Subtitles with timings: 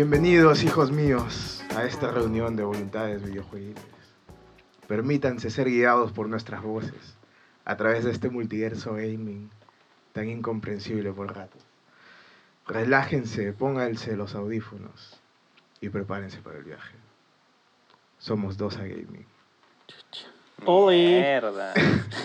[0.00, 3.82] Bienvenidos, hijos míos, a esta reunión de voluntades videojuegos.
[4.86, 7.16] Permítanse ser guiados por nuestras voces
[7.64, 9.50] a través de este multiverso gaming
[10.12, 11.58] tan incomprensible por rato.
[12.68, 15.20] Relájense, pónganse los audífonos
[15.80, 16.94] y prepárense para el viaje.
[18.18, 19.26] Somos dos a gaming.
[20.64, 20.96] Oli.
[20.96, 21.74] Mierda.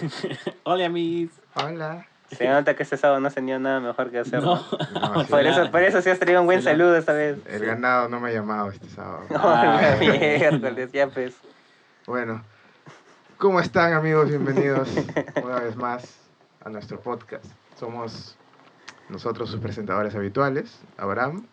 [0.63, 1.31] Hola, mis.
[1.55, 2.07] Hola.
[2.37, 4.41] Se nota que este sábado no has tenido nada mejor que hacer.
[4.41, 4.55] No.
[4.55, 7.37] No, sí, Por eso, por eso sí has traído un buen saludo esta vez.
[7.47, 9.25] el ganado no me ha llamado este sábado.
[9.35, 9.97] Ah.
[9.99, 11.35] Miércoles, ya pues.
[12.05, 12.43] Bueno,
[13.37, 14.29] ¿cómo están amigos?
[14.29, 14.89] Bienvenidos
[15.43, 16.17] una vez más
[16.63, 17.45] a nuestro podcast.
[17.77, 18.37] Somos
[19.09, 21.45] nosotros sus presentadores habituales, Abraham.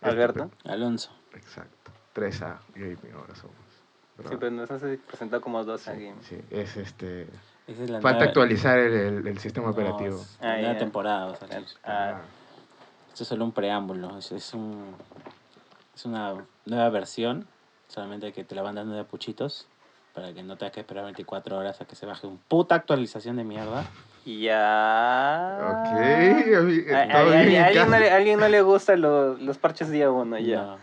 [0.00, 0.50] Alberto.
[0.64, 1.10] Alonso.
[1.34, 1.90] Exacto.
[2.14, 3.56] 3A Gaming ahora somos.
[4.16, 4.30] ¿verdad?
[4.30, 6.10] Sí, pero nos has presentado como dos aquí.
[6.22, 7.26] Sí, es este...
[7.66, 10.20] Esa es la Falta nueva- actualizar el, el- el sistema No, operativo.
[10.20, 10.78] es la Ah, nueva ya.
[10.78, 11.66] temporada va a salir.
[11.84, 12.20] Ah,
[13.08, 14.18] Esto es solo un preámbulo.
[14.18, 14.94] Es, es un.
[15.94, 16.34] Es una
[16.66, 17.46] nueva versión.
[17.88, 19.66] Solamente que te la van dando de a puchitos.
[20.14, 23.36] Para que no tengas que esperar 24 horas a que se baje un puta actualización
[23.36, 23.84] de mierda.
[24.24, 25.58] ya.
[25.60, 29.58] Ok, A, a- todo a- alguien, no le, a alguien no le gustan los, los
[29.58, 30.62] parches día uno, ya.
[30.62, 30.78] No,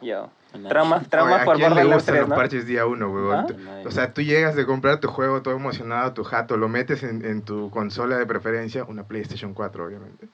[0.00, 0.26] Ya.
[0.58, 0.68] No.
[0.68, 2.34] Traumas, Oye, traumas ¿A por quién le Borderlands gustan 3, los ¿no?
[2.36, 3.46] parches día uno, huevón?
[3.68, 3.82] ¿Ah?
[3.86, 7.24] O sea, tú llegas de comprar tu juego todo emocionado, tu jato, lo metes en,
[7.24, 10.28] en tu consola de preferencia, una PlayStation 4, obviamente.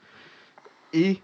[0.91, 1.21] Y,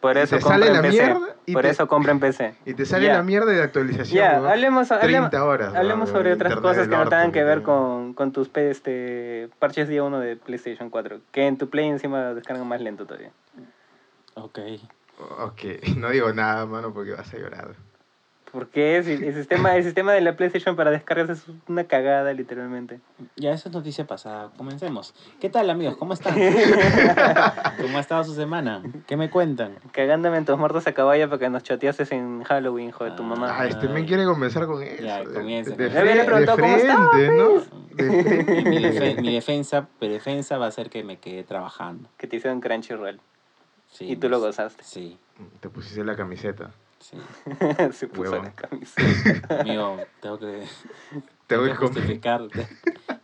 [0.00, 0.90] Por y eso te sale la PC.
[1.02, 2.54] mierda y Por te- eso compren PC.
[2.66, 3.14] y te sale Ya.
[3.14, 4.16] la mierda de actualización.
[4.16, 4.50] Ya, huevón.
[4.50, 5.74] hablemos, 30 hablemos, horas.
[5.74, 10.02] hablemos sobre otras cosas que no tengan que ver con, con tus este, parches día
[10.02, 11.20] 1 de PlayStation 4.
[11.32, 13.30] Que en tu Play encima descargan más lento todavía.
[14.34, 14.58] Ok.
[15.40, 15.62] Ok,
[15.96, 17.74] no digo nada, mano, porque vas a llorar.
[18.50, 22.98] Porque es, el, sistema, el sistema de la PlayStation para descargas es una cagada, literalmente.
[23.36, 24.50] Ya, esa es noticia pasada.
[24.56, 25.14] Comencemos.
[25.38, 25.98] ¿Qué tal, amigos?
[25.98, 26.34] ¿Cómo están?
[27.82, 28.82] ¿Cómo ha estado su semana?
[29.06, 29.74] ¿Qué me cuentan?
[29.92, 33.22] Cagándome en tus muertos a caballo para que nos choteases en Halloween, hijo de tu
[33.22, 33.26] Ah.
[33.26, 33.54] mamá.
[33.54, 35.02] Ah, este me quiere comenzar con eso.
[35.02, 37.48] Ya, de- comienza, De, le preguntó de cómo estaba, frente, ¿no?
[37.50, 37.70] pues.
[37.96, 38.70] De frente.
[38.70, 42.08] mi, defe- mi defensa, mi defensa va a ser que me quede trabajando.
[42.16, 43.20] Que te hicieron Crunchyroll.
[43.90, 44.84] Sí, y tú lo pues, gozaste.
[44.84, 45.18] Sí,
[45.60, 46.70] Te pusiste la camiseta.
[47.00, 47.16] sí.
[47.92, 49.60] Se puso la camiseta.
[49.60, 52.68] Amigo, tengo que, Te tengo que justificar, te-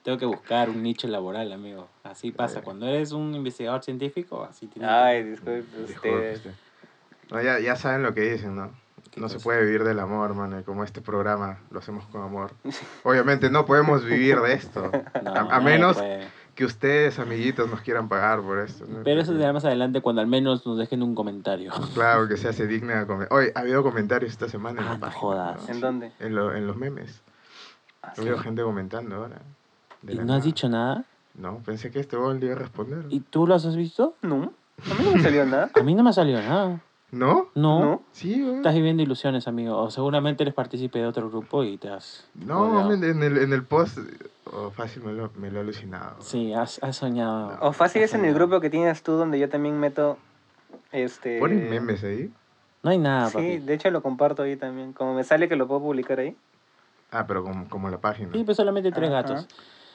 [0.02, 1.88] tengo que buscar un nicho laboral, amigo.
[2.02, 2.62] Así pasa.
[2.62, 6.54] Cuando eres un investigador científico, así tienes que- Ay, disculpe Disculpe usted.
[7.30, 8.70] No, ya, ya saben lo que dicen, ¿no?
[9.10, 10.58] ¿Qué No se puede vivir del amor, mano.
[10.58, 12.52] Y como este programa lo hacemos con amor.
[13.04, 14.90] Obviamente no podemos vivir de esto.
[15.22, 16.26] No, a, menos puede.
[16.54, 18.84] Que ustedes, amiguitos, nos quieran pagar por esto.
[18.86, 19.02] ¿no?
[19.04, 21.72] Pero eso será más adelante cuando al menos nos dejen un comentario.
[21.94, 23.28] Claro, que se hace digna de comer.
[23.30, 25.68] Oye, ha habido comentarios esta semana en Ah, la no página, jodas.
[25.68, 26.12] ¿En dónde?
[26.20, 27.22] En, lo- en los memes.
[28.02, 29.40] Ah, Ha habido gente comentando ahora.
[30.06, 30.40] ¿Y no has nada.
[30.40, 31.04] dicho nada?
[31.34, 33.04] No, pensé que este gol le iba a responder.
[33.08, 34.14] ¿Y tú lo has visto?
[34.22, 34.52] No,
[34.90, 35.70] a mí no me salió nada.
[35.74, 36.80] A mí no me ha salido nada.
[37.14, 37.48] ¿No?
[37.54, 37.78] No.
[37.80, 38.02] ¿No?
[38.12, 38.56] Sí, güey.
[38.56, 39.78] Estás viviendo ilusiones, amigo.
[39.80, 42.26] O seguramente eres partícipe de otro grupo y te has...
[42.34, 43.98] No, en el, en el post,
[44.52, 46.16] oh, fácil me lo, me lo he alucinado.
[46.20, 47.56] Sí, has, has soñado.
[47.60, 50.18] O fácil has es en el grupo que tienes tú donde yo también meto
[50.90, 52.32] este ¿Ponen memes ahí?
[52.82, 53.58] No hay nada, Sí, papi.
[53.58, 54.92] de hecho lo comparto ahí también.
[54.92, 56.36] Como me sale que lo puedo publicar ahí.
[57.12, 58.30] Ah, pero como, como la página.
[58.32, 59.22] Sí, pues solamente tres Ajá.
[59.22, 59.48] gatos.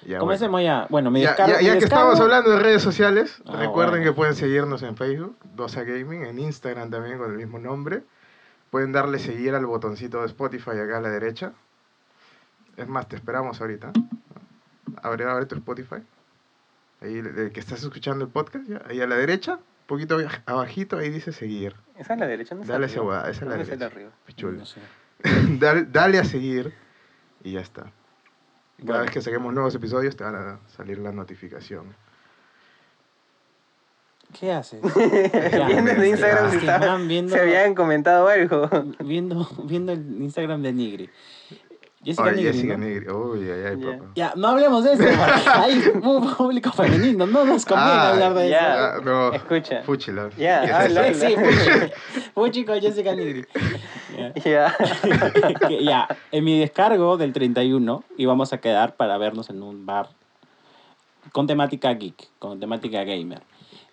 [0.06, 0.66] Ya, Comencemos bueno.
[0.66, 0.88] ya.
[0.90, 1.36] Bueno, mi Ya,
[1.74, 4.06] mi que estamos hablando de redes sociales, Ah, recuerden bueno.
[4.06, 8.04] que pueden seguirnos en Facebook, Dosa Gaming, en Instagram también con el mismo nombre.
[8.70, 11.54] Pueden darle seguir al botoncito de Spotify acá a la derecha.
[12.78, 13.92] Es más, te esperamos ahorita.
[15.02, 15.98] Abre, abre tu Spotify.
[17.02, 20.42] Ahí, el que estás escuchando el podcast, ya, ahí a la derecha, un poquito abaj-
[20.46, 21.76] abajito, ahí dice seguir.
[21.98, 23.86] Esa es la derecha, no es Dale esa esa es la ¿Dónde derecha.
[23.86, 24.12] arriba?
[24.26, 24.58] Pichula.
[24.60, 24.80] No sé.
[25.60, 26.74] dale, dale a seguir
[27.44, 27.92] y ya está.
[28.82, 29.02] Y Cada Bueno.
[29.04, 31.94] vez que saquemos nuevos episodios te van a salir la notificación.
[34.40, 34.80] ¿Qué haces?
[34.96, 38.70] Viendo en Instagram Es si estaba- viendo, se habían comentado algo.
[39.04, 41.10] viendo, viendo el Instagram de Nigri.
[42.04, 42.86] Jessica Oye, Nigri, Jessica ¿no?
[42.86, 43.10] Nigri.
[43.10, 43.92] Uy, ay, ay, Ya.
[43.98, 44.12] papá.
[44.16, 45.04] Ya, no hablemos de eso,
[45.54, 48.86] hay un público femenino, no nos conviene Ah, hablar de ya.
[48.96, 49.82] Ah, no, Escucha.
[49.82, 50.30] fúchila.
[50.38, 51.28] Ya, ¿Qué es habla, eso?
[51.28, 51.38] eso.
[51.40, 51.52] habla.
[51.52, 53.46] Sí, sí, fue chico Jessica Nigri.
[54.44, 54.76] Ya.
[55.82, 56.08] Ya.
[56.32, 60.10] En mi descargo del 31 íbamos a quedar para vernos en un bar
[61.32, 63.42] con temática geek, con temática gamer.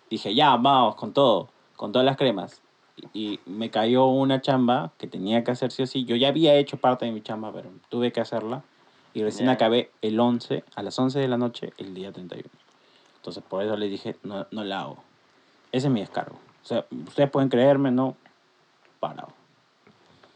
[0.09, 2.61] Dije, ya, vamos, con todo, con todas las cremas.
[2.61, 2.67] Y
[3.13, 6.05] y me cayó una chamba que tenía que hacer sí o sí.
[6.05, 8.63] Yo ya había hecho parte de mi chamba, pero tuve que hacerla.
[9.13, 12.49] Y recién acabé el 11, a las 11 de la noche, el día 31.
[13.15, 14.97] Entonces, por eso les dije, no, no la hago.
[15.71, 16.35] Ese es mi descargo.
[16.35, 18.15] O sea, ustedes pueden creerme, no,
[18.99, 19.29] parado.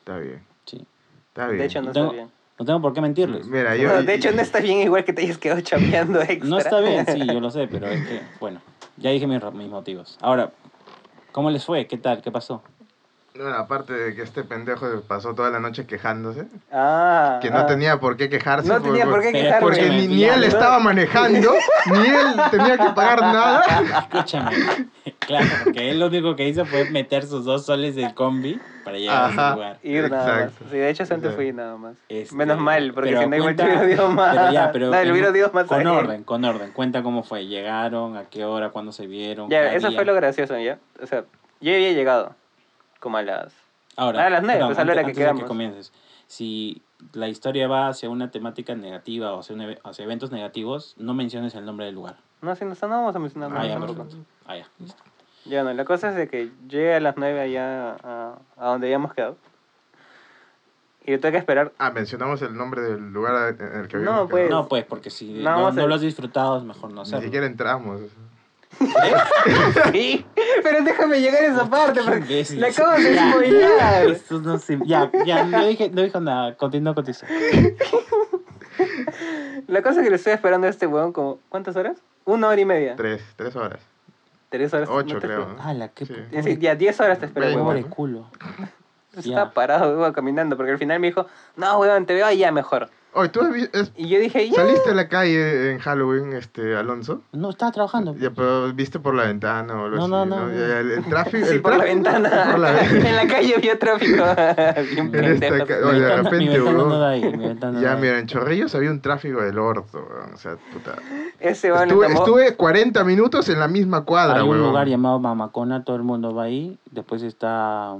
[0.02, 0.44] Está bien.
[0.66, 0.86] Sí.
[1.30, 1.60] Está bien.
[1.60, 2.32] De hecho, no Tengo- está bien.
[2.60, 3.48] No tengo por qué mentirles.
[3.48, 3.88] Mira, yo.
[3.88, 6.48] No, de hecho, no está bien igual que te hayas quedado chambeando extra.
[6.50, 8.62] No está bien, sí, yo lo sé, pero es que, bueno,
[8.98, 10.18] ya dije mis, mis motivos.
[10.22, 10.52] Ahora,
[11.32, 11.88] ¿cómo les fue?
[11.88, 12.22] ¿Qué tal?
[12.22, 12.62] ¿Qué pasó?
[13.34, 17.40] Bueno, aparte de que este pendejo pasó toda la noche quejándose, Ah.
[17.42, 17.66] que no ah.
[17.66, 18.68] tenía por qué quejarse.
[18.68, 19.62] No tenía por qué Pero quejarme.
[19.68, 21.52] Porque ni, ni él estaba manejando,
[21.92, 23.64] ni él tenía que pagar nada.
[24.02, 24.52] Escúchame.
[25.20, 28.98] Claro, porque él lo único que hizo fue meter sus dos soles del combi para
[28.98, 29.48] llegar a Ajá.
[29.48, 29.80] ese lugar.
[29.84, 30.52] Ir nada más.
[30.70, 31.36] Sí, de hecho, antes Exacto.
[31.36, 31.98] fui nada más.
[32.10, 34.36] Este, Menos mal, porque si no, igual te hubiera dio más.
[34.38, 36.72] Pero ya, pero No, en- hubiera dio más a Con orden, con orden.
[36.74, 37.46] Cuenta cómo fue.
[37.48, 39.50] Llegaron, a qué hora, cuándo se vieron.
[39.50, 39.98] Ya, eso día.
[39.98, 40.80] fue lo gracioso, ¿ya?
[41.02, 41.24] O sea,
[41.60, 42.36] yo había llegado
[43.00, 43.54] como a las...
[43.98, 45.44] Ahora, a las nueve, perdón, pues, a la hora antes- que quedamos.
[45.46, 45.92] comiences.
[46.28, 46.82] Si
[47.14, 51.56] la historia va hacia una temática negativa o hacia, un hacia eventos negativos, no menciones
[51.56, 52.16] el nombre del lugar.
[52.42, 54.08] No, si no, no vamos a mencionar Ah, ya, perfecto.
[54.48, 55.04] Ah, ya, listo.
[55.46, 58.88] Ya, no, la cosa es de que llegué a las 9 allá a, a donde
[58.88, 59.38] habíamos quedado.
[61.04, 61.72] Y tuve que esperar.
[61.80, 64.46] Ah, mencionamos el nombre del lugar en el que No, habíamos pues.
[64.48, 64.62] quedado.
[64.64, 67.02] No, pues, porque si No, no, no a- lo has disfrutado, es mejor no Ni
[67.02, 67.24] hacerlo.
[67.24, 68.02] siquiera entramos.
[69.92, 70.26] Sí,
[70.64, 72.00] pero déjame llegar a esa parte.
[72.00, 74.18] Qué Porque la acabo de spoilear.
[74.42, 76.56] No se- Ya, ya, no, dije, no dijo nada.
[76.56, 77.04] Continúa con.
[79.68, 81.40] La cosa es que le estoy esperando a este weón como...
[81.50, 81.98] ¿Cuántas horas?
[82.26, 82.96] Una hora y media.
[82.96, 83.80] Tres, tres horas.
[84.52, 84.90] Tres horas.
[84.92, 85.48] Ocho, ¿no te creo.
[85.48, 85.64] ¿no?
[85.64, 86.14] Ala, qué Sí.
[86.14, 87.64] Es decir, ya 10 horas te esperé, Veinte.
[87.64, 87.82] weón.
[87.82, 88.28] pobre culo.
[89.18, 90.58] Estaba parado, weón, caminando.
[90.58, 91.26] Porque al final me dijo,
[91.56, 92.90] no, weón, te veo allá mejor.
[93.14, 93.42] Oye, ¿tú
[93.74, 94.56] es- Y yo dije, ya.
[94.56, 97.22] saliste a la calle en Halloween, este, Alonso?
[97.34, 98.16] No, estaba trabajando.
[98.16, 100.54] Ya, pero viste por la ventana o algo No, así, no, no, no.
[100.54, 101.46] Ya, El, el tráfico...
[101.46, 102.48] Sí, el por la tráfico- ventana.
[102.52, 102.80] por la-
[103.10, 104.24] en la calle había tráfico.
[105.12, 107.72] Bien En esta ca- Oye, de ventana- mi repente, ventana no da ahí, mi ventana
[107.74, 110.96] no Ya, mira, en Chorrillos había un tráfico del orto, O sea, puta.
[111.42, 112.20] Ese Estuve, tomó...
[112.20, 114.64] estuve 40 minutos en la misma cuadra, Hay un weón.
[114.68, 116.78] lugar llamado Mamacona, todo el mundo va ahí.
[116.92, 117.96] Después está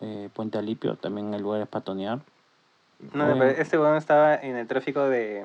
[0.00, 2.18] eh, Puente Alipio, también el lugar es patonear.
[3.12, 5.44] No, no, pero este weón estaba en el tráfico de...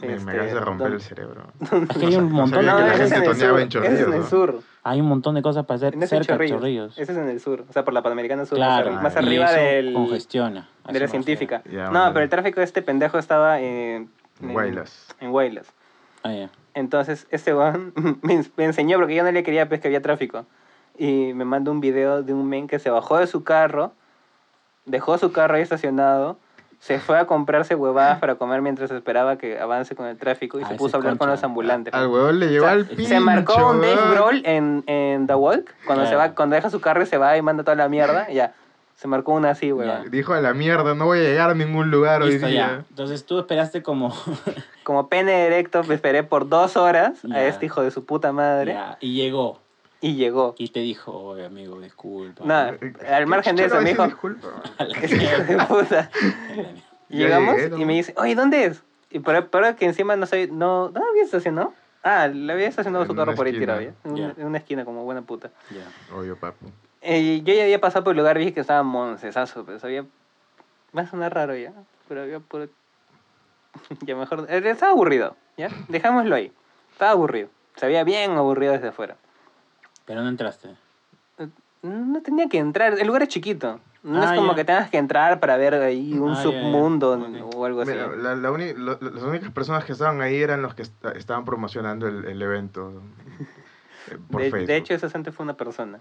[0.00, 0.96] Me, me Este, acabas de romper ¿dónde?
[0.96, 1.42] el cerebro.
[1.90, 3.60] Es que hay un montón No, la ese es en el sur.
[3.60, 4.26] en Ese es en Chorrillos, el ¿no?
[4.26, 4.60] sur.
[4.82, 6.98] Hay un montón de cosas para hacer en cerca de Chorrillos.
[6.98, 7.64] Ese es en el sur.
[7.68, 8.56] O sea, por la Panamericana Sur.
[8.56, 9.92] Claro, más, más Ah, arriba eso del...
[9.92, 10.68] Congestiona.
[10.84, 11.62] a de la me científica.
[11.70, 14.08] Ya, no, pero el tráfico de este pendejo estaba en...
[14.40, 15.08] En Guaylas.
[15.20, 15.66] En Guaylas.
[16.24, 16.50] Ah, ya.
[16.74, 17.92] Entonces, este weón
[18.22, 20.46] me, me enseñó, porque yo no le quería, pues que había tráfico.
[20.98, 23.92] Y me mandó un video de un men que se bajó de su carro,
[24.84, 26.38] dejó su carro ahí estacionado,
[26.80, 30.62] se fue a comprarse huevadas para comer mientras esperaba que avance con el tráfico y
[30.64, 31.94] Ah, se ese puso a hablar con los ambulantes.
[31.94, 33.04] Al huevón le O llevó sea, al pincho.
[33.08, 34.10] se marcó un Dave.
[34.10, 36.30] Grohl en, en The Walk, cuando, se Claro.
[36.30, 38.54] va, cuando deja su carro y se va y manda toda la mierda, y ya.
[38.96, 40.10] Se marcó una así, weón.
[40.10, 42.68] Dijo a la mierda, no voy a llegar a ningún lugar Listo, hoy ya.
[42.68, 42.84] día.
[42.90, 44.12] Entonces tú esperaste como...
[44.84, 48.72] Como pene directo, me esperé por dos horas a este hijo de su puta madre
[48.74, 49.60] Ya, y llegó.
[50.02, 50.54] Y llegó.
[50.58, 52.44] Y te dijo, oye, amigo, disculpa.
[52.44, 52.76] Nada,
[53.08, 54.48] al margen de eso, me dijo, Disculpa.
[54.78, 56.10] De puta.
[57.08, 57.78] Llegamos llegué, ¿no?
[57.78, 58.82] y me dice, oye, ¿dónde es?
[59.10, 61.72] Y por, por que encima no sé, no, ¿dónde había estacionado?
[62.02, 63.92] Ah, le había estacionado En su carro por ahí tirado, ¿ya?
[64.04, 64.34] En, una- Ya.
[64.40, 65.50] en una esquina como buena puta.
[65.70, 66.14] Ya.
[66.16, 66.66] Obvio, papu.
[67.00, 70.04] Y yo ya había pasado por el lugar, dije que estaba moncesazo, pero había...
[70.96, 71.72] Va a sonar raro ya,
[72.08, 72.66] pero había puro...
[74.00, 74.46] ya mejor...
[74.48, 75.68] eh, Estaba aburrido, ¿ya?
[75.88, 76.52] Dejámoslo ahí.
[76.92, 77.48] Estaba aburrido.
[77.76, 79.16] Se veía bien aburrido desde afuera.
[80.04, 80.68] Pero no entraste.
[81.82, 83.80] No tenía que entrar, el lugar es chiquito.
[84.04, 84.56] No Ah, es como ya.
[84.56, 86.42] que tengas que entrar para ver ahí un Ah, ya, ya.
[86.42, 87.54] submundo Ok.
[87.56, 87.92] o algo así.
[87.92, 91.12] Mira, la, la uni- lo- las únicas personas que estaban ahí eran los que esta-
[91.12, 92.90] estaban promocionando el, el evento
[94.10, 94.66] eh, por de, Facebook.
[94.68, 95.98] de hecho, ese antes fue una persona.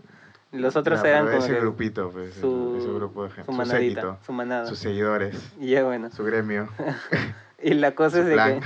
[0.51, 3.51] Los otros Ya, eran como ese que grupito, pues, su, ese grupo de gente, su
[3.51, 4.65] su, manadita, séquito, su manada.
[4.65, 6.09] sus seguidores, Y ya bueno.
[6.11, 6.69] su gremio.
[7.63, 8.61] Y la cosa Su es de que...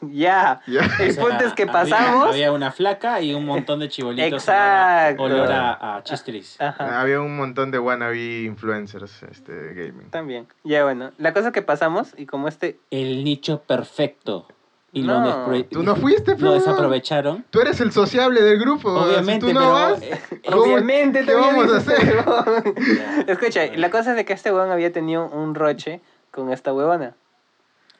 [0.12, 0.60] Ya.
[0.66, 0.80] Ya.
[1.00, 2.28] El O sea, punto es que había- pasamos...
[2.30, 4.42] Había, una flaca y un montón de chibolitos.
[4.42, 5.22] Exacto.
[5.24, 6.60] Olor a, olor a, a chistris.
[6.60, 7.00] Ajá.
[7.00, 10.10] Había un montón de wannabe influencers este, gaming.
[10.10, 10.46] También.
[10.64, 11.10] Ya bueno.
[11.18, 12.78] La cosa es que pasamos y como este...
[12.90, 14.46] El nicho perfecto.
[14.90, 15.20] Y No.
[15.20, 17.44] lo, despre- Tú no fuiste, lo pero desaprovecharon.
[17.50, 18.90] Tú eres el sociable del grupo.
[18.90, 19.72] Obviamente, si tú no pero.
[19.72, 22.24] vas, eh, ¿cómo- Obviamente, ¿qué vamos a hacer?
[23.26, 26.00] Escucha, la cosa es de que este huevón había tenido un roche
[26.30, 27.14] con esta huevona.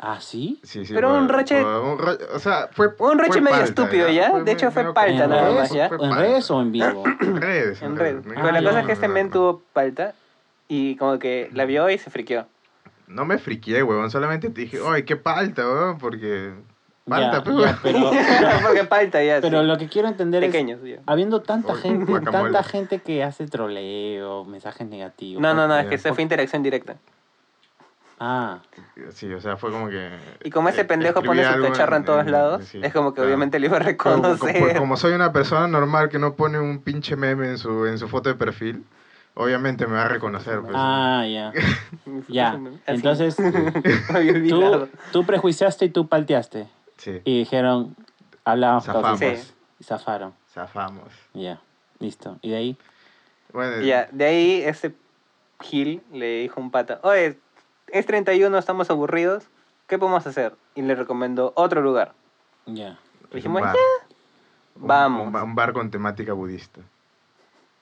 [0.01, 0.61] ¿Ah, sí?
[0.63, 2.89] Sí, sí, Pero fue- un roche- fue un ro- o sea, fue.
[3.01, 4.31] Un roche fue medio palta, estúpido, ¿ya?
[4.41, 5.89] De hecho, fue palta nada ¿En más, ¿ya?
[5.89, 7.03] fue ¿En redes o en vivo?
[7.21, 7.83] En redes.
[7.83, 8.17] En red.
[8.25, 8.81] Me- Pero la Ah, cosa ya.
[8.81, 10.15] es que este men tuvo palta
[10.69, 12.47] y como que la vio y se friqueó.
[13.09, 14.09] No me friqué, huevón.
[14.11, 16.53] Solamente te dije, oye, qué palta, huevón, porque.
[17.09, 18.11] Palta, Ya, pues, ya, pero, pero,
[18.69, 19.41] Porque palta ya.
[19.41, 19.67] pero sí.
[19.67, 22.53] lo que quiero entender Pequeños, es, habiendo tanta gente, guacamole.
[22.53, 25.41] tanta gente que hace troleo, mensajes negativos.
[25.43, 26.97] No, no, no, es que se fue interacción directa.
[28.21, 28.59] Ah,
[29.11, 30.11] Sí, o sea, fue como que.
[30.45, 33.17] Y como ese eh, pendejo pone su cacharra en todos lados, sí, es como que
[33.17, 33.29] claro.
[33.29, 34.77] obviamente le iba a Como, como- reconocer.
[34.79, 38.09] como soy una persona normal que no pone un pinche meme en su, en su
[38.09, 38.85] foto de perfil,
[39.35, 40.61] obviamente me va a reconocer.
[40.61, 40.73] Pues.
[40.75, 41.53] ah, ya.
[42.29, 42.59] Ya.
[42.87, 43.37] Entonces,
[44.49, 46.69] tú, tú prejuiciaste y tú palteaste.
[46.97, 47.95] Sí, Y dijeron,
[48.45, 49.19] hablábamos Zafamos.
[49.21, 49.35] Sí.
[49.81, 50.35] Y zafaron.
[50.53, 51.05] zafamos.
[51.35, 51.61] Ya,
[52.01, 52.37] listo.
[52.43, 52.77] Y de ahí,
[53.53, 54.93] Bueno, Ya, de ahí este
[55.61, 57.39] Gil le dijo un pata, oye,
[57.93, 59.45] es 31, estamos aburridos,
[59.87, 60.55] ¿qué podemos hacer?
[60.75, 62.15] Y le recomendó otro lugar.
[62.67, 62.99] Ya.
[63.29, 63.77] Es Dijimos, bar.
[64.77, 65.27] Un- vamos.
[65.29, 66.81] Un, un bar con temática budista,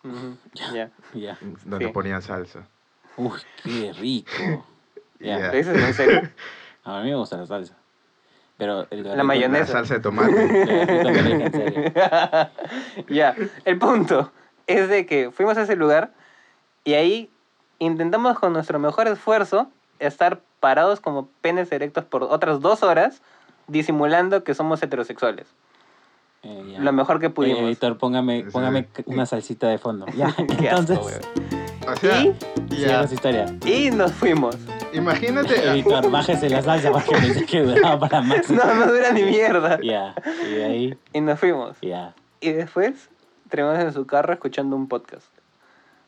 [0.04, 0.36] Ujú,
[0.72, 0.90] Ya.
[1.14, 1.38] Ya.
[1.64, 1.92] donde Sí.
[1.92, 2.66] ponían salsa.
[3.16, 4.30] Uy, qué rico.
[5.18, 5.38] Ya.
[5.38, 5.50] Ya.
[5.52, 6.30] Eso es en serio.
[6.84, 7.74] A mí me gusta la salsa.
[8.58, 9.72] Pero el La La mayonesa.
[9.72, 10.32] salsa de tomate.
[13.08, 13.34] Ya,
[13.64, 14.30] el punto
[14.66, 16.12] es de que fuimos a ese lugar
[16.84, 17.30] y ahí
[17.78, 23.20] intentamos con nuestro mejor esfuerzo estar parados como penes erectos por otras dos horas
[23.68, 25.46] disimulando que somos heterosexuales.
[26.42, 26.76] Eh.
[26.78, 27.60] Lo mejor que Eh, pudimos.
[27.62, 28.50] editor, póngame, Sí.
[28.52, 30.06] póngame una salsita de fondo.
[30.16, 30.98] Ya, Qué asco, entonces,
[31.30, 31.56] weón.
[31.88, 32.34] O sea, ¿Y?
[32.70, 33.46] ya, historia.
[33.64, 34.56] Y nos fuimos.
[34.92, 35.68] imagínate.
[35.70, 38.50] Editor, bájese la salsa porque pensé que duraba para más.
[38.50, 39.78] No, no dura ni mierda.
[39.82, 40.14] Ya,
[40.48, 41.76] y de ahí, Y nos fuimos.
[41.80, 42.14] ya.
[42.40, 43.08] Y después
[43.48, 45.26] terminamos en su carro escuchando un podcast.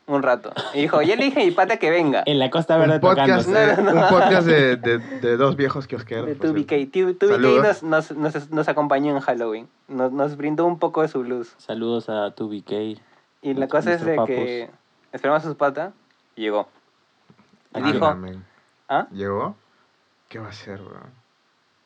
[0.09, 0.51] Un rato.
[0.73, 2.23] Y dijo, ya le dije a mi pata que venga.
[2.25, 3.71] En la Costa Verde un podcast, tocándose.
[3.73, 4.01] eh, No, no, no.
[4.01, 6.25] un podcast de, de, de dos viejos kiosqueros.
[6.25, 6.91] De por 2BK.
[6.91, 7.27] cierto.
[7.27, 7.83] 2BK Saludos.
[7.83, 9.67] nos, nos, nos, nos acompañó en Halloween.
[9.87, 11.53] Nos, nos brindó un poco de su luz.
[11.59, 12.99] Saludos a 2BK.
[13.43, 14.69] Y la cosa es de nuestro que
[15.11, 15.93] esperamos a su pata
[16.35, 16.67] y llegó.
[17.75, 18.15] Y Ah, dijo.
[18.89, 19.07] ¿ah?
[19.11, 19.55] ¿Llegó?
[20.27, 21.18] ¿Qué va a hacer, weón?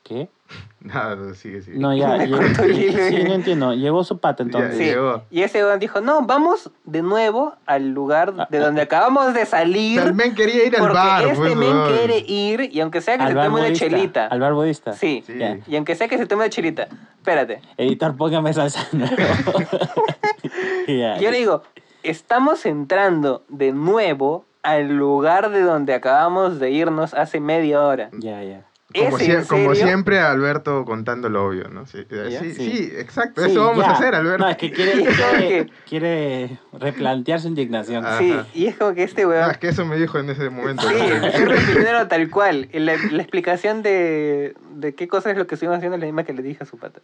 [0.03, 0.27] ¿Qué?
[0.81, 1.77] Nada, no, sigue, sigue.
[1.79, 2.17] No, ya.
[2.29, 3.73] Cortó el hilo sí, no entiendo.
[3.73, 4.73] Llegó su pata entonces.
[4.73, 4.79] Sí.
[4.79, 4.89] Sí.
[4.89, 5.23] llegó.
[5.31, 8.61] Y ese weón dijo, no, vamos de nuevo al lugar Ah, de ah.
[8.61, 10.01] donde acabamos de salir.
[10.01, 11.87] el men quería ir al porque bar, este pues, men weón.
[11.87, 13.85] quiere ir y aunque sea que Al se bar tome una budista.
[13.89, 14.27] chelita.
[14.27, 14.91] Al bar budista.
[14.93, 15.23] Sí.
[15.25, 15.37] Sí.
[15.37, 15.57] Ya.
[15.65, 16.87] Y aunque sea que se tome una chelita.
[17.17, 17.61] Espérate.
[17.77, 19.15] Editor, póngame salsa nuevo.
[20.87, 21.63] Ya, Yo le digo,
[22.03, 28.09] estamos entrando de nuevo al lugar de donde acabamos de irnos hace media hora.
[28.19, 28.65] Ya, ya.
[28.95, 31.85] Como, ¿Es sie- en como siempre, Alberto contando lo obvio, ¿no?
[31.87, 32.71] Sí, eh, sí, Sí.
[32.71, 33.43] sí, exacto.
[33.43, 33.91] Sí, Eso vamos ya.
[33.91, 34.43] a hacer, Alberto.
[34.43, 35.03] No, es que quiere,
[35.37, 38.05] quiere, quiere replantear su indignación.
[38.05, 38.17] Ah.
[38.19, 38.47] Sí, Ajá.
[38.53, 39.51] y es como que este No, weón...
[39.51, 40.87] es que eso me dijo en ese momento.
[40.87, 42.69] Sí, estoy repitiéndolo tal cual.
[42.73, 46.23] La, la explicación de, de qué cosa es lo que estuvimos haciendo es la misma
[46.23, 47.01] que le dije a su pata.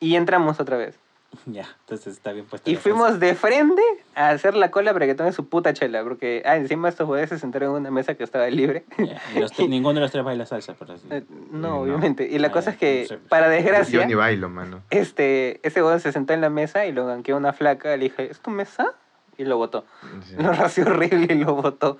[0.00, 0.96] Y entramos otra vez.
[1.46, 2.70] Ya, entonces está bien puesto.
[2.70, 3.82] Y fuimos de frente
[4.14, 6.02] a hacer la cola para que tome su puta chela.
[6.04, 8.84] Porque ah, encima estos jueces se sentaron en una mesa que estaba libre.
[9.68, 11.06] ninguno de los tres baila salsa, pero sí.
[11.10, 11.80] Eh, no, no.
[11.80, 12.28] obviamente.
[12.30, 13.16] Y la Ah, cosa es que, no sé.
[13.28, 14.82] para Yo desgracia, ni bailo, mano.
[14.90, 17.96] este, ese weón se sentó en la mesa y lo ganqueó una flaca.
[17.96, 18.92] Le dije, ¿es tu mesa?
[19.38, 19.84] Y lo botó.
[20.24, 20.36] Sí.
[20.38, 21.96] Lo ració horrible y lo botó.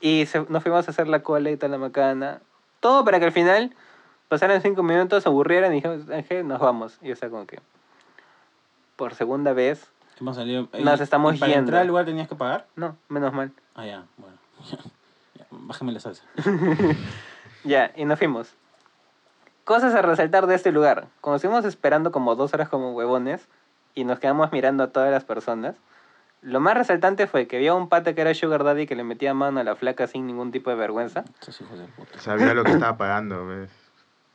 [0.00, 2.40] Y se- nos fuimos a hacer la cola y toda la macana.
[2.80, 3.72] Todo para que al final
[4.28, 6.98] pasaran cinco minutos, se aburrieran y dijimos, Ángel, nos vamos.
[7.02, 7.60] Y o sea, como que
[8.96, 9.88] por segunda vez,
[10.20, 10.68] Hemos salido.
[10.80, 11.60] Nos estamos y para yendo.
[11.66, 12.66] entrar al lugar tenías que pagar?
[12.76, 13.50] no, menos mal.
[13.74, 14.36] Ah, ya, bueno.
[15.36, 16.22] Ya, bájame la salsa.
[17.64, 18.54] Ya, y nos fuimos.
[19.64, 21.06] Cosas a resaltar de este lugar.
[21.22, 23.48] Como estuvimos esperando como dos horas como huevones
[23.94, 25.74] y nos quedamos mirando a todas las personas,
[26.42, 29.32] lo más resaltante fue que había un pata que era Sugar Daddy que le metía
[29.32, 31.24] mano a la flaca sin ningún tipo de vergüenza.
[31.40, 32.18] Estos hijos de puta.
[32.20, 33.70] Sabía lo que estaba pagando, ¿ves?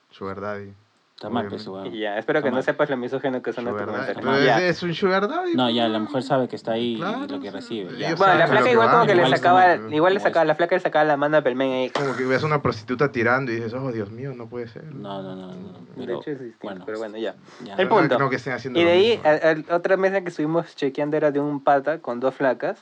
[0.09, 0.73] Sugar Daddy.
[1.19, 1.93] Está mal, pues, weón.
[1.93, 2.63] Y ya, espero que Está no mal.
[2.63, 3.65] sepas lo misógino que son.
[3.65, 4.59] Pero Ya.
[4.63, 5.53] es, es un Sugar Daddy.
[5.53, 5.91] No, ya, pues.
[5.91, 7.97] la mujer sabe que está ahí Claro, y lo que recibe.
[7.97, 8.15] Ya.
[8.15, 10.79] Bueno, la flaca igual como que le igual sacaba, igual le sacaba, la flaca le
[10.81, 11.89] sacaba la mano a Pelmen ahí.
[11.89, 14.85] Como que ves a una prostituta tirando y dices, oh, Dios mío, no puede ser.
[14.95, 15.47] No, no, no.
[15.47, 17.35] no, De pero, hecho es distinto, bueno, pero bueno, ya.
[17.65, 17.75] ya.
[17.75, 18.17] El punto.
[18.17, 21.31] No, que estén haciendo Y de ahí, a- a- otra mesa que estuvimos chequeando era
[21.31, 22.81] de un pata con dos flacas,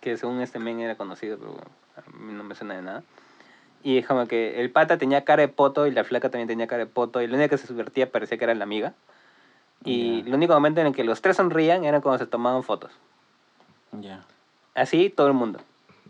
[0.00, 3.02] que según este men era conocido, pero bueno, a mí no me suena de nada.
[3.86, 6.66] Y es como que el pata tenía cara de poto y la flaca también tenía
[6.66, 8.94] cara de poto, y la única que se subvertía parecía que era la amiga.
[9.84, 10.26] Y Ya.
[10.26, 12.90] el único momento en el que los tres sonrían era cuando se tomaban fotos.
[13.92, 14.24] Ya.
[14.74, 15.60] Así todo el mundo.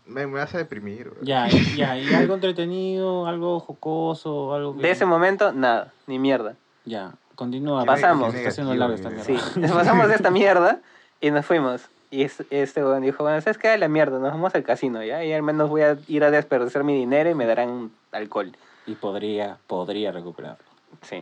[0.07, 1.11] Me, me vas a deprimir.
[1.21, 4.81] Ya, ya, y algo entretenido, algo jocoso, algo que...
[4.81, 6.55] De ese momento, nada, ni mierda.
[6.83, 7.85] Ya, continúa.
[7.85, 8.33] Pasamos.
[8.33, 9.23] Está haciendo largo esta mierda.
[9.25, 10.79] Sí, nos pasamos de esta mierda
[11.21, 11.87] y nos fuimos.
[12.09, 13.77] Y es- este weón dijo, bueno, ¿sabes qué?
[13.77, 15.23] La mierda, nos vamos al casino, ¿ya?
[15.23, 18.51] Y al menos voy a ir a desperdiciar mi dinero y me darán alcohol.
[18.85, 20.63] Y podría, podría recuperarlo.
[21.01, 21.21] Sí.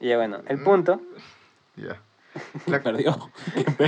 [0.00, 1.00] Y ya bueno, el punto...
[1.76, 2.00] Ya.
[2.66, 3.16] La perdió.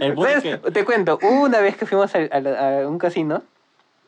[0.00, 0.70] El punto es Entonces, que...
[0.70, 2.46] te cuento, una vez que fuimos al- al-
[2.84, 3.42] a, un casino,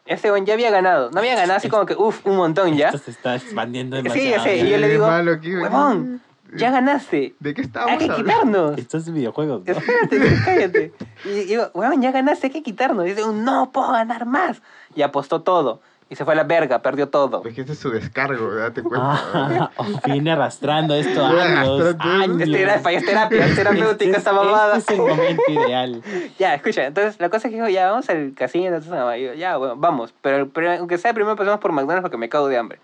[0.07, 1.11] este weón ya había ganado.
[1.11, 2.87] No había ganado así como que, uff, un montón ya.
[2.89, 4.45] Esto se está expandiendo Sí, demasiado.
[4.45, 4.65] sé, ya.
[4.65, 5.63] y yo le digo, malo aquí, güey.
[5.65, 6.21] huevón,
[6.57, 7.35] ya ganaste.
[7.41, 8.25] ¿De qué Hay estábamos que hablando?
[8.25, 8.79] quitarnos.
[8.79, 9.73] Esto es videojuegos, ¿no?
[9.73, 10.93] Espérate, cállate.
[11.25, 13.07] Y digo, weón, ya ganaste, hay que quitarnos.
[13.07, 14.63] Y dice, no puedo ganar más.
[14.95, 15.81] Y apostó todo.
[16.11, 17.43] Y se fue a la verga, perdió todo.
[17.47, 19.19] Es que este es su descargo, date cuenta.
[19.33, 19.71] Ah,
[20.05, 22.35] viene arrastrando esto años, Arrastrando.
[22.35, 22.41] años.
[22.43, 24.77] Es terapia, es terapia, es terapéutica Este esta es- mamada.
[24.77, 26.03] Este es el momento ideal.
[26.39, 28.77] Ya, escucha, entonces la cosa es que dijo, ya, vamos al casino.
[28.77, 30.13] Entonces, ya, bueno, vamos.
[30.21, 32.79] Pero, pero aunque sea, primero pasamos por McDonald's porque me cago de hambre.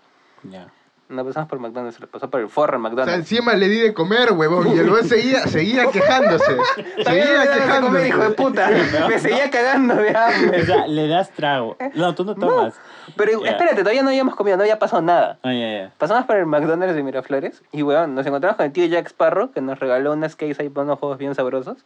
[0.49, 0.67] Ya.
[1.09, 3.31] No pasamos por McDonald's, se lo pasó por el forro en O sea, McDonald's.
[3.31, 6.55] encima le di de comer, huevón, y el weón seguía, seguía quejándose.
[7.03, 7.81] Seguía quejándose.
[7.81, 8.69] comer, hijo de puta.
[9.09, 10.65] Me seguía cagando de O hambre.
[10.67, 11.75] sea, le das trago.
[11.95, 12.75] No, tú no tomas.
[13.17, 15.39] Pero espérate, todavía no habíamos comido, no había pasado nada.
[15.41, 15.93] Ah, ya, ya.
[15.97, 19.51] Pasamos por el McDonald's de Miraflores y, weón, nos encontramos con el tío Jack Sparrow,
[19.51, 21.77] que nos regaló unas case ahí para unos juegos bien sabrosos.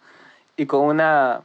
[0.57, 1.41] Y con una...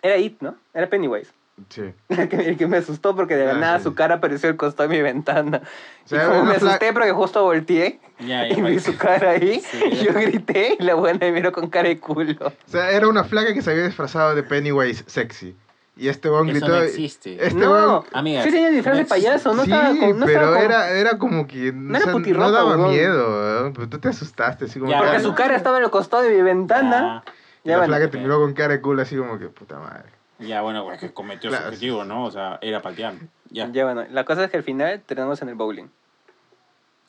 [0.00, 0.54] Era It, ¿no?
[0.72, 1.30] Era Pennywise.
[1.68, 1.92] Sí.
[2.08, 3.84] El que, el que me asustó porque de la Ah, nada sí.
[3.84, 5.62] su cara apareció al costado de mi ventana.
[6.04, 9.60] O sea, y como me asusté porque justo volteé Ya, y vi su cara ahí,
[9.70, 9.80] Sí.
[9.90, 12.34] y yo grité y la buena me miró con cara de culo.
[12.46, 15.56] O sea, era una flaca que se había disfrazado de Pennywise sexy.
[16.00, 16.68] Y este weón gritó.
[16.68, 17.44] no existe.
[17.44, 18.04] Este no.
[18.12, 20.18] Amigas, sí tenía disfraz de payaso, no sí, estaba con...
[20.20, 21.72] No pero estaba con- era, era como que.
[21.72, 22.90] No era o sea, putirropa, no daba weón.
[22.90, 24.92] miedo, weón, pero tú te asustaste, así como.
[24.92, 27.24] Ya, que- Porque su cara estaba al costado de mi ventana.
[27.64, 27.96] Y Ya, la bueno.
[27.96, 30.10] flaca te miró con cara de culo, así como que puta madre.
[30.38, 31.64] Ya, bueno, pues que cometió Claro.
[31.64, 32.24] su objetivo, ¿no?
[32.24, 33.14] O sea, era patear.
[33.50, 33.68] Ya.
[33.72, 35.86] Ya, bueno, la cosa es que al final tenemos en el bowling.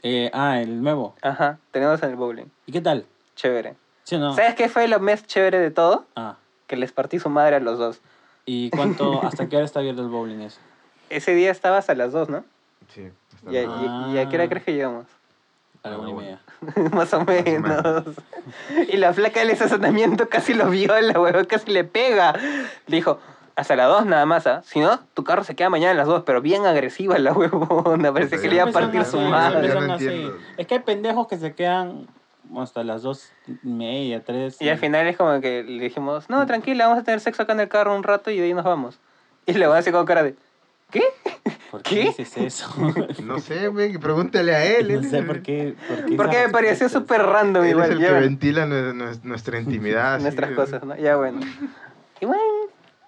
[0.02, 1.16] Eh, ah, el nuevo.
[1.22, 2.46] Ajá, tenemos en el bowling.
[2.66, 3.06] ¿Y qué tal?
[3.36, 3.76] Chévere.
[4.04, 4.34] ¿Sí o no?
[4.34, 6.06] ¿Sabes qué fue lo más chévere de todo?
[6.16, 6.38] Ah.
[6.68, 8.02] Que les partí su madre a los dos.
[8.46, 10.60] ¿Y cuánto, hasta qué hora está abierto el bowling ese?
[11.10, 12.44] Ese día estabas a las dos, ¿no?
[12.94, 13.10] Sí.
[13.36, 15.06] está ¿Y a, y- y a qué hora crees que llegamos?
[15.84, 16.42] A la una y media.
[16.94, 17.62] Más o menos.
[17.62, 18.04] menos.
[18.90, 22.34] y la flaca del estacionamiento casi lo viola, huevón, casi le pega.
[22.88, 23.20] Le dijo,
[23.60, 24.62] hasta las dos nada más, ¿ah?
[24.64, 28.14] Si no, tu carro se queda mañana a las dos, pero bien agresiva la huevona.
[28.14, 29.74] Parece que le iba a partir así, su madre.
[29.74, 30.32] no así.
[30.58, 32.08] Es que hay pendejos que se quedan
[32.58, 34.62] hasta las dos y media, tres.
[34.62, 37.54] Y al final es como que le dijimos, no, tranquila, vamos a tener sexo acá
[37.54, 39.00] en el carro un rato y de ahí nos vamos.
[39.46, 40.36] Y le van a decir con cara de,
[40.92, 41.04] ¿qué?
[41.72, 42.04] ¿Por qué, ¿Qué?
[42.06, 42.70] dices eso?
[43.24, 44.94] No sé, güey, pregúntale a él.
[45.02, 45.76] no sé es- por qué.
[45.88, 47.92] ¿Por qué Porque me pareció súper random Él es igual.
[47.92, 50.20] el ya que ventila nue- nue- nuestra intimidad.
[50.22, 50.96] nuestras cosas, ¿no?
[50.98, 51.40] Ya bueno.
[52.22, 52.42] Y bueno,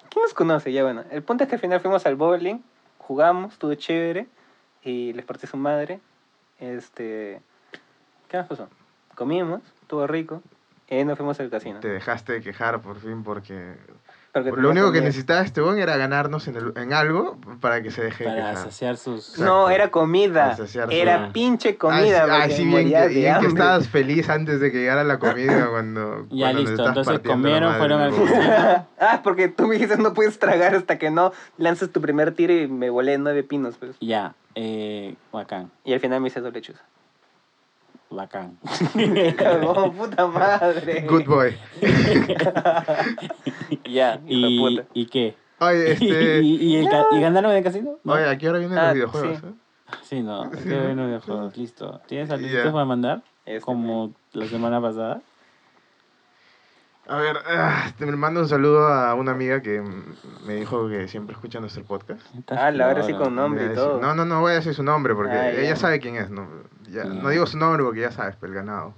[0.09, 0.71] ¿quién nos conoce?
[0.71, 1.03] Ya bueno.
[1.11, 2.59] El punto es que al final fuimos al bowling,
[2.99, 4.27] jugamos, estuvo chévere
[4.83, 5.99] y les partí su madre.
[6.59, 7.41] Este.
[8.29, 8.69] ¿Qué más pasó?
[9.15, 10.41] Comimos, estuvo rico
[10.87, 11.79] y ahí nos fuimos al casino.
[11.79, 13.75] Te dejaste de quejar por fin porque...
[14.33, 17.91] Porque Lo único que necesitaba este weón era ganarnos en, el- en algo para que
[17.91, 18.57] se deje de Para quejar.
[18.63, 19.29] saciar sus.
[19.31, 19.43] Exacto.
[19.45, 20.43] No, era comida.
[20.43, 22.25] Para saciar su- Era pinche comida.
[22.29, 26.27] Ay, sí, bien, que, bien que estabas feliz antes de que llegara la comida cuando...
[26.31, 28.13] Ya cuando listo, entonces comieron, fueron al
[29.01, 32.53] ah, porque tú me dijiste no puedes tragar hasta que no lances tu primer tiro
[32.53, 33.97] y me volé nueve pinos, pues.
[33.99, 36.81] Ya, eh, bacán, Y al final me hice doble chuza.
[38.11, 38.57] Bacán.
[39.37, 41.01] Cagón, puta madre.
[41.09, 41.57] Good boy.
[43.85, 44.87] Ya, de ¿Y, puta.
[44.93, 45.35] ¿Y qué?
[45.59, 46.39] Oye, este...
[46.41, 47.97] ¿Y, y el ca- ¿Y ganaron en el casino?
[48.03, 48.13] ¿No?
[48.13, 49.39] Oye, ¿a qué hora vienen Ah, los videojuegos?
[49.39, 49.45] sí.
[49.47, 49.53] eh?
[50.03, 50.49] Sí, no.
[50.51, 52.01] Qué bueno videojuegos, listo.
[52.07, 52.71] ¿Tienes saluditos Ya.
[52.71, 53.23] para mandar?
[53.45, 55.21] Este, Como la semana pasada.
[57.07, 59.83] A ver, ah, te me mando un saludo a una amiga que
[60.45, 62.21] me dijo que siempre escucha nuestro podcast.
[62.49, 63.99] Ah, la verdad sí con nombre y todo.
[63.99, 66.29] No, no, no voy a decir su nombre porque Ah, ella sabe quién es.
[66.29, 66.47] No,
[66.91, 68.93] Ya, no digo su nombre porque ya sabes, pero el ganado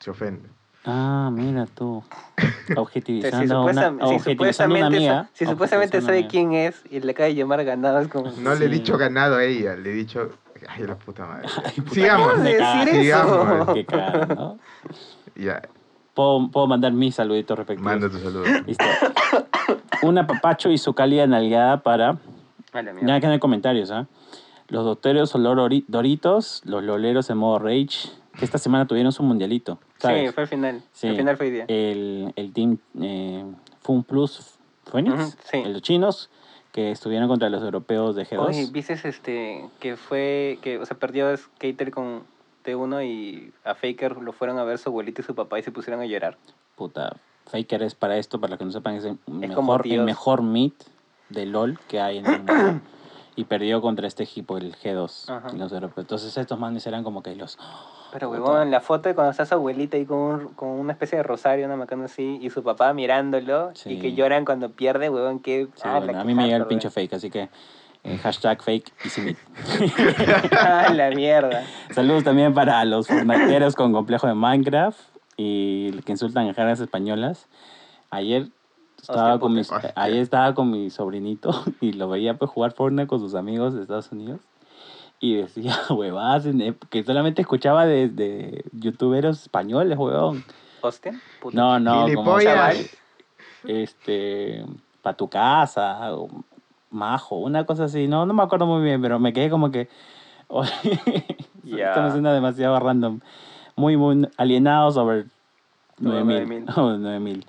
[0.00, 0.48] se ofende.
[0.84, 2.02] Ah, mira tú.
[2.76, 5.28] Objetivizando si, una, si objetivizando a una supuestamente, amiga.
[5.32, 8.30] si supuestamente sabe quién es y le acaba de llamar ganado, es como...
[8.38, 8.74] No le he Sí.
[8.74, 10.30] dicho ganado a ella, le he dicho.
[10.68, 11.48] Ay, la puta madre.
[11.76, 12.30] puta Sigamos.
[12.32, 13.00] ¿Cómo de decir eso?
[13.00, 13.74] Sigamos.
[13.74, 13.86] Qué
[14.34, 14.58] ¿no?
[15.36, 15.62] Ya,
[16.14, 17.92] Puedo, puedo mandar mis saluditos respectivos.
[17.92, 18.44] manda tu saludo.
[18.66, 18.84] Listo.
[20.02, 22.16] Una papacho y su cálida nalgada para.
[22.72, 23.06] A la mierda.
[23.14, 24.06] Ya que no hay comentarios, ¿ah?
[24.68, 29.22] Los doctores olor ori- Doritos, los loleros en modo Rage, que esta semana tuvieron su
[29.22, 29.78] mundialito.
[29.98, 30.28] ¿sabes?
[30.28, 30.82] Sí, fue el final.
[30.92, 31.06] Sí.
[31.08, 31.64] El final fue hoy día.
[31.68, 33.44] el, el team eh,
[33.80, 35.62] Fun Plus Phoenix, Ujú, sí.
[35.64, 36.30] los chinos,
[36.72, 38.38] que estuvieron contra los europeos de G2.
[38.48, 42.24] Oye, ¿viste este, que fue, que, o sea, perdió Skater con
[42.64, 45.70] T1 y a Faker lo fueron a ver su abuelito y su papá y se
[45.72, 46.36] pusieron a llorar?
[46.74, 49.18] Puta, Faker es para esto, para los que no sepan, es el,
[49.54, 50.72] como mejor, el mejor mid
[51.30, 52.80] de LOL que hay en el mundo.
[53.36, 55.48] y perdió contra este equipo, el G2, Ajá.
[55.54, 56.04] y los europeos.
[56.04, 57.58] Entonces estos manes eran como que los...
[58.12, 58.40] Pero, Puta.
[58.40, 61.22] huevón, la foto de cuando está su abuelita ahí con, un- con una especie de
[61.22, 63.90] rosario, una macana así, y su papá mirándolo, Sí.
[63.92, 65.68] y que lloran cuando pierde, huevón, que...
[65.74, 67.48] Sí, ah, bueno, a mí me llega el pinche fake, así que
[68.04, 69.36] eh, hashtag fake huevón.
[70.58, 71.62] ah, la mierda.
[71.90, 74.98] Saludos también para los fornaqueros con complejo de Minecraft
[75.36, 77.46] y que insultan a caras españolas.
[78.10, 78.46] Ayer
[79.10, 83.20] estaba, con mis, ayer estaba con mi sobrinito y lo veía pues jugar Fortnite con
[83.20, 84.40] sus amigos de Estados Unidos.
[85.18, 86.46] Y decía, huevadas,
[86.90, 90.44] que solamente escuchaba de, de youtuberos españoles, huevón.
[90.82, 91.18] ¿Hostia?
[91.40, 91.56] Puta.
[91.56, 92.96] No, no, como Gilipollas.
[93.64, 94.64] este,
[95.02, 96.28] pa' tu casa, o
[96.90, 98.08] majo, una cosa así.
[98.08, 99.88] No, no me acuerdo muy bien, pero me quedé como que.
[100.48, 100.70] oye,
[101.64, 101.88] Ya.
[101.88, 103.20] Esto me suena demasiado random.
[103.74, 105.26] Muy, muy alienado sobre
[106.00, 106.66] Sobre 9000.
[106.66, 107.46] 9000.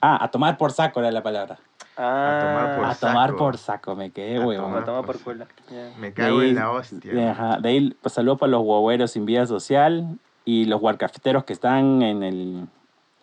[0.00, 0.02] 9000.
[0.02, 1.58] Ah, a tomar por saco era la palabra.
[1.98, 3.06] Ah, Por a saco.
[3.12, 4.72] tomar por saco, me quedé, A huevón.
[4.72, 5.46] Lo tomar toma por por culo.
[5.70, 5.90] Ya.
[5.98, 7.12] Me cago ahí- en la hostia.
[7.12, 11.44] De, ajá, de ahí, pues, saludos para los guagüeros sin vida social y los warcrafteros
[11.44, 12.66] que están en el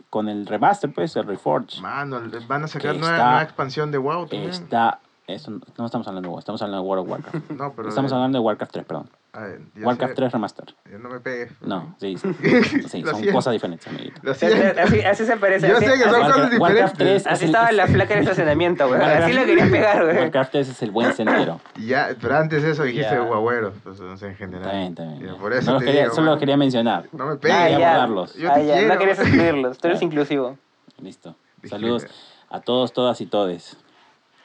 [0.10, 1.82] con el remaster, pues, el Reforge.
[1.82, 4.50] Mano, van a sacar nueva, está- nueva expansión de WoW también.
[4.52, 5.00] Está.
[5.26, 7.50] Eso, no no estamos hablando de WoW, estamos hablando de World of Warcraft.
[7.52, 7.90] No, pero.
[7.90, 9.10] estamos de- hablando de Warcraft 3, perdón.
[9.34, 10.76] A ver, Warcraft sé- 3 Remaster.
[11.00, 11.52] No me pegues.
[11.62, 13.32] No, sí, sí, sí, son siento.
[13.34, 14.22] cosas diferentes, amiguito.
[14.24, 15.68] Lo Así, así, se parece.
[15.68, 17.24] Yo así, sé que son cosas Warcraft- Warcraft diferentes.
[17.24, 19.02] 3 así es el- estaba la flaca en el estacionamiento, güey.
[19.02, 20.18] Así lo quería pegar, güey.
[20.18, 21.60] Warcraft 3 es el buen sendero.
[21.80, 23.20] Ya, pero antes de eso dijiste Ya.
[23.22, 24.76] guagüeros, pues no sé, en general.
[24.90, 25.26] Está bien.
[25.26, 26.36] Ya, por eso No te quería- digo, solo mano.
[26.36, 27.10] lo quería mencionar.
[27.12, 27.58] No me Ah, pegues.
[27.80, 27.90] Ya.
[27.96, 28.36] abordarlos.
[28.36, 28.94] Yo Ah, te ya, quiero.
[28.94, 29.78] no querías excluirlos.
[29.80, 30.58] Tú eres inclusivo.
[31.02, 31.36] Listo.
[31.68, 32.06] Saludos
[32.50, 33.78] a todos, todas y todes.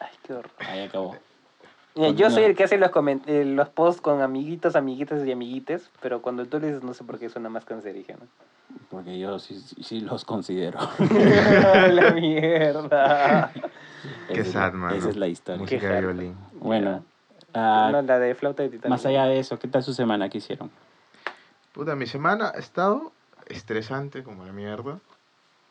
[0.01, 0.51] Ay, qué horror.
[0.61, 1.15] Ahí acabó.
[1.99, 5.33] Mira, yo soy el que hace los, comen- eh, los posts con amiguitos, amiguitas y
[5.33, 8.21] amiguites, pero cuando tú le dices no sé por qué suena más cancerígeno.
[8.91, 10.79] Porque yo sí, sí- los considero.
[10.99, 13.53] la mierda.
[14.29, 14.95] Qué Esa es sad, la- mano.
[14.97, 15.61] Esa es la historia.
[15.61, 16.37] Música Qué de violín.
[16.53, 17.05] Bueno,
[17.55, 18.91] ah, no, la de flauta de titán.
[18.91, 20.29] más allá de eso, ¿qué tal su semana?
[20.29, 20.71] ¿Qué hicieron?
[21.73, 23.13] Puta, mi semana ha estado
[23.47, 24.99] estresante como la mierda.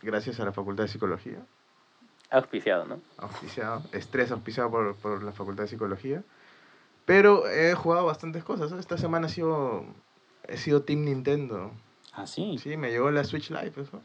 [0.01, 1.39] Gracias a la Facultad de Psicología.
[2.29, 2.99] Auspiciado, ¿no?
[3.17, 3.83] Auspiciado.
[3.93, 6.23] Estrés auspiciado por, por la Facultad de Psicología.
[7.05, 8.71] Pero he jugado bastantes cosas.
[8.73, 9.85] Esta semana ha sido,
[10.47, 11.71] he sido Team Nintendo.
[12.11, 12.57] Ah, sí.
[12.57, 13.81] Sí, me llegó la Switch Lite.
[13.81, 14.01] Eso.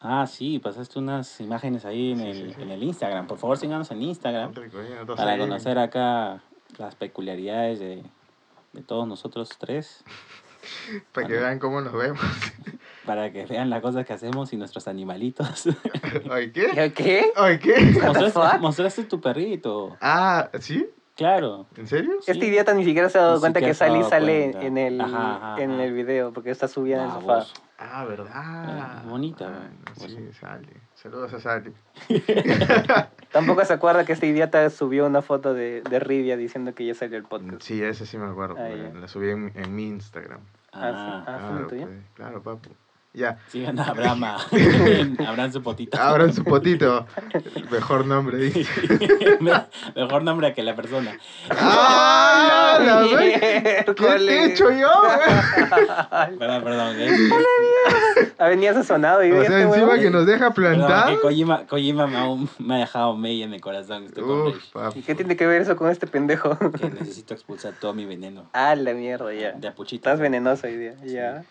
[0.00, 2.62] Ah, sí, pasaste unas imágenes ahí en, Sí, el, sí, sí.
[2.62, 3.26] en el Instagram.
[3.26, 4.98] Por favor, síganos en Instagram Rico, ¿eh?
[5.06, 6.42] Para ahí- conocer acá
[6.78, 8.02] las peculiaridades de,
[8.72, 10.02] de todos nosotros tres.
[11.12, 12.20] Para que vean cómo nos vemos.
[13.06, 15.64] Para que vean las cosas que hacemos y nuestros animalitos.
[16.30, 16.92] ¿Ay, qué?
[16.94, 17.32] ¿Qué?
[17.62, 18.00] ¿Qué?
[18.60, 19.96] Mostraste, tu perrito.
[20.00, 20.86] Ah, ¿sí?
[21.16, 21.66] Claro.
[21.76, 22.12] ¿En serio?
[22.22, 22.30] Sí.
[22.30, 24.66] Este idiota ni siquiera se ha dado Ni cuenta que Sally sale cuenta.
[24.66, 25.84] en el, Ajá, ajá, en ajá.
[25.84, 27.44] el video porque está subida en el sofá.
[27.78, 29.02] Ah, ¿verdad?
[29.04, 30.12] Eh, bonita, Ah, pues.
[30.12, 30.68] sí, Sally.
[30.94, 31.72] Saludos a Sally.
[33.32, 36.94] Tampoco se acuerda que este idiota subió una foto de, de Rivia diciendo que ya
[36.94, 37.62] salió el podcast.
[37.62, 38.56] Sí, ese sí me acuerdo.
[38.58, 38.68] Ah.
[38.98, 40.40] La subí en, en mi Instagram.
[40.72, 41.52] Ah, Ah, sí.
[41.52, 42.70] Ah, pues, claro, papu.
[43.12, 44.22] Ya, Sigan a Abraham.
[44.24, 44.36] a-
[45.28, 45.98] Abraham su potito.
[46.00, 47.06] abran su potito.
[47.70, 48.66] Mejor nombre, dice.
[49.96, 51.18] Mejor nombre que la persona.
[51.50, 52.78] ¡Ah!
[52.80, 54.88] la ve- ¿Qué te he hecho yo?
[56.38, 56.96] Perdón, perdón.
[57.00, 57.10] ¿eh?
[58.38, 61.10] Ha venido sazonado y O sea, encima que nos deja plantar.
[61.14, 64.06] que Kojima, Kojima me, aún- me ha dejado media en el corazón.
[64.16, 64.56] Uf.
[64.96, 66.56] ¿Y qué tiene que ver eso con este pendejo?
[66.58, 68.48] Que necesito expulsar todo mi veneno.
[68.52, 69.50] Ah, la mierda, ya.
[69.52, 70.10] De apuchita.
[70.10, 71.42] Estás venenoso hoy día, ya.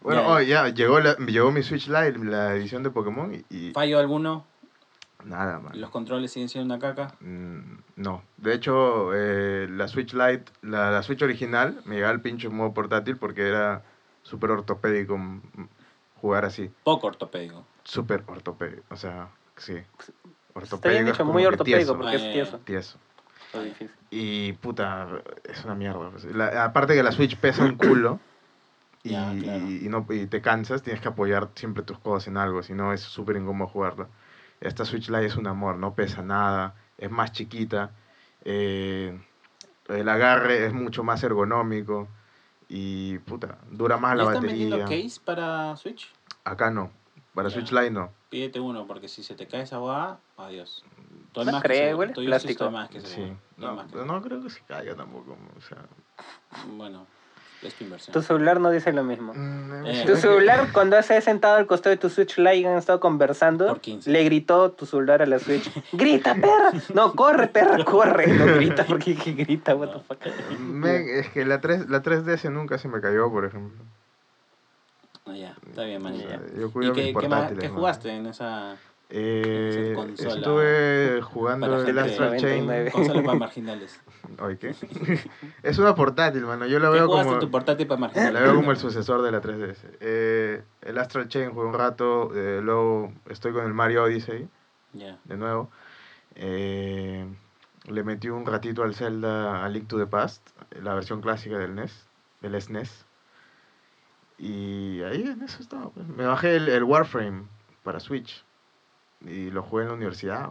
[0.00, 0.28] Bueno, Ya.
[0.28, 3.98] oh, ya, llegó, la- llegó mi Switch Lite, la edición de Pokémon, y, y ¿Fallo
[3.98, 4.44] alguno?
[5.24, 5.72] nada, man.
[5.78, 7.14] ¿Los controles siguen siendo una caca?
[7.20, 12.20] Mm, No, de hecho, eh, la Switch Lite, la, la Switch original, me llegaba el
[12.20, 13.82] pincho en modo portátil porque era
[14.22, 15.40] súper ortopédico mm,
[16.20, 16.70] jugar así.
[16.84, 17.64] Poco ortopédico.
[17.82, 19.74] Súper ortopédico, o sea, sí.
[20.54, 21.04] Ortopédico.
[21.06, 22.58] Dicho, como muy ortopédico tieso, porque Ah, es tieso.
[22.58, 22.98] tieso.
[23.54, 23.90] Lo difícil.
[24.10, 25.08] Y puta,
[25.44, 26.10] es una mierda.
[26.10, 26.24] pues.
[26.26, 28.20] La- aparte que la Switch pesa un culo
[29.02, 29.66] y, Ya, claro.
[29.68, 32.74] y, y no, y te cansas, tienes que apoyar siempre tus codos en algo, si
[32.74, 34.08] no es súper incómodo jugarla.
[34.60, 37.92] Esta Switch Lite es un amor, no pesa nada, es más chiquita,
[38.44, 39.18] eh,
[39.88, 42.08] el agarre es mucho más ergonómico
[42.68, 45.02] y puta, dura más ¿Ya la están vendiendo batería.
[45.08, 46.12] case para Switch?
[46.44, 46.90] Acá no,
[47.34, 47.54] para Ya.
[47.54, 48.12] Switch Lite no.
[48.28, 50.84] Pídete uno, porque si se te cae esa guada, adiós.
[51.32, 52.70] Todo No creo, se- yo plástico.
[52.70, 53.38] más que Sí, seguro.
[53.50, 55.38] Estoy no, más que- pero no creo que se caiga tampoco.
[55.56, 55.78] O sea,
[56.76, 57.06] Bueno,
[57.62, 58.12] es tu inversión.
[58.12, 59.32] Tu celular no dice lo mismo.
[59.34, 60.04] mm, Eh.
[60.06, 63.00] Tu celular, cuando se ha sentado al costado de tu Switch Lite y han estado
[63.00, 64.10] conversando, Por 15.
[64.10, 66.72] le gritó tu celular a la Switch: ¡Grita, perra!
[66.94, 68.26] No, corre, perra, corre.
[68.28, 70.18] No grita porque que grita, what the fuck.
[70.60, 73.84] Me- es que la, 3, la 3DS nunca se me cayó, por ejemplo.
[75.26, 77.62] Ah, ya, está bien, sea, yo ¿Y cuido qué, qué, más- portátiles.
[77.62, 77.74] qué ¿no?
[77.74, 78.76] jugaste en esa
[79.10, 82.66] Eh, consola estuve jugando el Astral Chain.
[82.66, 82.90] 99?
[82.92, 84.00] consola para marginales?
[84.38, 84.74] Ay, ¿qué?
[85.62, 86.66] es una portátil, mano.
[86.66, 87.38] Yo la ¿Qué veo como...
[87.38, 88.34] tu portátil para marginales?
[88.34, 89.76] La veo como el sucesor de la 3DS.
[90.00, 94.46] Eh, el Astral Chain jugué un rato, eh, luego estoy con el Mario Odyssey,
[94.92, 95.18] Ya.
[95.24, 95.70] de nuevo.
[96.34, 97.26] Eh,
[97.86, 100.46] le metí un ratito al Zelda A Link to the Past,
[100.82, 102.06] la versión clásica del NES,
[102.42, 103.06] del SNES.
[104.36, 105.88] Y ahí en eso estaba.
[105.90, 106.06] pues.
[106.08, 107.44] Me bajé el, el Warframe
[107.82, 108.44] para Switch
[109.26, 110.50] y lo jugué en la universidad.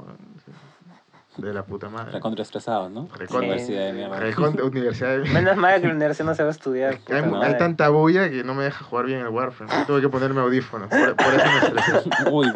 [1.37, 2.13] De la puta madre.
[2.13, 3.07] Recontra estresado, ¿no?
[3.15, 3.37] Recontra.
[3.37, 4.19] Universidad de mierda.
[4.19, 5.19] Recontra universidad.
[5.19, 6.97] de- Menos mal que en la universidad no se va a estudiar.
[7.11, 9.71] Hay, tanta bulla que no me deja jugar bien el Warframe.
[9.85, 10.89] Tuve que ponerme audífonos.
[10.89, 12.09] Por, por eso me estresé.
[12.31, 12.51] Uy,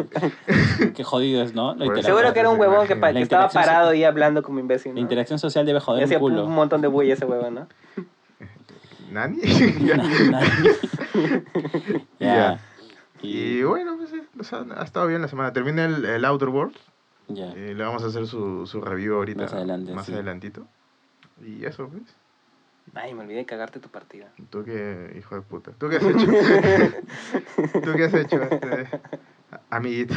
[0.95, 1.76] qué jodido es, ¿no?
[2.02, 4.95] Seguro que era un huevón que, estaba parado so- ahí hablando como imbécil.
[4.95, 6.45] La interacción social debe joder un culo.
[6.47, 7.67] un montón de bulla ese huevón, ¿no?
[9.12, 9.41] ¿Nani?
[12.19, 12.60] ya.
[13.21, 15.53] Y bueno, pues sí, o sea, ha estado bien la semana.
[15.53, 16.79] Terminé el, el Outer Worlds.
[17.27, 17.51] Ya.
[17.53, 19.43] Eh, le vamos a hacer su, su review ahorita.
[19.43, 20.13] Más adelante, Más sí.
[20.13, 20.65] adelantito.
[21.45, 22.03] Y eso, pues.
[22.93, 24.27] Ay, me olvidé de cagarte tu partida.
[24.49, 25.71] Tú qué, hijo de puta.
[25.77, 26.25] ¿Tú qué has hecho?
[27.84, 28.88] ¿Tú qué has hecho, este,
[29.69, 30.13] amiguito?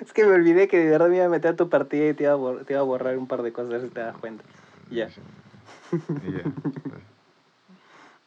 [0.00, 2.14] Es que me olvidé que de verdad me iba a meter a tu partida y
[2.14, 4.16] te iba a, bor- te iba a borrar un par de cosas, si te das
[4.18, 4.44] cuenta.
[4.90, 5.08] Ya.
[5.90, 6.42] Y ya.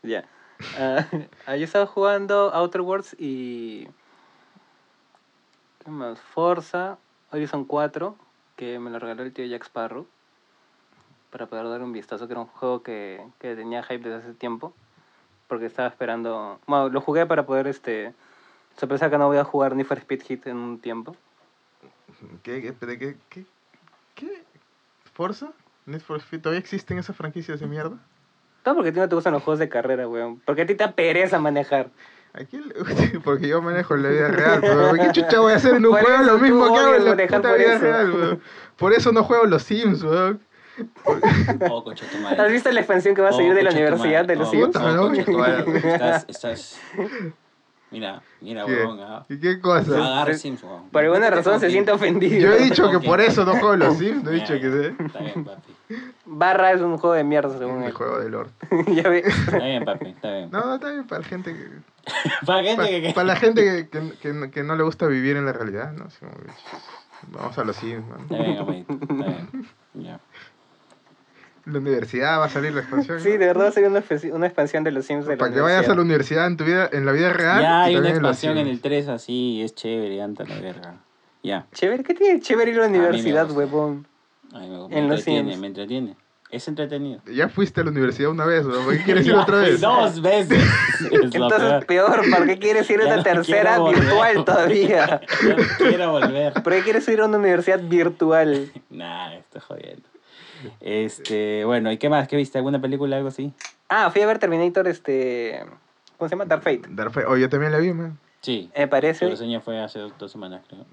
[0.04, 0.26] Ya.
[0.78, 1.06] Ah,
[1.46, 3.88] ah, yo estaba jugando Outer Worlds y.
[5.84, 6.20] ¿Qué más?
[6.20, 6.98] Forza,
[7.32, 8.16] Horizon 4,
[8.56, 10.08] que me lo regaló el tío Jack Sparrow.
[11.32, 14.34] Para poder dar un vistazo, que era un juego que, que tenía hype desde hace
[14.34, 14.74] tiempo.
[15.48, 16.60] Porque estaba esperando.
[16.68, 18.14] Bueno, lo jugué para poder este.
[18.78, 21.16] Sorpresa que no voy a jugar ni for Speed Hit en un tiempo.
[22.44, 23.46] ¿Qué, qué, qué, qué,
[24.16, 24.44] qué?
[25.14, 25.52] ¿Forza?
[25.86, 26.42] ¿Need for Speed?
[26.42, 27.98] ¿Todavía existen esas franquicias de mierda?
[28.68, 30.42] Todo porque a ti no te gustan los juegos de carrera, weón.
[30.44, 31.90] Porque a ti te da pereza manejar.
[32.34, 35.56] ¿A quién le- Porque yo manejo en la vida real, pero ¿qué chucha voy a
[35.56, 36.24] hacer en un Por juego?
[36.24, 37.80] Lo mismo que hago en la puta vida eso.
[37.80, 38.42] real, weón.
[38.76, 40.42] Por eso no juego los Sims, weón.
[41.72, 42.06] Oh, coche.
[42.38, 44.52] ¿Has visto la expansión que va a Oh, salir de la universidad de los Oh,
[44.52, 44.66] Sims?
[44.66, 45.14] Puta, oh, ¿no?
[45.14, 46.78] estás...
[47.90, 48.74] Mira, mira, ¿Qué?
[48.74, 49.00] huevón.
[49.02, 49.26] ah.
[49.30, 49.96] ¿Y qué cosa?
[49.96, 50.90] Agarra Sims, huevón.
[50.90, 52.38] Por alguna razón se siente ofendido.
[52.38, 54.96] Yo he dicho que por eso no juego los Sims, no he dicho que sé.
[55.06, 55.74] Está bien, papi.
[56.26, 57.92] Barra es un juego de mierda, según El él.
[57.94, 58.50] juego de Lord.
[58.88, 59.04] ya.
[59.04, 60.08] Está bien, papi.
[60.10, 60.50] Está bien.
[60.52, 61.70] No, no, está bien para la gente que...
[62.46, 63.12] Para gente Para, que...
[63.14, 65.92] para la gente que, que, que no- que no le gusta vivir en la realidad,
[65.94, 66.08] ¿no?
[67.30, 68.20] Vamos a los Sims, man.
[68.22, 68.94] Está bien, amiguito.
[68.94, 69.68] Está bien.
[69.94, 70.20] Ya.
[71.70, 73.20] La universidad va a salir la expansión.
[73.20, 73.40] Sí, ¿no?
[73.40, 74.04] de verdad va a ser una,
[74.36, 76.48] una expansión de los Sims de la Para que vayas a la universidad.
[76.48, 77.62] en tu vida, en la vida real.
[77.62, 78.82] Ya y hay una también en los expansión en el Sims.
[78.84, 80.96] 3 así, es chévere, anta la verga.
[81.44, 81.68] Ya.
[81.74, 84.08] Chévere, ¿qué tiene chévere ir a la me universidad, huevón?
[84.54, 85.62] A mí me, me En los entretiene, Sims.
[85.62, 86.16] me entretiene.
[86.50, 87.22] Es entretenido.
[87.26, 88.80] Ya fuiste a la universidad una vez, ¿no?
[88.86, 89.82] ¿Por qué quieres ir Ya otra vez?
[89.82, 90.64] Dos veces.
[91.12, 91.86] Es Entonces, peor.
[91.86, 95.22] peor, ¿para qué quieres ir a una no tercera virtual todavía?
[95.44, 96.54] Ya no quiero volver.
[96.54, 98.72] ¿Por qué quieres ir a una universidad virtual?
[98.90, 100.08] Nah, estoy jodiendo.
[100.80, 102.28] Este, bueno, ¿y qué más?
[102.28, 102.58] ¿Qué viste?
[102.58, 103.54] ¿Alguna película, algo así?
[103.90, 105.64] Ah, fui a ver Terminator, este...
[106.18, 106.46] ¿Cómo se llama?
[106.46, 106.82] Dark Fate.
[106.90, 108.18] Dar fe- Oh, yo también la vi, man.
[108.42, 108.72] Sí.
[108.76, 110.86] Me parece reseña fue hace dos semanas, creo.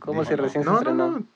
[0.00, 1.06] como Dijo, si recién se no, no, estrenó.
[1.10, 1.26] no, no.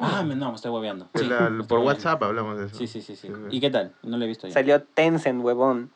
[0.00, 1.08] Ah, me- no, me estoy hueveando.
[1.14, 1.86] Sí, la- me estoy por hueveando.
[1.98, 2.76] WhatsApp hablamos de eso.
[2.78, 3.28] Sí, sí, sí, sí.
[3.50, 3.94] ¿Y qué tal?
[4.02, 4.52] No lo he visto ya.
[4.54, 5.90] Salió Tencent, huevón.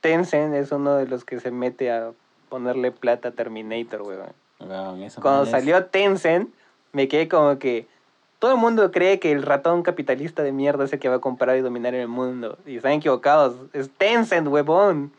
[0.00, 2.12] Tencent es uno de los que se mete a
[2.48, 4.32] ponerle plata a Terminator, huevón.
[5.22, 6.52] Cuando salió Tencent,
[6.92, 7.88] me quedé como que
[8.38, 11.20] todo el mundo cree que el ratón capitalista de mierda es el que va a
[11.20, 12.58] comprar y dominar el mundo.
[12.66, 13.54] Y están equivocados.
[13.72, 15.12] Es Tencent, huevón.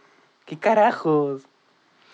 [0.45, 1.43] ¿Qué carajos?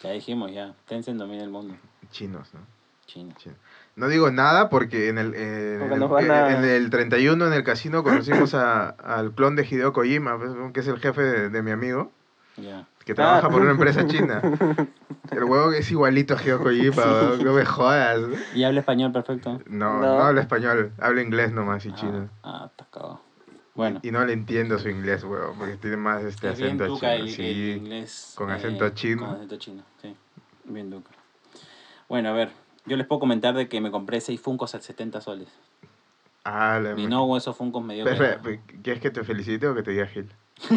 [0.04, 0.75] Ya dijimos, ya.
[0.86, 1.75] Tencent domina el mundo.
[2.12, 2.62] Chinos, ¿no?
[3.08, 3.34] Chino.
[3.38, 3.58] Chinos.
[3.99, 7.53] No digo nada porque en el, eh, Porque en, van a- en el 31 en
[7.53, 11.49] el casino conocimos a- al clon de Hideo Kojima, pues, que es el jefe de,
[11.49, 12.12] de mi amigo,
[12.55, 12.88] Ya.
[13.03, 13.49] que trabaja Ah.
[13.49, 14.41] por una empresa china.
[15.31, 18.19] El huevo es igualito a Hideo Kojima, no me jodas.
[18.55, 19.59] ¿Y habla español perfecto?
[19.67, 20.01] No, No.
[20.01, 22.29] no, habla español, habla inglés nomás y Ah, chino.
[22.41, 23.21] Ah, está cagado.
[23.75, 23.99] Bueno.
[24.01, 27.12] Y no le entiendo su inglés, huevo, porque tiene más este es bien acento duca
[27.15, 27.25] chino.
[27.25, 27.41] el, sí.
[27.43, 28.31] el inglés.
[28.35, 29.25] con acento chino.
[29.25, 30.15] Con acento chino, sí.
[30.63, 31.12] Bien duca.
[32.07, 32.49] Bueno, a ver.
[32.89, 35.47] Yo les puedo comentar de que me compré seis Funcos a 70 soles.
[36.43, 38.56] Ah, la Y no, esos Funcos me dio Espera, pena.
[38.56, 40.30] espera, ¿Quieres que te felicite o que te diga Gil?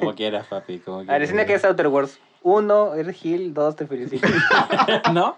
[0.00, 0.78] Como quieras, papi.
[0.78, 1.20] Como A ver, quieras.
[1.28, 2.18] decime que es Outer Worlds.
[2.42, 3.54] Uno, eres Gil.
[3.54, 4.26] Dos, te felicito.
[5.12, 5.36] ¿No?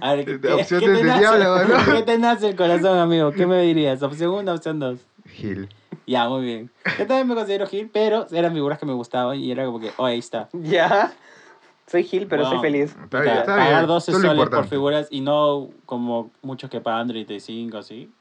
[0.00, 1.20] A ver, ¿qué, De opciones qué te del nace?
[1.20, 1.92] diablo, ¿no?
[1.94, 3.32] ¿Qué te nace el corazón, amigo?
[3.32, 4.02] ¿Qué me dirías?
[4.02, 4.98] ¿Opción 1 opción 2?
[5.26, 5.68] Gil.
[6.06, 6.70] Ya, muy bien.
[6.98, 9.90] Yo también me considero Gil, pero eran figuras que me gustaban y era como que,
[9.96, 10.48] oh, ahí está.
[10.52, 11.12] ya.
[11.90, 12.52] Soy Gil, pero Wow.
[12.52, 12.96] soy feliz.
[13.02, 13.86] Está bien, está pagar bien.
[13.86, 18.12] 12 es lo soles por figuras y no como muchos que pagan 35 así.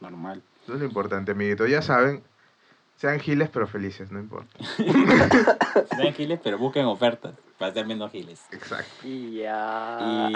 [0.00, 0.42] Normal.
[0.62, 1.66] Eso es lo importante, amiguito.
[1.66, 2.22] Ya saben,
[2.96, 4.56] sean giles pero felices, no importa.
[5.96, 8.44] Sean giles, pero busquen ofertas para ser menos giles.
[8.52, 8.90] Exacto.
[9.04, 9.98] Y ya.
[10.00, 10.34] Y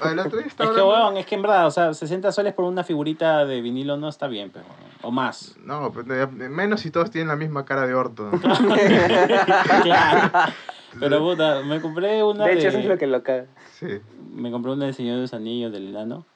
[0.00, 2.32] Ah, El otro día es que, hablando- weón, es que en verdad, o sea, 60
[2.32, 4.64] soles por una figurita de vinilo no está bien, pero.
[5.02, 5.56] O más.
[5.64, 8.30] No, eh, menos si todos tienen la misma cara de orto.
[9.82, 10.52] claro.
[10.98, 12.58] Pero puta, me compré una De de.
[12.58, 13.46] hecho, eso es lo que lo caga.
[13.78, 13.86] Sí.
[14.32, 16.26] Me compré una de Señor de los Anillos del enano.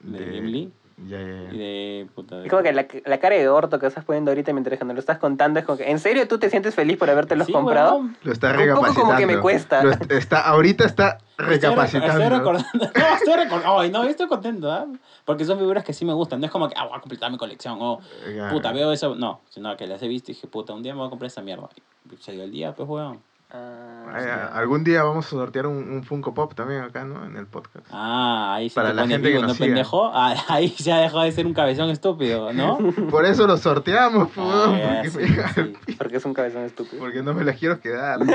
[0.00, 0.72] De, De- Gimli.
[1.08, 1.52] Ya, ya, Y ya.
[1.52, 2.06] de.
[2.14, 2.36] Puta.
[2.36, 4.84] de- Es como que la, la cara de orto que estás poniendo ahorita mientras que
[4.84, 7.46] nos lo estás contando es como que, ¿en serio tú te sientes feliz por habértelos
[7.48, 7.96] Sí, comprado?
[7.96, 8.16] weón.
[8.22, 9.00] Lo está Un poco recapacitando.
[9.06, 9.82] como que me cuesta.
[9.82, 12.22] Lo est- está, ahorita está Estoy, re- recapacitando.
[12.22, 12.70] estoy recordando.
[12.94, 13.78] No, estoy recordando.
[13.80, 14.86] Ay, no, estoy contento, ¿ah?
[15.24, 16.38] Porque son figuras que sí me gustan.
[16.40, 17.76] No es como que, ah, voy a completar mi colección.
[17.80, 17.98] O,
[18.34, 18.50] Ya.
[18.50, 19.14] puta, veo eso.
[19.16, 21.26] No, sino que las he visto y dije, puta, un día me voy a comprar
[21.26, 21.68] esa mierda.
[22.10, 23.20] Y se dio el día, pues, weón.
[23.56, 23.80] Ah,
[24.16, 24.24] Ay,
[24.60, 27.24] algún día vamos a sortear un, un Funko Pop también acá, ¿no?
[27.24, 27.86] En el podcast.
[27.90, 29.66] Ah, ahí sí Para te la pones gente que vivo, nos ¿no, siga.
[29.66, 30.10] pendejo?
[30.14, 32.78] Ah, ahí ya dejó de ser un cabezón estúpido, ¿no?
[33.10, 35.60] Por eso lo sorteamos, Ah, porque, sí, me llega sí.
[35.60, 37.00] al pi- porque es un cabezón estúpido.
[37.00, 38.18] porque no me las quiero quedar.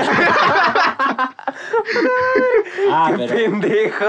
[2.92, 4.04] Ah, ¡Qué pero pendejo!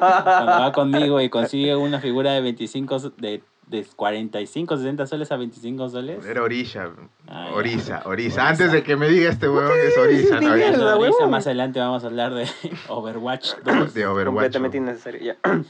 [0.00, 5.32] cuando va conmigo y consigue una figura de 25, so- de, de 45, 60 soles
[5.32, 6.24] a 25 soles.
[6.26, 6.90] Era Orilla.
[7.26, 7.54] Ah, ya.
[7.54, 8.02] Orisa, Orisa.
[8.06, 8.48] Orisa.
[8.48, 10.40] Antes de que me diga este huevón que es Orisa.
[10.40, 10.54] ¿no?
[10.54, 11.06] de huevón.
[11.06, 12.46] risa, más adelante vamos a hablar de
[12.88, 13.94] Overwatch 2.
[13.94, 14.34] De Overwatch.
[14.34, 15.20] Completamente innecesario.
[15.20, 15.36] Ya.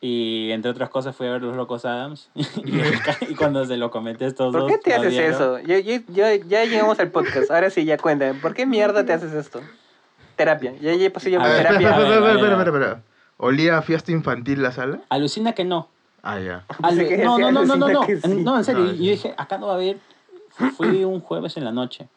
[0.00, 2.30] Y entre otras cosas fui a ver Los Locos Adams.
[2.34, 4.70] y, y cuando se lo comenté a estos ¿Por dos.
[4.70, 5.58] qué te haces eso?
[5.58, 7.50] Ya, ya, ya, ya llegamos al podcast.
[7.50, 8.34] Ahora sí, ya cuéntame.
[8.34, 9.60] ¿Por qué mierda te haces esto?
[10.36, 10.72] Terapia.
[10.80, 11.90] Ya, ya pasé yo por terapia.
[11.90, 13.02] espera, espera, espera.
[13.38, 15.00] ¿Olía a fiesta infantil la sala?
[15.08, 15.88] Alucina que no.
[16.22, 16.64] Ah, ya.
[17.08, 18.06] Que no, no, no, no, no, no.
[18.42, 18.84] No, en serio.
[18.84, 19.04] No, y sí.
[19.04, 19.98] yo dije, acá no va a haber.
[20.76, 22.08] Fui un jueves en la noche.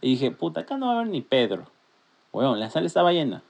[0.00, 1.66] Y dije, puta, acá no va a haber ni Pedro.
[2.32, 3.42] Bueno, la sala estaba llena.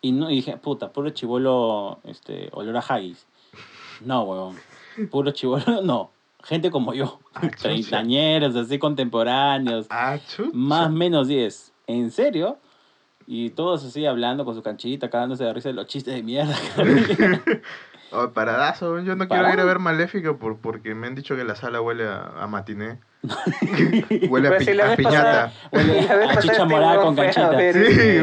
[0.00, 3.26] Y, no, y dije, puta, puro chivolo, este, olor a haggis.
[4.00, 4.56] No, weón.
[5.10, 6.10] Puro chivolo, no.
[6.42, 7.20] Gente como yo.
[7.34, 7.48] Ah.
[7.48, 9.86] Treintañeros, así contemporáneos.
[9.90, 10.18] Ah.
[10.52, 11.72] Más menos 10.
[11.86, 12.58] ¿En serio?
[13.26, 16.54] Y todos así hablando con su canchita, cagándose de risa de los chistes de mierda.
[18.16, 19.54] Oh, paradazo, yo no quiero Parado.
[19.54, 22.46] ir a ver Maléfica por, porque me han dicho que la sala huele a, a
[22.46, 22.98] matiné.
[24.28, 25.52] huele a, Pero pi- si la a vez piñata.
[25.72, 27.58] Huele a chicha morada con canchita.
[27.72, 28.18] Sí.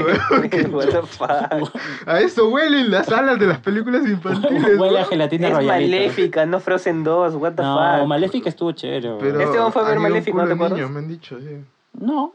[2.06, 4.80] A eso huelen las salas de las películas infantiles.
[4.80, 5.08] Huele a ¿no?
[5.08, 5.92] gelatina Es royalito.
[5.98, 8.08] maléfica, no Frozen 2, what the No, fuck.
[8.08, 9.16] Maléfica estuvo chévere.
[9.20, 10.78] Pero Este fue a ver Maléfica, ¿no te acuerdas?
[10.78, 11.58] niños, me han dicho, sí.
[12.00, 12.32] No,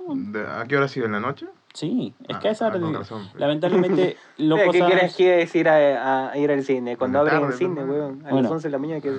[0.59, 1.07] ¿A qué hora ha sido?
[1.07, 1.47] ¿En la noche?
[1.77, 5.55] Sí, es que Ah, a esa hora ah, razón, lamentablemente locos ¿Qué Adams- quieres, quieres
[5.55, 6.97] ir a, a ir al cine?
[6.97, 8.21] Cuando abren el cine, weón.
[8.27, 8.43] A Bueno.
[8.43, 9.01] las 11 de la mañana.
[9.01, 9.13] Que...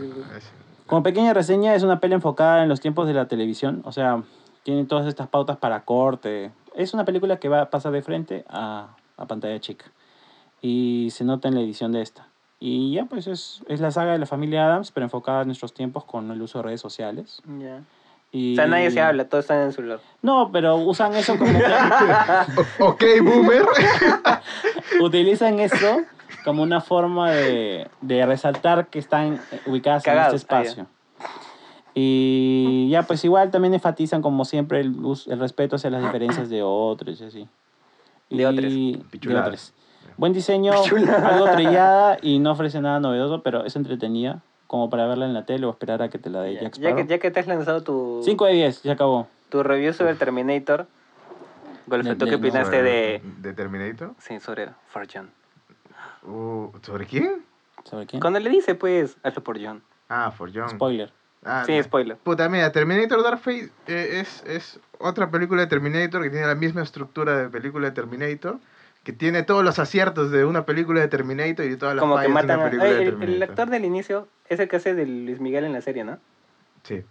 [0.85, 3.81] Como pequeña reseña, es una peli enfocada en los tiempos de la televisión.
[3.85, 4.23] O sea,
[4.63, 6.51] tiene todas estas pautas para corte.
[6.75, 9.85] Es una película que va a pasar de frente a, a pantalla chica.
[10.61, 12.27] Y se nota en la edición de esta.
[12.59, 15.73] Y ya, pues es, es la saga de la familia Adams, pero enfocada en nuestros
[15.73, 17.41] tiempos con el uso de redes sociales.
[17.59, 17.83] Ya.
[18.31, 18.53] Y...
[18.53, 19.99] O sea, nadie se habla, todos están en el celular.
[20.21, 21.51] No, pero usan eso como...
[22.79, 23.63] Ok, boomer.
[25.01, 26.01] utilizan eso
[26.43, 30.87] como una forma de, de resaltar que están ubicadas Cagados, en este espacio.
[31.93, 34.95] Y ya, pues igual también enfatizan, como siempre, el,
[35.27, 37.47] el respeto hacia las diferencias de otros y así.
[38.29, 38.71] De otros.
[38.71, 39.73] Y- de otros.
[40.17, 41.23] Buen diseño, Pichuladas.
[41.33, 45.45] algo trillada y no ofrece nada novedoso, pero es entretenida, como para verla en la
[45.45, 47.08] tele o esperar a que te la dé Ya, Jack ya que, Sparrow.
[47.08, 49.27] ya que te has lanzado tu, 5 de 10, ya acabó.
[49.49, 50.88] tu review sobre Terminator,
[51.88, 53.21] Golfo, ¿tú qué opinaste de...
[53.39, 54.13] ¿De Terminator?
[54.19, 55.30] Sí, sobre For John.
[56.23, 57.45] Uh, ¿Sobre quién?
[57.86, 58.19] ¿Sobre quién?
[58.19, 59.82] Cuando le dice, pues, hazlo por John.
[60.10, 60.69] Ah, For John.
[60.69, 61.12] Spoiler.
[61.45, 61.84] Ah, Sí, no.
[61.84, 62.17] spoiler.
[62.17, 66.56] Puta, mira, Terminator Dark Fate eh, es, es otra película de Terminator que tiene la
[66.56, 68.60] misma estructura de película de Terminator,
[69.07, 72.27] que tiene todos los aciertos de una película de Terminator y todas las Como que
[72.27, 72.63] matan a...
[72.65, 73.35] película Ay, de el, Terminator.
[73.37, 76.17] el actor del inicio es el que hace de Luis Miguel en la serie, ¿no?
[76.83, 77.05] Sí.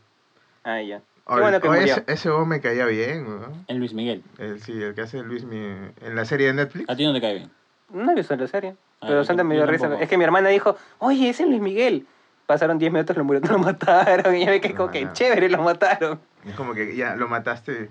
[0.62, 0.98] Ah, ya.
[0.98, 1.85] Qué bueno que o murió.
[1.94, 3.64] ese, ese hombre me caía bien, ¿no?
[3.66, 4.22] El Luis Miguel.
[4.37, 6.85] El, sí, el que hace Luis Mi, en la serie de Netflix.
[6.90, 7.50] ¿A ti no te cae bien?
[7.94, 8.76] No he visto la serie.
[9.00, 9.85] Ah, Pero Santa me dio risa.
[9.85, 10.02] tampoco.
[10.02, 12.06] Es que mi hermana dijo, oye, ese es Luis Miguel.
[12.44, 14.37] Pasaron 10 minutos, lo murieron, lo mataron.
[14.37, 16.20] Y yo me quedé como que chévere, lo mataron.
[16.44, 17.88] Es como que ya lo mataste.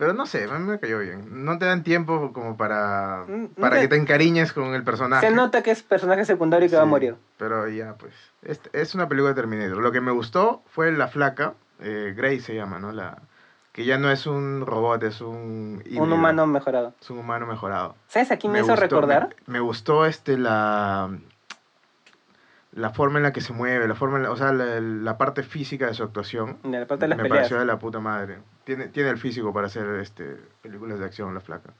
[0.00, 1.44] Pero no sé, a mí me cayó bien.
[1.44, 5.28] No te dan tiempo como para, Mm, para no que te encariñes con el personaje.
[5.28, 7.16] Se nota que es personaje secundario y que va a morir.
[7.36, 8.14] Pero ya, pues.
[8.40, 9.76] Es, es una película de Terminator.
[9.76, 12.92] Lo que me gustó fue la flaca, eh, Grace se llama, ¿no?
[12.92, 13.18] La,
[13.72, 15.84] que ya no es un robot, es un.
[15.94, 16.94] Un humano mejorado.
[16.98, 17.94] Es un humano mejorado.
[18.08, 19.36] ¿Sabes a quién me, hizo gustó- recordar?
[19.46, 21.10] Me, me gustó este, la.
[22.72, 25.18] La forma en la que se mueve, la forma, en la- o sea, la, la
[25.18, 26.58] parte física de su actuación.
[26.62, 27.38] De la parte de las me peleas.
[27.40, 28.38] pareció de la puta madre.
[28.64, 31.72] Tiene, tiene el físico para hacer este, películas de acción, la flaca.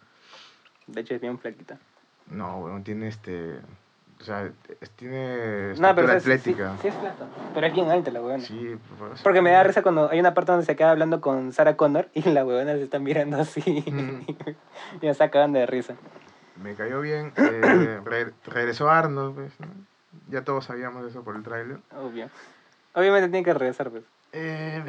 [0.89, 1.79] De hecho, es bien flaquita.
[2.29, 3.61] No, weón, tiene este.
[4.21, 4.51] O sea,
[4.97, 6.73] tiene No, pero o sea, sí- atlética.
[6.75, 7.25] Sí, sí es flaca.
[7.55, 8.43] Pero es bien alta la huevona.
[8.45, 9.15] Sí, por.
[9.23, 12.09] Porque me da risa cuando hay una parte donde se queda hablando con Sarah Connor
[12.15, 13.85] y la huevona se está mirando así.
[13.87, 14.27] Mm.
[15.01, 15.95] y me está cagando de risa.
[16.63, 17.33] Me cayó bien.
[17.37, 19.69] eh, re- regresó Arnold, pues, ¿no?
[20.29, 21.79] Ya todos sabíamos eso por el tráiler.
[21.97, 22.31] Obvio.
[22.95, 24.05] Obviamente tiene que regresar, pues.
[24.33, 24.85] Eh,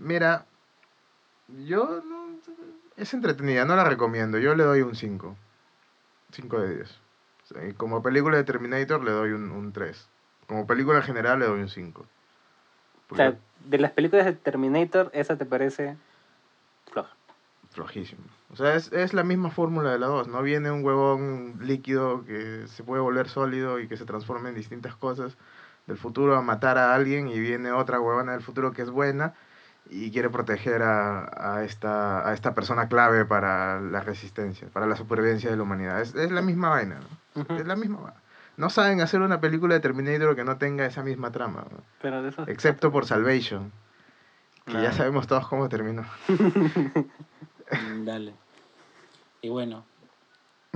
[0.00, 0.46] mira,
[1.48, 2.38] yo no,
[2.96, 4.38] es entretenida, no la recomiendo.
[4.38, 5.36] Yo le doy un 5.
[6.32, 6.90] 5 de 10.
[6.90, 10.08] O sea, y como película de Terminator le doy un, un 3.
[10.46, 12.06] Como película en general le doy un 5.
[13.10, 15.96] O sea, de las películas de Terminator, esa te parece
[16.90, 17.14] floja.
[17.78, 18.22] Flojísimo.
[18.52, 20.42] O sea, es, es la misma fórmula de la 2, ¿no?
[20.42, 24.96] Viene un huevón líquido que se puede volver sólido y que se transforma en distintas
[24.96, 25.36] cosas
[25.86, 29.34] del futuro a matar a alguien y viene otra huevona del futuro que es buena
[29.90, 34.96] y quiere proteger a, a esta, a esta persona clave para la resistencia, para la
[34.96, 36.00] supervivencia de la humanidad.
[36.00, 36.98] Es, es la misma vaina,
[37.36, 37.56] ¿no?
[37.56, 38.20] Es la misma vaina.
[38.56, 41.78] No saben hacer una película de Terminator que no tenga esa misma trama, ¿no?
[42.02, 43.70] Pero de excepto por Salvation,
[44.66, 44.92] que ya Ah.
[44.92, 46.04] sabemos todos cómo terminó.
[47.70, 48.34] Mm, Dale.
[49.42, 49.84] Y bueno.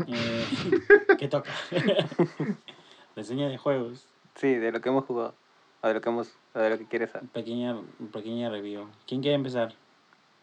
[0.07, 0.47] eh,
[1.19, 1.51] ¿Qué toca?
[3.17, 4.07] Reseña de juegos.
[4.35, 5.35] Sí, de lo que hemos jugado.
[5.83, 7.29] O de lo que hemos, o de lo que quieres saber.
[7.31, 7.77] Pequeña,
[8.13, 8.87] pequeña review.
[9.07, 9.75] ¿Quién quiere empezar?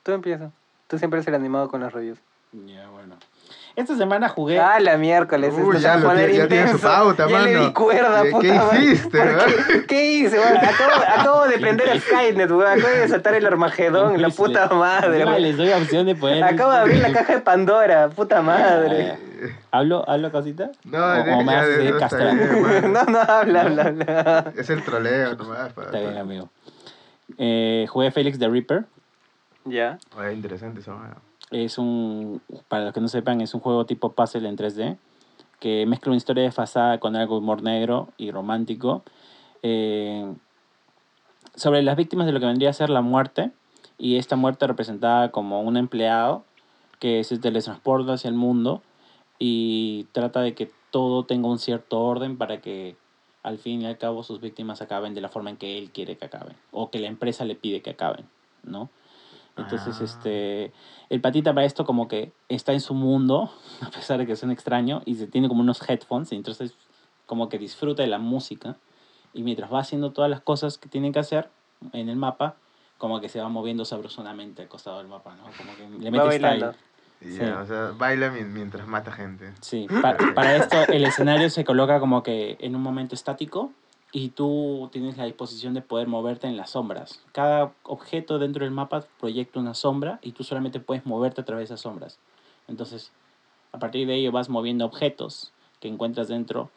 [0.03, 0.51] Tú empieza.
[0.87, 2.19] Tú siempre eres el animado con las reviews.
[2.51, 3.15] Ya, bueno.
[3.75, 4.59] Esta semana jugué.
[4.59, 5.53] Ah, la miércoles.
[5.57, 7.65] Uy, ya lo poner tiene- ya tiene su pauta, ya le mano.
[7.67, 8.83] di cuerda, ¿Qué- puta qué madre.
[8.85, 9.19] hiciste.
[9.19, 10.39] ¿Qué, ¿Qué hice?
[10.39, 10.57] weón?
[10.57, 12.67] Acabo, acabo de prender el Skynet, weón.
[12.79, 15.23] Acabo de saltar el Armagedón, la puta madre.
[15.25, 15.41] Weón.
[15.41, 16.43] les doy opción de poder.
[16.43, 19.17] Acabo de abrir la caja de Pandora, puta madre.
[19.71, 20.71] ¿Hablo, hablo cosita?
[20.83, 21.97] No, o, de- o me ya a de- no,
[22.67, 22.93] bien.
[22.93, 24.53] No, no, habla, habla, habla.
[24.57, 25.71] Es el troleo nomás.
[25.73, 26.49] pa- Está bien, amigo.
[27.37, 28.85] Eh, jugué Félix the Reaper.
[29.65, 29.99] Ya.
[30.17, 30.91] Oye, interesante eso.
[30.97, 31.15] mano.
[31.51, 34.97] Es un, para los que no sepan, es un juego tipo puzzle en 3D
[35.59, 39.03] que mezcla una historia desfasada con algo humor negro y romántico
[39.61, 40.33] eh,
[41.55, 43.51] sobre las víctimas de lo que vendría a ser la muerte
[43.97, 46.43] y esta muerte representada como un empleado
[46.99, 48.81] que se teletransporta hacia el mundo
[49.37, 52.95] y trata de que todo tenga un cierto orden para que
[53.43, 56.17] al fin y al cabo sus víctimas acaben de la forma en que él quiere
[56.17, 58.25] que acaben o que la empresa le pide que acaben,
[58.63, 58.89] ¿no?
[59.59, 60.03] Entonces, Ah.
[60.03, 60.71] este,
[61.09, 63.51] el patita para esto como que está en su mundo,
[63.81, 66.73] a pesar de que suena extraño, y se tiene como unos headphones, y entonces
[67.25, 68.77] como que disfruta de la música,
[69.33, 71.49] y mientras va haciendo todas las cosas que tiene que hacer
[71.93, 72.55] en el mapa,
[72.97, 75.43] como que se va moviendo sabrosonamente al costado del mapa, ¿no?
[75.57, 76.41] Como que le mete style.
[76.41, 76.77] bailando.
[77.21, 77.41] Y Sí.
[77.41, 79.51] o sea, baila mi- mientras mata gente.
[79.61, 83.71] Sí, para, para esto el escenario se coloca como que en un momento estático
[84.11, 87.23] y tú tienes la disposición de poder moverte en las sombras.
[87.31, 91.69] Cada objeto dentro del mapa proyecta una sombra y tú solamente puedes moverte a través
[91.69, 92.17] de esas sombras.
[92.67, 93.11] Entonces,
[93.71, 96.71] a partir de ello vas moviendo objetos que encuentras dentro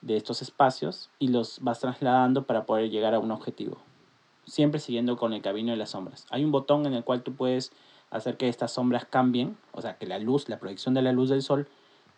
[0.00, 3.78] de estos espacios y los vas trasladando para poder llegar a un objetivo.
[4.44, 6.26] Siempre siguiendo con el camino de las sombras.
[6.30, 7.72] Hay un botón en el cual tú puedes
[8.10, 11.30] hacer que estas sombras cambien, o sea, que la luz, la proyección de la luz
[11.30, 11.68] del sol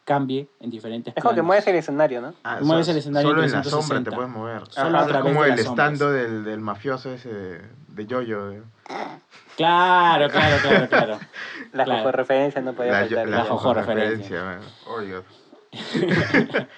[0.06, 2.32] cambie en diferentes Es como que mueves el escenario, ¿no?
[2.44, 4.10] Ah, Mueves so- el escenario Solo en la sombra te 360.
[4.16, 4.62] puedes mover.
[4.70, 8.46] Solo a es través como de el estando del, del mafioso ese de, de Yoyo.
[8.50, 8.62] de-
[9.56, 11.18] Claro, claro, claro, claro.
[11.72, 12.12] La Claro.
[12.12, 13.28] referencia no podía La, faltar.
[13.28, 13.44] la ya.
[13.44, 14.44] jojo referencia.
[14.44, 14.60] man.
[14.86, 15.24] Oh, Dios.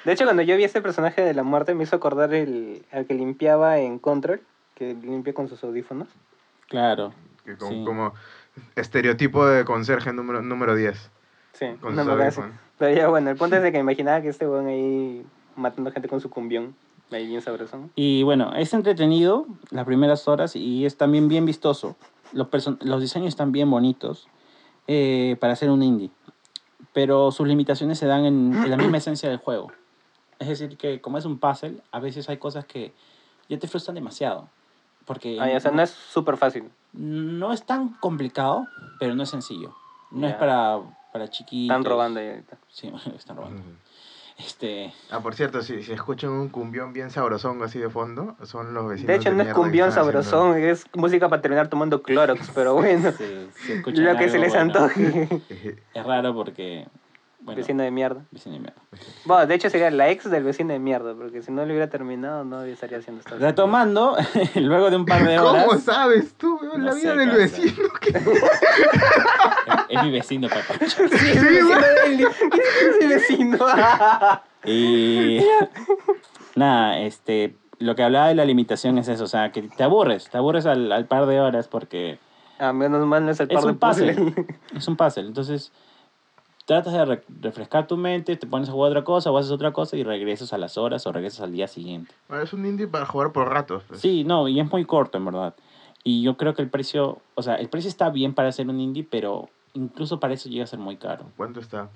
[0.04, 3.06] De hecho, cuando yo vi ese personaje de la muerte, me hizo acordar el, al
[3.06, 4.40] que limpiaba en Control,
[4.74, 6.08] que limpia con sus audífonos.
[6.68, 7.12] Claro.
[7.44, 7.84] Que como, Sí.
[7.84, 8.14] como
[8.76, 11.10] estereotipo de conserje número, número 10.
[11.52, 12.52] Sí, Con no sus audífonos.
[12.78, 15.24] Pero ya bueno, el punto es de que imaginaba que este weón ahí
[15.56, 16.74] matando gente con su cumbión.
[17.10, 17.88] Ahí bien sabroso.
[17.94, 21.96] Y bueno, es entretenido las primeras horas y es también bien vistoso.
[22.32, 22.48] Los,
[22.82, 24.28] los diseños están bien bonitos
[24.86, 26.10] eh, para hacer un indie.
[26.92, 29.72] Pero sus limitaciones se dan en, en la misma esencia del juego.
[30.38, 32.92] Es decir, que como es un puzzle, a veces hay cosas que
[33.48, 34.48] ya te frustran demasiado.
[35.04, 36.64] Porque Ay, o sea, no es súper fácil.
[36.92, 38.66] no es tan complicado,
[39.00, 39.74] pero no es sencillo.
[40.10, 40.38] No es Ya.
[40.38, 40.78] para,
[41.12, 41.76] para chiquitos.
[41.76, 42.58] Están robando ahí ahorita.
[42.68, 43.62] Sí, están robando.
[44.38, 48.72] Este, Ah, por cierto, si, si escuchan un cumbión bien sabrosón así de fondo, son
[48.72, 52.50] los vecinos De hecho, no es cumbión haciendo- sabrosón, es música para terminar tomando Clorox,
[52.54, 53.08] pero bueno.
[53.08, 54.60] escucha lo que se les bueno.
[54.74, 55.42] antoje.
[55.92, 56.86] Es raro porque.
[57.48, 58.24] Bueno, Vecino de mierda.
[58.30, 58.82] vecino de mierda.
[59.24, 61.88] Bueno, de hecho sería la ex del vecino de mierda, porque si no lo hubiera
[61.88, 63.38] terminado, no estaría haciendo esto.
[63.38, 64.16] Retomando,
[64.56, 65.64] luego de un par de horas.
[65.64, 66.80] ¿Cómo sabes tú, weón?
[66.80, 67.88] No La vida sé, del vecino.
[68.00, 68.24] que- Es,
[69.88, 70.74] es mi vecino, papá.
[70.86, 72.20] Sí, es el vecino de él.
[72.20, 73.58] Es el vecino.
[74.64, 75.40] Y.
[76.54, 77.56] Nada, este.
[77.78, 80.66] Lo que hablaba de la limitación es eso, o sea, que te aburres, te aburres
[80.66, 82.18] al, al par de horas porque
[82.58, 84.14] Ah, menos mal no es el par es de un puzzle.
[84.14, 84.46] puzzle.
[84.76, 85.22] Es un puzzle.
[85.28, 85.70] Entonces,
[86.68, 89.72] tratas de re- refrescar tu mente, te pones a jugar otra cosa o haces otra
[89.72, 92.14] cosa y regresas a las horas o regresas al día siguiente.
[92.28, 93.82] Bueno, es un indie para jugar por ratos.
[93.88, 94.00] pues.
[94.00, 95.54] Sí, no, y es muy corto, en verdad.
[96.04, 98.78] Y yo creo que el precio, o sea, el precio está bien para hacer un
[98.80, 101.24] indie, pero incluso para eso llega a ser muy caro.
[101.38, 101.88] ¿Cuánto está?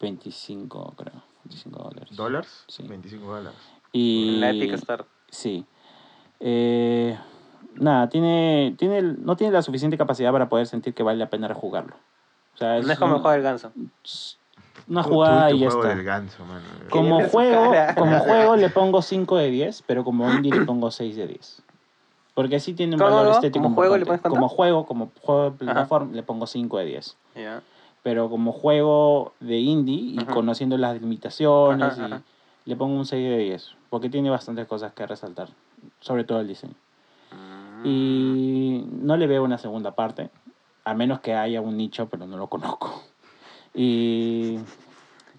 [0.00, 1.14] 25, creo.
[1.44, 2.16] 25 dólares.
[2.16, 2.64] ¿Dólares?
[2.68, 2.82] Sí.
[2.86, 3.58] 25 dólares.
[3.92, 4.34] Y...
[4.34, 5.04] En la Epic Store.
[5.30, 5.64] Sí.
[6.40, 7.18] Eh,
[7.74, 11.48] nada, tiene, tiene, no tiene la suficiente capacidad para poder sentir que vale la pena
[11.48, 11.96] rejugarlo.
[12.62, 13.72] Sea, No es como un- jugar el ganso.
[14.88, 15.94] una jugada y ya juego está.
[15.96, 16.60] del ganso, mano.
[16.90, 21.16] Como juego, como juego le pongo 5 de 10, pero como indie le pongo 6
[21.16, 21.60] de 10.
[22.34, 23.34] Porque así tiene un ¿Cómo, valor cómo?
[23.34, 24.20] estético ¿Como juego le pones?
[24.22, 27.16] Como juego, como juego de plataforma, le pongo 5 de 10.
[27.34, 27.62] Ya.
[28.04, 30.32] Pero como juego de indie y Ajá.
[30.34, 32.22] conociendo las limitaciones, Ajá, y ajá.
[32.64, 33.74] le pongo un 6 de 10.
[33.90, 35.48] Porque tiene bastantes cosas que resaltar.
[36.00, 36.74] Sobre todo el diseño.
[37.32, 37.86] Mm.
[37.86, 40.30] Y no le veo una segunda parte.
[40.84, 43.02] A menos que haya un nicho, pero no lo conozco.
[43.74, 44.58] Y...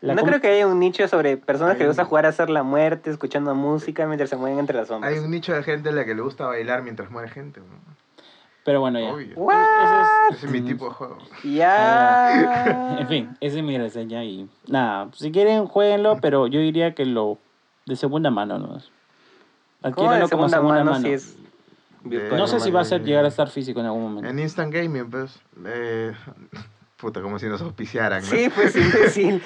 [0.01, 2.29] la no creo que haya un nicho sobre personas que les gusta un- jugar a
[2.29, 5.13] hacer la muerte, escuchando música mientras se mueven entre las sombras.
[5.13, 7.59] Hay un nicho de gente a la que le gusta bailar mientras muere gente.
[7.59, 7.65] ¿no?
[8.63, 9.09] Pero bueno, ya.
[9.19, 11.17] Ese Ese es mi tipo de juego.
[11.43, 12.95] Ya.
[12.99, 17.05] En fin, esa es mi reseña y nada, si quieren jueguenlo, pero yo diría que
[17.05, 17.37] lo
[17.85, 18.83] de segunda mano no es.
[18.85, 18.91] ¿Cómo
[19.81, 21.03] de Adquiéranlo como segunda segunda mano mano.
[21.05, 21.37] si es
[22.03, 22.37] virtual?
[22.39, 24.29] No sé si va a ser Eh, llegar a estar físico en algún momento.
[24.29, 25.39] En Instant Gaming, pues.
[25.65, 26.13] Eh,
[26.97, 28.29] puta, como si nos auspiciaran, ¿no?
[28.29, 29.43] Sí, pues imbécil.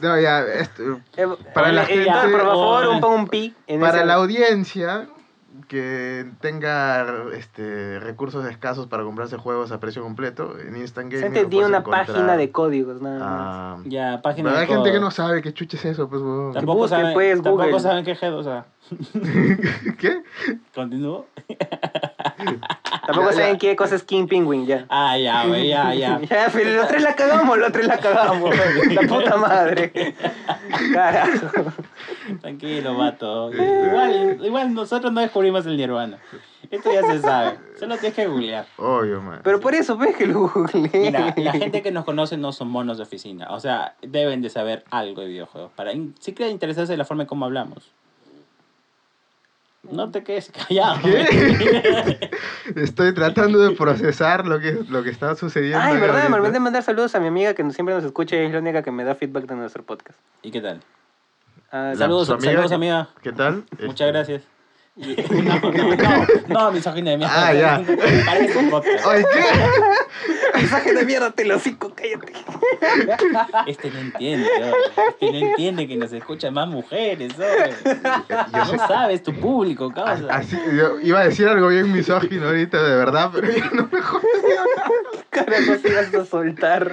[0.00, 3.54] No, ya, esto, Eh, Para la editor, gente- por favor, un pon un pi.
[3.66, 5.08] En para ese- la audiencia
[5.68, 11.26] que tenga este, recursos escasos para comprarse juegos a precio completo, en Instant Gaming.
[11.26, 13.80] entendía lo una encontrar página de códigos, nada más.
[13.80, 16.22] a- Ya, página Pero de hay gente que no sabe qué chuches es eso, pues,
[16.22, 16.52] huevón.
[16.54, 18.64] Tampoco busquen, saben, pues, tampoco saben qué es G2, o sea,
[19.98, 20.22] ¿Qué?
[20.74, 21.26] continúo.
[23.06, 23.58] Tampoco Ya, saben ya.
[23.58, 24.86] qué cosa es King Penguin, ya.
[24.88, 26.20] Ah, ya, güey, ya, ya.
[26.30, 28.54] Ya, pero los tres la cagamos, los tres la cagamos.
[28.92, 30.14] La puta madre.
[30.92, 31.72] Carajo.
[32.40, 33.52] Tranquilo, vato.
[33.52, 36.18] Igual, igual nosotros no descubrimos el nirvana.
[36.70, 37.58] Esto ya se sabe.
[37.78, 38.66] Solo tienes que googlear.
[38.78, 39.40] Obvio, man.
[39.44, 40.90] Pero por eso ves que lo googleé.
[40.94, 43.48] Mira, la gente que nos conoce no son monos de oficina.
[43.50, 45.70] O sea, deben de saber algo de videojuegos.
[45.76, 47.90] Para in- si quieren interesarse en la forma en cómo hablamos.
[49.90, 51.00] No te quedes callado.
[51.02, 52.30] ¿Qué?
[52.76, 55.80] Estoy tratando de procesar lo que, lo que está sucediendo.
[55.80, 58.46] Ay, verdad, me olvidé de mandar saludos a mi amiga que siempre nos escucha y
[58.46, 60.18] es la única que me da feedback de nuestro podcast.
[60.42, 60.80] ¿Y qué tal?
[61.74, 63.08] Ah, Saludos, amiga saludos, amiga.
[63.22, 63.64] ¿Qué tal?
[63.80, 64.42] Muchas Este, gracias.
[64.94, 67.48] No, no, no, no, misógina de mierda.
[67.48, 67.82] Ah, ya.
[68.26, 69.06] Parece un podcast.
[69.06, 69.40] Ay, ¿qué?
[70.58, 72.34] Mensaje de mierda, te lo cinco, cállate.
[73.66, 74.72] Este no entiende, oye.
[75.12, 77.74] Este no entiende que nos escuchan más mujeres, oye.
[78.52, 80.26] Yo No sabes tu público, causa.
[80.28, 84.26] Así, yo iba a decir algo bien misógino ahorita, de verdad, pero no me jodas.
[85.30, 86.92] Carajo, si ibas a soltar.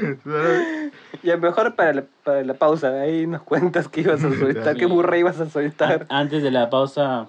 [1.23, 4.85] Ya mejor para la, para la pausa, ahí nos cuentas que ibas a soltar, qué
[4.85, 6.07] burra ibas a soltar.
[6.09, 7.27] An- Antes de la pausa,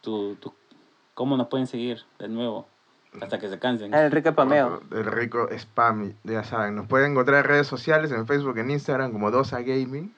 [0.00, 0.54] tu, tu,
[1.14, 2.66] ¿cómo nos pueden seguir de nuevo?
[3.20, 3.94] Hasta que se cansen.
[3.94, 4.82] Ah, el recapameo.
[4.90, 6.74] El rico spam, ya saben.
[6.74, 10.12] Nos pueden encontrar en redes sociales, en Facebook, en Instagram, como Dosa Gaming.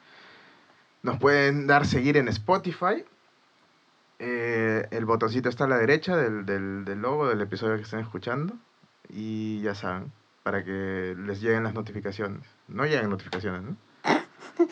[1.02, 3.04] Nos pueden dar seguir en Spotify.
[4.18, 8.00] Eh, el botoncito está a la derecha del, del, del logo del episodio que estén
[8.00, 8.54] escuchando.
[9.10, 10.10] Y ya saben,
[10.46, 12.42] para que les lleguen las notificaciones.
[12.68, 13.76] No llegan notificaciones, ¿no?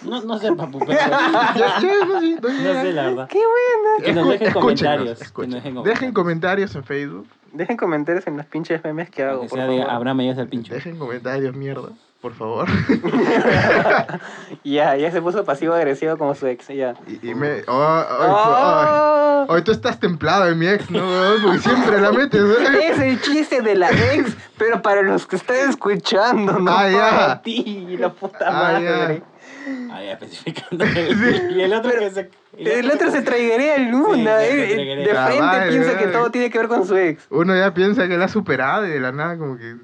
[0.05, 2.83] No, no sé, papu, pero Ya, ya, no, sí, no no llegan.
[2.85, 3.29] sé la verdad.
[3.29, 4.05] Qué buena.
[4.07, 5.65] Que nos dejen escúchenos, comentarios, que nos escúchenos.
[5.65, 6.75] dejen Dejen comentarios.
[6.77, 7.27] en Facebook.
[7.53, 9.91] Dejen comentarios en los pinches memes que hago, por sea de favor.
[9.93, 10.73] Abraham Pincho.
[10.75, 11.89] Dejen comentarios, mierda,
[12.25, 12.67] por favor.
[14.65, 16.95] Ya, ya se puso pasivo-agresivo como su ex, ya.
[17.07, 17.61] Y, y me.
[17.67, 19.53] oh, oh, ¡Oh!
[19.53, 21.03] Hoy tú estás templado de mi ex, ¿no?
[21.43, 22.41] Porque siempre la metes.
[22.41, 22.89] ¿eh?
[22.91, 27.11] Es el chiste de la ex, pero para los que están escuchando, no Ah, ya.
[27.11, 29.23] para ti, la puta Ah, madre.
[29.93, 30.85] Ah, ya, especificando.
[30.87, 32.31] Y el otro que se...
[32.57, 36.31] El otro se traigaría el luna, Sí, eh, de Ah, frente vale, piensa que todo
[36.31, 37.27] tiene que ver con su ex.
[37.31, 39.75] Uno ya piensa que la ha superado y de la nada, como que.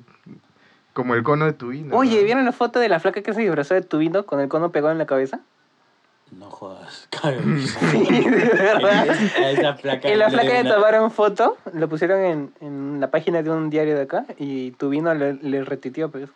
[0.92, 1.96] Como el cono de tu vino.
[1.96, 2.24] Oye, ¿no?
[2.24, 4.92] ¿vieron la foto de la flaca que se disfrazó de tubino con el cono pegado
[4.92, 5.40] en la cabeza?
[6.32, 7.58] No jodas, cabrón.
[7.90, 9.08] Sí, de verdad.
[9.36, 10.08] A esa placa.
[10.08, 13.70] En la flaca le una- tomaron foto, lo pusieron en, en la página de un
[13.70, 16.28] diario de acá y Tubino le, le retitió, pues.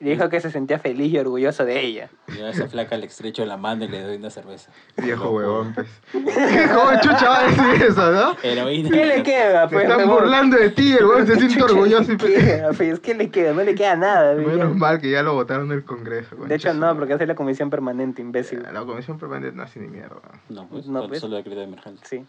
[0.00, 2.08] Dijo que se sentía feliz y orgulloso de ella.
[2.38, 4.70] Yo a esa flaca le estrecho la mano y le doy una cerveza.
[4.96, 5.88] Viejo huevón, pues.
[6.12, 8.36] ¿Cómo chucha va a decir eso, no?
[8.40, 8.90] Heroína.
[8.90, 9.82] ¿Qué le queda, Se pues?
[9.88, 10.20] están huevón?
[10.22, 13.00] burlando de ti, el huevón se ¿Qué siente orgulloso y queda, pues?
[13.00, 13.52] ¿Qué le queda?
[13.54, 14.34] No le queda nada.
[14.34, 14.78] pues, Menos ya.
[14.78, 16.36] mal que ya lo votaron del Congreso.
[16.36, 18.62] De hecho, no, porque hace la comisión permanente, imbécil.
[18.72, 20.20] La comisión permanente no hace ni mierda.
[20.48, 21.20] No, pues, No, solo- pues.
[21.20, 22.06] solo decreto de emergencia.
[22.08, 22.24] Sí.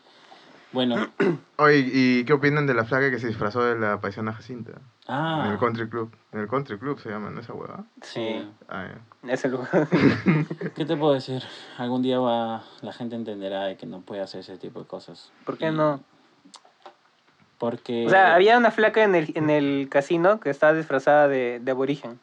[0.72, 1.08] Bueno,
[1.58, 4.74] Oye, ¿y qué opinan de la flaca que se disfrazó de la paisana Jacinta?
[5.10, 6.16] En ah, el country club.
[6.32, 7.40] En el country club se llama, ¿no?
[7.42, 7.84] Esa hueva.
[8.04, 8.48] Sí.
[8.68, 8.88] Ah,
[9.24, 9.34] ya.
[9.34, 9.88] Ese lugar.
[10.76, 11.42] ¿qué te puedo decir?
[11.80, 15.32] Algún día va, la gente entenderá de que no puede hacer ese tipo de cosas.
[15.46, 16.02] ¿Por qué Y- no?
[17.58, 21.60] Porque O sea, había una flaca en el, en el casino que estaba disfrazada de,
[21.60, 22.20] de aborigen.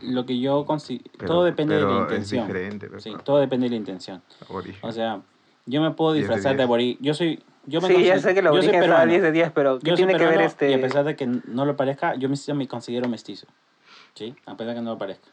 [0.00, 2.46] lo que yo consi- Pero- todo depende de la es intención.
[2.46, 3.18] diferente, Sí, ¿no?
[3.18, 4.22] todo depende de la intención.
[4.48, 4.88] Origen.
[4.88, 5.20] O sea,
[5.66, 7.02] yo me puedo disfrazar de aborigen.
[7.04, 9.10] Yo soy yo me Sí, ya sé que aborigen estaba peruano.
[9.10, 10.70] 10 de 10, pero ¿qué Yo tiene que ver este...?
[10.70, 13.46] Y a pesar de que no lo parezca, yo me, considero mestizo.
[14.14, 14.34] ¿Sí?
[14.46, 15.28] A pesar de que no lo parezca.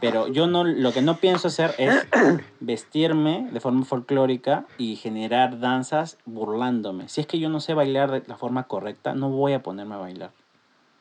[0.00, 2.06] Pero yo no, lo que no pienso hacer es
[2.60, 7.08] vestirme de forma folclórica y generar danzas burlándome.
[7.08, 9.94] Si es que yo no sé bailar de la forma correcta, no voy a ponerme
[9.94, 10.30] a bailar.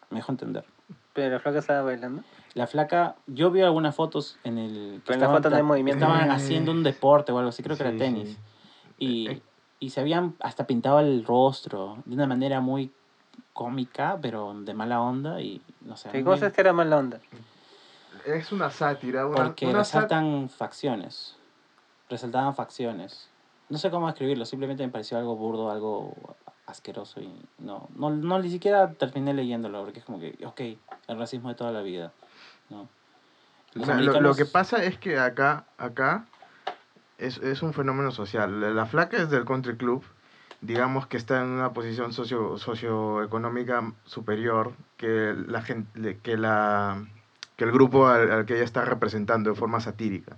[0.10, 0.66] Me dejo entender.
[1.14, 2.24] Pero la flaca estaba bailando.
[2.56, 4.74] La flaca, yo vi algunas fotos en el...
[4.74, 6.06] que Pero en la estaban foto no hay tra- movimiento.
[6.06, 8.30] Estaban haciendo un deporte o algo así, creo que era sí, tenis.
[8.30, 8.38] sí.
[8.98, 9.42] Y, Eh,
[9.80, 12.92] y se habían hasta pintado el rostro de una manera muy
[13.54, 16.10] cómica, pero de mala onda y no sé.
[16.10, 17.20] a ¿Y mí cómo me- sabes que era mala onda?
[18.26, 19.26] Es una sátira.
[19.26, 21.36] Una, Porque una resaltan facciones.
[22.10, 23.30] Resaltaban facciones.
[23.70, 28.40] No sé cómo escribirlo, simplemente me pareció algo burdo, algo asqueroso y no, no, no
[28.40, 30.62] ni siquiera terminé leyéndolo porque es como que, ok,
[31.08, 32.12] el racismo de toda la vida,
[32.70, 32.88] ¿no?
[33.80, 36.26] O lo, lo que pasa es que acá, acá
[37.20, 38.60] es, es un fenómeno social.
[38.62, 40.04] La, la flaca es del country club,
[40.62, 47.06] digamos que está en una posición socio, socioeconómica superior que la gente, que la
[47.56, 50.38] que el grupo al, al que ella está representando de forma satírica.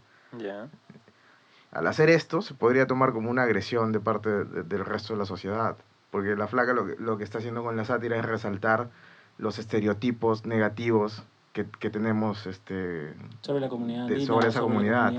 [1.72, 5.14] Al hacer esto se podría tomar como una agresión de parte de- de- del resto
[5.14, 5.78] de la sociedad,
[6.10, 8.90] porque la flaca lo, que- lo que está haciendo con la sátira es resaltar
[9.38, 11.24] los estereotipos negativos
[11.54, 15.12] que, que tenemos este, sobre la comunidad de- sobre esa la comunidad.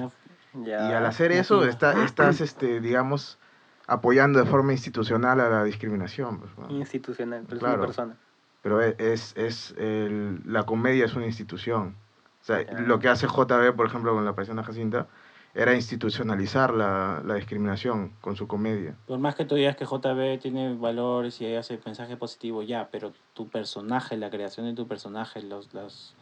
[0.55, 3.39] Y al hacer eso, está, estás, este, digamos,
[3.87, 6.39] apoyando de forma institucional a la discriminación.
[6.41, 6.71] pues.
[6.71, 8.17] Institucional, pero es una persona.
[8.63, 11.97] Pero e- es, es el- la comedia es una institución.
[12.41, 15.07] O sea, lo que hace JB, por ejemplo, con la aparición de Jacinta,
[15.55, 18.97] era institucionalizar la, la discriminación con su comedia.
[19.07, 23.13] Por más que tú digas que JB tiene valores y hace mensaje positivo, ya, pero
[23.35, 26.15] tu personaje, la creación de tu personaje, los, los,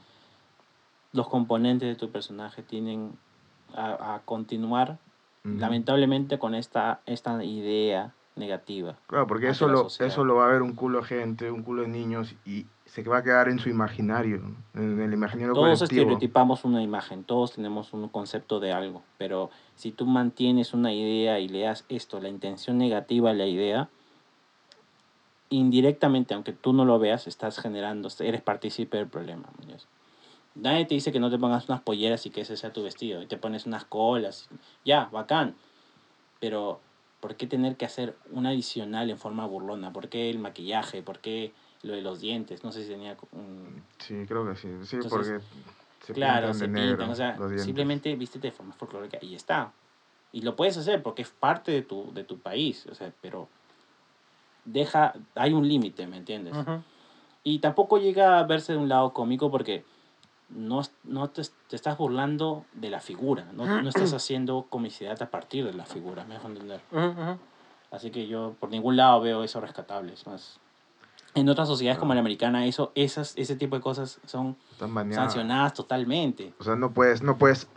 [1.12, 3.12] los componentes de tu personaje tienen
[3.74, 4.98] a, a continuar,
[5.44, 5.58] Ujú.
[5.58, 8.96] lamentablemente, con esta, esta idea negativa.
[9.06, 11.82] Claro, porque eso lo, eso lo va a ver un culo de gente, un culo
[11.82, 14.40] de niños, y se va a quedar en su imaginario,
[14.74, 16.02] en el imaginario Todos colectivo.
[16.02, 21.40] estereotipamos una imagen, todos tenemos un concepto de algo, pero si tú mantienes una idea
[21.40, 23.88] y le das esto, la intención negativa a la idea,
[25.50, 29.48] indirectamente, aunque tú no lo veas, estás generando, eres partícipe del problema.
[29.58, 29.74] ¿me
[30.54, 33.22] Nadie te dice que no te pongas unas polleras y que ese sea tu vestido,
[33.22, 34.48] y te pones unas colas,
[34.84, 35.54] ya, bacán,
[36.40, 36.80] pero
[37.20, 39.92] ¿por qué tener que hacer un adicional en forma burlona?
[39.92, 41.02] ¿Por qué el maquillaje?
[41.02, 42.64] ¿Por qué lo de los dientes?
[42.64, 44.68] No sé si tenía un, Sí, creo que sí.
[44.84, 45.40] Sí, Entonces, porque
[46.04, 49.30] se Claro, pintan se de pintan, negro o sea, simplemente vístete de forma folclórica y
[49.30, 49.72] ya está.
[50.32, 53.48] Y lo puedes hacer porque es parte de tu, de tu país, o sea, pero
[54.64, 56.56] deja, hay un límite, ¿me entiendes?
[56.56, 56.82] Ujú.
[57.42, 59.84] Y tampoco llega a verse de un lado cómico porque
[60.50, 65.30] no, no te, te estás burlando de la figura, no, no estás haciendo comicidad a
[65.30, 66.80] partir de la figura, me dejo entender.
[67.90, 70.58] Así que yo por ningún lado veo eso rescatable, es más.
[71.34, 74.56] En otras sociedades como la americana, eso, esas, ese tipo de cosas son
[75.14, 76.54] sancionadas totalmente.
[76.58, 77.68] O sea, no puedes, no puedes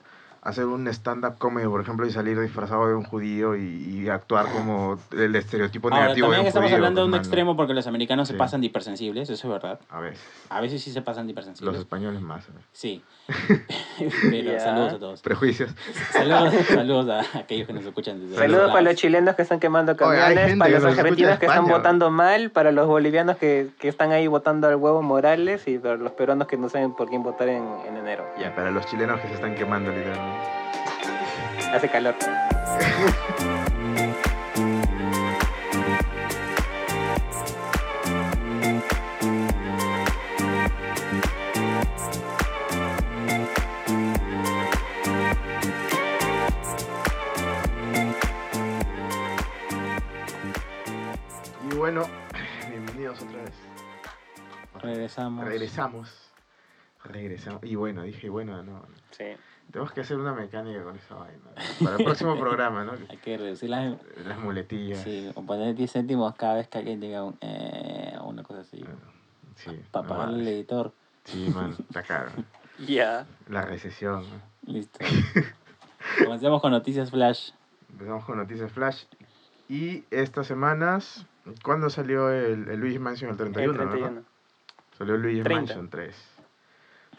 [0.46, 3.62] hacer un stand-up comedy, por ejemplo, y salir disfrazado de un judío y,
[4.04, 7.12] y actuar como el estereotipo Ahora, negativo de también un estamos judío, hablando de un
[7.12, 7.22] mano.
[7.24, 8.34] extremo porque los americanos Sí.
[8.34, 9.80] se pasan de hipersensibles, eso es verdad.
[9.89, 10.20] A veces.
[10.50, 11.80] A veces sí se pasan de Los hipersensibles.
[11.80, 12.48] españoles más.
[12.50, 12.52] ¿eh?
[12.74, 13.04] Sí.
[14.30, 14.60] Pero Ya.
[14.60, 15.22] saludos a todos.
[15.22, 15.74] Prejuicios.
[16.12, 19.94] Saludos, saludos a aquellos que nos escuchan desde Saludos para los chilenos que están quemando
[19.94, 23.70] Oye, camiones, gente para los de argentinos que están votando mal, para los bolivianos que,
[23.80, 27.08] que están ahí votando al huevo Morales y para los peruanos que no saben por
[27.10, 28.26] quién votar en, en enero.
[28.39, 30.33] Ya, para los chilenos que se están quemando literalmente.
[31.58, 32.16] Hace calor.
[51.72, 52.06] Y bueno,
[52.70, 53.54] bienvenidos otra vez.
[54.82, 55.45] Regresamos.
[55.45, 56.32] Regresamos.
[57.04, 57.64] Regresamos.
[57.64, 58.86] Y bueno, dije, bueno, no.
[59.12, 59.36] Sí.
[59.74, 61.41] Tenemos que hacer una mecánica con esa vaina.
[61.84, 62.91] Para el próximo programa, ¿no?
[63.09, 63.97] Hay que reducir las...
[64.24, 64.99] Las muletillas.
[64.99, 67.36] Sí, o poner 10 céntimos cada vez que alguien diga un...
[67.41, 68.86] Eh, o una cosa así.
[69.55, 70.93] Sí, Para no pagarle al editor.
[71.24, 72.32] Sí, man, está caro.
[72.88, 73.26] Ya.
[73.47, 74.24] La recesión.
[74.24, 74.74] ¿no?
[74.74, 74.99] Listo.
[76.24, 77.51] Comencemos con noticias flash.
[77.91, 79.03] Empezamos con Noticias Flash.
[79.69, 81.28] Y estas semanas,
[81.63, 83.71] ¿cuándo salió el, el Luigi Mansion el 31?
[83.71, 83.91] El verdad?
[83.91, 84.24] 31.
[84.97, 85.59] Salió el Luigi 30.
[85.61, 86.33] Mansion 3.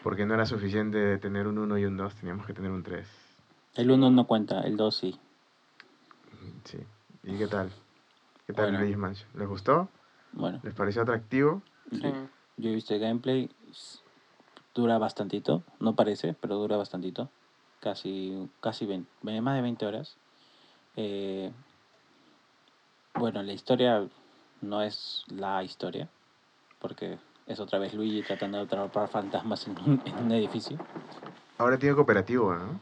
[0.05, 3.07] Porque no era suficiente tener un 1 y un 2, teníamos que tener un 3.
[3.73, 5.19] El 1 no cuenta, el 2 sí.
[6.63, 6.77] Sí.
[7.23, 7.71] ¿Y qué tal?
[8.45, 8.97] ¿Qué tal Bueno.
[8.99, 9.27] Mansion?
[9.33, 9.89] ¿Les gustó?
[10.31, 11.63] Bueno, ¿Les pareció atractivo?
[11.89, 12.01] Sí.
[12.03, 12.13] yo,
[12.57, 13.49] yo he visto el gameplay.
[14.75, 15.63] Dura bastantito.
[15.79, 17.31] No parece, pero dura bastantito.
[17.79, 19.09] Casi, casi 20,
[19.41, 20.17] más de 20 horas.
[20.97, 21.51] Eh,
[23.15, 24.07] bueno, la historia
[24.61, 26.07] no es la historia.
[26.77, 27.17] Porque
[27.47, 30.77] es otra vez Luigi tratando de atrapar fantasmas en un, en un edificio.
[31.57, 32.79] Ahora tiene cooperativo, ¿no?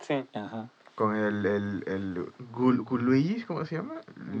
[0.00, 0.24] Sí.
[0.34, 0.68] Ajá.
[0.94, 3.94] Con el, el, el Gul- Guluigi, ¿cómo se llama?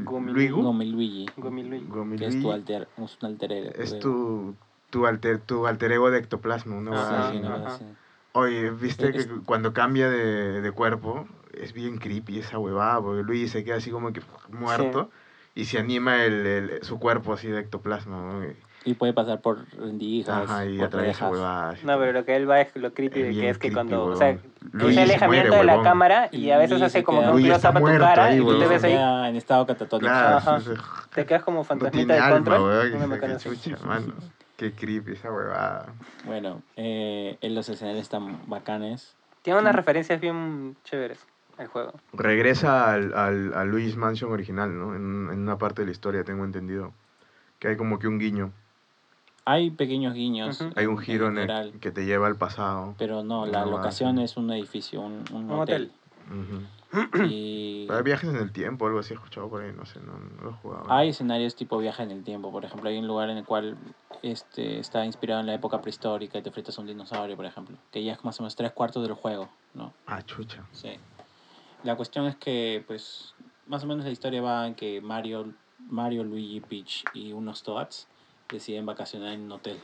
[0.04, 0.62] Gumi- Luigu.
[0.62, 1.26] Gomi Luigi.
[1.36, 1.86] Gomi Luigi.
[1.88, 2.50] Gomi Que es tu Luigi.
[2.52, 3.70] alter, es un alter ego.
[3.74, 4.54] Es tu,
[4.90, 6.92] tu, alter, tu alter ego de ectoplasma, ¿no?
[6.92, 7.84] Ajá, Sí, no, sí.
[8.32, 13.22] Oye, viste Es- que cuando cambia de, de cuerpo es bien creepy esa huevada, porque
[13.22, 15.10] Luigi se queda así como que muerto
[15.54, 18.16] y se anima el, el- su cuerpo así de ectoplasma.
[18.16, 18.42] ¿no?
[18.84, 20.50] Y puede pasar por rendijas.
[20.50, 21.30] Ajá, y por atraviesa rejas.
[21.32, 21.84] huevadas.
[21.84, 23.74] No, pero lo que él va es lo creepy Es de que es que creepy,
[23.74, 24.36] cuando, o sea,
[24.72, 25.84] Luigi ese se alejamiento muere, de la huevón.
[25.84, 28.24] cámara y a veces hace como que un Luigi close está a tu muerto cara
[28.24, 28.68] ahí, y tú te huevón.
[28.68, 30.10] ves ahí, Queda en estado catatónico.
[30.12, 30.58] Claro, Ajá.
[31.14, 32.62] te quedas como no fantasmita tiene de alma, control.
[32.62, 33.02] weón.
[33.04, 34.14] una que- que chucha, mano.
[34.56, 35.86] Qué creepy esa huevada.
[36.24, 39.14] Bueno, eh, en los escenarios están bacanes.
[39.42, 41.18] Tiene unas referencias bien chéveres
[41.58, 41.92] el juego.
[42.12, 44.94] Regresa al, al, al Luigi's Mansion original, ¿no?
[44.94, 46.92] En, en una parte de la historia, tengo entendido.
[47.58, 48.52] Que hay como que un guiño.
[49.44, 50.64] Hay pequeños guiños.
[50.76, 52.94] Hay un giro en general, el que te lleva al pasado.
[52.98, 55.90] Pero no, la No, locación es un edificio, un, un Un hotel.
[56.30, 56.62] Ujú.
[57.26, 59.98] Y Pero hay viajes en el tiempo, algo así he escuchado por ahí, no sé,
[60.00, 60.84] no, no lo he jugado.
[60.92, 62.52] hay escenarios tipo viaje en el tiempo.
[62.52, 63.76] Por ejemplo, hay un lugar en el cual
[64.22, 67.76] este, está inspirado en la época prehistórica y te enfrentas a un dinosaurio, por ejemplo.
[67.90, 69.92] Que ya es más o menos tres cuartos del juego, ¿no?
[70.06, 70.64] Ah, chucha.
[70.72, 70.90] Sí.
[71.82, 73.34] La cuestión es que, pues,
[73.66, 78.06] más o menos la historia va en que Mario, Mario Luigi, Peach y unos Toads
[78.50, 79.78] deciden vacacionar en un hotel.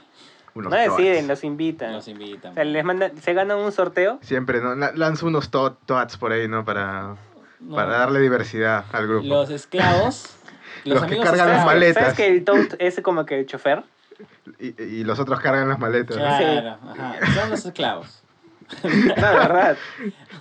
[0.55, 1.29] Unos No deciden, tots.
[1.29, 1.93] los invitan.
[1.93, 2.53] Los invitan.
[2.53, 4.19] O sea, les mandan, se ganan un sorteo.
[4.23, 4.75] Siempre, ¿no?
[4.75, 6.65] La- Lanza unos to- tots por ahí, ¿no?
[6.65, 7.17] Para,
[7.61, 9.27] No, para darle diversidad al grupo.
[9.27, 10.35] Los esclavos.
[10.85, 12.03] Los que amigos cargan las maletas.
[12.03, 13.83] ¿Sabes que el Toad es como que el chofer?
[14.59, 16.17] Y, y los otros cargan las maletas.
[16.17, 16.23] ¿no?
[16.23, 17.15] Claro, ajá.
[17.35, 18.23] Son los esclavos.
[18.85, 19.77] No, verdad.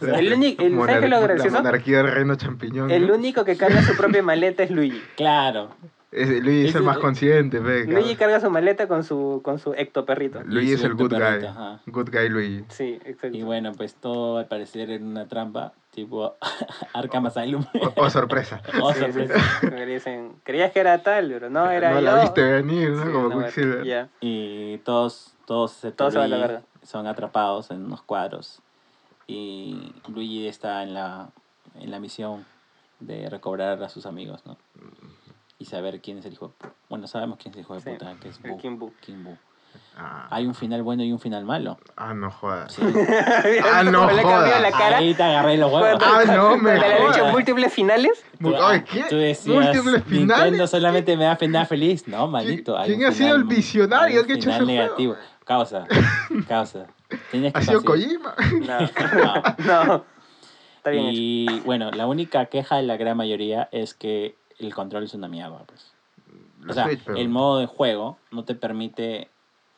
[0.02, 1.56] El único, el, ¿Sabes qué es lo Monar- gracioso?
[1.58, 2.92] La monarquía del reino champiñón.
[2.92, 3.16] El ¿no?
[3.16, 5.02] único que carga su propia maleta es Luigi.
[5.16, 5.70] Claro.
[6.22, 7.86] Es- Luigi es el más consciente, ve.
[7.86, 10.42] Luigi carga su maleta con su, con su ectoperrito.
[10.44, 11.46] Luigi es el good guy.
[11.46, 11.80] ajá.
[11.86, 12.66] Good guy Luigi.
[12.70, 13.38] Sí, exacto.
[13.38, 16.36] Y bueno, pues todo al parecer en una trampa, tipo
[16.94, 17.66] Arkham Asylum.
[17.82, 18.62] Oh, oh, sorpresa.
[18.82, 19.40] Oh, Sí, sí, sorpresa.
[19.62, 19.68] sí.
[19.72, 22.06] Me dicen, creías que era tal, pero no, era no yo.
[22.06, 23.06] la viste venir, ¿no?
[23.06, 24.08] Sí, Como no, Quicksilver.
[24.22, 28.60] Y todos, todos, excepto Todos se la son atrapados en unos cuadros.
[29.28, 31.30] Y Luigi está en la,
[31.80, 32.46] en la misión
[33.02, 34.58] de recobrar a sus amigos, ¿no?
[35.60, 36.74] Y saber quién es el hijo de puta.
[36.90, 38.40] Bueno, sabemos quién es el hijo de Sí, puta, que es.
[38.62, 39.38] King Boo.
[40.00, 41.78] Ah, Hay un final bueno y un final malo.
[41.96, 42.74] ah, no jodas.
[42.74, 42.82] Sí.
[43.74, 44.62] Ah, no jodas.
[44.62, 44.98] la cara.
[44.98, 46.02] Ahí te agarré los huevos.
[46.06, 47.32] Ah, no, me cuando le han hecho jodas.
[47.34, 48.24] múltiples finales.
[48.40, 49.06] Tú- Ay, ¿qué?
[49.10, 50.70] Tú decías, ¿Múltiples Nintendo finales?
[50.70, 52.08] solamente me da final feliz.
[52.08, 54.84] No, hay quién ha sido el visionario que ha hecho final ese juego?
[54.84, 55.16] negativo.
[55.44, 55.86] Causa,
[56.48, 56.88] causa.
[57.32, 58.36] Tienes que ¿Ha sido Kojima?
[58.68, 58.80] No,
[59.66, 60.06] no.
[60.78, 61.12] Está bien hecho.
[61.20, 65.28] Y bueno, la única queja de la gran mayoría es que el control es una
[65.28, 65.64] mierda.
[65.66, 65.92] Pues.
[66.64, 69.30] La O sea, Switch, pero- el modo de juego no te permite.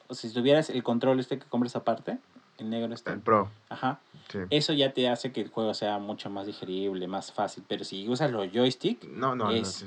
[0.08, 2.18] O sea, si tuvieras el control este que compras aparte,
[2.58, 4.00] el negro este, El Pro, ajá,
[4.30, 4.40] sí.
[4.50, 7.64] eso ya te hace que el juego sea mucho más digerible, más fácil.
[7.68, 9.52] Pero si usas los joystick, No, no, no.
[9.52, 9.86] es- sí.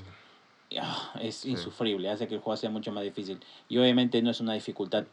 [0.81, 3.39] Ah, es insufrible, hace que el juego sea mucho más difícil.
[3.69, 5.05] Y obviamente no es una dificultad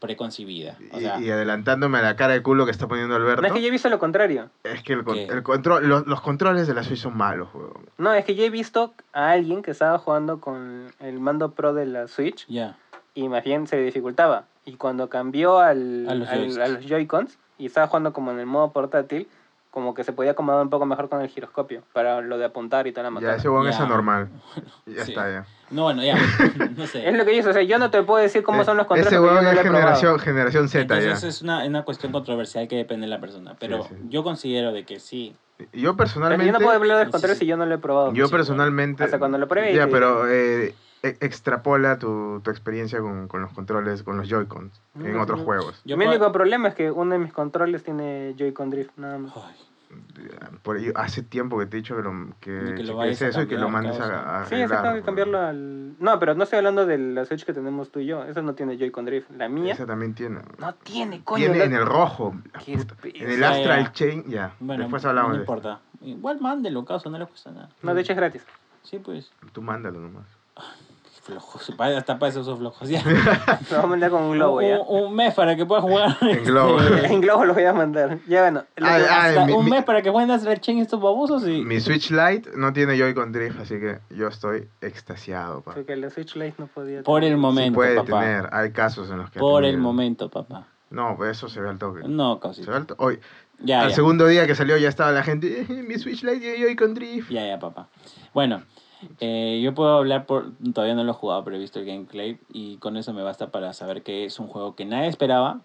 [0.00, 0.76] preconcebida.
[0.92, 3.48] O Y, sea, y adelantándome a la cara de culo que está poniendo Alberto, No,
[3.48, 4.50] es que yo he visto lo contrario.
[4.64, 7.72] es que el, el control, los, los controles de la Switch son malos, weón.
[7.98, 11.72] No, es que yo he visto a alguien que estaba jugando con el mando pro
[11.74, 12.76] de la Switch ya.
[13.14, 14.44] y más bien se le dificultaba.
[14.64, 18.38] Y cuando cambió al, A los al- a los Joy-Cons y estaba jugando como en
[18.40, 19.28] el modo portátil,
[19.74, 22.86] como que se podía acomodar un poco mejor con el giroscopio para lo de apuntar
[22.86, 23.34] y toda la Ya, macana.
[23.34, 23.82] ese weón es Ya.
[23.84, 24.28] anormal.
[24.86, 25.10] Ya Sí.
[25.10, 25.46] está, ya.
[25.70, 26.14] No, bueno, ya.
[26.76, 27.08] no sé.
[27.08, 28.86] Es lo que dice, o sea, yo no te puedo decir cómo Eh, son los
[28.86, 31.28] controles Ese no es generación, generación Z, Entonces ya.
[31.28, 33.56] es una, una cuestión controversial que depende de la persona.
[33.58, 33.94] Pero sí.
[34.08, 35.34] yo considero de que sí.
[35.58, 36.52] Yo Pero yo personalmente...
[36.52, 37.44] no puedo hablar de los controles sí.
[37.44, 38.12] si yo no lo he probado.
[38.12, 39.02] Yo Sí, personalmente...
[39.02, 40.72] Hasta cuando lo pruebe Ya, pero eh,
[41.04, 45.38] e- extrapola tu, tu experiencia con, con los controles, con los Joy-Cons en No, otros
[45.40, 45.44] no.
[45.44, 45.80] juegos.
[45.84, 49.32] Yo Mi único problema es que uno de mis controles tiene Joy-Con Drift, nada más.
[49.36, 49.54] Ay,
[50.62, 53.22] Por ello, hace tiempo que te he dicho que, lo, que, que lo cheques vayas
[53.22, 55.94] a eso y que lo mandes a, a Sí, eso tengo arreglar, que cambiarlo al...
[56.00, 58.24] No, pero no estoy hablando de la Switch que tenemos tú y yo.
[58.24, 59.30] Esa no tiene Joy-Con Drift.
[59.32, 60.40] La mía Esa también tiene.
[60.58, 61.44] no tiene, coño.
[61.44, 62.34] Tiene la- en el rojo.
[62.66, 63.92] En el Astral ya.
[63.92, 64.54] Chain, ya.
[64.58, 65.80] Bueno, Después hablamos no de importa.
[66.00, 67.68] Igual mándelo, causa, no le cuesta nada.
[67.82, 68.44] No, de hecho es gratis.
[68.82, 69.30] Sí, pues.
[69.52, 70.24] Tú mándalo nomás.
[71.24, 71.72] Flojos.
[71.78, 72.86] Hasta para eso son flojos.
[72.88, 73.02] Ya.
[73.70, 74.78] Lo voy a mandar con un globo ya.
[74.80, 76.16] Un, un mes para que puedas jugar.
[76.20, 76.78] En globo.
[77.02, 78.18] en globo lo voy a mandar.
[78.28, 78.64] Ya bueno.
[78.82, 81.62] Ah, ah, Hasta mi- un mi- mes para que juegues el Chain estos babosos y.
[81.64, 85.72] Mi Switch Lite no tiene Joy-Con Drift, así que yo estoy extasiado, pa.
[85.74, 87.02] Porque la Switch Lite no podía...
[87.02, 88.20] Por el Sí momento, puede papá.
[88.20, 89.40] tener, hay casos en los que...
[89.40, 90.66] Por el momento, papá.
[90.90, 92.02] No, pues eso se ve al toque.
[92.06, 92.70] No, Se causita.
[92.70, 93.18] ve al to- Hoy,
[93.60, 93.94] Ya, al ya.
[93.94, 97.30] segundo día que salió ya estaba la gente, "Eh, mi Switch Lite tiene Joy-Con Drift.
[97.30, 97.88] Ya, ya, papá.
[98.34, 98.62] Bueno,
[99.20, 100.52] eh, yo puedo hablar por.
[100.72, 102.38] Todavía no lo he jugado, pero he visto el gameplay.
[102.48, 105.60] Y con eso me basta para saber que es un juego que nadie esperaba.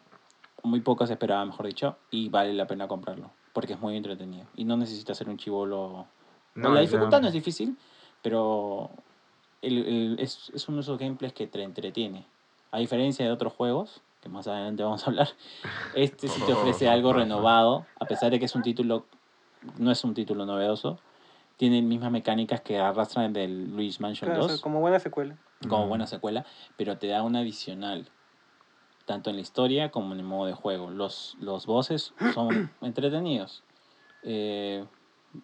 [0.63, 1.97] Muy pocos esperaban, mejor dicho.
[2.11, 3.31] Y vale la pena comprarlo.
[3.53, 4.47] Porque es muy entretenido.
[4.55, 6.05] Y no necesita ser un chivolo.
[6.55, 7.77] No, la dificultad no es difícil,
[8.21, 8.89] pero
[9.61, 12.25] el- el- es, es uno de esos gameplays que te entretiene.
[12.71, 15.29] A diferencia de otros juegos, que más adelante vamos a hablar,
[15.95, 19.05] este sí te ofrece algo renovado, a pesar de que es un título,
[19.79, 20.99] no es un título novedoso,
[21.59, 24.51] tiene mismas mecánicas que arrastran del Luigi's Mansion Claro, o 2.
[24.53, 25.35] sea, como buena secuela.
[25.67, 25.89] como Mm.
[25.89, 26.45] buena secuela,
[26.77, 28.09] pero te da una adicional,
[29.05, 30.89] tanto en la historia como en el modo de juego.
[30.89, 32.47] Los, los bosses son
[32.81, 33.65] entretenidos.
[34.23, 34.85] Eh,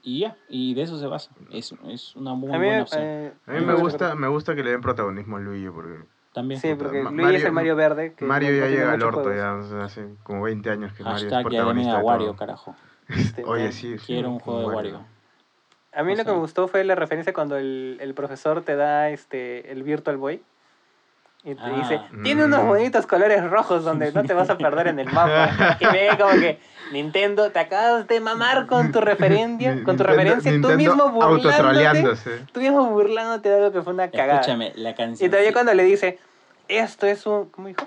[0.04, 1.36] y ya, y de eso se basa.
[1.52, 3.02] Es, es una muy A mí, buena opción.
[3.04, 6.62] eh, A mí me gusta, me gusta que le den protagonismo a Luigi porque También.
[6.62, 8.16] Sí, porque Luigi es el Mario- Mario verde.
[8.16, 9.36] Que Mario ya llega al orto juegos.
[9.38, 11.98] ya, o sea, hace como 20 años que Mario es Hashtag ya denme protagonista a
[11.98, 12.76] de Wario, carajo.
[13.10, 15.06] Este, Oye, sí, sí, Quiero un juego de Wario.
[15.96, 18.76] A mí O lo que me gustó fue la referencia cuando el, el profesor te
[18.76, 20.42] da este el Virtual Boy.
[21.44, 21.70] Y te Ah.
[21.78, 22.68] dice, tiene unos Mm.
[22.68, 25.48] bonitos colores rojos donde no te vas a perder en el mapa.
[25.80, 26.60] Y ve como que,
[26.92, 31.12] Nintendo, te acabas de mamar con tu referencia, con tu Nintendo- referencia, tú Nintendo mismo
[31.12, 32.46] burlándote.
[32.52, 34.40] Tú mismo burlándote de algo que fue una cagada.
[34.42, 35.28] Escúchame, la canción.
[35.28, 35.54] Y todavía sí.
[35.54, 36.18] cuando le dice,
[36.68, 37.86] esto es un, ¿cómo dijo?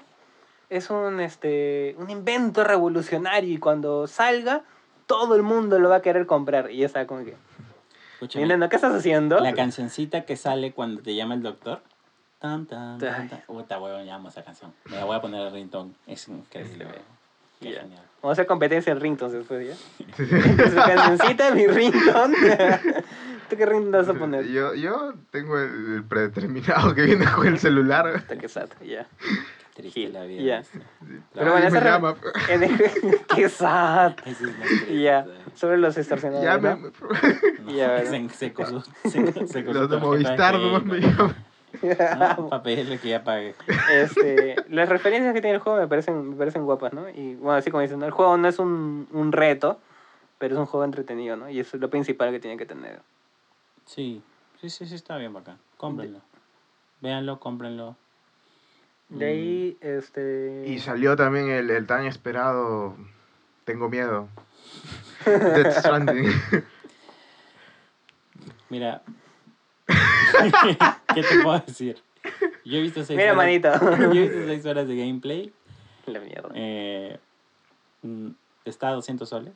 [0.70, 4.62] Es un, este, un invento revolucionario y cuando salga,
[5.06, 6.70] todo el mundo lo va a querer comprar.
[6.70, 7.34] Y ya está como que,
[8.19, 9.39] Escúchame, Nintendo, ¿qué estás haciendo?
[9.39, 11.83] La cancioncita que sale cuando te llama el doctor.
[12.41, 13.43] Tan, tan, tan, tan.
[13.47, 14.73] Puta, huevón, ya amo esa canción.
[14.87, 15.93] Me la voy a poner el ringtone.
[16.05, 16.85] Es increíble.
[17.61, 17.83] Qué Ya.
[17.83, 18.03] genial.
[18.21, 20.16] Vamos a hacer competencia en ringtones después, ¿ya?
[20.16, 22.37] Su cancioncita, mi ringtone.
[23.49, 24.49] ¿Tú qué ringtone vas a poner?
[24.49, 28.25] Yo, yo tengo el, predeterminado que viene con el celular.
[28.41, 29.07] Qué sad, ya.
[29.79, 30.62] Triste Gil, la vida.
[31.33, 32.14] Pero bueno, esa llama.
[32.51, 32.81] En el-
[33.35, 34.14] Qué sad.
[35.55, 36.76] Sobre los extorsionadores, Ya ¿no?
[36.76, 36.91] me,
[37.62, 38.11] No, Ya, ¿verdad?
[38.11, 41.37] se, se, cosu- se, se cosu- los de Movistar nomás me llaman.
[42.18, 43.55] No, para pedirle que ya pague.
[43.93, 47.09] este, las referencias que tiene el juego me parecen, me parecen guapas, ¿no?
[47.11, 48.07] Y bueno, así como dicen, ¿no?
[48.07, 49.79] el juego no es un, un reto,
[50.39, 51.49] pero es un juego entretenido, ¿no?
[51.49, 53.01] Y eso es lo principal que tiene que tener.
[53.87, 54.22] Sí,
[54.61, 55.59] sí, sí, sí, está bien bacán.
[55.76, 56.20] Cómprenlo.
[57.01, 57.97] Véanlo, cómprenlo.
[59.09, 60.64] De ahí, este...
[60.66, 62.94] Y salió también el, el tan esperado
[63.64, 64.28] Tengo miedo.
[65.24, 66.30] Death Stranding.
[68.70, 69.02] Mira.
[71.14, 71.98] ¿Qué te puedo decir?
[72.64, 73.36] Yo he visto seis Mira, horas.
[73.36, 73.68] manito.
[74.14, 75.52] Yo he visto seis horas de gameplay.
[76.06, 76.50] La mierda.
[76.54, 77.18] Eh,
[78.02, 78.28] mm,
[78.64, 79.54] está a 200 soles.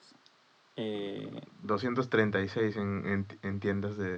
[0.76, 4.16] Eh, 236 en, en, en tiendas de,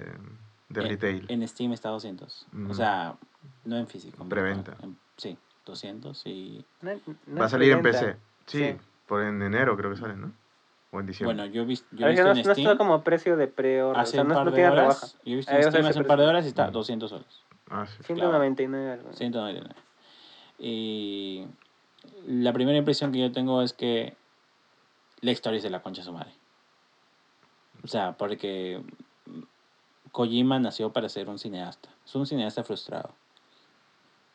[0.69, 1.27] de en- retail.
[1.29, 2.47] En Steam está a 200.
[2.69, 3.17] O sea,
[3.65, 4.23] no en físico.
[4.23, 4.77] en Preventa.
[4.83, 5.37] En- sí,
[5.67, 6.65] 200 y...
[6.83, 6.93] No-
[7.27, 7.83] no Va a salir en.
[7.83, 8.17] PC.
[8.47, 8.77] Sí, Sí.
[9.07, 10.33] por en enero creo que sale, ¿no?
[10.91, 11.35] O en diciembre.
[11.37, 13.49] Bueno, yo he visto, yo he visto no, en no Steam está como precio de
[13.49, 13.97] pre-order.
[13.99, 14.75] O hace sea, un par no de horas.
[14.77, 15.07] rebaja.
[15.25, 16.73] Yo he visto en Steam hace un par de horas y está Mm.
[16.73, 17.27] 200 soles.
[17.71, 18.03] ah, sí.
[18.05, 19.13] 199 algo.
[19.13, 19.71] 199.
[20.59, 21.47] Y
[22.27, 24.15] la primera impresión que yo tengo es que
[25.21, 26.33] la historia es de la concha de su madre.
[27.83, 28.81] O sea, porque
[30.13, 31.89] Kojima nació para ser un cineasta.
[32.05, 33.11] Es un cineasta frustrado.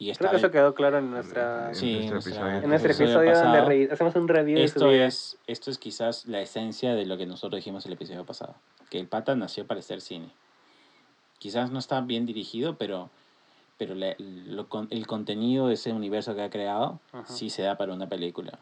[0.02, 1.74] Y está Creo que eso quedó claro en nuestra...
[1.76, 2.64] Sí, en nuestro nuestra- episodio.
[2.64, 5.06] En nuestro episodio episodio donde re- hacemos un review de esto vida.
[5.06, 8.56] es, esto es quizás la esencia de lo que nosotros dijimos el episodio pasado.
[8.90, 10.30] Que el pata nació para hacer cine.
[11.38, 13.10] Quizás no está bien dirigido, pero,
[13.78, 17.26] pero la- lo el contenido de ese universo que ha creado Ajá.
[17.32, 18.58] sí se da para una película.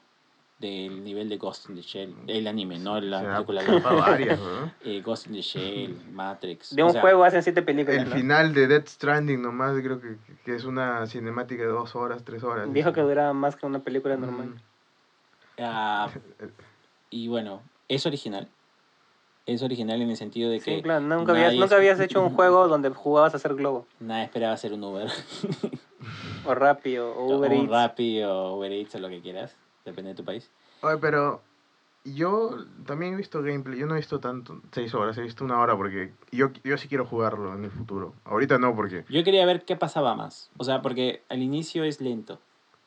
[0.60, 2.16] Del nivel de Ghost in the Shell.
[2.26, 3.62] El anime, no la O sea, película.
[3.92, 4.72] varias, ¿no?
[4.84, 6.76] Eh, Ghost in the Shell, Matrix.
[6.76, 8.16] De o un sea, juego hacen siete películas, El ¿no?
[8.16, 12.44] final de Death Stranding nomás creo que, que es una cinemática de dos horas, tres
[12.44, 12.74] horas.
[12.74, 14.22] Dijo que duraba más que una película Mm.
[14.22, 14.62] normal.
[15.60, 16.10] ah,
[17.12, 18.50] y bueno, es original.
[19.46, 22.30] Es original en el sentido de que Sí, claro, nunca habías, nunca habías hecho un
[22.36, 23.86] juego donde jugabas a hacer globo.
[24.00, 25.08] Nadie esperaba ser un Uber.
[26.46, 27.70] O Rappi o o Uber o Eats.
[27.70, 29.56] Rappi o Uber Eats o lo que quieras.
[29.88, 30.52] Depende de tu país.
[30.82, 31.42] Oye, pero
[32.04, 33.80] yo también he visto gameplay.
[33.80, 36.88] Yo no he visto tanto, seis horas, he visto una hora porque yo, yo sí
[36.90, 38.14] quiero jugarlo en el futuro.
[38.26, 40.50] Ahorita no, porque Yo quería ver qué pasaba más.
[40.58, 42.40] O sea, porque al inicio es lento.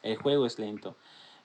[0.03, 0.95] El juego es lento.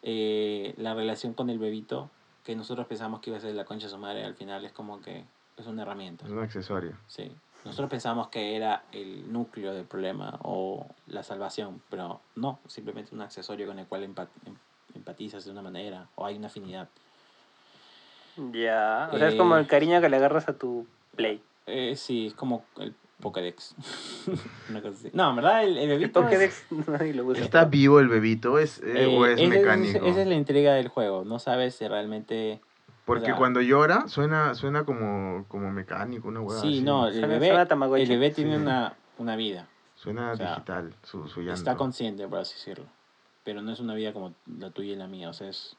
[0.04, 2.10] Eh, la relación con el bebito,
[2.44, 4.72] que nosotros pensamos que iba a ser la concha de su madre, al final es
[4.74, 5.24] como que
[5.58, 6.26] es una herramienta.
[6.26, 6.98] es un accesorio.
[7.08, 7.32] Sí.
[7.64, 13.22] Nosotros pensamos que era el núcleo del problema o la salvación, pero no, simplemente un
[13.22, 14.56] accesorio con el cual empat- em-
[14.96, 16.88] empatizas de una manera o hay una afinidad.
[18.52, 20.86] Ya, o sea, es como Eh, el cariño que le agarras a tu
[21.16, 21.42] Play.
[21.68, 23.76] Eh, sí, es como el Pokédex.
[24.70, 25.10] una cosa así.
[25.14, 27.42] No, en verdad, el, el El bebito es- Pokédex nadie lo usa.
[27.44, 30.06] ¿Está vivo el bebito es, eh, o Eh, es esa mecánico?
[30.06, 31.24] esa es la entrega del juego.
[31.24, 32.60] No sabes si realmente.
[33.06, 36.82] Porque o sea- cuando llora suena suena como, como mecánico, una hueá sí, así.
[36.82, 38.62] no, el bebé, el bebé tiene Sí.
[38.62, 39.68] una, una vida.
[39.96, 41.54] Suena o sea, digital, su, su llanto.
[41.54, 42.86] Está consciente, por así decirlo.
[43.46, 45.30] Pero no es una vida como la tuya y la mía.
[45.30, 45.78] O sea, es.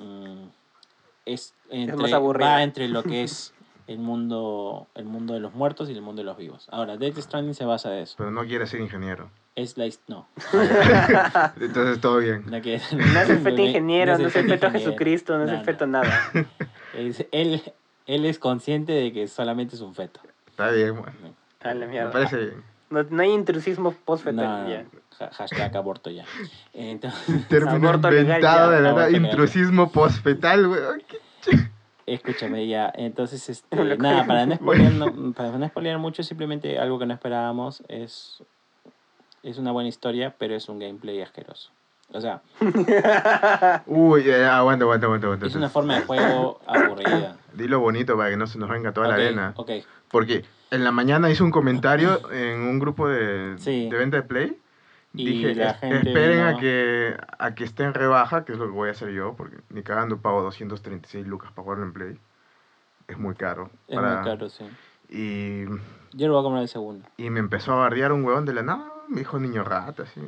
[0.00, 0.46] mm,
[1.26, 2.48] es entre, más aburrida.
[2.50, 3.54] va entre lo que es
[3.86, 6.66] el mundo, el mundo de los muertos y el mundo de los vivos.
[6.72, 8.14] Ahora, Death Stranding se basa de eso.
[8.18, 9.30] Pero no quiere ser ingeniero.
[9.54, 9.86] Es la.
[10.08, 10.26] No,
[11.60, 12.44] Entonces todo bien.
[12.46, 14.70] no, que- No es el feto ingeniero, no es el feto.
[14.70, 16.30] Jesucristo, no es el feto nada.
[16.94, 17.62] Es- él,
[18.06, 20.20] él es consciente de que solamente es un feto.
[20.46, 21.12] Está bien, bueno.
[21.60, 22.10] A la Me mierda.
[22.10, 22.64] parece bien.
[22.92, 24.64] No, no hay intrusismo post-fetal.
[24.64, 25.30] No, ya.
[25.32, 26.24] hashtag aborto ya.
[26.74, 28.76] Entonces, Término Aborto legal inventado ya.
[28.76, 29.30] de la nada, Aborto legal.
[29.30, 31.02] intrusismo postfetal, weón.
[31.08, 31.18] ¿Qué?
[32.04, 32.92] escúchame ya.
[32.94, 37.14] Entonces, este, nada, para no, spoilear, no- para no spoilear mucho, simplemente algo que no
[37.14, 38.42] esperábamos es,
[39.42, 41.70] es una buena historia, pero es un gameplay asqueroso.
[42.10, 42.42] O sea,
[43.86, 45.46] Uy, aguanta, aguanta, aguanta, aguanta.
[45.46, 47.36] es una forma de juego aburrida.
[47.54, 49.52] Dilo bonito para que no se nos venga toda Ok, la arena.
[49.56, 49.70] Ok,
[50.10, 53.88] Porque en la mañana hice un comentario en un grupo de, Sí.
[53.88, 54.58] de venta de Play.
[55.14, 58.52] Y Dije, la "Es- gente esperen a vino- que, a que esté en rebaja, que
[58.52, 61.84] es lo que voy a hacer yo, porque ni cagando pago 236 lucas para jugarlo
[61.84, 62.18] en Play.
[63.08, 63.70] Es muy caro.
[63.88, 64.64] es para- muy caro, sí.
[65.10, 65.64] Y,
[66.16, 67.06] Yo lo voy a comprar el segundo.
[67.18, 70.20] y me empezó a bardear un huevón de la nada, me dijo niño rata, así.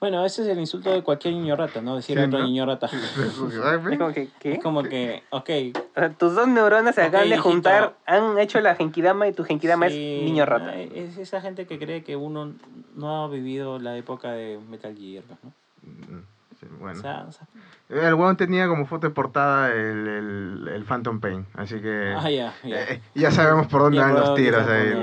[0.00, 1.94] Bueno, ese es el insulto de cualquier niño rata, ¿no?
[1.96, 2.46] Decir Sí, otro ¿no?
[2.46, 2.88] niño rata.
[3.90, 4.52] Es como que, ¿qué?
[4.54, 5.50] Es como que, ok,
[5.94, 7.50] O sea, tus dos neuronas se Ok, acaban de hijito.
[7.50, 10.74] juntar, han hecho la genkidama y tu genkidama Sí, es niño rata.
[10.76, 12.54] Es esa gente que cree que uno
[12.94, 15.52] no ha vivido la época de Metal Gear, ¿no?
[15.82, 16.22] Mm,
[16.58, 16.98] sí, bueno.
[16.98, 17.46] O sea, o sea,
[17.90, 22.30] El huevón tenía como foto de portada el, el, el Phantom Pain, así que ah,
[22.30, 22.82] ya, ya.
[22.84, 24.94] eh, ya sabemos por dónde van los tiros ahí.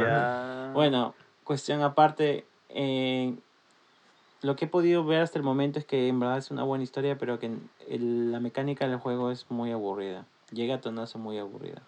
[0.74, 3.34] Bueno, cuestión aparte, eh,
[4.42, 6.84] lo que he podido ver hasta el momento es que en verdad es una buena
[6.84, 7.52] historia, pero que
[7.90, 10.26] el- la mecánica del juego es muy aburrida.
[10.52, 11.82] Llega a tonazo muy aburrida.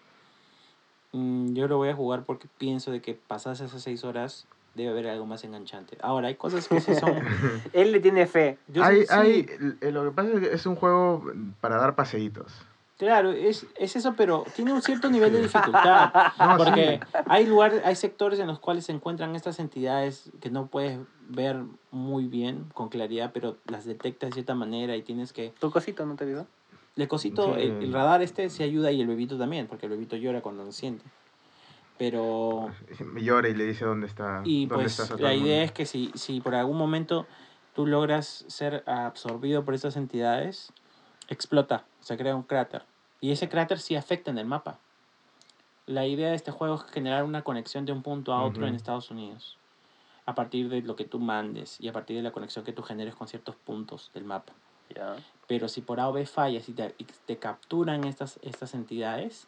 [1.12, 4.90] Mm, yo lo voy a jugar porque pienso de que pasadas esas seis horas debe
[4.90, 5.98] haber algo más enganchante.
[6.00, 7.14] Ahora, hay cosas que sí son...
[7.72, 8.58] Él le tiene fe.
[8.68, 9.46] yo hay, hay,
[9.80, 11.24] lo que pasa es que es un juego
[11.60, 12.52] para dar paseitos.
[13.00, 16.12] Claro, es, es eso, pero tiene un cierto nivel de dificultad.
[16.38, 17.18] No, porque sí.
[17.24, 21.62] hay lugares, hay sectores en los cuales se encuentran estas entidades que no puedes ver
[21.90, 25.54] muy bien, con claridad, pero las detectas de cierta manera y tienes que...
[25.58, 26.46] Tu cosito, ¿no te digo?
[26.94, 27.62] El cosito, Sí.
[27.62, 30.62] el, el radar este sí ayuda y el bebito también, porque el bebito llora cuando
[30.64, 31.06] lo siente.
[31.96, 32.68] Pero...
[33.14, 34.42] Me llora y le dice dónde está.
[34.44, 37.26] Y dónde pues estás la idea es que si, si por algún momento
[37.74, 40.70] tú logras ser absorbido por estas entidades,
[41.28, 42.82] explota, se crea un cráter.
[43.20, 44.78] Y ese cráter sí afecta en el mapa.
[45.86, 48.74] La idea de este juego es generar una conexión de un punto a otro en
[48.74, 49.56] Estados Unidos.
[50.26, 52.82] A partir de lo que tú mandes y a partir de la conexión que tú
[52.82, 54.52] generes con ciertos puntos del mapa.
[55.46, 59.46] Pero si por A o B fallas y te, y te capturan estas, estas entidades,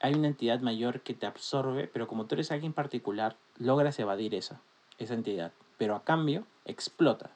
[0.00, 4.34] hay una entidad mayor que te absorbe, pero como tú eres alguien particular, logras evadir
[4.34, 4.60] esa,
[4.98, 5.52] esa entidad.
[5.76, 7.30] Pero a cambio, explota.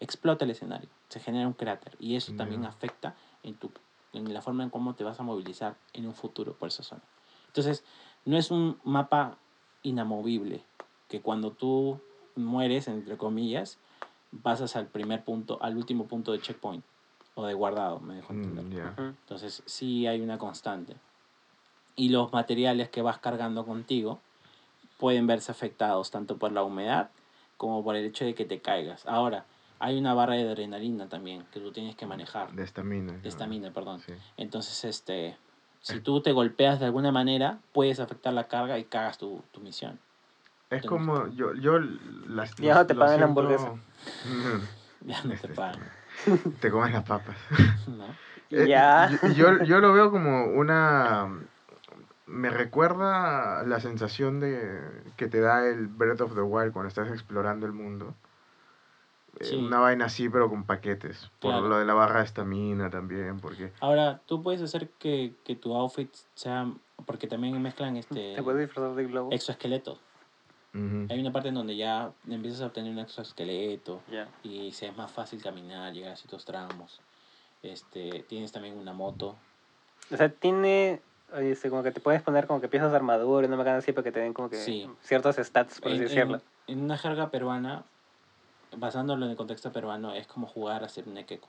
[0.00, 0.88] Explota el escenario.
[1.08, 1.96] Se genera un cráter.
[1.98, 3.70] Y eso también afecta en, tu,
[4.16, 7.02] en la forma en cómo te vas a movilizar en un futuro por esa zona.
[7.48, 7.84] Entonces,
[8.24, 9.38] no es un mapa
[9.82, 10.64] inamovible,
[11.08, 12.00] que cuando tú
[12.34, 13.78] mueres, entre comillas,
[14.42, 16.84] pasas al primer punto, al último punto de checkpoint
[17.34, 18.64] o de guardado, me dejo entender.
[18.64, 18.88] Mm.
[18.88, 19.02] Ujú.
[19.02, 20.96] Entonces, sí hay una constante.
[21.94, 24.20] Y los materiales que vas cargando contigo
[24.98, 27.10] pueden verse afectados tanto por la humedad
[27.56, 29.06] como por el hecho de que te caigas.
[29.06, 29.46] Ahora,
[29.78, 32.52] hay una barra de adrenalina también que tú tienes que manejar.
[32.52, 33.12] De estamina.
[33.12, 34.00] De estamina, perdón.
[34.00, 34.12] Sí.
[34.36, 35.36] Entonces, este,
[35.80, 39.60] si tú te golpeas de alguna manera, puedes afectar la carga y cagas tu, tu
[39.60, 39.98] misión.
[40.70, 41.78] Es como, yo, yo
[42.26, 43.72] las, Ya no te pagan la hamburguesa.
[45.02, 45.80] Ya no te pagan,
[46.60, 47.36] Te comes las papas.
[47.86, 48.06] ¿no?
[48.50, 49.08] Eh, Ya.
[49.22, 51.28] Yo, yo, yo lo veo como una...
[52.26, 54.80] Me recuerda la sensación de
[55.16, 58.16] que te da el Breath of the Wild cuando estás explorando el mundo.
[59.40, 59.56] Eh, Sí.
[59.56, 61.30] Una vaina así, pero con paquetes.
[61.40, 61.68] Por Claro.
[61.68, 63.72] lo de la barra de estamina también, porque...
[63.80, 66.70] Ahora, tú puedes hacer que, que tu outfit sea,
[67.04, 69.30] porque también mezclan este Te puedes disfrazar de globo.
[69.32, 69.98] exoesqueletos.
[70.74, 71.06] Ujú.
[71.10, 74.28] Hay una parte en donde ya empiezas a obtener un exoesqueleto Ya.
[74.42, 77.00] y se es más fácil caminar, llegar a ciertos tramos.
[77.62, 79.36] Este, tienes también una moto.
[80.12, 81.00] O sea, tiene.
[81.34, 83.64] oye, este, como que te puedes poner como que piezas de armadura y no me
[83.64, 84.88] ganas así para que te den como que Sí.
[85.00, 86.36] ciertos stats, por así En, decirlo.
[86.68, 87.84] en- en una jerga peruana,
[88.76, 91.48] basándolo en el contexto peruano, es como jugar a ser un equeco.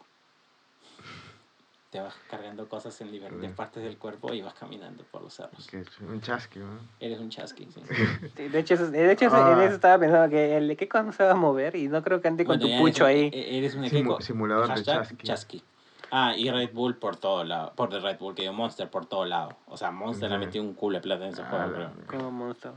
[1.89, 5.69] Te vas cargando cosas en diferentes partes del cuerpo y vas caminando por los cerros.
[6.01, 6.79] Un chasqui, ¿no?
[6.99, 7.81] Eres un chasqui, sí.
[8.35, 9.53] Sí, De hecho, de hecho Ah.
[9.53, 12.21] en eso estaba pensando que el Ekeko no se va a mover y no creo
[12.21, 13.39] que ande con Bueno, tu pucho eres ahí.
[13.41, 14.21] e- Eres un Simu- equeco.
[14.21, 15.63] simulador de Hashtag chasqui.
[16.11, 17.71] Ah, y Red Bull por todo lado.
[17.75, 19.55] Por de Red Bull, que yo Monster por todo lado.
[19.67, 20.45] O sea, Monster le ha Ujú.
[20.45, 22.19] metido un culo de plata en ese Ah, juego, la- creo.
[22.19, 22.73] Como monstruo.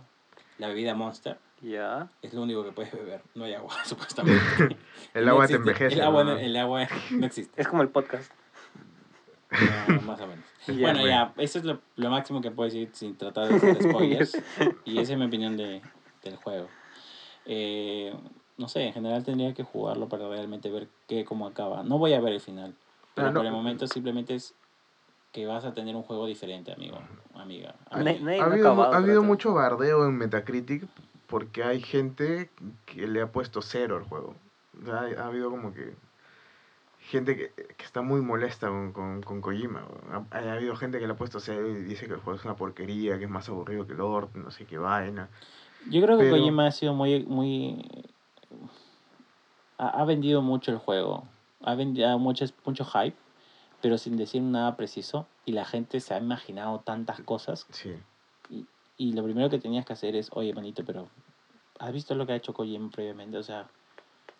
[0.59, 2.09] La bebida Monster Ya.
[2.23, 3.23] es lo único que puedes beber.
[3.35, 4.41] No hay agua, supuestamente.
[5.15, 5.71] El No agua te existe.
[5.71, 5.95] envejece.
[5.95, 6.37] El agua, ¿no?
[6.37, 7.61] el agua no existe.
[7.61, 8.33] Es como el podcast.
[9.89, 10.45] No, más o menos.
[10.67, 11.07] Ya, bueno, bueno.
[11.07, 14.41] ya, eso es lo, lo máximo que puedo decir sin tratar de hacer spoilers.
[14.85, 15.81] y esa es mi opinión de,
[16.23, 16.69] del juego.
[17.47, 18.15] Eh,
[18.59, 21.83] no sé, en general tendría que jugarlo para realmente ver qué, cómo acaba.
[21.83, 22.75] No voy a ver el final.
[23.15, 23.39] Pero Ah, no.
[23.41, 24.55] por el momento simplemente es
[25.33, 26.99] que vas a tener un juego diferente, amigo,
[27.35, 27.75] amiga.
[27.91, 28.43] Amiga.
[28.43, 30.85] Ha habido, ha habido mucho bardeo en Metacritic
[31.31, 32.51] porque hay gente
[32.85, 34.35] que le ha puesto cero al juego.
[34.91, 35.95] Ha, ha habido como que
[36.99, 39.87] gente que, que está muy molesta con, con, con Kojima.
[40.11, 42.45] Ha, ha habido gente que le ha puesto cero y dice que el juego es
[42.45, 45.29] una porquería, que es más aburrido que Lord, no sé qué vaina.
[45.89, 47.25] Yo creo que Kojima ha sido muy...
[47.25, 47.83] muy
[49.79, 51.25] ha, ha vendido mucho el juego.
[51.63, 53.17] Ha vendido mucho, mucho hype,
[53.81, 55.27] pero sin decir nada preciso.
[55.45, 57.67] Y la gente se ha imaginado tantas cosas.
[57.71, 57.95] Sí.
[59.01, 61.09] Y, lo primero que tenías que hacer es, oye, manito, pero
[61.79, 63.39] ¿has visto lo que ha hecho Kojima previamente?
[63.39, 63.67] O sea,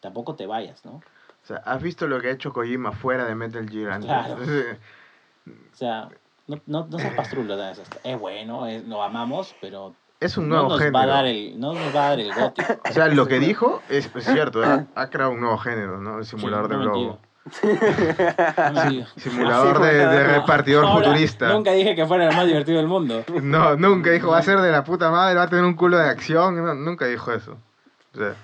[0.01, 0.97] tampoco te vayas, ¿no?
[0.97, 4.07] O sea, ¿has visto lo que ha hecho Kojima fuera de Metal Gear antes?
[4.11, 4.37] Claro.
[5.47, 6.11] O sea,
[6.47, 7.57] no, no, no seas pastrulo.
[7.57, 7.81] ¿sabes?
[8.05, 10.95] Es bueno, es, lo amamos, pero Es un no nuevo nos, género.
[10.99, 12.63] va a dar el, no nos va a dar el goti.
[12.89, 16.19] O sea, lo que dijo es, es cierto, ha, ha creado un nuevo género, ¿no?
[16.19, 17.19] El simulador Sí, de no globo.
[19.17, 21.53] Simulador de, de repartidor futurista.
[21.53, 23.25] Nunca dije que fuera el más divertido del mundo.
[23.43, 25.97] No, nunca dijo, va a ser de la puta madre, va a tener un culo
[25.99, 26.57] de acción.
[26.57, 27.57] no, nunca dijo eso.
[28.15, 28.35] O sea,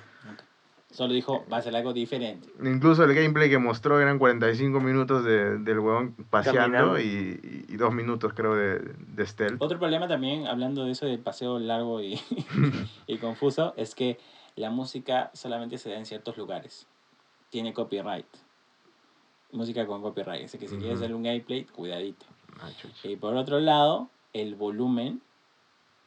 [0.91, 2.49] Solo dijo, va a ser algo diferente.
[2.65, 7.93] incluso el gameplay que mostró eran 45 minutos de, del huevón paseando y, y dos
[7.93, 9.61] minutos, creo, de, de stealth.
[9.61, 12.19] Otro problema también, hablando de eso del paseo largo y,
[13.07, 14.19] y confuso, es que
[14.55, 16.87] la música solamente se da en ciertos lugares.
[17.51, 18.25] Tiene copyright.
[19.57, 20.45] Música con copyright.
[20.45, 21.05] Así que si quieres Ujú.
[21.05, 22.27] hacer un gameplay, cuidadito.
[22.61, 22.69] Ah.
[23.03, 25.23] Y por otro lado, el volumen,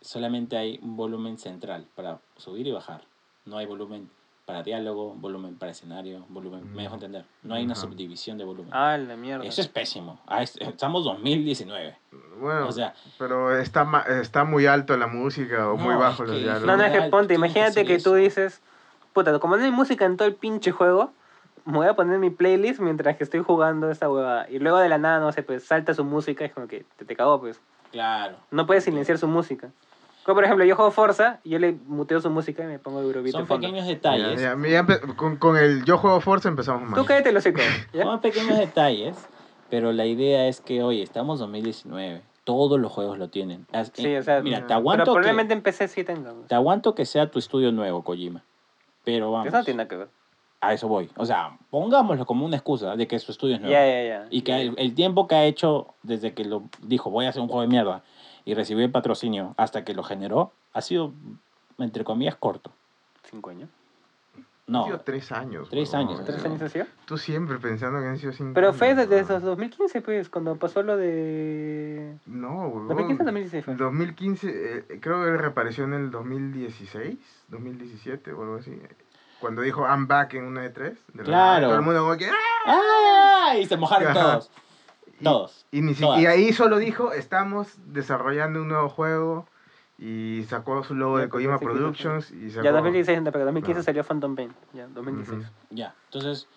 [0.02, 3.02] solamente hay un volumen central para subir y bajar.
[3.45, 4.10] No hay volumen
[4.45, 7.24] para diálogo, volumen para escenario, volumen, me dejo entender.
[7.43, 7.82] No hay una Ajá.
[7.82, 8.72] subdivisión de volumen.
[8.74, 9.45] Ah, la mierda.
[9.45, 10.20] Eso es pésimo.
[10.26, 11.95] Ah, es- Estamos 2019.
[12.39, 16.24] Bueno, O sea, pero está, ma- está muy alto la música o muy No, bajo
[16.24, 16.66] es los diálogos.
[16.66, 18.16] No, no, es que ponte, imagínate que tú eso.
[18.16, 18.62] dices,
[19.14, 21.12] puta, como no hay música en todo el pinche juego,
[21.70, 24.49] me voy a poner mi playlist mientras que estoy jugando esta huevada.
[24.49, 27.05] Y luego de la nada, no sé, pues salta su música, es como que te,
[27.05, 27.59] te cagó, pues.
[27.91, 28.38] claro.
[28.51, 29.70] No puedes silenciar su música.
[30.24, 33.01] Como por ejemplo, yo juego Forza y yo le muteo su música y me pongo
[33.01, 33.67] Eurobeat Son de fondo.
[33.67, 34.41] pequeños Ya, detalles.
[34.41, 36.93] ya, ya empe- con, con el yo juego Forza empezamos mal.
[36.99, 37.43] Tú cállate los
[37.93, 38.03] ¿ya?
[38.03, 39.15] Son pequeños detalles,
[39.70, 42.22] pero la idea es que, oye, estamos 2019.
[42.43, 43.65] Todos los juegos lo tienen.
[43.93, 46.34] Sí, o sea, Mira, te aguanto, Pero que, probablemente en PC sí tenga.
[46.34, 46.47] pues.
[46.47, 48.43] te aguanto que sea tu estudio nuevo, Kojima.
[49.03, 50.07] Pero vamos, Eso no tiene nada que ver.
[50.62, 51.10] A eso voy.
[51.16, 53.74] O sea, pongámoslo como una excusa de que su estudio es nuevo.
[53.74, 54.28] Ya, ya, ya.
[54.30, 57.41] Y que el, el tiempo que ha hecho desde que lo dijo, voy a hacer
[57.41, 58.03] un juego de mierda,
[58.45, 61.14] y recibió el patrocinio hasta que lo generó, ha sido,
[61.78, 62.72] entre comillas, corto.
[63.30, 63.70] ¿Cinco años?
[64.66, 65.70] No, Han sido tres años.
[65.70, 66.24] Tres años.
[66.26, 66.86] ¿Tres años ha sido?
[67.05, 69.45] Tú siempre pensando que han sido cinco Pero fue años, desde huevón.
[69.49, 72.18] 2015, pues, cuando pasó lo de...
[72.28, 72.88] No, huevón.
[72.88, 73.76] 2015 o 2016 fue.
[73.76, 77.18] 2015, eh, creo que reapareció en el 2016,
[77.49, 78.80] 2017 o algo así.
[79.40, 80.98] Cuando dijo I'm back en una de tres.
[81.14, 81.68] de Claro.
[81.68, 82.36] Todo el mundo como que ¡ah!
[82.66, 83.58] ¡Ah!
[83.58, 84.22] Y se mojaron Ajá.
[84.22, 84.52] todos.
[85.20, 85.66] Y- Todos.
[85.72, 89.48] Y, ni si- y ahí solo dijo, estamos desarrollando un nuevo juego
[89.98, 91.60] y sacó su logo Ya, de Kojima.
[91.60, 92.64] Productions y sacó...
[92.64, 93.84] Ya 2016, no, pero 2015 No.
[93.84, 94.54] salió Phantom Pain.
[94.74, 95.40] Ya, 2016.
[95.44, 95.52] Ujú.
[95.72, 96.48] Ya, entonces,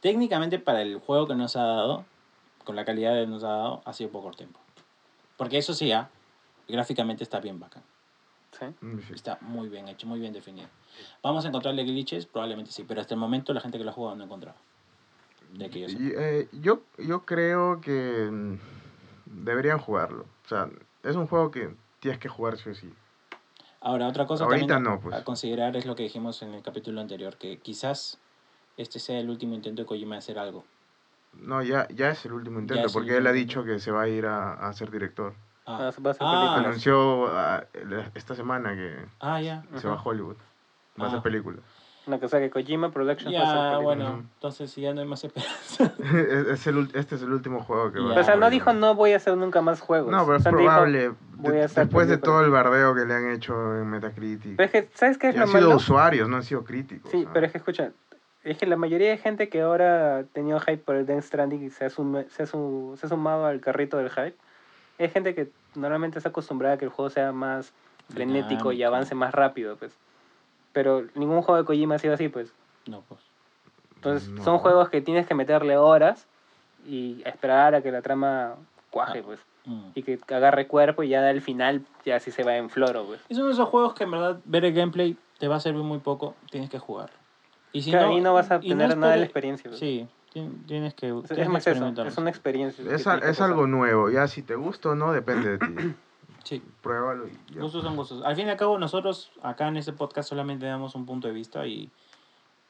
[0.00, 2.04] técnicamente para el juego que nos ha dado,
[2.64, 4.60] con la calidad que nos ha dado, ha sido poco tiempo.
[5.38, 6.08] Porque eso sí, ah,
[6.68, 7.82] gráficamente está bien bacán.
[8.58, 8.64] Sí.
[8.80, 9.14] Mm, sí.
[9.14, 10.68] Está muy bien hecho, muy bien definido.
[11.22, 12.26] ¿Vamos a encontrarle glitches?
[12.26, 14.56] Probablemente sí, pero hasta el momento la gente que lo ha jugado no ha encontrado.
[15.52, 18.58] De que yo eh, yo, yo creo que mm,
[19.26, 20.26] deberían jugarlo.
[20.44, 20.68] O sea,
[21.02, 22.92] es un juego que tienes que jugar sí o sí.
[23.80, 25.14] Ahora, otra cosa Ahorita también a- no, pues.
[25.16, 28.18] a considerar es lo que dijimos en el capítulo anterior, que quizás
[28.76, 30.64] este sea el último intento de Kojima de hacer algo.
[31.32, 34.08] No, ya, ya es el último intento, porque él ha dicho que se va a
[34.08, 35.34] ir a, a ser director.
[35.70, 36.68] Ah, va a ser Ah, película.
[36.68, 37.64] Anunció ah,
[38.14, 39.62] esta semana que ah, ya.
[39.76, 40.02] se va a.
[40.02, 40.36] Hollywood.
[41.00, 41.08] Va a Ah.
[41.10, 41.58] hacer película.
[42.06, 43.84] Una cosa que Kojima Productions va a hacer Ya, película.
[43.84, 45.92] bueno, entonces si ya no hay más esperanza.
[46.02, 48.16] es, es el, este es el último juego que va Ya.
[48.16, 48.52] a O sea, no hacer.
[48.54, 50.10] dijo no voy a hacer nunca más juegos.
[50.10, 51.12] No, pero es O sea, dijo, probable.
[51.34, 54.56] voy de- a hacer después de todo el bardeo que le han hecho en Metacritic.
[54.56, 55.76] Pero es que, ¿sabes qué es lo han sido malo?
[55.76, 57.10] usuarios, no han sido críticos.
[57.10, 57.30] Sí, ¿ah?
[57.34, 57.90] pero es que escucha,
[58.42, 61.62] es que la mayoría de gente que ahora ha tenido hype por el Death Stranding
[61.62, 64.34] y se ha, sume- se, ha su- se ha sumado al carrito del hype,
[64.98, 67.72] es gente que normalmente está acostumbrada a que el juego sea más
[68.10, 69.92] frenético y avance más rápido, pues.
[70.72, 72.52] Pero ningún juego de Kojima ha sido así, pues.
[72.86, 73.20] No, pues.
[73.96, 74.42] Entonces, No.
[74.44, 76.26] son juegos que tienes que meterle horas
[76.86, 78.54] y esperar a que la trama
[78.90, 79.26] cuaje, Ah.
[79.26, 79.40] pues.
[79.66, 79.90] Mm.
[79.94, 83.20] Y que agarre cuerpo y ya al final ya sí se va en floro, pues.
[83.28, 85.82] Es uno de esos juegos que en verdad ver el gameplay te va a servir
[85.82, 87.10] muy poco, tienes que jugar.
[87.72, 89.68] Y si Claro, no, ahí no vas a y no tener nada de la experiencia.
[89.68, 89.78] pues.
[89.78, 92.84] Sí, tienes que, Es, tienes es que más eso, es una experiencia.
[92.94, 94.10] Es, algo nuevo.
[94.10, 95.94] Ya si te gusta o no, depende de ti.
[96.44, 97.60] Sí, Pruébalo y ya.
[97.60, 98.22] gustos son gustos.
[98.24, 101.34] Al fin y al cabo, nosotros acá en este podcast solamente damos un punto de
[101.34, 101.90] vista y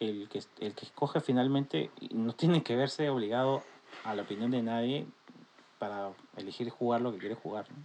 [0.01, 3.63] el que, el que escoge finalmente no tiene que verse obligado
[4.03, 5.07] a la opinión de nadie
[5.79, 7.67] para elegir jugar lo que quiere jugar.
[7.71, 7.77] ¿no?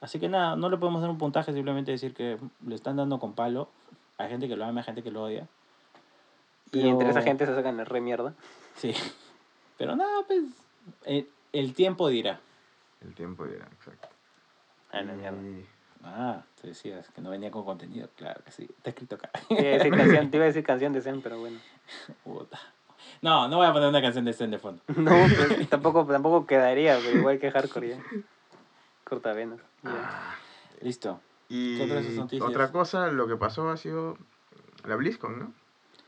[0.00, 3.18] Así que nada, no le podemos dar un puntaje, simplemente decir que le están dando
[3.18, 3.68] con palo.
[4.18, 5.48] Hay gente que lo ama, hay gente que lo odia.
[6.72, 8.34] Y entre esa gente se sacan la re mierda.
[8.76, 8.94] Sí.
[9.78, 10.42] Pero nada, pues.
[11.04, 12.40] El, el tiempo dirá.
[13.02, 14.08] El tiempo dirá, exacto.
[14.92, 15.38] A la mierda.
[15.42, 15.66] Y-
[16.08, 18.08] Ah, tú decías que no venía con contenido.
[18.16, 18.62] Claro que sí.
[18.64, 19.28] Está escrito acá.
[19.48, 21.58] Te iba a decir canción, te iba a decir canción de Zen, pero bueno.
[22.22, 22.60] Puta.
[23.22, 24.82] No, no voy a poner una canción de Zen de fondo.
[24.96, 27.98] No, pues, tampoco, tampoco quedaría, pero igual que hardcore ya.
[29.04, 29.58] Cortavenas.
[29.82, 30.36] Ya.
[30.80, 31.20] Listo.
[31.48, 32.48] Y ¿Qué otras noticias?
[32.48, 34.16] otra cosa, lo que pasó ha sido
[34.84, 35.52] la BlizzCon, ¿no?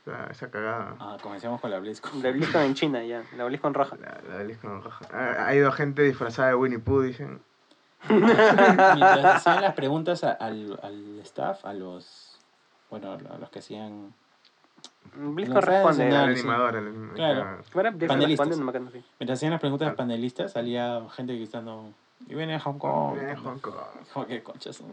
[0.01, 0.95] O sea, esa cagada.
[0.99, 2.23] Ah, comencemos con la BlizzCon.
[2.23, 3.95] La BlizzCon en China ya, la BlizzCon roja.
[3.97, 5.05] La, la BlizzCon roja.
[5.13, 7.41] Ha, ha ido gente disfrazada de Winnie Pooh, dicen.
[8.09, 12.39] Mientras hacían las preguntas a- al, al staff, a los.
[12.89, 14.13] Bueno, a los que hacían.
[15.15, 16.07] BlizzCon No responde.
[16.07, 16.75] El animador.
[16.75, 17.41] el anim- Claro.
[17.41, 17.61] claro.
[17.73, 18.57] Bueno, BlizzCon Panelistas.
[19.19, 19.95] Mientras hacían las preguntas Ah.
[19.95, 21.91] panelistas, salía gente gritando.
[22.27, 23.15] Y viene a Hong Kong.
[23.17, 23.73] Viene Hong Kong.
[24.13, 24.83] Como que conchas.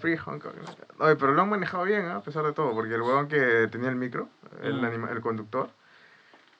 [0.00, 0.52] Free Hong Kong.
[0.98, 2.16] Oye, pero lo han manejado bien, ¿ah?
[2.16, 4.28] a pesar de todo, porque el huevón que tenía el micro,
[4.62, 4.84] el, Mm.
[4.84, 5.70] anima- el conductor,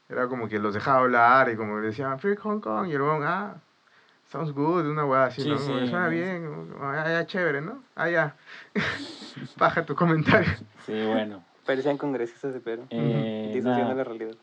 [0.09, 3.03] era como que los dejaba hablar y como le decían Free Hong Kong, y el
[3.03, 3.57] huevón, ah,
[4.31, 5.59] sounds good, una hueá así, Sí, ¿no?
[5.59, 6.15] sí, que suena sí.
[6.15, 7.83] bien, como, ah, ya, chévere, ¿no?
[7.95, 8.37] Ah, ya.
[9.59, 10.53] Baja tu comentario.
[10.87, 11.45] Sí, bueno.
[11.67, 12.87] Parecían congresistas de Perú.
[12.91, 14.35] Eh, Disociando la realidad.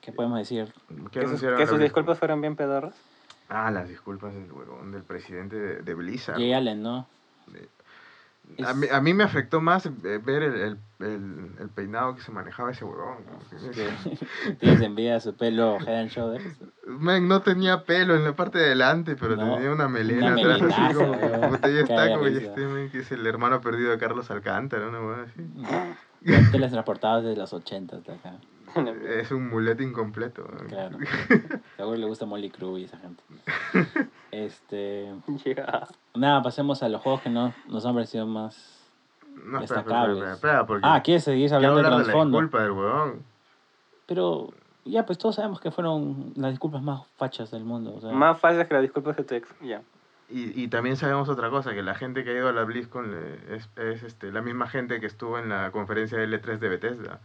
[0.00, 0.72] ¿Qué podemos decir?
[1.10, 2.94] ¿Qué Que sus, que sus disculpas fueron bien pedorras.
[3.50, 6.36] Ah, las disculpas del huevón, del presidente de, de Blizzard.
[6.36, 7.06] Jay Allen, ¿no?
[8.64, 9.90] A mí, a mí me afectó más eh,
[10.24, 13.18] ver el, el, el, el peinado que se manejaba ese huevón.
[13.50, 16.44] Que tienes envidia su pelo Head and Shoulders.
[16.86, 20.54] Men, no tenía pelo en la parte de adelante, pero No, tenía una melena una
[20.54, 24.30] atrás, así como ya está, como este men, que es el hermano perdido de Carlos
[24.30, 26.50] Alcántara, una weá así.
[26.50, 28.34] Teletransportados desde los 80 hasta acá.
[29.08, 30.44] Es un mulete incompleto.
[30.68, 30.98] Claro.
[31.76, 33.22] Seguro le gusta Molly Crew y esa gente.
[34.30, 35.12] Este.
[35.44, 35.88] Ya.
[36.14, 38.78] Nada, pasemos a los juegos que no, nos han parecido más.
[39.34, 40.16] No, espera, espera, Destacables.
[40.18, 42.38] espera, espera, porque Ah, ¿quieres seguir hablando de hablar de la trasfondo?
[42.40, 43.22] disculpa del huevón.
[44.06, 44.50] Pero
[44.84, 47.94] ya, pues todos sabemos que fueron las disculpas más fachas del mundo.
[47.96, 49.48] O sea, Más fácil que las disculpas de tu ex.
[49.60, 49.82] Ya.
[50.28, 53.12] Y, y también sabemos otra cosa, que la gente que ha ido a la BlizzCon
[53.50, 57.18] es, es este, la misma gente que estuvo en la conferencia de L3 de Bethesda.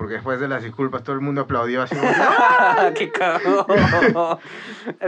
[0.00, 2.08] Porque después de las disculpas todo el mundo aplaudió así como
[2.94, 3.66] que, ¡Qué cagón!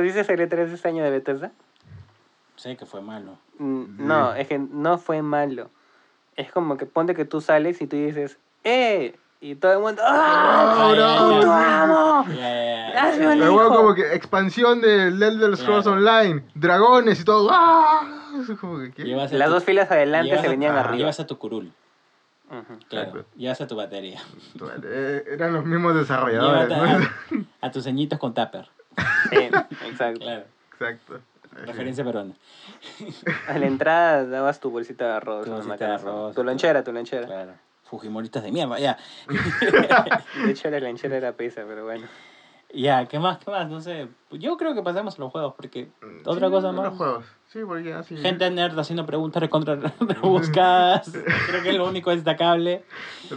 [0.02, 1.50] ¿Dices el E3 de este año de Bethesda?
[2.56, 3.38] sé que fue malo.
[3.58, 5.70] Mm, No, es que no fue malo.
[6.36, 9.16] Es como que ponte que tú sales y tú dices, ¡eh!
[9.40, 10.76] Y todo el mundo, ¡ah!
[10.76, 11.36] Ah, ya, ya.
[11.40, 12.24] ¡Puto amo!
[12.94, 13.68] Ah, sí, huevón hijo.
[13.74, 15.98] como que expansión del Elder Scrolls Claro.
[15.98, 17.48] Online, dragones y todo.
[17.50, 18.02] ¡Ah!
[18.60, 19.04] Como que, ¿qué?
[19.06, 20.98] Las tu- dos filas adelante se venían ah, arriba.
[20.98, 21.72] Llevas a tu curul.
[22.88, 23.08] Claro.
[23.08, 23.24] Exacto.
[23.36, 24.20] Llevas a tu batería.
[24.84, 27.00] Eh, Eran los mismos desarrolladores, a,
[27.66, 28.68] a tus ceñitos con tupper.
[29.30, 29.36] Sí,
[29.86, 30.20] exacto.
[30.20, 30.44] Claro.
[30.72, 31.20] Exacto.
[31.66, 32.32] Referencia peruana.
[33.48, 35.44] A la entrada dabas tu bolsita de arroz.
[35.44, 35.94] Tu bolsita de macana.
[36.10, 37.26] arroz, Tu lonchera, tu lonchera.
[37.26, 37.52] Claro.
[37.84, 38.96] Fujimoristas de mierda, ya.
[40.46, 42.06] De hecho, la lonchera era pesa, pero bueno.
[42.74, 43.38] Ya, ¿qué más?
[43.38, 43.68] ¿Qué más?
[43.68, 44.08] No sé.
[44.30, 45.88] Yo creo que pasamos a los juegos porque
[46.24, 46.96] otra Sí, cosa Los más.
[46.96, 47.24] juegos.
[47.48, 48.16] Sí, porque ya sí.
[48.16, 51.12] Gente nerd haciendo preguntas recontra rebuscadas.
[51.48, 52.82] Creo que es lo único destacable.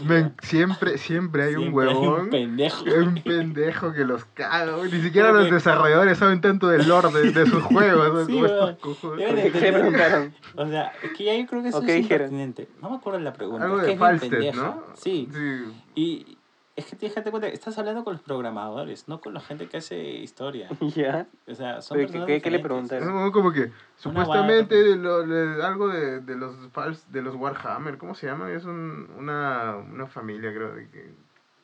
[0.06, 2.20] Men, siempre, siempre hay un hay huevón.
[2.22, 2.86] un pendejo.
[2.86, 4.78] un pendejo que los caga.
[4.84, 8.26] Ni siquiera Creo los que- desarrolladores saben tanto del lore de, de sus juegos.
[8.28, 8.76] Sí, Como estos weón.
[8.78, 9.18] cojudos.
[9.18, 10.34] Deben de ¿Qué le entender- preguntaron?
[10.56, 12.70] O sea, es que ya yo creo que eso ¿O es impertinente.
[12.82, 13.66] No me acuerdo la pregunta.
[13.66, 14.62] Algo es que de es pendeja.
[14.64, 14.84] ¿no?
[14.96, 15.28] Sí.
[15.34, 15.74] Sí.
[15.96, 16.35] Y
[16.76, 19.68] es que tienes que darte cuenta estás hablando con los programadores, no con la gente
[19.68, 20.68] que hace historia.
[20.96, 21.28] ¿Ya?
[21.48, 23.08] O sea, son ¿qué- qué- qué le preguntaron?
[23.08, 27.98] como- como que supuestamente de lo- de algo de, de los fals- de los Warhammer,
[27.98, 28.52] ¿cómo se llama?
[28.52, 31.14] Es un, una, una familia, creo, de que,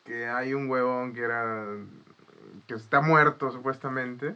[0.06, 1.66] que hay un huevón que era
[2.68, 4.36] que está muerto supuestamente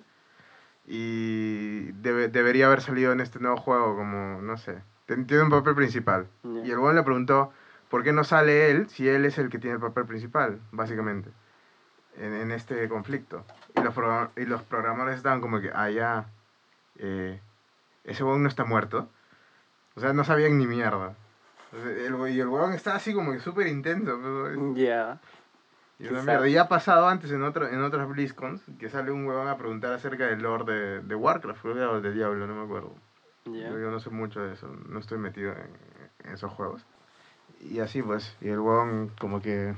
[0.88, 5.76] y debe- debería haber salido en este nuevo juego como, no sé, tiene un papel
[5.76, 6.28] principal.
[6.44, 7.52] Y el huevón le preguntó,
[7.90, 11.30] ¿por qué no sale él si él es el que tiene el papel principal, básicamente,
[12.18, 13.46] en, en este conflicto?
[13.76, 13.96] Y los,
[14.38, 16.26] y los programadores estaban como que, ah, ya,
[16.98, 17.40] eh,
[18.04, 19.10] ese huevón no está muerto.
[19.96, 21.16] O sea, no sabían ni mierda.
[21.74, 24.20] El, y el huevón está así como que súper intenso.
[24.22, 25.20] pero- Ya.
[26.00, 26.40] y una Qué mierda.
[26.40, 26.46] sad.
[26.46, 29.94] Y ha pasado antes en, otro, en otras BlizzCons que sale un huevón a preguntar
[29.94, 32.94] acerca del lore de, de Warcraft, creo que de Diablo, no me acuerdo.
[33.46, 35.70] Yo no sé mucho de eso, no estoy metido en,
[36.28, 36.84] en esos juegos.
[37.62, 39.74] Y así pues, y el huevón como que,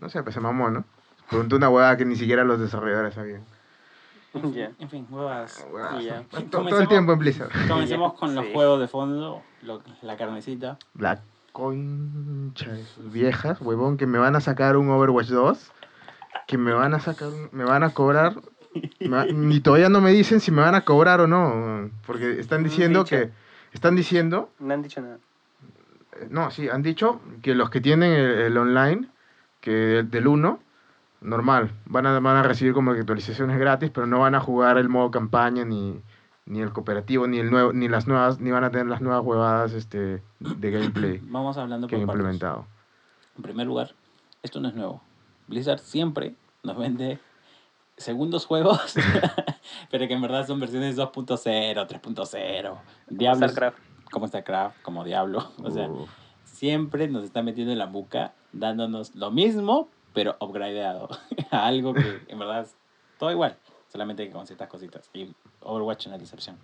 [0.00, 0.84] no sé, pues se mamó, ¿no?
[1.28, 3.44] Preguntó una huevada que ni siquiera los desarrolladores sabían.
[4.52, 4.70] Ya.
[4.78, 5.64] En fin, huevas.
[6.30, 7.50] To- Todo, el tiempo en Blizzard.
[7.68, 8.52] Comencemos con los Sí.
[8.52, 10.78] juegos de fondo, lo- la carnecita.
[10.98, 15.72] La concha de sus viejas, huevón, que me van a sacar un Overwatch 2,
[16.46, 18.34] que me van a sacar, me van a cobrar
[19.00, 21.90] Ma- Y todavía no me dicen si me van a cobrar o no.
[22.06, 23.30] Porque están diciendo que.
[23.72, 24.50] Están diciendo.
[24.58, 25.16] No han dicho nada.
[26.30, 29.08] No, sí, han dicho que los que tienen el, el online,
[29.60, 30.60] que el del 1,
[31.20, 34.78] normal, van a, van a recibir como que actualizaciones gratis, pero no van a jugar
[34.78, 36.00] el modo campaña ni,
[36.46, 39.24] ni el cooperativo, ni el nuevo, ni las nuevas, ni van a tener las nuevas
[39.24, 42.20] huevadas este, de gameplay Vamos hablando que por han partes.
[42.20, 42.66] implementado.
[43.36, 43.94] En primer lugar,
[44.42, 45.02] esto no es nuevo.
[45.48, 47.18] Blizzard siempre nos vende
[47.96, 48.94] segundos juegos,
[49.90, 52.78] pero que en verdad son versiones 2.0, 3.0.
[53.08, 53.48] Diablo.
[53.48, 53.78] StarCraft.
[54.10, 55.50] Como StarCraft, como Diablo.
[55.64, 55.88] O sea,
[56.44, 61.08] siempre nos está metiendo en la buca, dándonos lo mismo, pero upgradeado.
[61.50, 62.74] a algo que en verdad es
[63.18, 63.58] todo igual,
[63.88, 65.10] solamente que con ciertas cositas.
[65.12, 66.58] Y Overwatch en la decepción.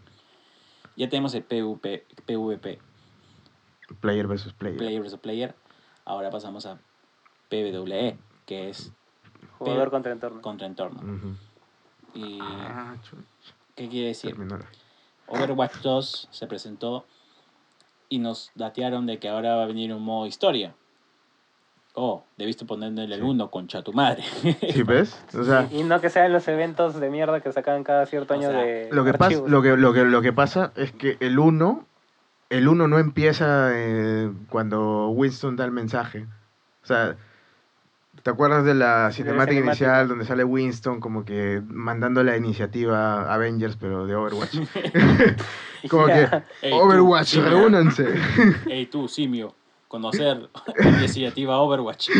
[0.96, 2.78] Ya tenemos el PvP, PvP,
[4.00, 4.76] player versus player.
[4.76, 5.16] Player vs.
[5.16, 5.54] Player.
[6.04, 6.78] Ahora pasamos a
[7.48, 8.92] PvE, que es
[9.58, 10.40] Jugador contra entorno.
[10.42, 11.00] contra entorno.
[11.00, 11.36] Ujú.
[12.14, 12.96] ¿Y Ah,
[13.74, 14.36] qué quiere decir?
[15.26, 17.06] Overwatch 2 se presentó
[18.12, 20.74] y nos datearon de que ahora va a venir un modo historia.
[21.94, 23.20] Oh, debiste ponerle el Sí.
[23.22, 24.22] 1 concha tu madre.
[24.70, 25.18] ¿Sí ves?
[25.34, 28.36] O sea, Y no que sean los eventos de mierda que sacan cada cierto O
[28.36, 31.16] año sea, de Lo que, pasa, lo, que, lo, que, lo que pasa es que
[31.20, 31.86] el 1
[32.50, 36.26] el 1 no empieza eh, cuando Winston da el mensaje.
[36.82, 37.16] O sea,
[38.22, 39.60] ¿te acuerdas de la cinemática cinemática.
[39.60, 44.56] inicial donde sale Winston como que mandando la iniciativa Avengers pero de Overwatch?
[45.88, 46.28] como que
[46.62, 48.06] Ey, Overwatch, reúnanse.
[48.66, 49.54] Ey, tú, simio,
[49.88, 52.10] conocer la iniciativa Overwatch.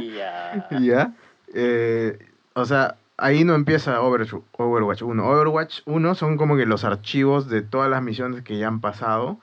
[0.00, 0.68] Y ya.
[0.70, 1.14] Y ya.
[1.54, 2.18] Eh,
[2.54, 5.26] o sea, ahí no empieza Overwatch, Overwatch 1.
[5.26, 9.38] Overwatch 1 son como que los archivos de todas las misiones que ya han pasado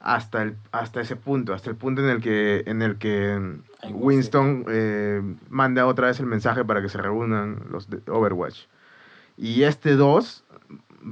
[0.00, 3.58] hasta, el, hasta ese punto, hasta el punto en el que, en el que
[3.90, 8.66] Winston eh, manda otra vez el mensaje para que se reúnan los de Overwatch.
[9.36, 10.44] Y este 2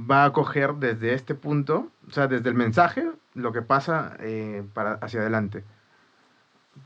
[0.09, 4.65] va a coger desde este punto, o sea, desde el mensaje, lo que pasa eh,
[4.73, 5.63] para, hacia adelante.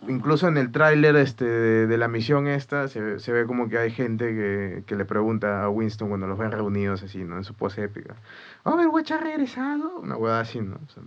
[0.08, 3.78] Incluso en el tráiler este, de, de la misión esta se, se ve como que
[3.78, 7.38] hay gente que, que le pregunta a Winston cuando los ven reunidos así, ¿no?
[7.38, 8.16] En su pose épica.
[8.64, 10.00] Overwatch ha regresado.
[10.00, 10.76] Una hueá así, ¿no?
[10.76, 11.04] O sea,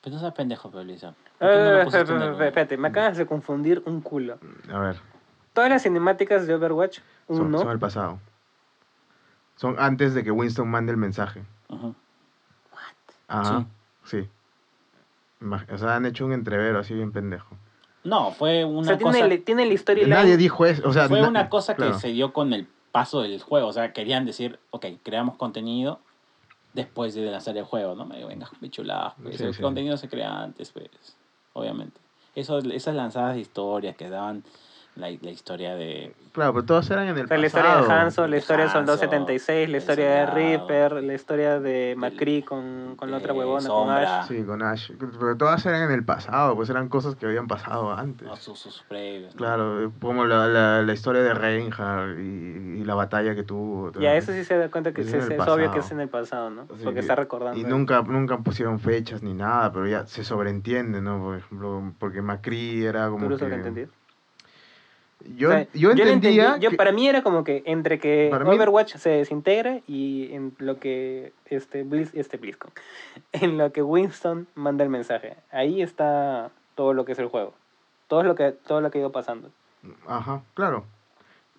[0.00, 0.84] Pero no seas pendejo, pero
[1.38, 1.84] Blizzard.
[1.84, 4.38] ¿Por qué no lo Eh, espérate, me acabas de confundir un culo.
[4.72, 4.96] a ver,
[5.52, 8.18] Todas las cinemáticas de Overwatch son, 1 son el pasado.
[9.56, 11.42] Son antes de que Winston mande el mensaje.
[11.68, 11.94] Ujú.
[13.28, 13.64] Ajá,
[14.04, 14.28] sí.
[15.40, 17.56] Imag- O sea, han hecho un entrevero así bien pendejo.
[18.04, 19.28] No, fue una o sea, cosa...
[19.44, 20.08] tiene, el storyline.
[20.10, 20.88] Nadie dijo eso.
[20.88, 21.98] O sea, fue na- una cosa que claro.
[21.98, 23.66] se dio con el paso del juego.
[23.66, 25.98] O sea, querían decir, ok, creamos contenido
[26.72, 28.04] después de lanzar el juego, ¿no?
[28.06, 29.38] Me venga, bichuladas, pues.
[29.38, 29.62] Sí, el sí.
[29.62, 30.88] contenido se crea antes, pues,
[31.56, 31.98] obviamente.
[32.34, 34.44] Eso, esas lanzadas de historias que daban
[34.96, 36.14] la, la historia de...
[36.32, 37.68] Claro, pero todas eran en el O sea, la pasado.
[37.80, 41.14] historia de Hanzo, la De historia de Soldado Hanzo, 76, la historia de Reaper, la
[41.14, 43.94] historia de McCree con, con la otra huevona, Sombra.
[43.96, 44.26] con Ash.
[44.28, 44.90] Sí, con Ash.
[44.98, 48.26] Pero todas eran en el pasado, pues eran cosas que habían pasado antes.
[48.28, 49.38] no, sus, sus previos, ¿no?
[49.38, 53.92] Claro, como la, la, la historia de Reinhardt y, y la batalla que tuvo.
[53.98, 55.80] Ya, eso sí se da cuenta que Es sí, en el es obvio que pasado.
[55.80, 56.62] es en el pasado, ¿no?
[56.62, 57.58] Así Porque que- está recordando.
[57.58, 61.18] Y nunca, nunca pusieron fechas ni nada, pero ya se sobreentiende, ¿no?
[61.22, 63.54] Por ejemplo, porque Macri era como ¿Tú lo que...
[63.54, 63.88] entendías?
[65.36, 68.28] Yo, O sea, yo entendía entendí- yo, que- para mí era como que entre que
[68.30, 72.70] Para mí- Overwatch se desintegra y en lo que este Blizz, este BlizzCon,
[73.32, 75.36] en lo que Winston manda el mensaje.
[75.50, 77.54] Ahí está todo lo que es el juego.
[78.08, 79.50] Todo lo que todo lo que ha ido pasando.
[80.06, 80.84] Ajá, claro.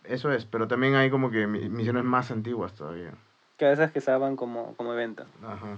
[0.06, 3.12] Eso es, pero también hay como que mi- misiones más antiguas todavía.
[3.58, 5.26] Que a veces que estaban como, como evento.
[5.44, 5.78] Ajá.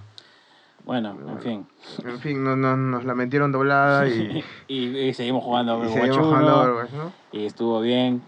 [0.84, 1.66] Bueno, en fin.
[2.04, 5.94] En fin, no, no- nos la metieron doblada y, y, y seguimos jugando y Overwatch
[5.94, 7.12] seguimos 1, jugando Overwatch, ¿no?
[7.32, 8.22] y estuvo bien.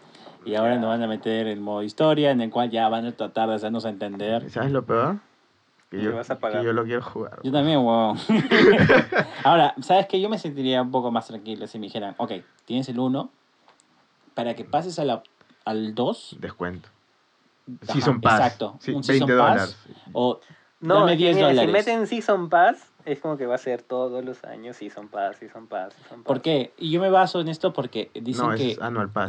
[0.44, 3.12] Y ahora nos van a meter en modo historia, en el cual ya van a
[3.12, 4.50] tratar de hacernos entender.
[4.50, 5.18] ¿Sabes lo peor?
[5.88, 6.64] Que yo, vas a que pagar.
[6.64, 7.38] yo lo quiero jugar.
[7.44, 8.16] Yo también, weón.
[9.44, 10.20] Ahora, ¿sabes qué?
[10.20, 12.32] Yo me sentiría un poco más tranquilo si me dijeran, ok,
[12.64, 13.30] tienes el 1,
[14.34, 15.22] para que pases a la,
[15.64, 16.88] al 2, Descuento.
[17.84, 18.40] Ajá, Season Pass.
[18.40, 19.36] exacto, Sí, un 20 Season Pass.
[19.36, 19.76] dólares.
[20.12, 20.40] o
[20.82, 21.70] No, dame es que 10 mira, dólares.
[21.70, 25.36] si meten Season Pass, es como que va a ser todos los años Season Pass,
[25.36, 26.26] Season Pass, Season Pass.
[26.26, 26.72] ¿Por qué?
[26.76, 28.76] Y yo me baso en esto porque dicen no, que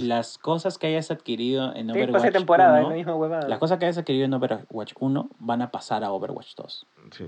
[0.01, 3.47] las cosas que hayas adquirido en Sí, pase Overwatch temporada, 1, es la misma huevada.
[3.47, 6.85] las cosas que hayas adquirido en Overwatch 1 van a pasar a Overwatch 2.
[7.11, 7.27] Sí.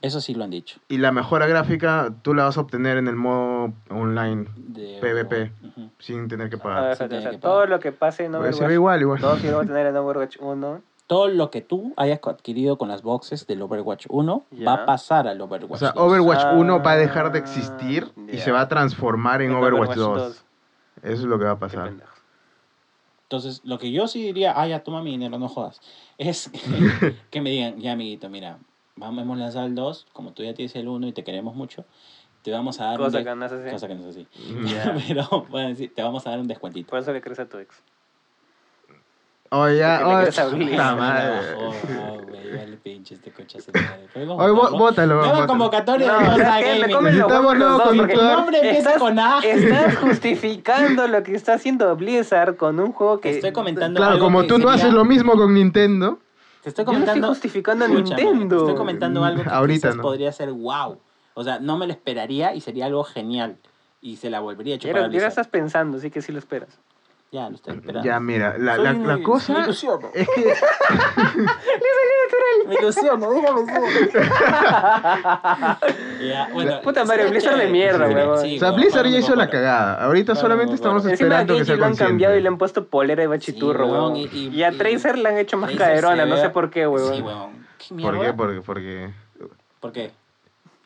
[0.00, 0.80] Eso sí lo han dicho.
[0.88, 5.52] Y la mejora gráfica tú la vas a obtener en el modo online De PvP.
[5.68, 5.90] Ujú.
[6.00, 6.62] sin tener que A ver,
[6.96, 6.96] pagar.
[6.98, 7.68] tiene o sea, que todo pagar.
[7.68, 9.20] lo que pase en Porque Overwatch, se ve igual, igual.
[9.20, 10.82] todo lo va a tener en Overwatch 1.
[11.12, 14.64] Todo lo que tú hayas adquirido con las boxes del Overwatch 1 Ya.
[14.64, 16.02] va a pasar al Overwatch O sea, 2.
[16.06, 18.42] Overwatch Ah, 1 va a dejar de existir y ya.
[18.44, 20.36] se va a transformar en, En Overwatch, Overwatch 2.
[20.36, 20.44] 2.
[21.02, 21.92] Eso es lo que va a pasar.
[23.24, 25.80] Entonces, lo que yo sí diría, ah, ya toma mi dinero, no jodas,
[26.18, 28.58] es que, que me digan, ya amiguito, mira,
[28.96, 31.84] vamos hemos lanzado el 2, como tú ya tienes el 1 y te queremos mucho,
[32.42, 33.70] te vamos a dar un Cosa des- que no es así.
[33.70, 34.26] cosa que no es así.
[34.66, 34.94] Ya.
[35.08, 36.88] Pero, bueno, decir, te vamos a dar un descuentito.
[36.90, 37.82] Por eso le crees a tu ex.
[39.52, 41.34] Puta Ah, madre.
[41.52, 43.58] no, oh, güey, vale pinche este coche
[44.14, 46.38] Oye, bótalo, Nueva convocatoria No, de.
[46.38, 47.18] Me Gaming.
[47.18, 48.24] dos, porque conductor.
[48.30, 49.40] El nombre empieza Estás, con A.
[49.44, 53.30] estás justificando lo que está haciendo Blizzard con un juego que...
[53.30, 56.18] Estoy comentando Claro, algo como que tú no haces lo mismo con Nintendo.
[56.62, 57.28] Te estoy Yo no estoy comentando.
[57.28, 58.56] justificando a Nintendo.
[58.56, 60.02] Te estoy comentando algo que Ahorita quizás no.
[60.02, 60.98] podría ser wow.
[61.34, 63.56] O sea, no me lo esperaría y sería algo genial.
[64.00, 66.38] Y se la volvería a chupar a ya lo estás pensando, así que sí lo
[66.38, 66.78] esperas.
[67.32, 68.06] Ya, lo estoy esperando.
[68.06, 70.10] Ya, mira, la, la, la me cosa ilusiono.
[70.12, 70.44] es que
[72.68, 73.82] Me ilusiono, déjame ser.
[76.28, 78.38] Ya, bueno, Puta madre, está Blizzard de mierda, Sí, huevón.
[78.40, 80.04] sí, O sea, Blizzard ya me hizo la cagada.
[80.04, 83.22] Ahorita solamente me estamos esperando que Genji lo han cambiado y le han puesto polera
[83.22, 84.16] y bachiturro, huevón.
[84.16, 86.70] y- y- Y, a y- Tracer le han hecho más caderona, se no sé por
[86.70, 87.14] qué, huevón.
[87.14, 87.66] Sí, huevón.
[87.78, 88.20] ¿Qué ¿Por mierda?
[88.26, 88.32] qué?
[88.34, 89.10] Porque, porque
[89.80, 90.10] ¿Por qué?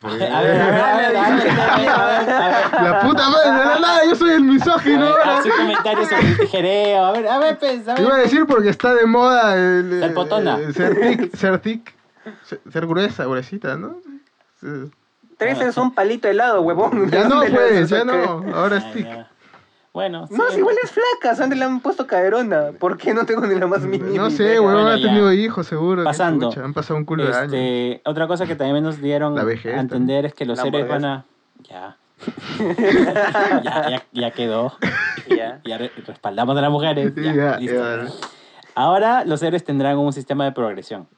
[0.02, 2.82] A ver, a ver, ver, ver, ver, ver, ver, ver.
[2.82, 6.28] La puta madre, de la nada, yo soy el misógino ver, haz un comentario sobre
[6.28, 7.04] el tijereo.
[7.04, 8.24] A ver, a ver, pues, a Te iba a ver.
[8.24, 10.56] decir porque está de moda el, Ser potona.
[10.58, 11.94] el ser thick, ser thick,
[12.70, 13.96] ser, gruesa, gruesita, ¿no?
[14.60, 14.66] Sí.
[15.38, 17.10] Tracer es un palito helado, huevón.
[17.10, 19.06] Ya no, ¿Dónde le pues, ya no, ahora Ah, es thick.
[19.96, 22.72] Bueno, No, sí, si igual es flaca, ¿dónde le han puesto caderona?
[22.78, 24.10] ¿Por qué no tengo ni la más mínima?
[24.14, 26.04] No sé, huevón, Bueno, ha tenido hijos seguro.
[26.04, 26.50] Pasando.
[26.50, 27.44] chucha, han pasado un culo de años.
[27.54, 30.66] Este, otra cosa que también nos dieron La a vejez entender es que los La
[30.66, 31.24] héroes van a.
[31.70, 31.96] Ya.
[33.64, 34.74] ya, ya, ya quedó.
[35.34, 35.60] Ya.
[35.64, 37.14] Ya re- respaldamos a las mujeres.
[37.16, 37.74] Ya, Ya, listo.
[37.76, 38.06] ya.
[38.74, 41.08] Ahora los héroes tendrán un sistema de progresión.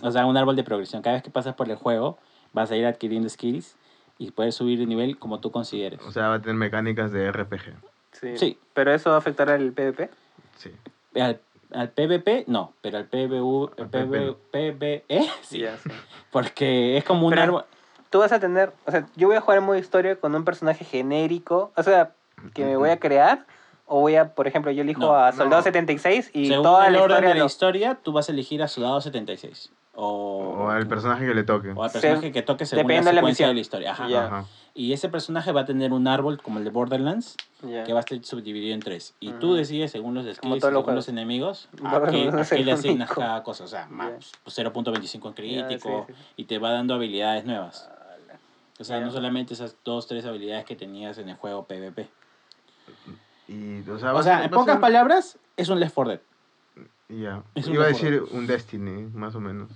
[0.00, 1.02] O sea, un árbol de progresión.
[1.02, 2.18] Cada vez que pasas por el juego,
[2.52, 3.76] vas a ir adquiriendo skills
[4.16, 6.00] y puedes subir de nivel como tú consideres.
[6.06, 7.74] O sea, va a tener mecánicas de RPG.
[8.20, 8.36] Sí.
[8.36, 8.58] Sí.
[8.74, 10.10] ¿Pero eso va a afectar al PvP?
[10.56, 10.72] Sí.
[11.20, 11.40] Al,
[11.72, 15.04] al PvP, no, pero al PvU, Al PV, PvE,
[15.42, 15.60] sí.
[15.60, 15.90] Ya, sí.
[16.30, 17.64] Porque es como un Pero- árbol.
[18.10, 18.72] Tú vas a tener...
[18.86, 21.72] O sea, yo voy a jugar en modo historia con un personaje genérico.
[21.76, 22.12] O sea,
[22.54, 23.44] que me voy a crear.
[23.84, 25.36] O voy a, por ejemplo, yo elijo No, a no.
[25.36, 27.28] Soldado 76 y Según toda el la orden historia...
[27.28, 29.70] de la lo- historia, tú vas a elegir a Soldado 76.
[30.00, 31.72] O, O al personaje que le toque.
[31.74, 33.90] o al personaje que toque según la dependiendo de la secuencia de la historia.
[33.90, 34.08] Ajá.
[34.08, 34.26] Ya.
[34.26, 34.44] Ajá.
[34.72, 38.00] Y ese personaje va a tener un árbol como el de Borderlands, que va a
[38.00, 39.14] estar subdividido en tres.
[39.18, 43.10] Y tú decides, según los skills, los según los enemigos, a qué, a le asignas
[43.10, 43.64] cada cosa.
[43.64, 46.20] O sea, pues, 0.25 en crítico, sí, sí.
[46.36, 47.90] y te va dando habilidades nuevas.
[48.78, 52.08] O sea, no solamente esas dos, tres habilidades que tenías en el juego PvP.
[53.48, 56.20] Y, o sea, O en pocas ser- palabras, es un Left 4 Dead.
[57.08, 57.42] Ya.
[57.54, 59.70] Iba a decir un Destiny, más o menos.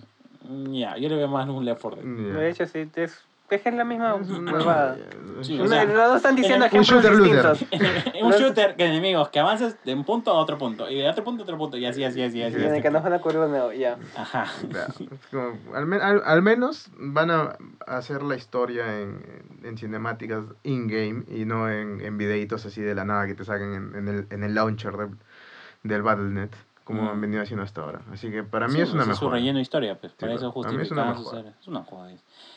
[0.70, 2.34] Ya, yo le veo más un Left 4 Dead.
[2.34, 3.20] De hecho, sí, es,
[3.50, 4.96] es la misma huevada.
[5.42, 7.58] Sí, No, o sea, los dos están diciendo en el- un ejemplos shooter looter.
[7.58, 8.12] distintos.
[8.22, 11.22] un shooter que enemigos que avanzas de un punto a otro punto y de otro
[11.22, 12.56] punto a otro punto y así, así, así, así.
[12.56, 12.82] En el así.
[12.82, 13.98] que nos van a un nuevo, ya.
[14.16, 14.46] Ajá.
[15.30, 17.56] Como, al, al- al menos van a
[17.86, 19.20] hacer la historia en,
[19.64, 23.74] en cinemáticas in-game y no en, en videitos así de la nada que te saquen
[23.74, 25.10] en, en el, en el launcher del,
[25.82, 26.50] del Battle.net,
[26.84, 28.00] como han venido haciendo hasta ahora.
[28.12, 29.38] Así que para mí Sí, es una pues, su mejor.
[29.38, 30.12] relleno de historia, pues.
[30.14, 31.54] Para Sí, eso para mí es una justificaban sus héroes.
[31.60, 32.10] Es una joda.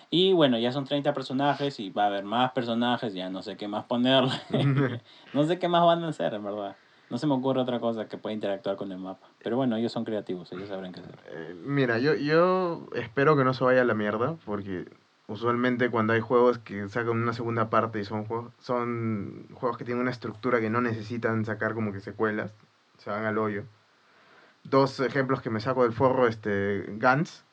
[0.09, 3.57] Y bueno, ya son 30 personajes y va a haber más personajes, ya no sé
[3.57, 4.33] qué más ponerle.
[5.33, 6.75] no sé qué más van a hacer, en verdad.
[7.09, 9.27] No se me ocurre otra cosa que pueda interactuar con el mapa.
[9.43, 11.19] Pero bueno, ellos son creativos, ellos sabrán qué hacer.
[11.27, 14.89] Eh, mira, yo, yo espero que no se vaya a la mierda, porque
[15.27, 19.85] usualmente cuando hay juegos que sacan una segunda parte y son juegos, son juegos que
[19.85, 22.51] tienen una estructura que no necesitan sacar como que secuelas,
[22.97, 23.65] se van al hoyo.
[24.65, 27.43] Dos ejemplos que me saco del forro, este, Guns.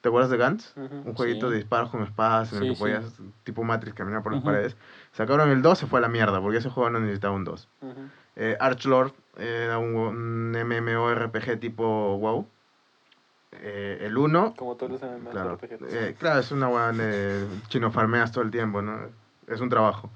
[0.00, 0.72] ¿Te acuerdas de Guns?
[0.76, 1.52] Un jueguito Sí.
[1.52, 2.80] de disparos con espadas en el que sí.
[2.80, 3.04] podías,
[3.44, 4.76] tipo Matrix, caminar por las paredes.
[5.12, 7.68] Sacaron el 2, se fue a la mierda, porque ese juego no necesitaba un 2.
[7.82, 8.00] Ujú.
[8.36, 12.46] Eh, Archlord era un, un MMORPG tipo WoW.
[13.52, 15.30] Eh, el 1, Como todos los MMORPG.
[15.30, 15.58] claro,
[15.90, 18.98] eh, claro, es una de chino farmeas todo el tiempo, ¿no?
[19.48, 20.10] Es un trabajo.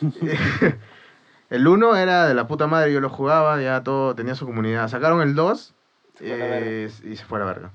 [1.50, 4.88] el 1 era de la puta madre, yo lo jugaba, ya todo tenía su comunidad.
[4.88, 5.74] Sacaron el 2
[6.20, 6.66] Se fue a la verga.
[6.70, 7.70] eh, y se fue a la verga.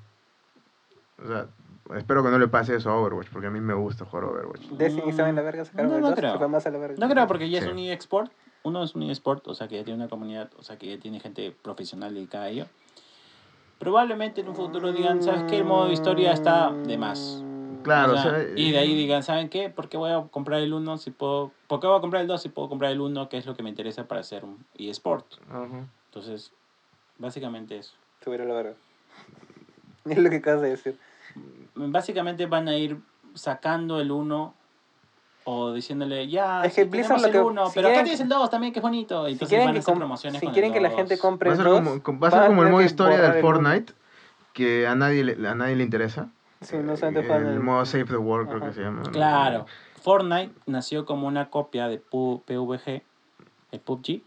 [1.24, 1.48] O sea,
[1.98, 4.62] espero que no le pase eso a Overwatch, porque a mí me gusta jugar Overwatch.
[4.72, 6.32] Destiny estaba en la verga, sacaron No, no 2, creo.
[6.34, 6.96] se fue más a la verga.
[7.00, 7.66] No creo, porque ya Sí.
[7.68, 8.32] es un eSport.
[8.64, 11.00] Uno es un eSport, o sea que ya tiene una comunidad, o sea que ya
[11.00, 12.66] tiene gente profesional dedicada a ello.
[13.78, 15.58] Probablemente en un futuro digan, ¿sabes qué?
[15.58, 17.44] El modo de historia está de más.
[17.84, 19.70] Claro, O sea, o sea, y de ahí digan, ¿saben qué?
[19.70, 21.52] ¿Por qué voy a comprar el 1 si puedo...
[21.68, 23.30] ¿Por qué voy a comprar el 2 si puedo comprar el 1?
[23.30, 25.26] Que es lo que me interesa para hacer un eSport.
[25.52, 25.86] Ajá.
[26.06, 26.52] Entonces,
[27.20, 27.94] básicamente eso.
[28.26, 28.74] Se a la verga.
[30.06, 30.98] Es lo que acabas de decir.
[31.76, 32.98] Básicamente van a ir
[33.34, 34.54] sacando el 1
[35.48, 38.06] O diciéndole, ya, Es que Blizzard tenemos lo el que- 1, si pero acá quieren-
[38.06, 39.28] tienes el 2 también, que es bonito.
[39.28, 40.90] Y Si entonces quieren, van que, a hacer promociones si con quieren el que la
[40.90, 40.98] 2.
[40.98, 43.18] gente compre Va a el ser 2, como, va a ser como el modo historia
[43.18, 43.42] del el uno.
[43.42, 43.94] Fortnite,
[44.54, 46.30] que a nadie, le- a nadie le interesa.
[46.62, 49.04] Sí, no solamente el, juegan el- modo Save the World, creo que se llama.
[49.12, 49.68] Claro.
[50.02, 53.04] Fortnite nació como una copia de Pu- PUBG,
[53.72, 54.22] el PUBG,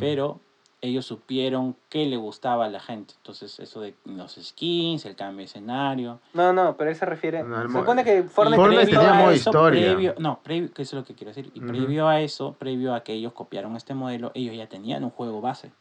[0.00, 0.40] pero
[0.80, 3.14] ellos supieron qué le gustaba a la gente.
[3.16, 6.20] Entonces, eso de los skins, el cambio de escenario.
[6.34, 7.42] No, no, pero él se refiere.
[7.42, 9.80] No, se supone que Fortnite, Fortnite tenía modo eso, historia.
[9.94, 11.50] previo- no, previo, que eso es lo que quiero decir.
[11.54, 15.10] Y previo a eso, previo a que ellos copiaron este modelo, ellos ya tenían un
[15.10, 15.72] juego base.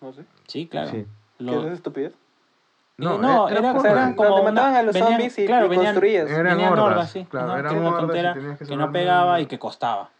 [0.00, 0.24] No sé.
[0.46, 0.90] Sí, claro.
[0.90, 1.06] Sí.
[1.38, 2.14] Lo- ¿Qué es estupidez?
[2.96, 3.88] No, no, era, Fortnite.
[3.90, 6.30] eran como una- mataban a los venían- zombies y, claro, y venían- construías.
[6.30, 7.26] Eran venían hordas, hordas, sí.
[7.28, 10.10] claro, Ajá, eran que era hordas no pegaba y que costaba.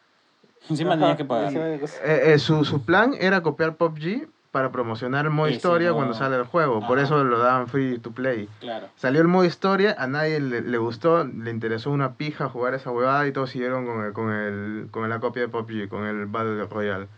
[0.69, 1.53] Encima Ajá, tenías que pagar.
[1.55, 5.97] Eh, eh, su, su plan era copiar PUBG para promocionar el modo Ese historia modo.
[5.97, 6.87] cuando sale el juego.
[6.87, 8.49] Por eso lo daban free to play.
[8.61, 8.89] Claro.
[8.95, 12.91] Salió el modo historia, a nadie le, le gustó, le interesó una pija jugar esa
[12.93, 16.27] huevada y todos siguieron con, el, con, el, con la copia de PUBG, con el
[16.27, 17.09] Battle Royale.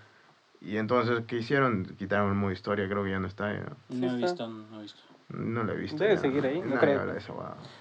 [0.63, 1.85] Y entonces, ¿qué hicieron?
[1.99, 3.53] Quitaron el modo historia, creo que ya no está.
[3.53, 3.61] No
[3.91, 5.01] Sí he visto, no he visto.
[5.29, 5.97] No lo he visto.
[5.99, 6.21] Debe ya.
[6.21, 7.03] seguir ahí, no creo.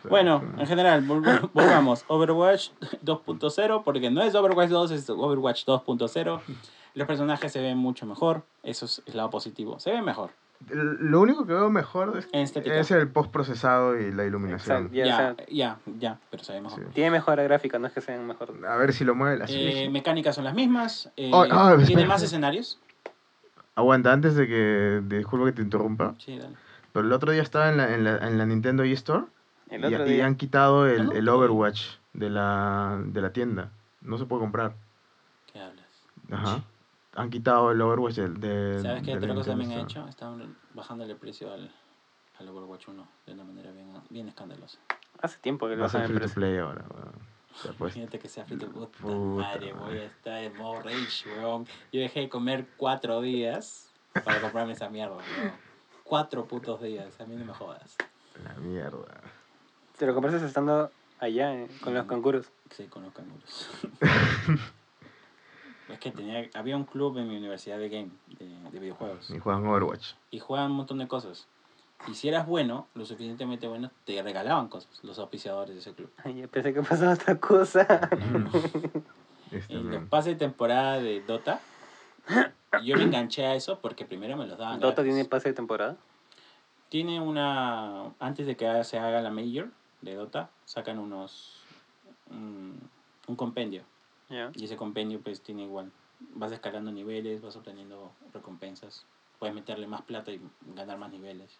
[0.09, 2.03] Bueno, en general, vol- volvamos.
[2.07, 2.69] Overwatch
[3.03, 6.41] 2.0, porque no es Overwatch 2, es Overwatch 2.0.
[6.95, 9.79] Los personajes se ven mucho mejor, eso es el lado positivo.
[9.79, 10.31] Se ven mejor.
[10.69, 14.89] Lo único que veo mejor es, es el post procesado y la iluminación.
[14.91, 16.79] Ya, Ya, ya, ya, pero se ve mejor.
[16.79, 16.85] Sí.
[16.93, 18.53] Tiene mejora gráfica, no es que sean mejor.
[18.65, 21.11] A ver si lo mueve la Eh, mecánicas son las mismas.
[21.17, 22.07] eh, Oh, tiene espera.
[22.07, 22.79] más escenarios.
[23.75, 25.01] Aguanta, antes de que.
[25.03, 26.15] Disculpa que te interrumpa.
[26.17, 26.55] Sí, dale.
[26.95, 29.25] Pero el otro día estaba en la, en la, en la Nintendo eStore
[29.69, 31.27] y, y han quitado el, Ah, el.
[31.27, 31.81] Overwatch
[32.13, 33.69] de la, de la tienda.
[33.99, 34.75] No se puede comprar.
[35.51, 35.85] ¿Qué hablas?
[36.31, 36.63] Ajá.
[37.15, 40.07] Han quitado el Overwatch del- de, ¿Sabes qué de otra cosa también ha hecho?
[40.07, 41.69] Están bajándole el precio al,
[42.39, 44.79] al Overwatch 1 de una manera bien, bien escandalosa.
[45.21, 46.85] Hace tiempo que lo Va a ser bajan en free to play ahora.
[46.93, 47.11] weón.
[47.53, 50.55] O sea, pues, Imagínate que sea free to puta, Puta madre, voy a estar en
[50.55, 51.65] modo rage, weón.
[51.91, 53.91] Yo dejé de comer cuatro días
[54.23, 55.65] para comprarme esa mierda, weón.
[56.05, 57.95] Cuatro putos días, a mí no me jodas.
[58.43, 59.21] la mierda.
[59.97, 62.45] Te lo compraste estando allá eh, con los canguros.
[62.69, 63.69] Sí, con los canguros.
[65.89, 69.31] es que tenía, había un club en mi universidad de game, de, de videojuegos.
[69.31, 70.13] Y juegan Overwatch.
[70.29, 71.47] Y juegan un montón de cosas.
[72.07, 76.11] Y si eras bueno, lo suficientemente bueno, te regalaban cosas, los auspiciadores de ese club.
[76.23, 77.85] Ay, yo pensé que pasaba otra cosa.
[79.51, 81.61] Este, En los pases de temporada de Dota,
[82.83, 84.79] yo me enganché a eso porque primero me los daban.
[84.79, 85.13] ¿Dota gratis.
[85.13, 85.97] tiene pase de temporada?
[86.89, 88.13] Tiene una.
[88.19, 89.69] Antes de que se haga la Major
[90.01, 91.61] de Dota, sacan unos.
[92.29, 92.79] Un,
[93.27, 93.83] un compendio.
[94.55, 95.91] Y ese compendio, pues tiene igual.
[96.33, 99.05] Vas escalando niveles, vas obteniendo recompensas.
[99.39, 100.41] Puedes meterle más plata y
[100.75, 101.59] ganar más niveles.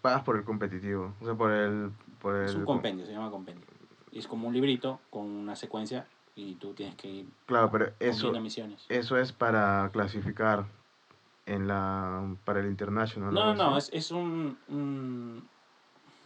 [0.00, 1.14] Pagas por el competitivo.
[1.20, 1.90] O sea, por el.
[2.20, 3.66] Por el Es un compendio, se llama compendio.
[4.12, 6.06] Y es como un librito con una secuencia
[6.40, 8.84] y tú tienes que ir Claro, pero eso, misiones.
[8.88, 10.66] eso es para clasificar
[11.46, 13.32] en la para el international.
[13.32, 15.48] No, no, no, es, es un, un,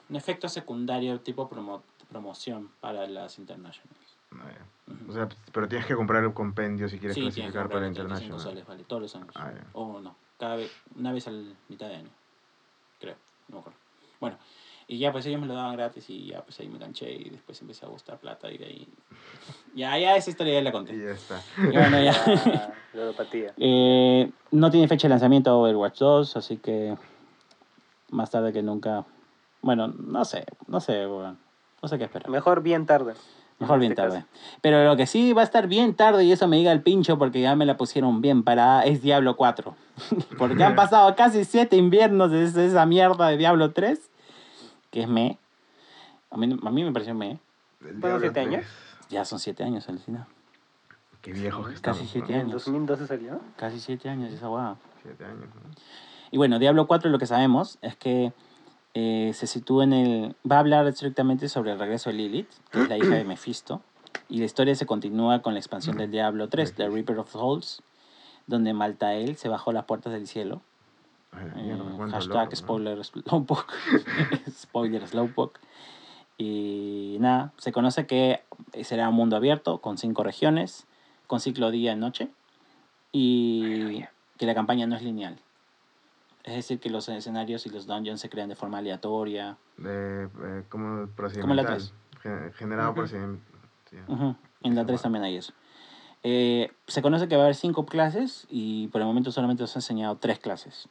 [0.08, 4.18] un efecto secundario tipo promo, promoción para las internationals.
[4.32, 4.50] Ah.
[5.08, 8.18] O sea, pero tienes que comprar el compendio si quieres sí, clasificar para el comprar
[8.18, 8.40] 35 international.
[8.40, 9.30] soles, vale, todos los años.
[9.34, 9.64] Ah, ya.
[9.72, 12.10] O no, cada vez, una vez al mitad de año,
[13.00, 13.16] creo,
[13.48, 13.78] no me acuerdo.
[14.20, 14.38] Bueno,
[14.86, 17.30] y ya pues ellos me lo daban gratis y ya pues ahí me enganché y
[17.30, 18.88] después empecé a gustar plata y de ahí...
[19.74, 20.96] Ya, ya esa historia ya la Y conté.
[20.96, 21.40] ya está.
[21.58, 22.12] Y bueno, ya.
[22.46, 23.52] Ah, ludopatía.
[23.58, 26.96] Eh, no tiene fecha de lanzamiento Overwatch 2, así que
[28.10, 29.04] más tarde que nunca.
[29.62, 31.38] Bueno, no sé, no sé, weón.
[31.82, 32.28] no sé qué esperar.
[32.30, 33.14] Mejor bien tarde.
[33.58, 34.16] Mejor en bien este tarde.
[34.18, 34.28] caso.
[34.60, 37.18] Pero lo que sí va a estar bien tarde y eso me diga el pincho
[37.18, 39.74] porque ya me la pusieron bien parada es Diablo 4.
[40.38, 43.98] porque han pasado casi siete inviernos desde esa mierda de Diablo 3,
[44.94, 45.38] que es me.
[46.30, 47.40] A mí, a mí me pareció me.
[47.80, 48.46] Diablo siete 3.
[48.46, 48.66] años.
[49.10, 50.28] Ya son siete años, alucina.
[51.20, 52.10] Qué viejos que Casi estamos.
[52.12, 52.38] siete ¿no?
[52.38, 52.64] En años.
[52.64, 53.40] 2012 salió.
[53.56, 54.76] Casi siete años esa guada.
[55.02, 55.48] Siete años.
[55.52, 55.74] ¿no?
[56.30, 58.32] Y bueno, Diablo 4 lo que sabemos es que
[58.94, 60.36] eh, se sitúa en el...
[60.48, 63.82] Va a hablar estrictamente sobre el regreso de Lilith, que es la hija de Mephisto.
[64.28, 67.82] Y la historia se continúa con la expansión del Diablo 3, The Reaper of Souls,
[68.46, 70.62] donde Maltael se bajó las puertas del cielo.
[71.36, 72.56] Ay, Eh, mierda, hashtag loco, ¿no?
[72.56, 73.72] spoiler Slowpoke.
[74.50, 75.60] spoiler Slowpoke.
[76.36, 78.44] Y nada, se conoce que
[78.82, 80.86] será un mundo abierto con cinco regiones,
[81.26, 82.30] con ciclo día y noche.
[83.12, 84.04] Y
[84.36, 85.38] que la campaña no es lineal.
[86.42, 89.56] Es decir, que los escenarios y los dungeons se crean de forma aleatoria.
[89.76, 91.08] De, eh, como
[91.40, 91.94] Como la tres.
[92.20, 93.00] Gen- Generado Ujú.
[93.00, 93.44] procedimiento.
[93.88, 93.96] sí.
[94.08, 95.02] Ujú, En la Esa 3 guada.
[95.02, 95.52] también hay eso.
[96.22, 99.74] Eh, se conoce que va a haber cinco clases y por el momento solamente nos
[99.76, 100.88] han enseñado tres clases.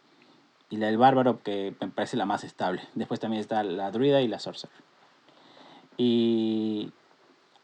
[0.73, 2.81] Y la del bárbaro, que me parece la más estable.
[2.95, 4.75] Después también está la druida y la sorcerer.
[5.97, 6.91] Y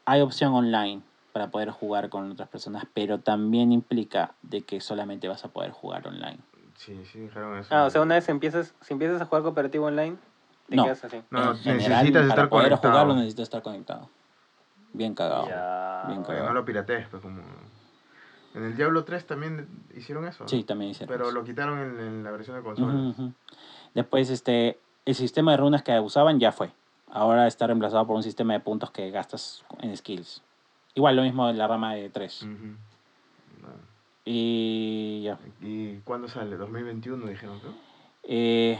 [0.05, 1.01] hay opción online.
[1.31, 5.71] para poder jugar con otras personas, pero también implica de que solamente vas a poder
[5.71, 6.39] jugar online.
[6.75, 7.73] Sí, sí, dijeron eso.
[7.73, 10.17] Ah, o sea, una vez empiezas, si empiezas a jugar cooperativo online,
[10.67, 10.83] te No.
[10.85, 11.21] quedas así.
[11.29, 12.93] No, en general, necesitas para estar poder conectado.
[12.93, 14.09] jugarlo necesitas estar conectado.
[14.93, 15.47] Bien cagado.
[15.47, 16.03] Ya.
[16.07, 17.41] Bien que no lo piratees, pues como...
[18.55, 20.47] En el Diablo 3 también hicieron eso.
[20.47, 21.37] Sí, también hicieron Pero eso.
[21.37, 22.87] lo quitaron en, en la versión de consola.
[22.93, 23.33] Ujú, ujú.
[23.93, 26.71] Después, este, el sistema de runas que usaban ya fue.
[27.11, 30.41] Ahora está reemplazado por un sistema de puntos que gastas en skills.
[30.95, 32.43] Igual lo mismo en la rama de 3.
[32.43, 32.51] Ujú.
[33.61, 33.67] No.
[34.25, 35.39] Y ya.
[35.61, 36.55] ¿Y cuándo sale?
[36.57, 37.73] 2021 dijeron, ¿no?
[38.23, 38.79] Eh,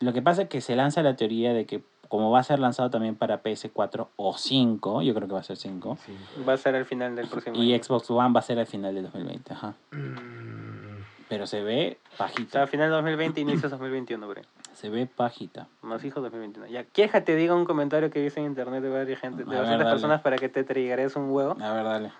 [0.00, 2.58] lo que pasa es que se lanza la teoría de que como va a ser
[2.58, 6.14] lanzado también para PS4 o 5, yo creo que va a ser 5, Sí.
[6.46, 7.82] Va a ser al final del próximo y año.
[7.82, 9.72] Xbox One va a ser al final del 2020, ajá.
[9.92, 14.42] Mm, Pero se ve O sea, pajita, final 2020, inicios 2021, bro.
[14.74, 15.68] se ve pajita.
[15.80, 16.66] Más hijos 2021.
[16.66, 19.78] Ya, quéjate, diga un comentario que dice en internet de varias gente, de ver, bastantes
[19.86, 19.90] dale.
[19.94, 21.56] personas para que te triggeres un huevo.
[21.62, 22.12] A ver, dale.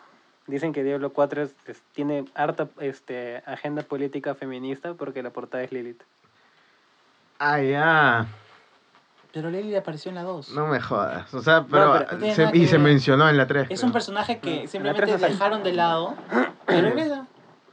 [0.47, 5.62] Dicen que Diablo 4 es- es- tiene harta este, agenda política feminista porque la portada
[5.62, 6.01] es Lilith.
[7.39, 8.27] Ah, ya.
[9.33, 10.51] Pero Lily apareció en la 2.
[10.51, 11.33] No me jodas.
[11.33, 11.93] O sea, pero...
[11.95, 12.81] pero no tiene se- y que se ver.
[12.81, 13.67] mencionó en la 3.
[13.71, 16.15] Es un personaje que No, simplemente dejaron de lado
[16.69, 17.27] y regresa.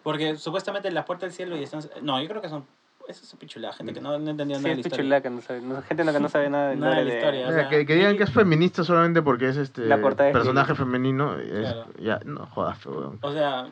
[0.04, 1.82] Porque supuestamente las puertas del cielo y están...
[2.02, 2.66] No, yo creo que son...
[3.08, 4.98] Eso es pichula, gente que no, no entendió Sí, nada de es la historia.
[5.04, 7.46] pichulaca, no sabe, no- gente que no sabe nada de, Nada de la historia.
[7.48, 9.96] O o sea, sea, que, que digan que es feminista solamente porque es este La
[9.96, 11.38] es personaje femenino.
[11.40, 11.86] Es, Claro.
[12.00, 13.18] Ya, no jodas, weón.
[13.22, 13.68] O sea,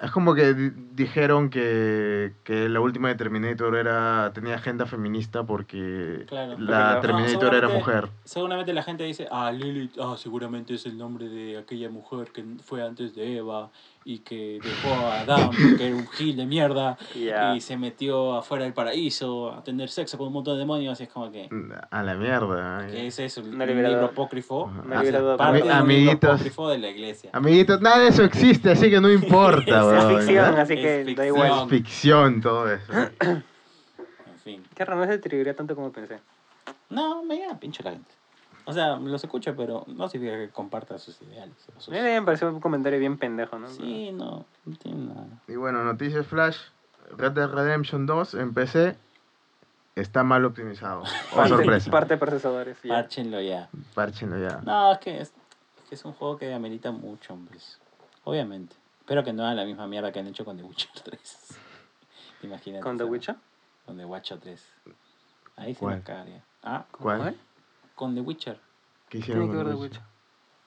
[0.00, 5.44] Es como que di- dijeron que, que la última de Terminator era tenía agenda feminista
[5.44, 6.56] porque Claro.
[6.58, 8.08] la Porque Terminator era mujer.
[8.24, 12.44] seguramente la gente dice, ah, Lilith, ah, seguramente es el nombre de aquella mujer que
[12.62, 13.70] fue antes de Eva
[14.08, 18.62] y que dejó a Adán porque era un gil de mierda y se metió afuera
[18.62, 21.48] del paraíso a tener sexo con un montón de demonios y es como que...
[21.90, 22.86] A la mierda.
[22.88, 23.40] ¿Qué es eso?
[23.40, 24.70] Un No le hubiera libro apócrifo.
[24.86, 26.30] No dado parte de un libro Amiguitos.
[26.30, 27.30] apócrifo de la iglesia.
[27.32, 30.16] Amiguitos, nada de eso existe, así que no importa, Es weón.
[30.18, 31.26] ficción, así Es que da ficción.
[31.26, 31.50] igual.
[31.64, 32.92] Es ficción todo eso.
[32.92, 33.42] En
[34.44, 34.62] fin.
[34.72, 36.20] Qué raro, no se triggería tanto como pensé.
[36.90, 38.14] No, me llega pincho la gente.
[38.68, 41.54] O sea, los escucho, pero no significa que comparta sus ideales.
[41.78, 43.68] sus- A mí me pareció un comentario bien pendejo, ¿no?
[43.68, 45.26] Sí, no, no tiene nada.
[45.46, 46.58] Y bueno, noticias flash.
[47.16, 48.96] Red Dead Redemption 2 en PC
[49.94, 51.02] está mal optimizado.
[51.32, 51.90] Oh, Parte, sorpresa.
[51.90, 52.76] parte de procesadores.
[52.82, 52.88] ya.
[52.94, 53.68] Párchenlo ya.
[53.94, 54.60] Párchenlo ya.
[54.64, 57.78] No, es que es, es que es un juego que amerita mucho, hombres.
[58.24, 58.74] Obviamente.
[59.00, 61.58] Espero que no hagan la misma mierda que han hecho con The Witcher 3.
[62.42, 62.82] Imagínate.
[62.82, 63.36] ¿Con The Witcher?
[63.84, 64.68] Con The Witcher 3.
[65.56, 65.96] Ahí se ¿Cuál?
[65.96, 66.42] me cagaría.
[66.64, 67.36] Ah, ¿Cuál?
[67.96, 68.54] Con The Witcher.
[68.54, 68.60] ¿Qué
[69.08, 70.00] ¿Qué hicieron tiene que ver con The eso?
[70.00, 70.16] Witcher?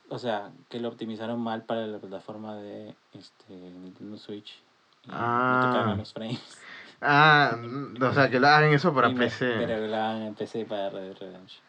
[0.09, 4.61] O sea, que lo optimizaron mal para la plataforma de este, Nintendo Switch.
[5.05, 5.83] Y Ah.
[5.87, 6.57] no los frames.
[7.01, 9.53] Ah, mm, o sea, que lo hagan eso para Y me- PC.
[9.57, 11.63] Pero lo hagan en PC para Red Dead Redemption.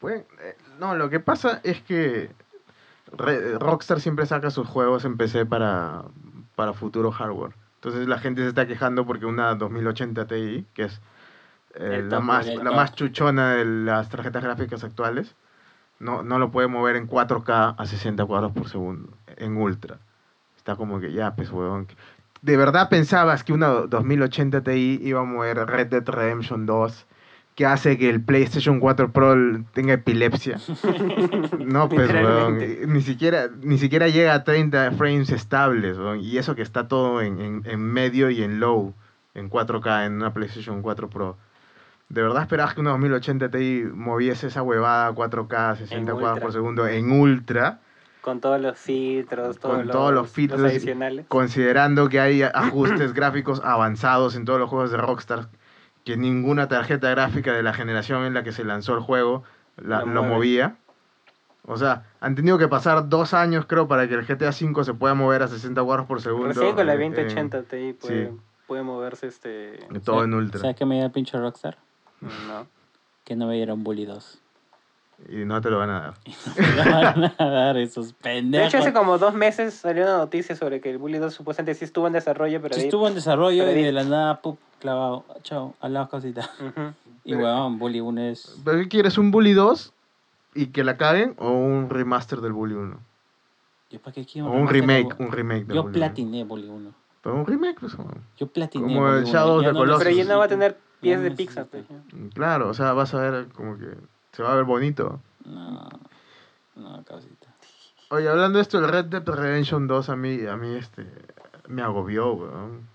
[0.00, 2.30] Pueden- eh, no, lo que pasa es que
[3.14, 6.04] Re- Rockstar siempre saca sus juegos en PC para,
[6.56, 7.52] para futuro hardware.
[7.74, 11.00] Entonces la gente se está quejando porque una 2080 Ti, que es
[11.74, 15.34] eh, la, más, la más chuchona de las tarjetas gráficas actuales,
[15.98, 19.98] no, no lo puede mover en 4K a 60 cuadros por segundo, en ultra.
[20.56, 21.88] Está como que ya, pues, huevón.
[22.42, 27.06] ¿De verdad pensabas que una 2080 Ti iba a mover Red Dead Redemption 2
[27.54, 29.34] que hace que el PlayStation 4 Pro
[29.72, 30.58] tenga epilepsia?
[31.58, 32.58] No, pues, weón.
[32.58, 32.86] Literalmente.
[32.86, 36.20] Ni siquiera, ni siquiera llega a 30 frames estables, weón.
[36.20, 38.94] Y eso que está todo en, en, en medio y en low,
[39.34, 41.38] en 4K, en una PlayStation 4 Pro.
[42.12, 46.52] ¿De verdad esperabas que una 2080 Ti moviese esa huevada a 4K, 60 cuadros por
[46.52, 47.80] segundo en ultra?
[48.20, 51.24] Con todos los filtros, todos, Con los, todos los filtros adicionales.
[51.28, 55.48] Considerando que hay ajustes gráficos avanzados en todos los juegos de Rockstar,
[56.04, 59.42] que ninguna tarjeta gráfica de la generación en la que se lanzó el juego
[59.78, 60.76] la- Lo movía.
[61.64, 64.92] O sea, han tenido que pasar dos años, creo, para que el GTA V se
[64.92, 66.48] pueda mover a 60 cuadros por segundo.
[66.48, 68.36] Recién con la eh, 2080 Ti puede, sí.
[68.66, 69.78] puede moverse este...
[70.04, 70.60] todo en ultra.
[70.60, 71.78] ¿Sabes qué me el pinche Rockstar?
[72.22, 72.66] No.
[73.24, 74.38] Que no me dieron Bully 2.
[75.28, 76.14] Y no te lo van a dar.
[76.58, 78.68] Me van a dar esos De pendejos.
[78.68, 81.84] hecho, hace como dos meses salió una noticia sobre que el Bully 2 supuestamente sí
[81.84, 84.40] estuvo en desarrollo, pero Sí de ahí- estuvo en desarrollo y ahí- de la nada,
[84.40, 85.24] pup, clavado.
[85.42, 86.50] Chao, a la cosita.
[86.58, 86.92] Ujú.
[87.24, 88.58] Y weón, Bully 1 es...
[88.64, 89.16] ¿Pero qué quieres?
[89.16, 89.92] ¿Un Bully 2
[90.56, 91.34] y que la caguen?
[91.38, 92.98] ¿O un remaster del Bully 1?
[93.90, 96.04] Yo para qué quiero O un de remake, un remake del Yo Bully 1.
[96.06, 96.90] platiné Bully 1.
[97.22, 97.92] Pero un remake, pues.
[98.38, 100.04] Yo platiné Como el Bully 1, Shadow ya of the Colossus.
[100.04, 101.84] Pero ya no va a tener pies de pues.
[102.34, 103.88] Claro, o sea, vas a ver como que
[104.32, 105.20] se va a ver bonito.
[105.44, 105.88] No,
[106.76, 107.48] no, causita.
[108.08, 111.06] Oye, hablando de esto, el Red Dead Redemption 2 a mí, a mí este,
[111.68, 112.88] me agobió, weón.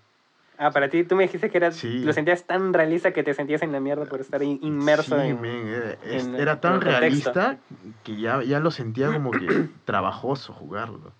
[0.60, 2.00] Ah, para ti, tú me dijiste que era, Sí.
[2.00, 5.28] lo sentías tan realista que te sentías en la mierda por estar in- inmerso Sí,
[5.28, 5.40] en...
[5.40, 7.58] men, era, en- era tan realista
[8.02, 9.46] que ya, ya lo sentía como que
[9.84, 11.12] trabajoso jugarlo.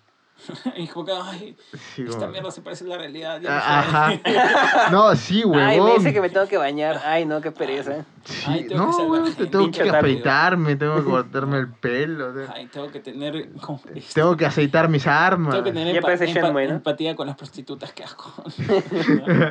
[0.77, 1.57] y como que, ay,
[1.95, 3.39] Sí, esta mierda se parece a la realidad.
[3.41, 4.21] ya no Ah, sé".
[4.29, 4.89] Ajá.
[4.91, 5.59] No, sí, huevón.
[5.59, 6.99] Ay, me dice que me tengo que bañar.
[7.05, 8.05] Ay, no, qué pereza.
[8.25, 12.33] Sí, Ay, tengo no, que virgen, te tengo que afeitarme, tengo que cortarme el pelo.
[12.33, 13.51] te- Ay, tengo que tener...
[13.61, 13.81] como-
[14.13, 15.51] Tengo que aceitar mis armas.
[15.51, 16.75] Tengo que tener Ya empa- parece empa- Shenmue, ¿no?
[16.75, 18.33] empatía con las prostitutas que hago.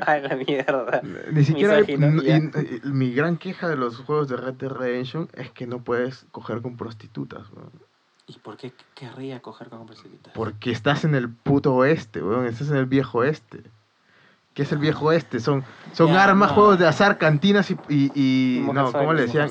[0.06, 1.02] Ay, la mierda.
[1.32, 5.28] Ni siquiera hay- y- y- mi gran queja de los juegos de Red Dead Redemption
[5.34, 7.72] es que no puedes coger con prostitutas, weón.
[8.28, 10.34] ¿Y por qué querría coger con prostitutas?
[10.34, 12.44] Porque estás en el puto oeste, weón.
[12.46, 13.62] Estás en el viejo oeste.
[14.54, 15.40] ¿Qué es el viejo oeste?
[15.40, 16.54] Son, son Ya, armas, no.
[16.54, 17.78] juegos de azar, cantinas y...
[17.88, 19.50] y, y- no, ¿cómo le decían?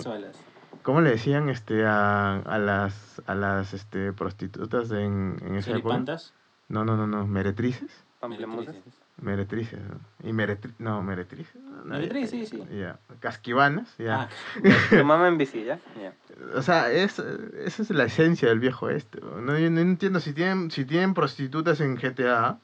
[0.83, 5.95] ¿Cómo le decían este, a, a las, a las este, prostitutas en, en esa época?
[5.95, 6.33] ¿Seripantas?
[6.69, 7.25] No, no, no, no.
[7.25, 7.89] ¿Meretrices?
[8.19, 8.73] Pamplemusas.
[8.73, 9.01] Meretrices.
[9.21, 10.29] Meretrices, ¿no?
[10.29, 11.55] Y meretri no, meretrices.
[11.85, 12.63] No, ya, sí, sí.
[12.71, 12.99] Ya.
[13.19, 14.23] Casquivanas, ya.
[14.23, 14.29] Ah,
[14.89, 15.79] Tu mamá en bici, ¿ya?
[16.01, 16.13] Ya.
[16.55, 19.21] O sea, es, esa es la esencia del viejo este.
[19.21, 19.41] ¿no?
[19.41, 22.59] No, yo no entiendo si tienen, si tienen prostitutas en GTA,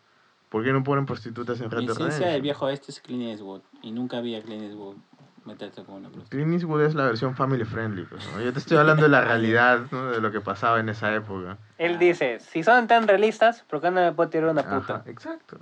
[0.49, 2.41] ¿por qué no ponen prostitutas en Red Dead ciencia del Redemption?
[2.41, 3.61] viejo este es Clint Eastwood.
[3.81, 4.97] Y nunca vi a Clint Eastwood
[5.45, 6.29] meterse con una prostituta.
[6.29, 8.03] Clint Eastwood es la versión family friendly.
[8.05, 8.41] pues, ¿no?
[8.41, 10.11] Yo te estoy hablando de la realidad, ¿no?
[10.11, 11.57] de lo que pasaba en esa época.
[11.77, 14.95] Él dice, si son tan realistas, ¿por qué no me puedo tirar una puta?
[14.95, 15.57] Ajá, exacto.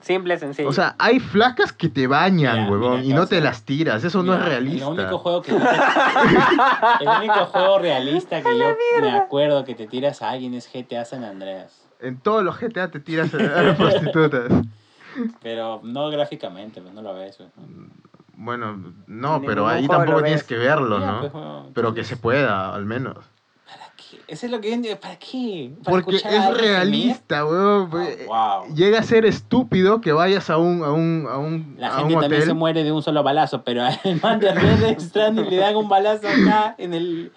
[0.00, 0.68] Simple, sencillo.
[0.68, 4.04] O sea, hay flacas que te bañan, Ya, huevón, mira, y no te las tiras.
[4.04, 4.86] Eso no es realista.
[4.88, 10.20] El único juego que el único juego realista que yo me acuerdo que te tiras
[10.20, 11.86] a alguien es GTA San Andreas.
[12.00, 14.52] En todos los GTA te tiras a a las prostitutas.
[15.42, 17.36] Pero no gráficamente, pues no lo ves.
[17.36, 17.86] pues, ¿no?
[18.36, 20.44] Bueno, no, pero ahí tampoco tienes ves.
[20.44, 21.20] que verlo, ¿no?
[21.20, 23.16] pues, bueno, Pero que entonces, se pueda, al menos.
[23.66, 24.20] ¿Para qué?
[24.26, 25.00] Eso es lo que yo entiendo.
[25.00, 25.72] ¿Para qué?
[25.84, 27.90] ¿Para Porque es realista, weón.
[27.90, 28.74] pues, Ah, wow.
[28.74, 32.08] Llega a ser estúpido que vayas a un, a un, a un, La a un
[32.08, 32.48] gente también hotel.
[32.48, 35.88] se muere de un solo balazo, pero al man de Red Stranding le dan un
[35.88, 37.32] balazo acá en el,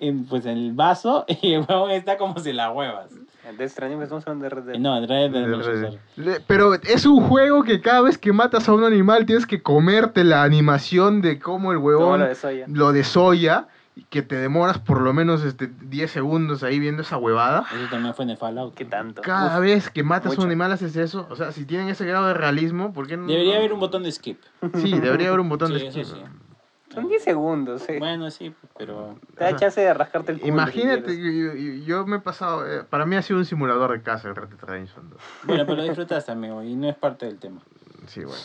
[0.00, 3.10] en, pues en el vaso y el huevón está como si la huevas.
[3.58, 4.78] De extraño, pues estamos hablando de Red Dead.
[4.78, 5.98] No, Red Dead Redemption,
[6.46, 10.24] Pero es un juego que cada vez que matas a un animal tienes que comerte
[10.24, 12.64] la animación de cómo el huevón lo de Soya.
[12.68, 17.16] lo desolla y que te demoras por lo menos este, 10 segundos ahí viendo esa
[17.16, 17.64] huevada.
[17.72, 18.74] Eso también fue en el Fallout.
[18.74, 19.22] ¿Qué tanto?
[19.22, 21.28] Cada Uf, vez que matas a un animal haces eso.
[21.30, 23.26] O sea, si tienen ese grado de realismo, ¿por qué no?
[23.26, 24.40] Debería haber un botón de skip.
[24.74, 26.16] Sí, debería haber un botón Sí, de eso skip.
[26.16, 26.22] sí.
[26.94, 27.98] Son 10 segundos, sí.
[27.98, 29.18] Bueno, sí, pero...
[29.36, 30.52] Te da chance de rascarte el culo.
[30.52, 33.92] Imagínate, si yo, yo- yo me he pasado, eh, para mí ha sido un simulador
[33.92, 35.20] de casa el Red Dead Redemption 2.
[35.44, 37.60] Bueno, pero lo disfrutaste, amigo, y no es parte del tema.
[38.06, 38.40] Sí, bueno.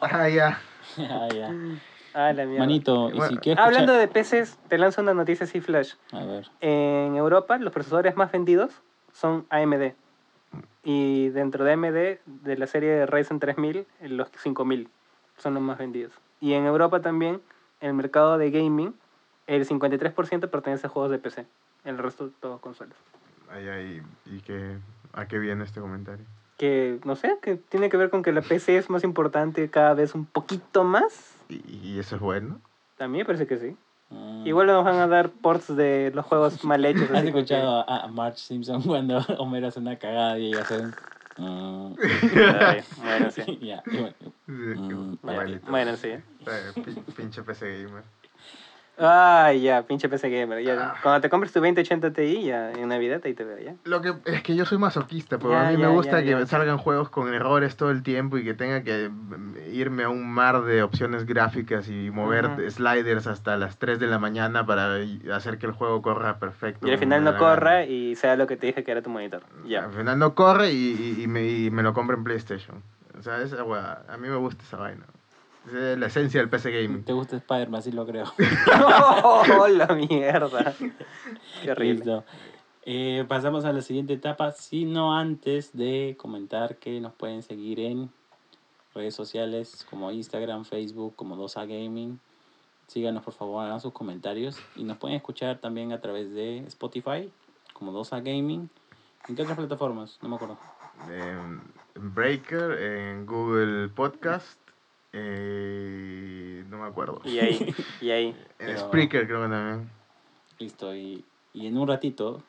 [0.00, 0.58] Ah, ya.
[0.98, 1.52] Ah, ya.
[2.14, 2.60] ah, la mierda.
[2.60, 5.92] Manito, y Bueno, si quieres Hablando escuchar- de PCs, te lanzo una noticia así flash.
[6.12, 6.48] A ver.
[6.60, 8.70] En Europa, los procesadores más vendidos
[9.12, 9.92] son AMD.
[10.84, 14.88] Y dentro de AMD, de la serie de Ryzen 3000, los 5000
[15.38, 16.12] son los más vendidos.
[16.40, 17.40] Y en Europa también,
[17.80, 18.94] el mercado de gaming,
[19.46, 21.46] el 53% pertenece a juegos de PC.
[21.84, 22.96] El resto, todos consolas.
[23.50, 24.76] Ay, ay, ¿y qué,
[25.12, 26.24] a qué viene este comentario?
[26.58, 29.94] Que, no sé, que tiene que ver con que la PC es más importante cada
[29.94, 31.34] vez un poquito más.
[31.48, 31.60] ¿Y,
[31.90, 32.60] y eso es bueno?
[32.98, 33.76] A mí me parece que sí.
[34.10, 34.46] Mm.
[34.46, 37.10] Igual nos van a dar ports de los juegos mal hechos.
[37.14, 40.78] ¿Has que- escuchado a, a Marge Simpson cuando Homero hace una cagada y ella hace
[40.80, 40.94] un...
[41.38, 41.94] mm.
[42.60, 43.58] Ay, bueno, sí.
[43.60, 45.16] Ya, bueno, Sí, Mm.
[46.44, 48.04] Bueno, pin- Pinche PC gamer.
[48.98, 50.58] Ay, ya, pinche PC gamer.
[50.58, 50.62] Ah.
[50.62, 50.94] Ya.
[51.02, 53.74] Cuando te compres tu 2080 Ti, ya en Navidad ahí te veo, ya.
[53.84, 56.46] Lo que es que yo soy masoquista, pero Ya, a mí ya, me gusta que
[56.46, 60.26] salgan juegos con errores todo el tiempo y que tenga que mm, irme a un
[60.26, 64.96] mar de opciones gráficas y mover sliders hasta las 3 de la mañana para
[65.34, 66.88] hacer que el juego corra perfecto.
[66.88, 69.42] Y al final no corra y sea lo que te dije que era tu monitor.
[69.66, 69.84] Ya.
[69.84, 72.82] Al final no corre y, y- y me, y me lo compro en PlayStation.
[73.18, 75.04] O sea, esa a mí me gusta esa vaina.
[75.66, 77.04] Esa es la esencia del PC gaming.
[77.04, 77.82] ¿Te gusta Spider-Man?
[77.82, 78.32] Sí lo creo.
[79.24, 80.74] ¡Oh, la mierda!
[81.62, 82.22] Qué horrible.
[82.84, 88.10] Eh, pasamos a la siguiente etapa, sino antes de comentar que nos pueden seguir en
[88.94, 92.20] redes sociales como Instagram, Facebook, como 2A Gaming.
[92.86, 97.28] Síganos por favor, hagan sus comentarios y nos pueden escuchar también a través de Spotify
[97.72, 98.70] como 2A Gaming.
[99.28, 100.18] ¿En qué otras plataformas?
[100.22, 100.56] No me acuerdo.
[101.10, 101.60] En
[102.14, 104.60] Breaker, en Google Podcast,
[105.18, 107.20] eh, no me acuerdo.
[107.24, 108.26] Y ahí, y ahí.
[108.28, 109.90] En Pero- Spreaker creo que también.
[110.58, 111.24] Listo, y,
[111.54, 112.42] y en un ratito,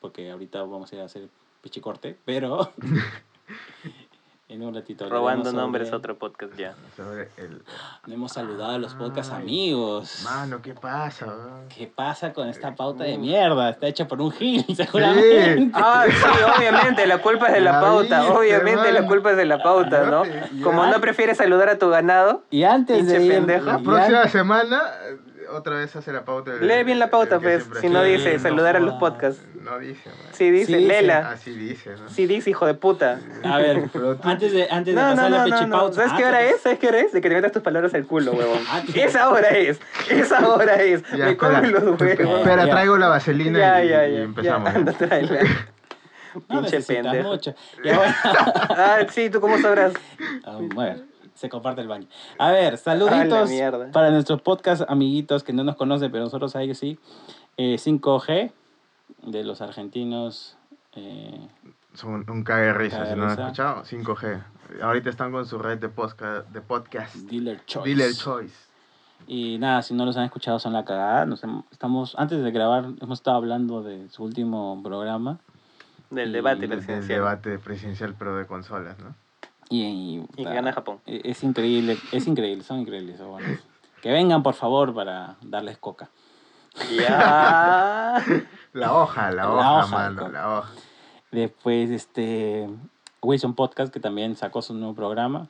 [0.00, 1.28] porque ahorita vamos a ir a hacer
[1.62, 2.70] pichicorte, pero
[4.48, 5.08] en un ratito.
[5.08, 6.74] Robando sobre- nombres otro podcast ya.
[6.96, 7.62] Sobre el...
[8.06, 10.20] No hemos saludado a los podcast Ay, amigos.
[10.24, 11.26] Mano, ¿qué pasa?
[11.26, 11.68] weón?
[11.68, 13.20] ¿Qué pasa con esta pauta de Uf.
[13.20, 13.70] mierda?
[13.70, 15.70] Está hecha por un gil, seguramente.
[15.74, 16.14] Ah, sí,
[16.58, 18.20] obviamente, la culpa es de la Ya pauta.
[18.20, 19.08] viste, Obviamente la man.
[19.08, 20.22] culpa es de la pauta, ¿no?
[20.62, 23.64] Como no prefieres saludar a tu ganado, Y antes de ir, pendejo.
[23.66, 24.82] La y próxima an- semana
[25.50, 26.52] otra vez hace la pauta.
[26.52, 27.62] el- Lee bien la pauta, pues.
[27.62, 29.42] siempre Si no dice no saludar a los podcasts.
[29.62, 30.18] No dice, man.
[30.32, 31.30] Sí dice, Sí léela.
[31.30, 32.08] Así dice, ¿no?
[32.08, 33.18] Sí dice, hijo de puta.
[33.44, 33.84] A ver,
[34.22, 35.56] antes de, antes de No, pasar no, la no, no.
[35.58, 35.94] pechipauta.
[35.96, 36.60] ¿Sabes qué Ah, hora es?
[36.60, 37.12] ¿Sabes qué hora es?
[37.12, 38.58] De que te metas tus palabras al culo, huevón.
[38.68, 38.82] Ah.
[38.94, 39.80] Esa hora es.
[40.10, 41.02] Esa hora es.
[41.10, 42.02] Ya, Me comen los huevos.
[42.40, 42.70] espera, Ya.
[42.70, 44.70] traigo la vaselina Ya, y, ya, y empezamos.
[44.72, 45.40] Ya, anda, tráela.
[46.34, 47.28] No Pinche necesitas pendejo.
[47.82, 48.14] bueno.
[48.78, 49.94] Ah, sí, ¿tú cómo sabrás?
[50.44, 51.00] Ah, bueno,
[51.36, 52.06] se comparte el baño.
[52.38, 53.50] A ver, saluditos
[53.92, 56.98] para nuestros podcast amiguitos que no nos conocen, pero nosotros a ellos sí.
[57.56, 58.50] Eh, 5G
[59.22, 60.56] de los argentinos.
[60.94, 61.48] eh,
[61.94, 63.84] Son un cague risa, si no han escuchado.
[63.84, 64.42] 5G.
[64.82, 66.48] Ahorita están con su red de podcast.
[66.48, 67.14] De podcast.
[67.14, 67.88] Dealer Choice.
[67.88, 68.66] Dealer Choice.
[69.28, 71.24] Y nada, si no los han escuchado son la cagada.
[71.26, 75.38] Nos estamos, antes de grabar, hemos estado hablando de su último programa.
[76.10, 77.18] Del Y debate del presidencial.
[77.18, 79.14] debate presidencial, pero de consolas, ¿no?
[79.68, 81.00] Y, y, Y gana Japón.
[81.06, 83.16] e- Es increíble, es increíble, son increíbles.
[83.16, 83.60] esos buenos.
[84.02, 86.10] Que vengan, por favor, para darles coca.
[86.96, 88.22] Ya.
[88.72, 90.70] La hoja, la La hoja, hoja, mano, la hoja.
[91.32, 92.68] Después, este,
[93.22, 95.48] Wilson Podcast, que también sacó su nuevo programa.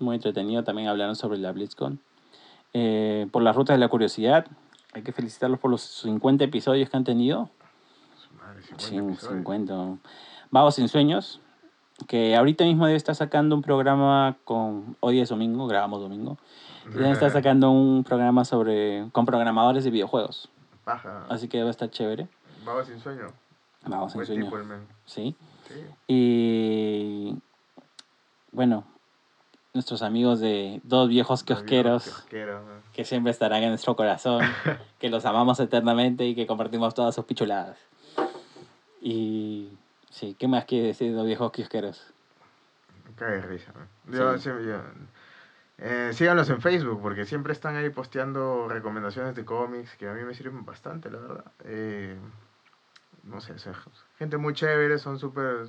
[0.00, 2.00] Muy entretenido, también hablaron sobre la BlizzCon.
[2.74, 4.46] Eh, por las rutas de la curiosidad,
[4.92, 7.48] hay que felicitarlos por los 50 episodios que han tenido.
[8.36, 9.20] Madre, 50 Sí, episodios.
[9.44, 9.74] 50.
[10.50, 11.40] Vagos sin sueños,
[12.06, 16.36] que ahorita mismo debe estar sacando un programa con, hoy es domingo, grabamos domingo,
[16.86, 20.48] y debe estar sacando un programa sobre, con programadores de videojuegos.
[20.84, 21.24] Paja.
[21.28, 22.28] Así que debe estar chévere.
[22.64, 23.26] Vago sin sueño.
[23.86, 24.86] Vagos sin tipo men.
[25.04, 25.34] Sí.
[25.66, 25.84] Sí.
[26.06, 27.36] Y
[28.52, 28.84] bueno,
[29.74, 32.26] nuestros amigos de Dos Viejos Kiosqueros,
[32.92, 34.42] que siempre estarán en nuestro corazón,
[34.98, 37.78] que los amamos eternamente y que compartimos todas sus pichuladas.
[39.00, 39.68] Y
[40.10, 42.12] sí, ¿qué más quiere decir Dos Viejos Kiosqueros?
[43.18, 43.72] De risa.
[44.08, 44.48] Yo, Sí.
[44.48, 44.82] yo-
[45.78, 50.22] eh, síganlos en Facebook porque siempre están ahí posteando recomendaciones de cómics que a mí
[50.24, 51.44] me sirven bastante, la verdad.
[51.64, 52.18] Eh,
[53.24, 53.54] no sé,
[54.18, 55.66] gente muy chévere, son súper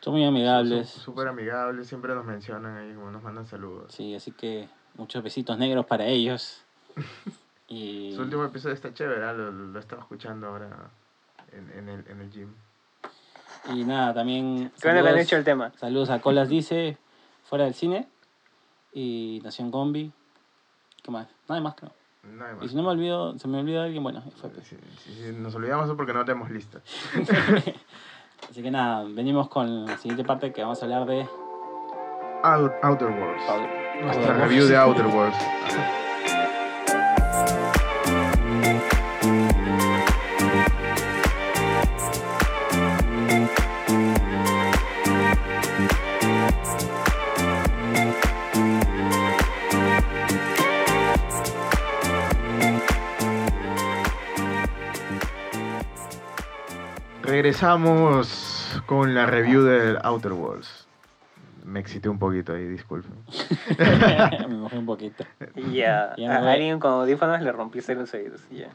[0.00, 0.88] Son muy amigables.
[0.88, 3.92] súper amigables, siempre nos mencionan ahí, como nos mandan saludos.
[3.92, 6.64] Sí, así que muchos besitos negros para ellos.
[7.66, 9.32] Y Su último episodio está chévere, ¿ah?
[9.32, 10.90] lo, lo, lo estaba escuchando ahora
[11.50, 12.54] en, en, el, en el gym.
[13.72, 15.72] Y nada, también que han saludos, hecho el tema.
[15.78, 16.98] saludos a Colas Dice,
[17.44, 18.08] fuera del cine.
[18.92, 20.12] Y Nación Combi.
[21.02, 21.26] ¿Qué más?
[21.48, 21.92] Nada más, creo.
[22.24, 22.64] Nada más.
[22.64, 24.66] Y si no me olvido, se me olvida alguien, bueno, fue pues.
[24.66, 26.80] Si, si- si nos olvidamos es porque no tenemos lista.
[28.50, 31.26] Así que nada, venimos con la siguiente parte que vamos a hablar de
[32.42, 34.02] Out- Outer Worlds.
[34.02, 34.76] Nuestra review de.
[34.76, 35.38] Outer Worlds.
[57.44, 60.88] Regresamos con la review del Outer Worlds.
[61.62, 63.12] Me excité un poquito ahí, disculpen.
[64.48, 65.24] me mojé un poquito.
[65.70, 66.14] Ya.
[66.16, 68.40] Ya me A alguien con audífonos le rompiste los oídos.
[68.50, 68.68] Ya.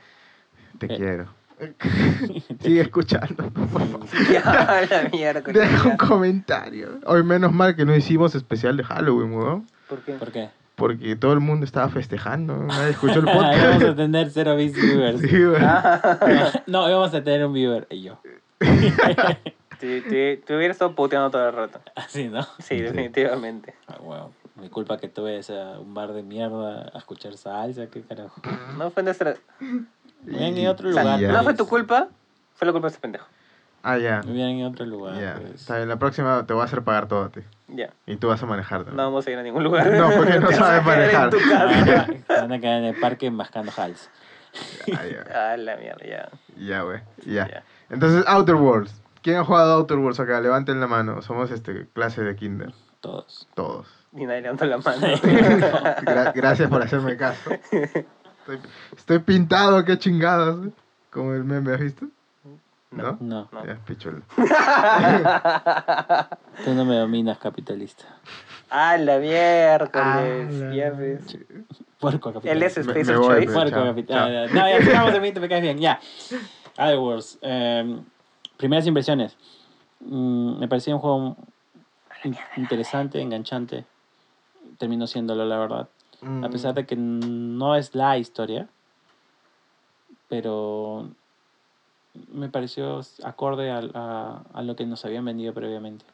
[0.77, 0.97] Te Eh.
[0.97, 1.25] quiero.
[2.61, 4.01] Sigue escuchando, por favor.
[4.31, 5.41] Ya, la mierda.
[5.51, 6.99] Deja un comentario.
[7.07, 9.67] Hoy menos mal que no hicimos especial de Halloween, weón.
[9.87, 10.13] ¿Por qué?
[10.13, 10.49] ¿Por qué?
[10.75, 12.55] Porque todo el mundo estaba festejando.
[12.55, 13.95] Nadie escuchó el Vamos a podcast.
[13.95, 15.21] tener cero viewers.
[15.21, 15.41] Sí.
[15.59, 18.21] Ah, No, íbamos a tener un viewer y yo.
[19.79, 21.79] te, te, te hubiera estado puteando todo el rato.
[21.95, 22.45] Así, ¿no?
[22.59, 23.75] Sí, definitivamente.
[23.87, 28.01] Ah, bueno, mi culpa que tuve ese un bar de mierda a escuchar salsa, qué
[28.01, 28.41] carajo.
[28.77, 29.35] No fue nuestra.
[29.59, 31.21] Me hubieran ido a otro O sea, lugar.
[31.21, 31.57] no fue pues.
[31.57, 32.07] tu culpa,
[32.55, 33.25] fue la culpa de ese pendejo.
[33.81, 34.21] Ah, ya.
[34.25, 35.17] Me hubieran ido a otro lugar.
[35.19, 35.35] Ya.
[35.39, 35.61] pues.
[35.61, 37.39] Está bien, la próxima te voy a hacer pagar todo a ti.
[37.69, 37.91] Ya.
[38.05, 38.85] Y tú vas a manejar.
[38.87, 39.87] No vamos a ir a ningún lugar.
[39.87, 41.25] No, porque no a sabes manejar.
[41.25, 41.37] En tu
[42.27, 44.09] Ah, van a quedar en el parque mascando hals.
[44.93, 45.23] Ah, ya.
[45.33, 46.29] Ah, la mierda, ya.
[46.57, 46.99] Ya, güey.
[47.25, 47.63] Ya.
[47.89, 49.01] Entonces, Outer Worlds.
[49.21, 50.39] ¿Quién ha jugado Outer Worlds acá?
[50.39, 51.21] Levanten la mano.
[51.21, 52.73] Somos este clase de kinder.
[53.01, 53.47] Todos.
[53.53, 53.87] Todos.
[54.13, 55.07] Y nadie levantó la mano.
[55.07, 57.51] Gra- gracias por hacerme caso.
[57.71, 58.59] Estoy,
[58.97, 60.67] estoy pintado, qué chingados.
[60.67, 60.71] ¿eh?
[61.11, 62.05] Como el meme, ¿has visto?
[62.91, 63.17] ¿No?
[63.19, 63.65] No, No.
[63.65, 64.21] Ya, pichula.
[66.65, 68.05] tú no me dominas, capitalista.
[68.71, 69.93] ah, la miércoles.
[69.93, 71.37] Ah, ya ves.
[71.99, 72.79] Puerco Él capitalista.
[72.81, 73.43] es me voy, Choice.
[73.45, 73.53] pues.
[73.53, 74.47] Puerco capitalista.
[74.47, 74.55] chao.
[74.55, 75.77] No, ya sigamos de mí, te me caes bien.
[75.77, 75.99] Ya.
[76.79, 77.39] AdWords.
[77.41, 78.01] Eh,
[78.57, 79.37] primeras impresiones.
[79.99, 81.37] Mm, me parecía un juego
[82.23, 83.85] in- interesante, enganchante.
[84.77, 85.89] Terminó siéndolo, la verdad.
[86.21, 86.43] Mm.
[86.43, 88.69] A pesar de que no es la historia,
[90.27, 91.09] pero
[92.31, 96.05] me pareció acorde al- a, a lo que nos habían vendido previamente.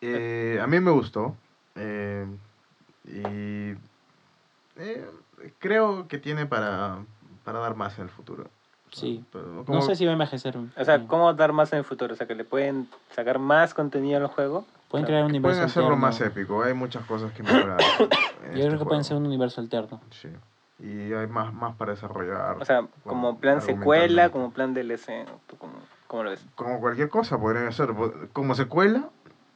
[0.00, 1.36] Eh, a mí me gustó.
[1.74, 2.26] eh,
[3.04, 3.72] y.
[4.80, 5.10] eh,
[5.58, 7.04] creo que tiene para,
[7.44, 8.48] para dar más en el futuro.
[8.92, 9.24] Sí.
[9.32, 10.56] Pero No como- sé si va a envejecer.
[10.56, 11.06] O sea, Mm.
[11.06, 12.14] ¿cómo dar más en el futuro?
[12.14, 14.64] O sea, que le pueden sacar más contenido al juego.
[14.88, 16.06] Pueden crear un universo Pueden hacerlo alterno.
[16.06, 17.78] más épico, hay muchas cosas que mejorar.
[18.00, 18.84] en Yo este creo que juego.
[18.86, 20.00] pueden ser un universo alterno.
[20.10, 20.28] Sí.
[20.80, 22.56] Y hay más, más para desarrollar.
[22.60, 25.26] O sea, bueno, como plan secuela, como plan DLC.
[25.48, 25.72] ¿tú ¿Cómo,
[26.06, 26.46] cómo lo ves?
[26.54, 27.90] Como cualquier cosa podrían hacer.
[28.32, 29.08] Como secuela,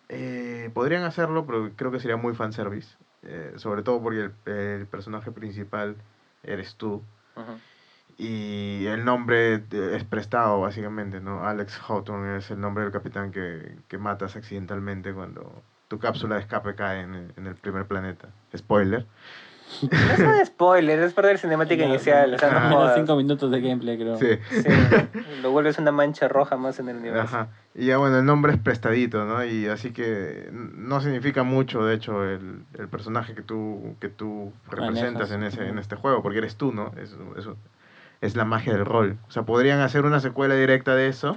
[0.09, 2.97] eh, podrían hacerlo, pero creo que sería muy fanservice.
[3.23, 5.97] Eh, sobre todo porque el, el personaje principal
[6.43, 7.03] eres tú.
[7.37, 7.53] Ujú.
[8.19, 11.45] Y el nombre es prestado, básicamente, ¿no?
[11.45, 16.43] Alex Houghton es el nombre del capitán que, que matas accidentalmente cuando tu cápsula de
[16.43, 18.29] escape cae en, el- en el primer planeta.
[18.57, 19.07] Spoiler.
[19.91, 22.35] No es un spoiler, es perder cinemática inicial.
[22.35, 22.67] O sea, no Ajá.
[22.69, 22.95] Menos jodas.
[22.97, 24.17] cinco minutos de gameplay, creo.
[24.19, 24.39] Sí.
[24.51, 24.63] Sí,
[25.41, 27.37] lo vuelves una mancha roja más en el universo.
[27.37, 27.49] Ajá.
[27.75, 29.43] Y ya bueno, el nombre es prestadito, ¿no?
[29.45, 34.53] Y así que no significa mucho, de hecho, el, el personaje que tú, que tú
[34.71, 36.93] representas en, ese, en este juego, porque eres tú, ¿no?
[37.03, 37.49] Es, es,
[38.23, 39.19] es la magia del rol.
[39.29, 41.37] O sea, podrían hacer una secuela directa de eso,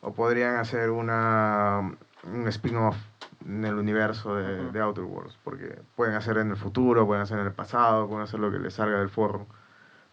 [0.00, 1.92] o podrían hacer una
[2.24, 2.96] un spin-off
[3.46, 4.72] en el universo de, Ujú.
[4.72, 8.24] de Outer Worlds, porque pueden hacer en el futuro, pueden hacer en el pasado, pueden
[8.24, 9.46] hacer lo que les salga del forro,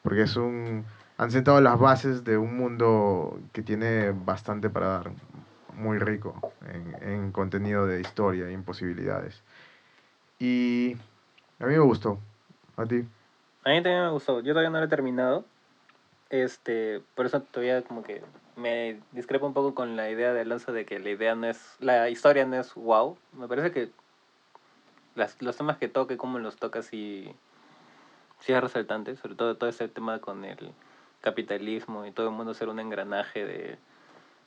[0.03, 0.85] porque es un
[1.17, 5.11] han sentado las bases de un mundo que tiene bastante para dar,
[5.75, 9.41] muy rico en, en contenido de historia y en posibilidades.
[10.39, 10.97] Y
[11.59, 12.19] a mí me gustó,
[12.75, 13.07] a ti.
[13.63, 14.41] A mí también me gustó.
[14.41, 15.45] Yo todavía no lo he terminado.
[16.31, 18.21] Este, por eso todavía como que
[18.55, 21.75] me discrepo un poco con la idea de Alonso de que la idea no es,
[21.79, 23.17] la historia no es wow.
[23.33, 23.91] Me parece que
[25.15, 27.35] las, los temas que toque, cómo los toca, sí,
[28.39, 29.17] sí es resaltante.
[29.17, 30.71] Sobre todo todo ese tema con el
[31.19, 33.77] capitalismo y todo el mundo ser un engranaje de,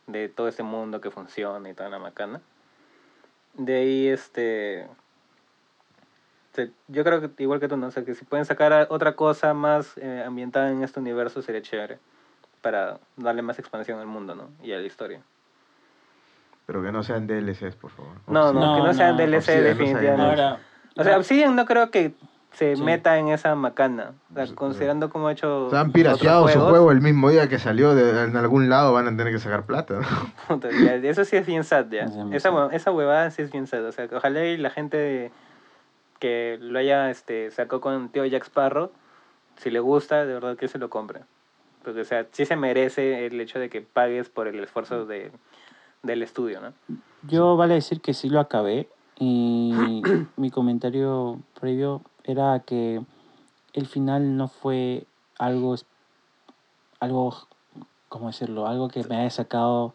[0.06, 2.40] de todo ese mundo que funciona y toda la macana.
[3.52, 4.89] De ahí, este,
[6.55, 7.89] se- yo creo que igual que tú, ¿no?
[7.89, 11.61] O sea, que si pueden sacar otra cosa más eh, ambientada en este universo sería
[11.63, 11.99] chévere
[12.63, 14.49] para darle más expansión al mundo, ¿no?
[14.63, 15.21] Y a la historia.
[16.67, 18.13] Pero que no sean DLCs, por favor.
[18.27, 20.23] No, no, No, que no sean no, DLC Obsidian, definitivamente.
[20.43, 20.59] Ahora,
[20.97, 22.15] o sea, Obsidian no creo que
[22.53, 22.83] se Sí.
[22.83, 24.13] meta en esa macana.
[24.31, 25.67] O sea, considerando cómo ha hecho.
[25.67, 28.93] O sea, han pirateado su juego el mismo día que salió de, en algún lado,
[28.95, 30.01] van a tener que sacar plata.
[30.49, 30.69] ¿no?
[30.71, 32.09] Eso sí es bien sad, ya.
[32.09, 33.85] Sí, Esa, esa huevada sí es bien sad.
[33.85, 35.33] O sea, que ojalá y la gente
[36.25, 38.91] que lo haya este, sacó con tío Jack Sparrow,
[39.59, 41.21] si le gusta, de verdad que se lo compre.
[41.83, 45.31] Porque, o sea, sí se merece el hecho de que pagues por el esfuerzo de,
[46.03, 46.73] del estudio, ¿no?
[47.29, 48.89] Yo vale decir que sí lo acabé
[49.19, 49.75] y
[50.39, 53.03] mi comentario previo era que
[53.75, 55.05] el final no fue
[55.39, 55.77] algo,
[57.01, 57.37] algo,
[58.09, 58.67] ¿cómo decirlo?
[58.67, 59.95] Algo que me haya sacado...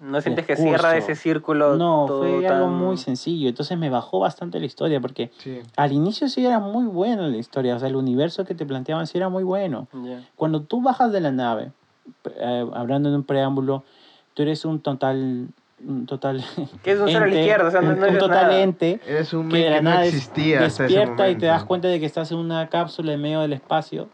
[0.00, 1.76] ¿No sientes que cierra ese círculo?
[1.76, 5.60] No, todo fue algo tan- muy sencillo, entonces me bajó bastante la historia porque Sí.
[5.76, 9.06] al inicio sí era muy buena la historia, o sea, el universo que te planteaban
[9.06, 9.88] sí era muy bueno.
[9.92, 10.22] Ya.
[10.36, 11.72] Cuando tú bajas de la nave,
[12.36, 13.84] eh, hablando en un preámbulo,
[14.34, 15.48] tú eres un total...
[15.84, 16.42] Un total
[16.84, 18.46] Que es un cero a la ente, izquierda, o sea, no- un- no un total
[18.46, 18.60] nada.
[18.62, 21.98] ente Eres un que de la que no existía despierta y te das cuenta de
[21.98, 24.08] que estás en una cápsula en medio del espacio,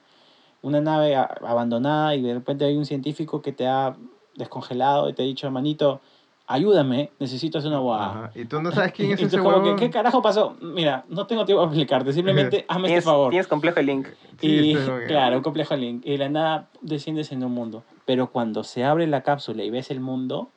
[0.62, 3.94] una nave abandonada y de repente hay un científico que te ha
[4.38, 6.00] descongelado y te ha dicho, manito,
[6.46, 8.06] ayúdame, necesito hacer una guada.
[8.10, 8.30] Ajá.
[8.34, 9.76] Y tú no sabes quién es Y tú ese como que.
[9.76, 10.56] ¿qué carajo pasó?
[10.62, 13.30] Mira, no tengo tiempo para explicarte, simplemente hazme este Tienes, favor.
[13.30, 14.08] tienes complejo de Link.
[14.40, 14.74] Sí, y
[15.06, 16.02] claro, un complejo link.
[16.06, 17.82] Y de la nada desciendes en un mundo.
[18.06, 20.48] Pero cuando se abre la cápsula y ves el mundo,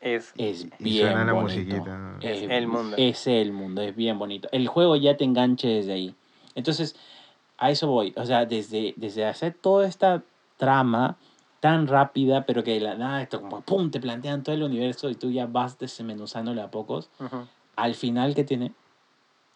[0.00, 1.60] Es, es bien suena la bonito.
[1.60, 2.18] musiquita, ¿no?
[2.20, 2.96] Es el mundo.
[2.98, 4.48] Es el mundo, es bien bonito.
[4.50, 6.14] El juego ya te enganche desde ahí.
[6.54, 6.96] Entonces,
[7.58, 8.12] a eso voy.
[8.16, 10.22] O sea, desde, desde hacer toda esta
[10.56, 11.16] trama
[11.66, 15.10] tan rápida, pero que de la nada, esto como pum, te plantean todo el universo
[15.10, 17.10] y tú ya vas desmenuzándole a pocos.
[17.18, 17.44] Ujú.
[17.74, 18.72] Al final que tiene,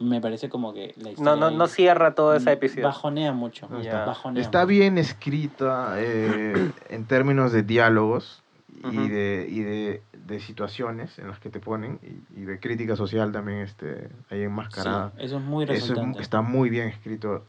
[0.01, 2.83] me parece como que la No, historia no, ahí no cierra toda esa episodio.
[2.89, 3.69] Bajonea mucho.
[3.71, 4.05] No, Ya.
[4.05, 4.69] bajonea Está mucho.
[4.71, 9.09] bien escrita eh, en términos de diálogos y, Ujú.
[9.09, 13.31] de, y de, de situaciones en las que te ponen y, y de crítica social
[13.31, 15.13] también este, ahí enmascarada.
[15.17, 16.23] Sí, eso es muy Eso es- resultante.
[16.23, 17.47] está muy bien escrito.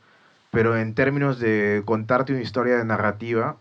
[0.52, 3.56] Pero en términos de contarte una historia de narrativa,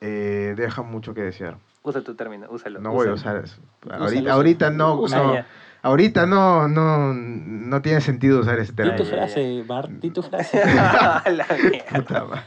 [0.00, 1.56] eh, deja mucho que desear.
[1.82, 2.80] Usa tu término, úsalo.
[2.80, 3.60] No voy a usar eso.
[3.84, 4.32] Úsalo, Ahorita, úsalo.
[4.34, 5.44] ahorita no, no, Ah,
[5.82, 8.96] ahorita no, no, no tiene sentido usar ese Di término.
[8.98, 9.16] tu ya, ya.
[9.16, 10.60] frase, Bart, di tu frase.
[10.62, 12.44] A la mierda.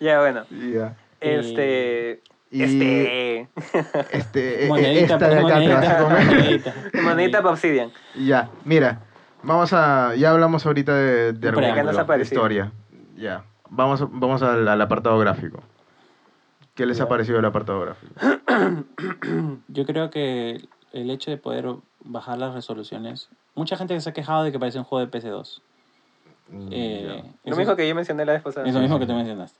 [0.00, 0.44] Ya, bueno.
[0.50, 0.96] Ya.
[1.20, 2.22] Este.
[2.50, 3.40] Y Este.
[4.12, 6.24] este, eh, monedita, esta de acá te vas a monedita, comer.
[6.24, 6.74] monedita.
[7.02, 7.90] Monedita para Obsidian.
[8.16, 9.00] Ya, mira,
[9.42, 12.72] vamos a, ya hablamos ahorita de, de historia.
[13.18, 15.62] Ya, vamos, vamos al, al apartado gráfico.
[16.78, 18.14] ¿Qué les ha parecido el apartado gráfico?
[19.68, 21.66] Yo creo que el hecho de poder
[22.04, 23.28] bajar las resoluciones.
[23.56, 25.60] Mucha gente se ha quejado de que parece un juego de PC2.
[26.50, 28.64] Mm, Eh, Lo mismo que yo mencioné la vez pasada.
[28.68, 29.58] Es lo mismo que tú mencionaste.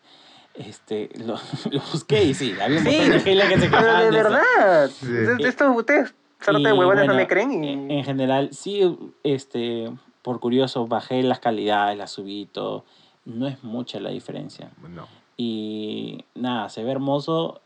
[0.55, 1.35] Este, lo,
[1.73, 4.89] lo busqué y sí, había un Sí, montón de que se Pero de verdad.
[4.91, 5.07] Sí.
[5.17, 7.65] Esto- Esto ustedes, solo de huevones, no bueno, me creen.
[7.65, 7.73] Y...
[7.73, 9.91] En, en general, sí, este,
[10.23, 12.85] por curioso, bajé las calidades, las subí y todo.
[13.25, 14.71] No es mucha la diferencia.
[14.89, 15.07] No.
[15.41, 17.61] Y nada, se ve hermoso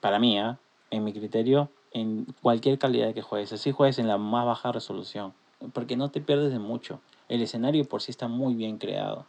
[0.00, 0.58] para mí, ¿ah?
[0.90, 3.52] en mi criterio, en cualquier calidad que juegues.
[3.52, 5.34] Así juegues en la más baja resolución.
[5.74, 7.00] Porque no te pierdes de mucho.
[7.28, 9.26] El escenario por sí está muy bien creado.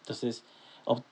[0.00, 0.42] Entonces,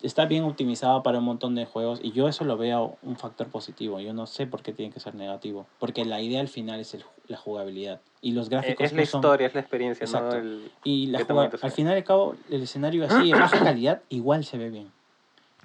[0.03, 2.01] está bien optimizado para un montón de juegos.
[2.03, 4.01] Y yo eso lo veo un factor positivo.
[4.01, 5.66] Yo no sé por qué tiene que ser negativo.
[5.78, 8.01] Porque la idea al final es el la jugabilidad.
[8.20, 10.36] Y los Eh, gráficos es la no son- historia, es la experiencia, Exacto.
[10.36, 10.73] no el...
[10.82, 11.66] Y la qué juga- tamaño sea.
[11.69, 14.90] al final y al cabo, el escenario así de baja calidad igual se ve bien.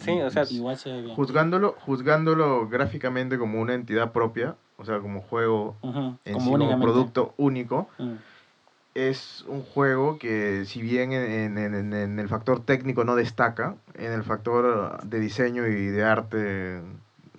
[0.01, 1.15] Sí, o sea, Igual se ve bien.
[1.15, 6.45] Juzgándolo, juzgándolo gráficamente como una entidad propia, o sea, como juego Ujú, en sí, Como
[6.51, 6.85] como únicamente.
[6.85, 8.15] producto único, Mm.
[8.93, 13.75] es un juego que si bien en, en- en- en el factor técnico no destaca,
[13.93, 16.81] en el factor de diseño y de arte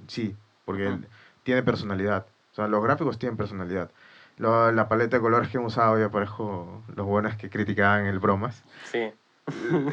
[0.06, 0.34] sí,
[0.64, 1.02] porque Ujú.
[1.42, 2.26] tiene personalidad.
[2.52, 3.90] O sea, los gráficos tienen personalidad.
[4.38, 8.18] Lo- la paleta de colores que han usado, ya parejo los buenos que criticaban el
[8.18, 8.62] bromas.
[8.84, 9.10] sí.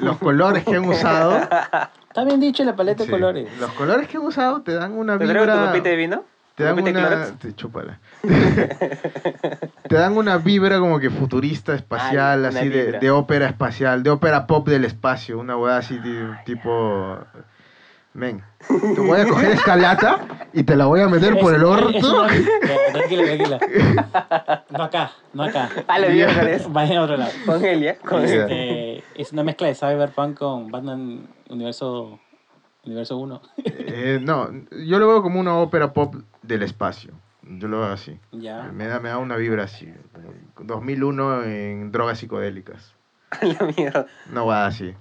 [0.02, 1.32] Los colores que han usado...
[2.10, 3.60] Está bien dicho la paleta sí, de colores.
[3.60, 5.68] Los colores que han usado te dan una ¿Te traigo tu vibra...
[5.68, 6.24] copita de vino?
[6.56, 7.16] Te dan ¿Copita de una...
[7.16, 7.40] Clorox?
[7.40, 8.00] Te, chúpala.
[9.88, 13.00] te dan una vibra como que futurista, espacial, Ay, así de, vibra.
[13.00, 17.18] de ópera espacial, de ópera pop del espacio, una weá así ti- tipo...
[18.14, 22.26] Men, te voy a coger escalata y te la voy a meter por el orto.
[22.92, 23.60] Tranquila, tranquila.
[24.72, 25.70] No acá, no acá.
[26.10, 26.66] Miércoles.
[26.72, 27.32] Vaya a otro lado.
[27.46, 27.98] Con él, ¿ya?
[27.98, 28.24] Con.
[28.26, 32.20] Este, es una mezcla de Cyberpunk con Batman Universo,
[32.86, 33.42] Universo 1.
[33.66, 37.14] Eh, no, yo lo veo como una ópera pop del espacio.
[37.44, 38.20] Yo lo veo así.
[38.32, 38.64] ya.
[38.74, 39.92] Me da, me da una vibra así.
[40.60, 42.96] 2001 en drogas psicodélicas.
[43.42, 44.06] La mierda.
[44.32, 44.94] No va así.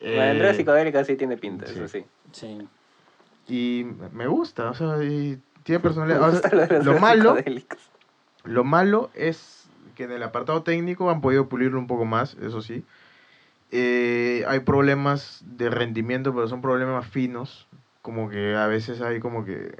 [0.00, 1.72] La Eh, entrada psicodélica sí tiene pinta, sí.
[1.74, 2.04] eso sí.
[2.36, 2.68] Sí.
[3.48, 6.22] Y me gusta, o sea, y tiene personalidad.
[6.22, 7.36] O sea, gusta lo malo,
[8.44, 12.60] lo malo es que en el apartado técnico han podido pulirlo un poco más, eso
[12.60, 12.84] sí.
[13.72, 17.66] Eh, hay problemas de rendimiento, pero son problemas finos,
[18.02, 19.74] como que a veces hay como que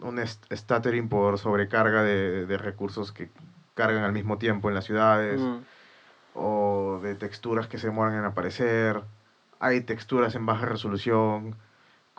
[0.00, 3.30] un stuttering por sobrecarga de, de recursos que
[3.74, 5.58] cargan al mismo tiempo en las ciudades, Mm.
[6.34, 9.02] o de texturas que se demoran en aparecer.
[9.58, 11.56] Hay texturas en baja resolución,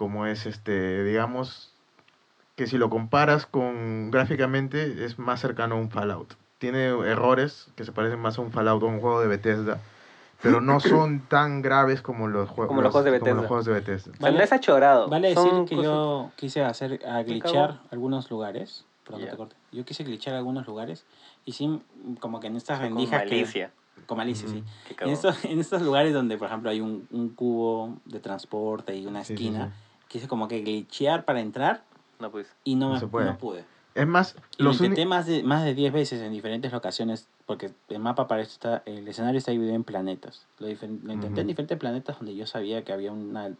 [0.01, 1.71] como es este, digamos,
[2.55, 6.33] que si lo comparas con gráficamente es más cercano a un Fallout.
[6.57, 9.79] Tiene errores que se parecen más a un Fallout o a un juego de Bethesda,
[10.41, 13.41] pero no son tan graves como los, jue- Como los juegos de como Bethesda.
[13.41, 14.11] los juegos de Bethesda.
[14.11, 15.07] O sea, Vale- no es achorado.
[15.07, 17.77] Vale decir son que cosas- yo quise hacer a cago.
[17.91, 18.85] algunos lugares.
[19.03, 19.31] Perdón que Ya.
[19.33, 19.55] te corte.
[19.71, 21.05] Yo quise glitchear algunos lugares
[21.45, 21.79] y sí,
[22.19, 23.29] como que en estas con rendijas que...
[23.29, 23.71] malicia.
[24.07, 24.57] Con malicia, Ujú.
[24.57, 24.63] sí.
[24.97, 28.95] Qué En estos, en estos lugares donde, por ejemplo, hay un, un cubo de transporte
[28.95, 29.90] y una Sí, sí, esquina, sí.
[30.11, 31.83] Quise como que glitchear para entrar
[32.19, 32.47] No, pues.
[32.63, 33.25] y no, No me, se puede.
[33.27, 33.63] no pude.
[33.95, 37.27] Es más, Y lo los intenté más de, más de 10 veces en diferentes locaciones,
[37.45, 40.45] porque el mapa para esto está, el escenario está dividido en planetas.
[40.59, 43.51] Lo, lo intenté en diferentes planetas donde yo sabía que había una,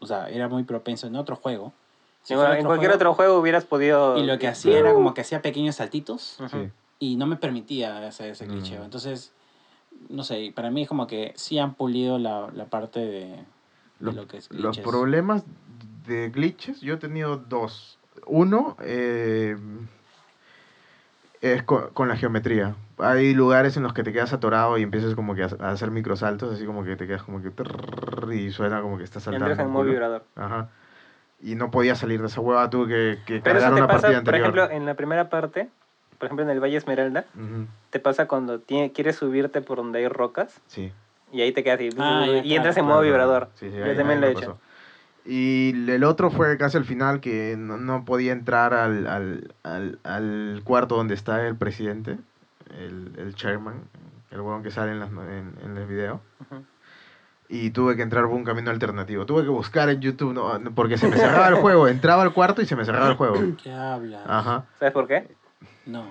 [0.00, 1.72] o sea, era muy propenso en otro juego.
[2.22, 4.18] Si en, cualquier otro juego hubieras podido.
[4.18, 6.38] Y lo que hacía era como que hacía pequeños saltitos
[6.98, 8.80] y no me permitía hacer ese glitcheo.
[8.80, 8.84] Mm.
[8.84, 9.32] Entonces,
[10.08, 13.44] no sé, para mí es como que sí han pulido la, la parte de, de
[14.00, 14.84] Los, lo que es los glitches.
[14.84, 15.44] problemas
[16.08, 17.98] de glitches, yo he tenido dos.
[18.26, 19.56] Uno eh,
[21.40, 22.74] es co- con, la geometría.
[22.98, 25.90] Hay lugares en los que te quedas atorado y empiezas como que a, a hacer
[25.92, 29.46] microsaltos, así como que te quedas como que trrr, y suena como que estás saltando.
[29.50, 30.24] Entras en modo vibrador.
[30.34, 30.68] Ajá.
[31.40, 34.00] Y no podía salir de esa hueva, tuve que, que Pero eso te una pasa,
[34.08, 34.40] partida por anterior.
[34.58, 35.68] ejemplo, en la primera parte,
[36.18, 37.26] por ejemplo, en el Valle Esmeralda,
[37.90, 40.90] te pasa cuando tiene, quieres subirte por donde hay rocas Sí.
[41.30, 43.48] y ahí te quedas y, Ah, y entras en modo Claro, vibrador.
[43.54, 44.40] sí, sí, Yo ahí- también ahí lo he hecho.
[44.54, 44.67] pasó.
[45.30, 49.98] Y el otro fue casi al final que no, no podía entrar al, al, al,
[50.02, 52.16] al cuarto donde está el presidente,
[52.78, 53.74] el, el chairman,
[54.30, 56.22] el huevón que sale en, las, en, en el video.
[57.50, 59.26] Y tuve que entrar por un camino alternativo.
[59.26, 61.88] Tuve que buscar en YouTube, no, no, porque se me cerraba el juego.
[61.88, 63.36] Entraba al cuarto y se me cerraba el juego.
[63.62, 64.22] ¿Qué hablas?
[64.26, 64.64] Ajá.
[64.78, 65.34] ¿Sabes por qué?
[65.84, 66.10] No.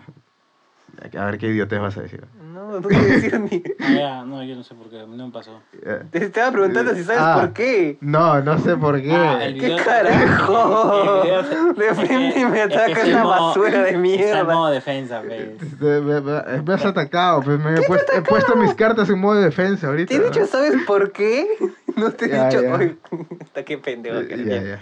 [1.18, 2.26] A ver qué idiotez vas a decir.
[2.42, 3.64] No, no quiero decir ni.
[3.80, 5.62] Ah, ya, no, yo no sé por qué, no me pasó.
[5.74, 7.38] Eh, Te estaba preguntando si sabes Ah.
[7.40, 7.98] por qué.
[8.02, 9.12] No, no sé por qué.
[9.12, 11.24] Ah, el ¿Qué video- carajo?
[11.24, 14.44] el video- De frente me ataca es que modo- basura de Está en mierda.
[14.44, 15.80] modo defensa, pues.
[15.80, 19.36] Me, me- me- has atacado, pues me he, puesto, he puesto mis cartas en modo
[19.36, 20.10] de defensa ahorita.
[20.10, 20.48] Te he dicho, ¿no?
[20.48, 21.48] ¿sabes por qué?
[21.96, 22.96] No te he Ya, dicho, oye,
[23.42, 24.22] está qué pendejo.
[24.22, 24.80] Ya, ya, ya.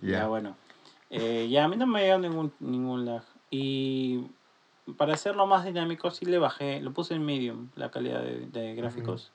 [0.00, 0.56] Ya, bueno.
[1.10, 3.22] Eh, ya a mí no me dio ningún, ningún lag.
[3.50, 4.26] Y
[4.96, 8.74] para hacerlo más dinámico, sí le bajé, lo puse en medium, la calidad de, de
[8.74, 9.32] gráficos.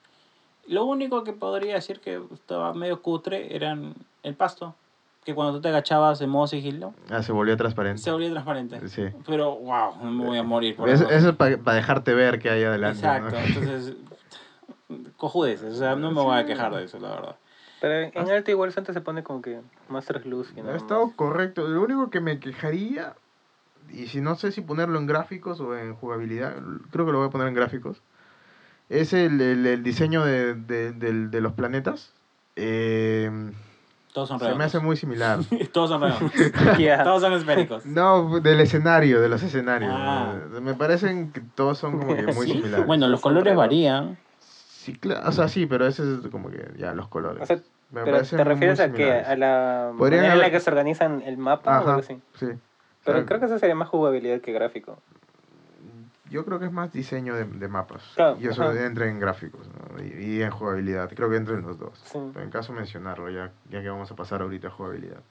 [0.67, 4.75] Lo único que podría decir que estaba medio cutre eran el pasto.
[5.23, 7.99] Que cuando tú te agachabas en modo sigilo, Ah, se volvió transparente.
[8.01, 8.87] se volvía transparente.
[8.89, 9.03] Sí.
[9.25, 11.29] Pero, wow, no me voy a morir por Eso, eso.
[11.29, 13.01] es para dejarte ver qué hay adelante.
[13.01, 13.15] ¿no?
[13.27, 13.95] Exacto, entonces,
[15.17, 17.35] cojudeces, o sea, no me voy a quejar de eso, la verdad.
[17.81, 19.59] Pero en alto igual Santa se pone como que
[19.89, 20.61] más translúcido.
[20.61, 21.67] Ha nada estado correcto.
[21.67, 23.15] Lo único que me quejaría,
[23.91, 26.53] y si no sé si ponerlo en gráficos o en jugabilidad,
[26.91, 28.01] creo que lo voy a poner en gráficos,
[28.89, 32.13] es el, el- el diseño de, de- del- de los planetas.
[32.55, 33.29] Eh,
[34.13, 34.67] Todos son se me redondos.
[34.75, 35.39] hace muy similar.
[35.73, 36.31] Todos son redondos.
[36.79, 37.03] Ya.
[37.03, 37.85] Todos son esféricos.
[37.87, 39.91] No, del escenario, de los escenarios.
[39.93, 40.35] Ah.
[40.61, 42.53] Me parecen que todos son como que muy ¿Sí?
[42.53, 42.85] similares.
[42.85, 43.65] Bueno, los colores redondos.
[43.67, 44.17] varían.
[44.39, 47.41] Sí, claro, o sea, sí, pero ese es como que ya los colores.
[47.41, 47.55] O sea,
[47.91, 49.27] Me pero ¿te refieres a similares.
[49.27, 52.19] a la manera en la que se organizan el mapa o algo Ajá, así?
[52.39, 52.45] sí.
[53.05, 55.01] Pero creo que eso sería más jugabilidad que gráfico.
[56.29, 58.03] Yo creo que es más diseño de, de mapas.
[58.15, 58.83] Claro, y eso ajá.
[58.83, 60.03] entra en gráficos ¿no?
[60.03, 60.07] y,
[60.37, 61.09] y en jugabilidad.
[61.15, 61.99] Creo que entra en los dos.
[62.03, 62.19] Sí.
[62.33, 65.21] Pero en caso de mencionarlo, ya, ya que vamos a pasar ahorita a jugabilidad.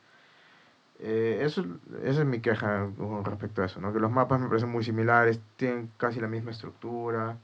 [1.00, 1.64] Eh, eso,
[2.04, 3.92] esa es mi queja con respecto a eso, ¿no?
[3.92, 7.36] que los mapas me parecen muy similares, tienen casi la misma estructura.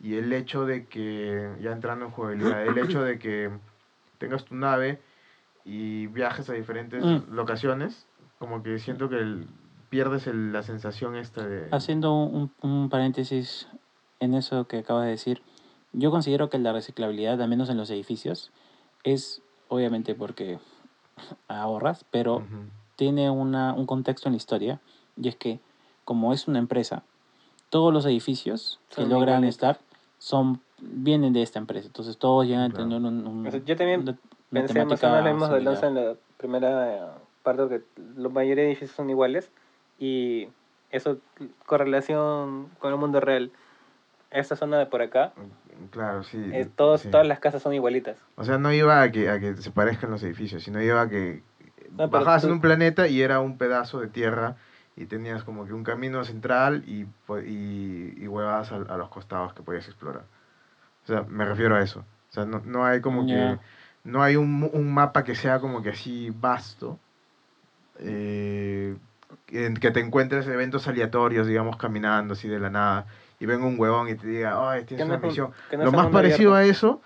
[0.00, 3.50] Y el hecho de que, ya entrando en jugabilidad, el hecho de que
[4.18, 4.98] tengas tu nave
[5.64, 7.34] y viajes a diferentes Mm.
[7.34, 8.06] locaciones,
[8.38, 9.48] como que siento que el-
[9.88, 11.68] pierdes el- la sensación esta de...
[11.70, 13.68] Haciendo un, un paréntesis
[14.20, 15.42] en eso que acabas de decir,
[15.92, 18.52] yo considero que la reciclabilidad, al menos en los edificios,
[19.04, 20.58] es obviamente porque
[21.48, 22.42] ahorras, pero
[22.96, 24.80] tiene una, un contexto en la historia,
[25.16, 25.60] y es que
[26.04, 27.02] como es una empresa,
[27.70, 29.78] todos los edificios que logran estar
[30.18, 32.84] son vienen de esta empresa, entonces todos llegan Claro.
[32.84, 34.18] a tener un, un- O sea, yo también una- una
[34.50, 37.82] Pensé más o menos de en la primera parte, porque
[38.16, 39.50] los mayores edificios son iguales
[39.98, 40.48] y
[40.90, 41.18] eso
[41.66, 43.50] correlación con el mundo real.
[44.30, 45.32] Esta zona de por acá,
[45.90, 46.38] Claro, sí.
[46.52, 47.10] eh, todos, sí.
[47.10, 48.18] todas las casas son igualitas.
[48.36, 51.08] O sea, no iba a que, a que se parezcan los edificios, sino iba a
[51.08, 51.42] que
[51.96, 54.56] No, bajabas tú- en un planeta y era un pedazo de tierra
[54.96, 57.06] y tenías como que un camino central y,
[57.46, 60.24] y, y huevadas a, a los costados que podías explorar.
[61.04, 62.00] O sea, me refiero a eso.
[62.00, 63.58] O sea, no, no hay como que...
[64.04, 66.98] No hay un, un mapa que sea como que así vasto.
[67.98, 68.96] eh,
[69.46, 73.06] que te encuentres eventos aleatorios, digamos, caminando así de la nada.
[73.38, 75.50] Y venga un huevón y te diga, ay, tienes una misión.
[75.72, 76.74] no Lo más parecido abierto.
[76.74, 77.00] a eso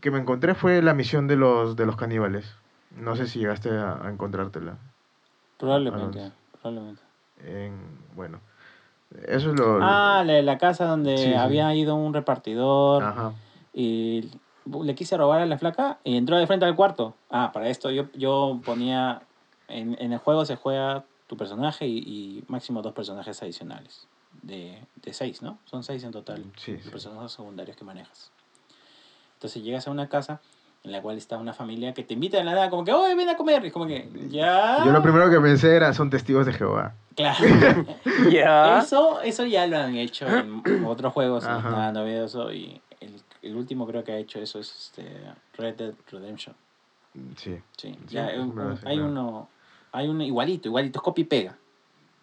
[0.00, 2.54] que me encontré fue la misión de los, de los caníbales.
[2.96, 4.76] No sé si llegaste a, a encontrártela.
[5.58, 7.02] Probablemente, probablemente.
[7.44, 7.72] En,
[8.14, 8.40] bueno,
[9.26, 9.78] eso es lo...
[9.82, 11.34] Ah, la de la casa donde Sí, sí.
[11.34, 13.32] había ido un repartidor Ajá.
[13.72, 14.30] y
[14.82, 17.14] le quise robar a la flaca y entró de frente al cuarto.
[17.30, 19.22] Ah, para esto yo, yo ponía,
[19.68, 24.08] en, en el juego se juega tu personaje y, y máximo dos personajes adicionales.
[24.42, 25.58] De, de seis, ¿no?
[25.64, 26.44] Son seis en total.
[26.56, 26.90] Sí, los sí.
[26.90, 28.32] personajes secundarios que manejas.
[29.34, 30.40] Entonces llegas a una casa
[30.82, 33.14] en la cual está una familia que te invita de la nada, como que, oye,
[33.14, 33.62] ven a comer.
[33.62, 34.84] Y es como que, ya.
[34.84, 36.94] Yo lo primero que pensé era, son testigos de Jehová.
[37.14, 37.38] Claro.
[38.30, 38.80] Ya.
[38.80, 41.70] Eso, eso ya lo han hecho en otros juegos, y Ajá.
[41.70, 42.52] nada novedoso.
[42.52, 45.06] Y el, el último creo que ha hecho eso es este
[45.56, 46.56] Red Dead Redemption.
[47.36, 47.56] Sí.
[47.76, 48.26] Sí, Sí, ya,
[48.84, 49.48] hay uno,
[49.92, 51.56] hay uno igualito, igualito, es copy y pega.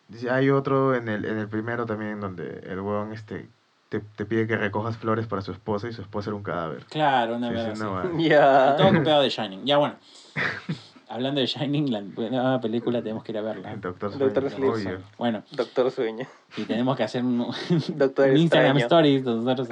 [0.08, 3.50] Dice, Hay otro en el, en el primero también donde el huevón este,
[3.90, 6.86] te, te pide que recojas flores para su esposa y su esposa era un cadáver.
[6.86, 8.04] Claro, una Sí, vez sí, no, va.
[8.18, 8.74] Ya.
[8.74, 9.66] Y todo copiado de Shining.
[9.66, 9.96] Ya bueno.
[11.10, 13.76] Hablando de Shining, la nueva película tenemos que ir a verla.
[13.78, 14.88] Doctor Doctor Sueño, Sleep.
[14.98, 15.06] obvio.
[15.18, 16.28] Bueno, Doctor Sueño.
[16.58, 17.48] y tenemos que hacer un,
[17.96, 18.78] Doctor un Instagram.
[18.78, 19.70] Stories nosotros.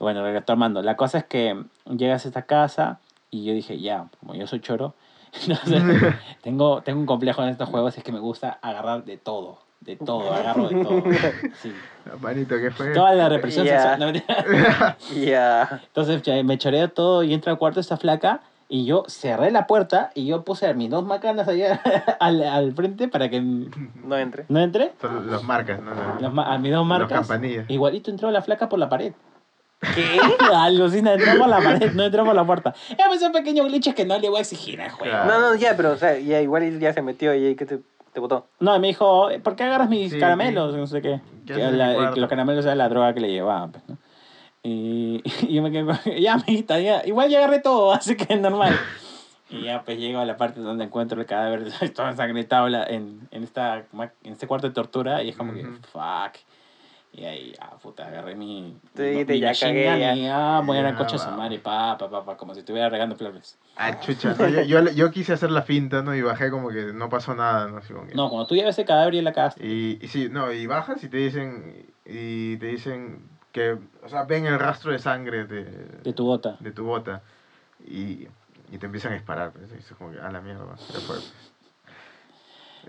[0.00, 0.82] Bueno, retomando.
[0.82, 2.98] La cosa es que llegas a esta casa
[3.30, 4.94] y yo dije, ya, como yo soy choro,
[5.48, 9.58] entonces tengo, tengo un complejo en estos juegos, es que me gusta agarrar de todo.
[9.80, 11.02] De todo, agarro de todo.
[11.62, 11.72] Sí.
[12.20, 12.92] Manito, ¿qué fue?
[12.92, 13.96] Toda la represión Ya.
[13.96, 14.12] sexual.
[14.12, 15.22] no.
[15.24, 15.80] Ya.
[15.86, 20.10] Entonces me choreo todo y entra al cuarto esta flaca y yo cerré la puerta
[20.14, 21.80] y yo puse mis dos macanas allá
[22.20, 24.46] al, al frente para que No entre.
[24.48, 24.92] no entre.
[25.00, 26.30] Son las marcas, ¿no?
[26.30, 27.20] Ma- a mis dos marcas.
[27.20, 27.64] campanillas.
[27.70, 29.12] Igualito entró la flaca por la pared.
[29.94, 30.18] ¿Qué?
[30.52, 32.74] Alucina, entró por la pared, no entró por la puerta.
[32.90, 35.16] Es pues son pequeños glitches que no le voy a exigir al juego.
[35.24, 37.78] No, no, ya, pero, o sea, ya igual ya se metió y ahí que te,
[38.12, 38.46] te botó.
[38.58, 40.74] No, me dijo, ¿por qué agarras mis Sí, caramelos?
[40.74, 41.20] No sé qué.
[41.46, 43.68] ¿Qué Que haces en la- los caramelos eran la droga que le llevaba.
[43.68, 43.96] Pues, ¿no?
[44.64, 47.02] y, y yo me quedé, con- ya, amiguita, ya.
[47.06, 48.76] Igual ya agarré todo, así que es normal.
[49.50, 53.44] Y ya pues llego a la parte donde encuentro el cadáver todo ensangrentado en, en,
[53.44, 53.84] esta,
[54.24, 56.34] en este cuarto de tortura y es como que, fuck.
[57.12, 60.14] Y ahí, ah, puta, agarré mi, dijiste, mi ya cagué, ya.
[60.14, 62.36] y ah, voy a ir al Ya, coche a su madre, pa, pa, pa, pa,
[62.36, 63.58] como si estuviera regando flores.
[63.76, 64.34] Ah, chucha.
[64.38, 66.14] no, yo, yo, yo quise hacer la finta, ¿no?
[66.14, 67.78] Y bajé como que no pasó nada, ¿no?
[67.78, 69.64] Así como que- No, cuando tú llevas ese cadáver y la cagaste.
[69.66, 74.24] Y, y sí, no, y bajas y te dicen, y te dicen, que, o sea,
[74.24, 75.64] ven el rastro de sangre de,
[76.02, 76.56] De tu bota.
[76.60, 77.22] de tu bota
[77.84, 78.28] y,
[78.70, 79.52] y te empiezan a disparar.
[79.52, 81.16] pues, y como que, a la mierda, ya fue.
[81.16, 81.52] pues.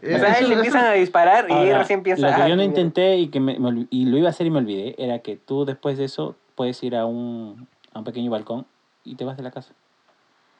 [0.01, 2.29] Eh, O sea, eso- le eso- empiezan a disparar y Ahora, recién piensa.
[2.29, 2.65] Lo que "Ah, yo no mira".
[2.65, 5.35] intenté y, que me, me y lo iba a hacer y me olvidé era que
[5.37, 8.65] tú después de eso puedes ir a un, a un pequeño balcón
[9.03, 9.73] y te vas de la casa.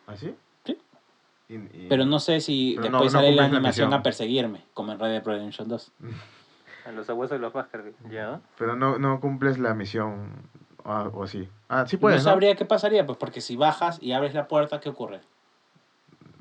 [0.07, 0.34] ¿Así?
[0.66, 0.78] Sí.
[1.48, 3.99] Y- y- Pero no sé si Pero no- después no sale la la animación misión.
[3.99, 5.91] a perseguirme, como en Red Dead Redemption 2.
[6.86, 7.95] A los abuesos de los Baskerville.
[8.10, 8.40] ¿Ya?
[8.57, 10.32] Pero no, no cumples la misión,
[10.84, 11.48] o, o sí.
[11.68, 12.32] Ah, sí no puedes, ¿no?
[12.32, 15.20] sabría qué pasaría, pues porque si bajas y abres la puerta, ¿qué ocurre?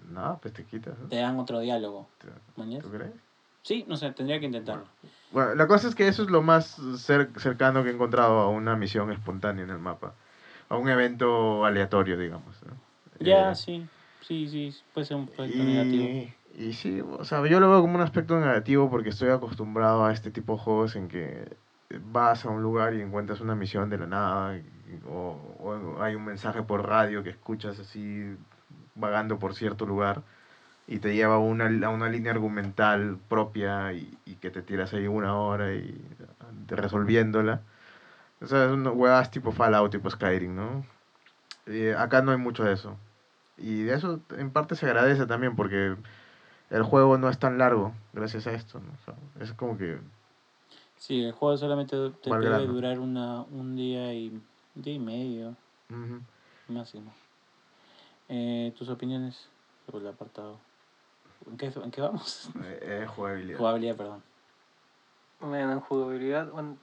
[0.09, 0.99] No, pues te quitas.
[0.99, 1.09] ¿no?
[1.09, 2.09] Te dan otro diálogo.
[2.81, 3.13] ¿Tú crees?
[3.63, 4.85] Sí, no sé, tendría que intentarlo.
[5.31, 8.49] Bueno, la cosa es que eso es lo más cer- cercano que he encontrado a
[8.49, 10.15] una misión espontánea en el mapa.
[10.71, 12.63] A un evento aleatorio, digamos.
[12.65, 12.75] ¿no?
[13.21, 13.89] Ya, Eh, sí,
[14.21, 16.05] sí, sí, puede ser un proyecto negativo.
[16.55, 20.05] y, y sí, o sea, yo lo veo como un aspecto negativo porque estoy acostumbrado
[20.05, 21.57] a este tipo de juegos en que
[22.05, 26.15] vas a un lugar y encuentras una misión de la nada y- o, o hay
[26.15, 28.35] un mensaje por radio que escuchas así
[28.99, 30.23] vagando por cierto lugar
[30.87, 34.95] y te lleva a una, a una línea argumental propia y, y que te tiras
[34.95, 36.03] ahí una hora y
[36.67, 37.61] resolviéndola.
[38.41, 40.85] O sea, es una huevas tipo Fallout, tipo Skyrim, ¿no?
[41.67, 42.97] Eh, acá no hay mucho de eso.
[43.59, 45.97] Y de eso en parte se agradece también porque
[46.71, 48.81] el juego no es tan largo gracias a esto.
[48.81, 48.93] ¿no?
[48.93, 49.99] O sea, es como que...
[50.97, 54.31] Sí, el juego solamente te debe durar una, un día y
[54.75, 55.55] un día y medio
[55.91, 56.21] ujú.
[56.69, 57.13] máximo.
[58.29, 59.49] Eh, ¿Tus opiniones
[59.87, 60.59] sobre el apartado?
[61.51, 62.51] ¿En qué, en qué vamos?
[62.63, 63.59] Eh, eh, jugabilidad.
[63.59, 64.23] Jugabilidad, perdón.
[65.41, 66.49] Bueno, en jugabilidad.
[66.51, 66.77] Bueno,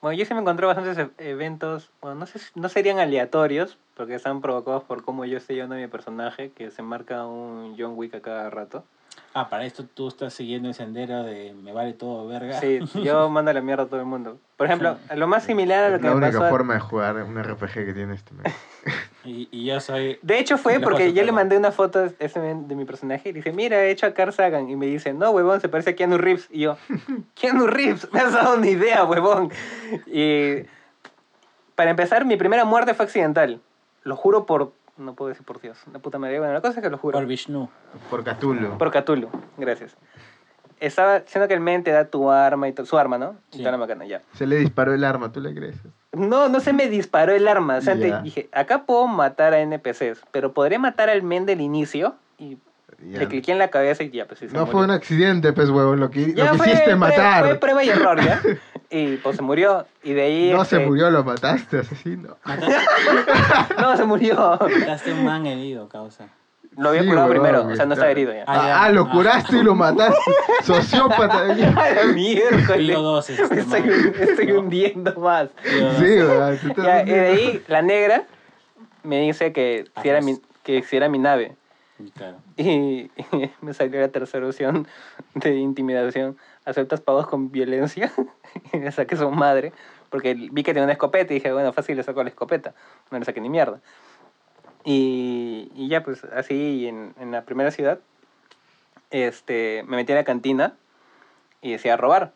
[0.00, 1.90] bueno, yo sí me encontré bastantes e- eventos.
[2.00, 5.78] Bueno, no sé no serían aleatorios, porque están provocados por cómo yo estoy llevando a
[5.78, 8.84] mi personaje, que se marca un John Wick a cada rato.
[9.34, 12.58] Ah, para esto tú estás siguiendo el sendero de me vale todo, verga.
[12.58, 14.38] Sí, yo mando a la mierda a todo el mundo.
[14.56, 16.46] Por ejemplo, lo más similar a lo Es que la me única pasó.
[16.46, 18.32] a- forma de jugar un RPG que tiene este.
[19.24, 20.18] Y, y yo soy...
[20.22, 23.32] De hecho fue porque yo le mandé una foto de, men- de mi personaje y
[23.32, 24.70] dice, mira, he hecho a Carl Sagan.
[24.70, 26.48] Y me dice, no, huevón, se parece a Keanu Reeves.
[26.50, 26.76] Y yo,
[27.34, 29.50] Keanu Reeves, me has dado una idea, huevón.
[30.06, 30.62] Y
[31.74, 33.60] para empezar, mi primera muerte fue accidental.
[34.04, 36.38] Lo juro por, no puedo decir por Dios, la puta madre.
[36.38, 37.18] Bueno, la cosa es que lo juro.
[37.18, 37.68] Por Vishnu.
[38.08, 38.78] Por Cthulhu.
[38.78, 39.28] Por Cthulhu,
[39.58, 39.96] gracias.
[40.78, 43.36] Estaba diciendo que el men te da tu arma y to- su arma, ¿no?
[43.52, 44.22] Y toda la macana, ya.
[44.34, 45.76] Se le disparó el arma, ¿tú le crees?
[46.12, 47.76] No, no se me disparó el arma.
[47.76, 51.60] O sea, te- dije, acá puedo matar a NPCs, pero podré matar al men del
[51.60, 52.16] inicio.
[52.38, 52.58] Y
[53.02, 53.20] Ya.
[53.20, 54.72] le cliqué en la cabeza y ya, pues sí se No murió.
[54.72, 56.00] fue un accidente, pues, huevón.
[56.00, 57.44] Lo que, Ya lo fue matar.
[57.46, 58.40] Fue prueba y error, ¿ya?
[58.92, 59.86] Y pues se murió.
[60.02, 60.50] Y de ahí.
[60.52, 62.36] No se este, murió, lo mataste, asesino.
[63.80, 64.58] No, se murió.
[64.60, 66.26] mataste un man herido, causa.
[66.76, 67.66] Lo había Sí, curado primero.
[67.66, 68.44] O sea, no está- estaba herido ya.
[68.46, 68.84] Ah, ya.
[68.84, 69.10] Ah, lo Ah.
[69.10, 70.14] curaste y lo mataste.
[70.62, 71.38] Sociópata.
[71.40, 72.76] ¡A la miércoles!
[72.88, 74.60] Pío 2 este Me estoy, estoy No.
[74.60, 75.48] hundiendo más.
[75.62, 76.58] Pío 2.
[76.60, 78.24] Sí, estás Ya, y de ahí la negra
[79.02, 81.56] me dice que si era mi, que si era mi nave.
[82.16, 82.38] Claro.
[82.56, 83.10] Y,
[83.60, 84.86] me salió la tercera opción
[85.34, 86.36] de intimidación.
[86.64, 88.12] ¿Aceptas pagos con violencia?
[88.72, 89.72] y le saqué su madre.
[90.08, 92.74] Porque vi que tenía una escopeta y dije, bueno, fácil, le saco la escopeta.
[93.10, 93.80] No le saqué ni mierda.
[94.84, 97.98] Y, y ya, pues así en, en la primera ciudad,
[99.10, 100.74] este, me metí a la cantina
[101.62, 102.32] y decía robar.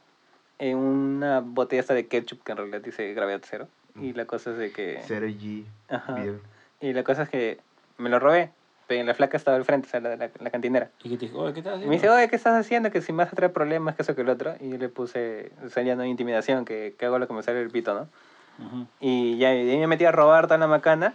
[0.58, 3.68] En una botella esta de ketchup que en realidad dice gravedad cero.
[4.00, 5.00] Y la cosa es de que...
[5.04, 5.64] Zero G.
[5.88, 6.16] Ajá.
[6.80, 7.58] Y la cosa es que
[7.98, 8.50] me lo robé.
[8.86, 10.90] Pero la flaca estaba al frente, o sea, la, la, la cantinera.
[11.02, 11.38] ¿Y te dijo?
[11.38, 11.88] Oye, ¿qué estás Y haciendo?
[11.88, 12.90] me dice, oye, ¿qué estás haciendo?
[12.90, 14.54] Que si me vas a traer problemas, que eso, que el otro.
[14.60, 17.70] Y yo le puse, salía no intimidación, que, que hago lo que me sale el
[17.70, 18.08] pito, ¿no?
[18.66, 18.86] Ujú.
[19.00, 21.14] Y ya y me metí a robar toda la macana.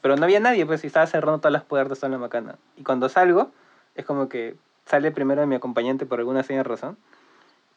[0.00, 2.56] Pero no había nadie, pues, y estaba cerrando todas las puertas toda la macana.
[2.76, 3.50] Y cuando salgo,
[3.94, 4.56] es como que
[4.86, 6.96] sale primero mi acompañante por alguna extraña razón.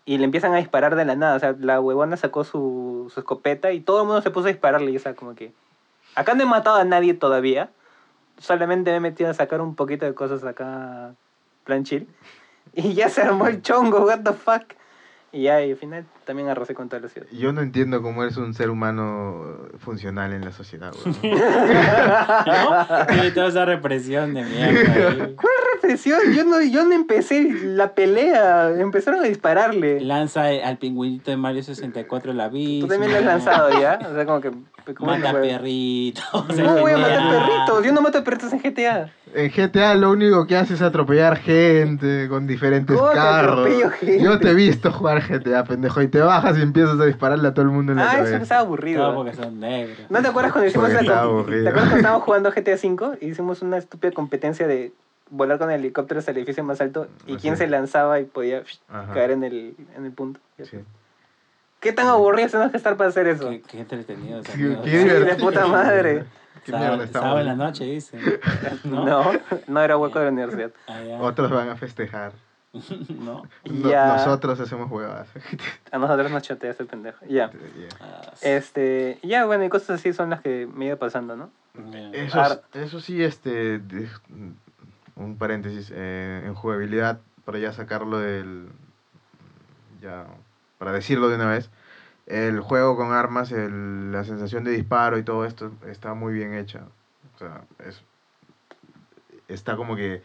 [0.05, 1.35] Y le empiezan a disparar de la nada.
[1.35, 4.51] O sea, la huevona sacó su, su escopeta y todo el mundo se puso a
[4.51, 4.91] dispararle.
[4.91, 5.53] Y o sea, como que...
[6.15, 7.69] Acá no he matado a nadie todavía.
[8.37, 11.13] Solamente me he metido a sacar un poquito de cosas acá,
[11.63, 12.07] plan chill.
[12.73, 14.63] Y ya se armó el chongo, what the fuck.
[15.33, 17.27] Y ya, y al final también arrasé con toda la ciudad.
[17.31, 21.17] Yo no entiendo cómo eres un ser humano funcional en la sociedad, huevón.
[22.47, 23.05] ¿No?
[23.07, 25.07] Tiene toda esa represión de mierda.
[25.07, 25.35] ahí.
[25.73, 26.19] represión?
[26.33, 28.69] Yo no, yo no empecé la pelea.
[28.77, 30.01] Empezaron a dispararle.
[30.01, 32.81] Lanza al pingüinito de Mario 64 la vida.
[32.81, 33.99] Tú también lo has lanzado ya.
[34.09, 34.51] O sea, como que.
[34.97, 36.45] ¿Cómo Mata no perritos.
[36.57, 37.85] No voy a matar perritos.
[37.85, 39.11] Yo no mato perritos en GTA.
[39.33, 43.67] En GTA lo único que hace es atropellar gente con diferentes ¿Cómo que carros.
[43.99, 44.21] gente?
[44.21, 47.53] Yo te he visto jugar GTA, pendejo, y te bajas y empiezas a dispararle a
[47.53, 48.37] todo el mundo en la Ah, eso cabeza.
[48.43, 49.15] estaba Todo aburrido.
[49.15, 49.99] porque son negros.
[50.09, 51.63] ¿No te acuerdas cuando hicimos la estaba com- aburrido.
[51.63, 54.91] ¿Te acuerdas cuando estábamos jugando GTA V y hicimos una estúpida competencia de
[55.29, 59.13] volar con helicópteros al edificio más alto y Ah, quién se lanzaba y podía Ajá.
[59.13, 60.41] caer en el, en el punto?
[60.61, 60.77] Sí.
[61.81, 63.49] ¿Qué tan aburrido tenemos que estar para hacer eso?
[63.49, 64.41] Qué, qué entretenido.
[64.43, 65.37] Qué- qué Sí, de divertido.
[65.49, 66.23] puta madre.
[66.63, 68.17] ¿Qué Sábado- sábado en la noche, dice.
[68.83, 69.31] No, ¿No?
[69.67, 70.71] no, era hueco de la universidad.
[70.87, 71.01] Ah.
[71.19, 72.33] Otros van a festejar.
[73.09, 73.43] no.
[73.65, 74.13] No- Ya.
[74.17, 75.27] Nosotros hacemos huevadas.
[75.91, 77.25] A nosotros nos chotea ese pendejo.
[77.25, 77.49] Ya.
[77.51, 77.89] Yeah.
[77.99, 78.47] Ah, sí.
[78.47, 81.49] Este, ya, bueno, y cosas así son las que me iba pasando, ¿no?
[82.13, 84.07] Eso, Ar- eso sí, este, de-
[85.15, 88.67] un paréntesis, eh, en jugabilidad, para ya sacarlo del,
[90.01, 90.25] ya,
[90.81, 91.69] para decirlo de una vez,
[92.25, 96.55] el juego con armas, el- la sensación de disparo y todo esto está muy bien
[96.55, 96.85] hecha.
[97.35, 98.01] O sea, es,
[99.47, 100.23] está como que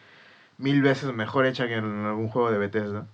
[0.57, 3.07] mil veces mejor hecha que en algún juego de Bethesda.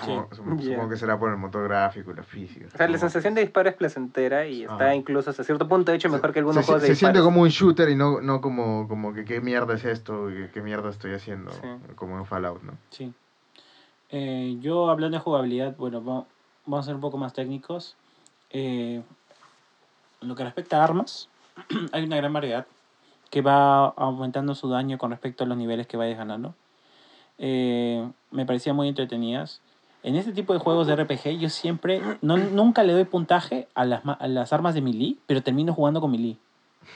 [0.00, 0.68] Supongo, supongo- Ya.
[0.70, 2.64] supongo que será por el motor gráfico y la física.
[2.66, 2.98] O sea, la supongo.
[2.98, 6.64] sensación de disparo es placentera y está incluso hasta cierto punto hecho mejor que algunos
[6.64, 7.26] se, juegos de se siente disparos.
[7.34, 10.62] como un shooter y no, no como, como que qué mierda es esto, qué, qué
[10.62, 11.60] mierda estoy haciendo, Sí.
[11.94, 12.72] como en Fallout, ¿no?
[12.88, 13.12] Sí.
[14.12, 16.26] Eh, yo hablando de jugabilidad, bueno,
[16.70, 17.96] vamos a ser un poco más técnicos.
[18.50, 19.02] Eh,
[20.22, 21.28] en lo que respecta a armas,
[21.92, 22.66] hay una gran variedad
[23.30, 26.54] que va aumentando su daño con respecto a los niveles que vayas ganando.
[27.38, 29.60] Eh, me parecían muy entretenidas.
[30.02, 33.84] En este tipo de juegos de RPG, yo siempre, no, nunca le doy puntaje a
[33.84, 36.38] las, a las armas de melee, pero termino jugando con melee.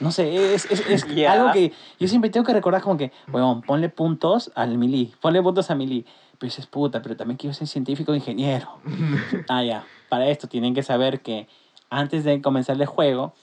[0.00, 1.32] No sé, es, es, es Ya.
[1.32, 5.42] algo que yo siempre tengo que recordar como que, weón, ponle puntos al melee, ponle
[5.42, 6.04] puntos a melee.
[6.38, 8.78] Pero dices, puta, pero también quiero ser científico o ingeniero.
[9.48, 9.86] ah, ya.
[10.08, 11.48] Para esto tienen que saber que
[11.90, 13.34] antes de comenzar el juego,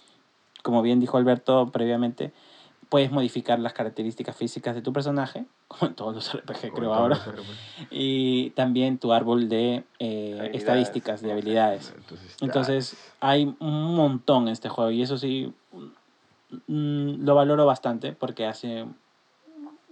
[0.64, 2.34] como bien dijo Alberto previamente,
[2.90, 7.16] puedes modificar las características físicas de tu personaje, como en todos los RPG creo ahora,
[7.16, 7.88] RPG.
[7.90, 11.94] y también tu árbol de eh, estadísticas, de habilidades.
[11.98, 15.54] Entonces, Entonces, hay un montón en este juego y eso sí
[16.68, 18.86] mm, lo valoro bastante porque hace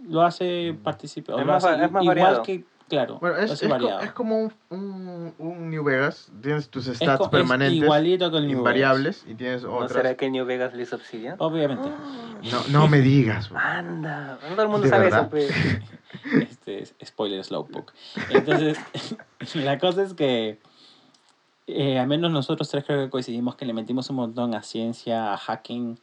[0.07, 1.39] lo hace participar Mm.
[1.41, 2.43] Es más va- es más igual variado.
[2.43, 6.85] que claro bueno, es, es, co- es como un, un, un New Vegas, tienes tus
[6.87, 9.93] stats es permanentes, igualito que el New invariables, y tienes ¿No otras...
[9.93, 11.35] será que el New Vegas le hizo Obsidian?
[11.39, 11.89] obviamente
[12.51, 13.59] No, no me digas, bro.
[13.59, 15.21] Anda, no todo el mundo ¿De sabe verdad?
[15.21, 15.51] eso, pues.
[16.51, 17.93] este es spoiler slowpoke
[18.29, 18.77] entonces
[19.55, 20.59] la cosa es que
[21.67, 25.33] eh, al menos nosotros tres creo que coincidimos que le metimos un montón a ciencia
[25.33, 25.99] a hacking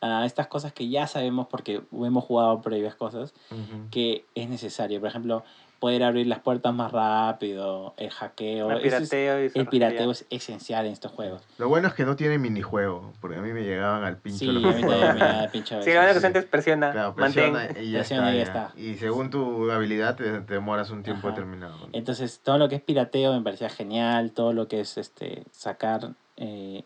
[0.00, 3.88] a estas cosas que ya sabemos porque hemos jugado previas cosas Ujú.
[3.90, 4.98] que es necesario.
[5.00, 5.44] Por ejemplo,
[5.80, 8.70] poder abrir las puertas más rápido, el hackeo.
[8.70, 11.42] El es- pirateo y el pirateo es esencial en estos juegos.
[11.58, 14.46] Lo bueno es que no tiene minijuego, porque a mí me llegaban al pincho Sí,
[14.52, 16.20] los a mí también me Sí, lo único que veces.
[16.20, 17.52] sientes es presiona, Claro, mantén.
[17.54, 18.42] presiona y ya, Presiona está, y ya ya.
[18.42, 18.72] está.
[18.78, 21.36] Y según tu habilidad te, te demoras un tiempo Ajá.
[21.36, 21.88] determinado.
[21.92, 24.32] Entonces, todo lo que es pirateo me parecía genial.
[24.32, 26.84] Todo lo que es este sacar, eh,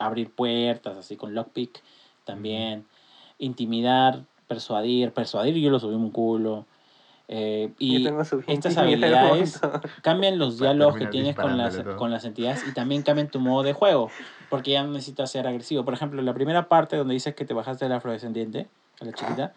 [0.00, 1.80] abrir puertas, así con lockpick
[2.24, 2.86] también.
[3.38, 5.12] Intimidar, persuadir.
[5.12, 6.66] Persuadir yo lo subí un culo.
[7.28, 8.06] Eh, y
[8.46, 9.60] estas habilidades
[10.02, 13.64] cambian los diálogos que tienes con las, con las entidades y también cambian tu modo
[13.64, 14.10] de juego,
[14.48, 15.84] porque ya no necesitas ser agresivo.
[15.84, 18.68] Por ejemplo, la primera parte donde dices que te bajaste del afrodescendiente,
[19.00, 19.54] a la chiquita,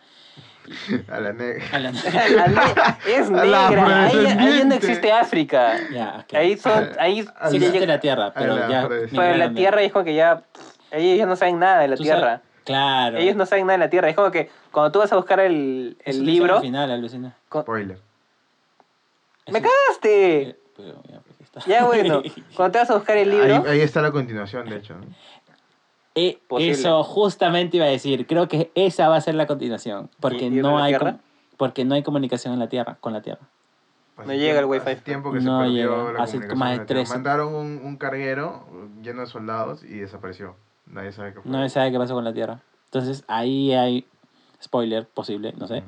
[1.10, 1.64] A la negra.
[1.74, 1.91] a la...
[1.91, 5.78] La ne- es A la negra, ahí, ahí no existe África.
[5.91, 6.34] ya, ok.
[6.36, 8.88] Ahí son, ahí A Sí la- existe la Tierra, pero la ya...
[8.88, 10.44] Pero la Tierra como que ya,
[10.91, 12.20] ellos ya no saben nada de la Tierra.
[12.38, 13.18] sabes- Claro.
[13.18, 14.10] Ellos no saben nada de la Tierra.
[14.10, 17.36] Es como que cuando tú vas a buscar el, el Eso libro, al final, alucina.
[17.50, 18.00] con- Spoiler.
[19.52, 20.41] ¡me cagaste!
[20.50, 21.60] eh, pero ya, pues, está.
[21.66, 22.22] Ya bueno,
[22.56, 24.96] cuando te vas a buscar el libro, Ahí, ahí está la continuación, de hecho.
[24.96, 25.06] ¿no?
[26.16, 28.28] Eh, eso justamente iba a decir.
[28.28, 31.18] Creo que esa va a ser la continuación, porque ¿Ir a no hay com-
[31.58, 33.41] porque no hay comunicación en la Tierra, con la Tierra.
[34.26, 34.82] No llega el wifi.
[34.91, 36.14] Hace tiempo que No se perdió llega.
[36.14, 38.66] la Hace comunicación más de tres- Mandaron un, un carguero
[39.02, 40.56] lleno de soldados y desapareció.
[40.90, 41.52] Nadie sabe qué fue.
[41.52, 42.60] No se sabe qué pasó con la Tierra.
[42.86, 44.06] Entonces ahí hay
[44.61, 45.78] spoiler posible, no sé.
[45.80, 45.86] Ujú.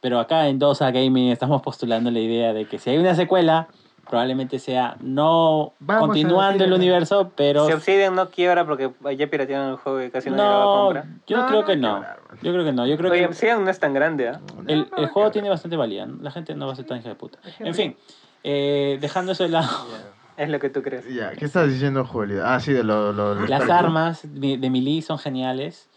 [0.00, 3.68] Pero acá en Dosa Gaming estamos postulando la idea de que si hay una secuela,
[4.06, 9.70] probablemente sea no Vamos continuando el universo, pero si Obsidian no quiebra porque ya piratearon
[9.70, 11.04] el juego y casi nadie lo va a no, comprar.
[11.26, 11.92] yo No, creo no que no.
[12.00, 12.06] man.
[12.42, 12.86] Yo creo que no.
[12.86, 14.40] Yo creo Oye, que Obsidian no es tan grande, ¿ah?
[14.66, 16.06] el, No, no el juego que tiene bastante valía.
[16.20, 17.38] La gente no va a ser tan hija de puta.
[17.60, 17.96] En fin,
[18.42, 19.68] eh, dejando eso de lado.
[20.36, 21.06] Es lo que tú crees.
[21.12, 22.54] Ya, ¿qué estás diciendo, Julia?
[22.54, 23.12] Ah, sí, de lo...
[23.12, 25.88] lo- lo- Las armas de de melee son geniales.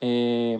[0.00, 0.58] Eh,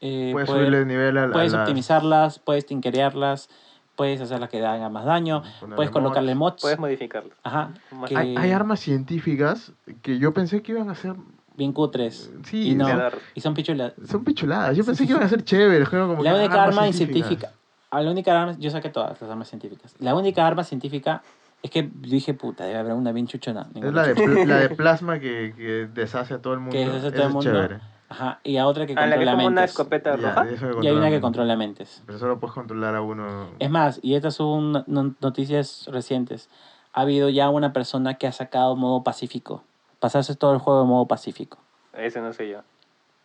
[0.00, 3.48] eh, Puedes puede- subirle el nivel a, la- puedes a las- optimizarlas, puedes tinkerearlas,
[3.96, 6.62] puedes hacerlas que hagan más daño, Ponerle puedes colocarle mods.
[6.62, 7.30] Puedes modificarlo.
[7.42, 7.70] Ajá,
[8.06, 11.14] que- Hay, hay armas científicas que yo pensé que iban a ser...
[11.56, 12.30] bien cutres.
[12.44, 12.86] Sí, y no,
[13.34, 13.94] y son pichulas.
[14.08, 14.76] son pichuladas.
[14.76, 15.88] Yo pensé que iban a ser chéveres.
[15.88, 17.50] como- como La única arma científica,
[17.90, 19.96] a la única arma, yo saqué todas las armas científicas.
[19.98, 21.22] La única arma científica
[21.62, 23.68] es que dije, puta, debe haber una bien chuchona.
[23.74, 26.72] Es la de, la de plasma que, que deshace a todo el mundo.
[26.72, 27.50] Que deshace a todo el mundo.
[27.50, 27.80] Es chévere.
[28.10, 29.70] Ajá, y a otra que Ah, la que es controla como una mentes.
[29.70, 30.48] escopeta Ya, roja.
[30.48, 31.20] eso Y hay controla una que mentes.
[31.20, 32.02] controla mentes.
[32.06, 33.48] Pero solo puedes controlar a uno.
[33.58, 36.48] Es más, y estas son no- noticias recientes.
[36.94, 39.62] ha habido ya una persona que ha sacado modo pacífico.
[40.00, 41.58] Pasarse todo el juego en modo pacífico.
[41.92, 42.60] Ese no sé yo.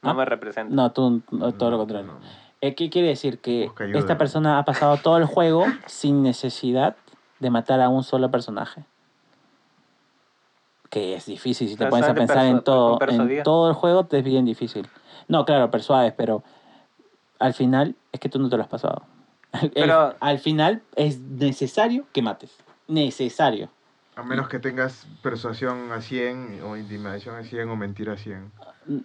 [0.01, 0.13] No ¿Ah?
[0.13, 0.75] me representa.
[0.75, 2.07] No, tú no, todo lo No, contrario.
[2.07, 2.25] no, no.
[2.59, 3.39] Eh, ¿Qué quiere decir?
[3.39, 6.95] Que esta persona ha pasado todo el juego sin necesidad
[7.43, 8.83] de matar a un solo personaje.
[10.89, 14.19] Que es difícil, si te pones a pensar en todo, en todo el juego, te
[14.19, 14.87] es bien difícil.
[15.27, 16.43] No, claro, persuades, pero
[17.39, 19.03] al final es que tú no te lo has pasado.
[19.61, 22.55] El- Pero- al final es necesario que mates.
[22.87, 23.69] Necesario.
[24.15, 28.51] A menos que tengas persuasión a 100 o intimidación a 100 o mentira a 100.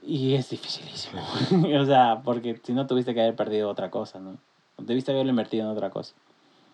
[0.02, 1.22] Y es dificilísimo.
[1.80, 4.36] o sea, porque si no tuviste que haber perdido otra cosa, ¿no?
[4.76, 6.14] Debiste haberlo invertido en otra cosa.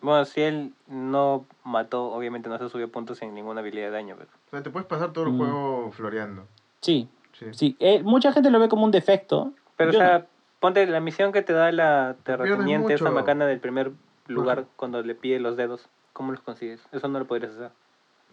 [0.05, 4.17] Bueno, si él no mató, obviamente no se subió puntos sin ninguna habilidad de daño.
[4.19, 4.29] Pero...
[4.47, 5.39] O sea, te puedes pasar todo el Mm.
[5.39, 6.47] juego floreando.
[6.81, 7.47] Sí, Sí.
[7.53, 7.77] sí.
[7.81, 9.53] Eh, mucha gente lo ve como un defecto.
[9.77, 10.25] Pero, Yo o sea, no.
[10.61, 13.93] ponte la misión que te da la terrateniente, esa macana del primer
[14.29, 14.69] lugar Ajá.
[14.77, 15.89] cuando le pide los dedos.
[16.13, 16.81] ¿Cómo los consigues?
[16.93, 17.71] Eso no lo podrías hacer.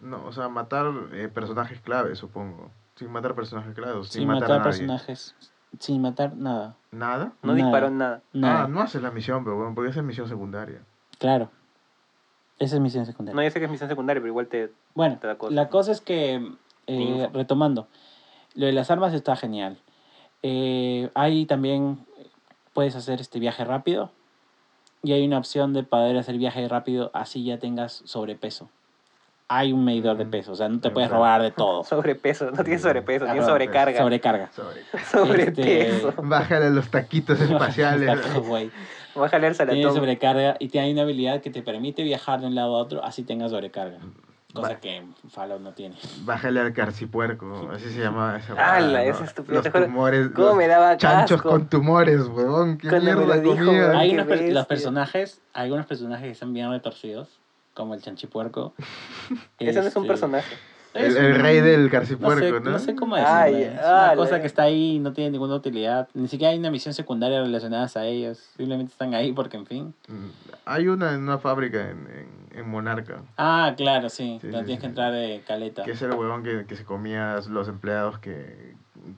[0.00, 2.70] No, o sea, matar eh, personajes clave, supongo.
[2.96, 4.70] Sin matar personajes claves, sin, sin matar, matar, a nadie.
[4.86, 5.34] personajes.
[5.78, 6.76] Sin matar nada.
[6.90, 7.32] ¿Nada?
[7.42, 7.64] No Nada.
[7.64, 8.20] disparó nada.
[8.34, 8.64] Nada.
[8.64, 10.80] Ah, no haces la misión, pero bueno, porque esa es misión secundaria.
[11.18, 11.50] Claro.
[12.62, 13.34] Esa es misión secundaria.
[13.36, 14.70] No, ya sé que es misión secundaria, pero igual te...
[14.94, 15.54] Bueno, te da cosas.
[15.54, 16.40] la cosa es que,
[16.86, 17.88] eh, retomando,
[18.54, 19.78] lo de las armas está genial.
[20.42, 21.98] Eh, ahí también
[22.72, 24.10] puedes hacer este viaje rápido
[25.02, 28.68] y hay una opción de poder hacer viaje rápido así ya tengas sobrepeso.
[29.48, 30.30] Hay un medidor de Mm.
[30.30, 31.84] peso, o sea, no te puedes robar de todo.
[31.84, 33.98] Sobrepeso, no tienes sobrepeso, tienes sobrecarga.
[33.98, 34.50] Sobrecarga.
[34.52, 34.82] Sobre.
[35.10, 36.08] Sobrepeso.
[36.10, 38.18] Este, Bájale los taquitos espaciales.
[39.14, 39.22] Güey.
[39.24, 42.76] Bájale el Tiene sobrecarga y tiene una habilidad que te permite viajar de un lado
[42.76, 43.98] a otro así tengas sobrecarga.
[44.52, 45.96] Cosa Va- que Fallout no tiene.
[46.24, 48.86] Bájale al carcipuerco, así se llama esa ¡Hala!
[48.98, 49.24] huevada, esa ¿no?
[49.26, 50.28] estupidez, Los tumores.
[50.34, 52.76] ¿Cómo los me daba Chanchos con tumores, huevón.
[52.76, 56.52] ¿Qué Cuando mierda dijo, Hay qué unos per- los personajes, hay algunos personajes que están
[56.52, 57.28] bien retorcidos,
[57.72, 58.74] como el chanchipuerco.
[59.58, 60.54] Ese no es un Este, personaje.
[60.94, 62.04] El, rey del no
[62.36, 62.60] sé, ¿no?
[62.60, 63.80] no sé cómo Ay, decirlo.
[63.80, 66.08] es ah, una cosa que está ahí y no tiene ninguna utilidad.
[66.12, 68.38] Ni siquiera hay una misión secundaria relacionada a ellos.
[68.56, 69.94] Simplemente están ahí porque, en fin.
[70.08, 70.28] Mm,
[70.66, 74.38] Hay una en una fábrica en, en, en Monarca, Ah, claro, sí.
[74.40, 75.82] Sí, no sí, tienes que entrar de caleta.
[75.82, 78.74] que es el huevón que, que se comía a los empleados que,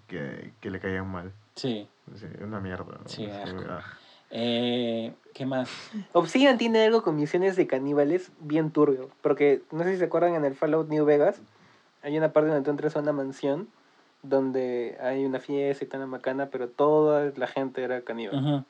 [0.07, 1.33] que, que le caían mal.
[1.57, 1.89] Sí.
[2.15, 2.99] Sí, una mierda.
[3.03, 3.09] ¿no?
[3.09, 3.81] Sí, ah.
[4.31, 5.69] Eh, ¿Qué más?
[6.13, 9.11] Obsidian tiene algo con misiones de caníbales bien turbio.
[9.23, 11.41] Porque no sé si se acuerdan en el Fallout New Vegas.
[12.05, 13.69] Hay una parte donde tú entras a una mansión
[14.23, 18.65] donde hay una fiesta y tal macana, pero toda la gente era caníbal.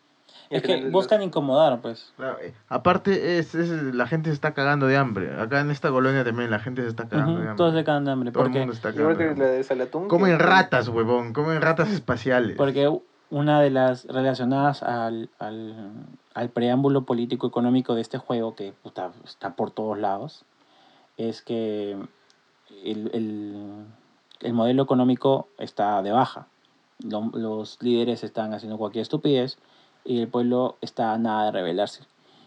[0.50, 2.12] Es que buscan los- incomodar, pues.
[2.16, 5.32] Claro, eh, aparte, es, es- la gente se está cagando de hambre.
[5.40, 7.56] Acá en esta colonia también la gente se está cagando Ujú, de hambre.
[7.56, 8.32] Todos se cagan de hambre.
[8.32, 9.48] Todo el Porque, mundo está cagando que de la hambre.
[9.48, 10.08] de Salatún.
[10.08, 11.32] Comen que- ratas, huevón.
[11.32, 12.56] Comen ratas espaciales.
[12.56, 12.90] porque
[13.30, 15.92] una de las relacionadas al, al,
[16.34, 20.44] al preámbulo político-económico de este juego, que puta, está por todos lados,
[21.16, 21.96] es que
[22.90, 23.84] el, el,
[24.40, 26.46] el modelo económico está de baja.
[27.00, 29.58] Lo- los líderes están haciendo cualquier estupidez
[30.04, 32.02] y el pueblo está a nada de rebelarse.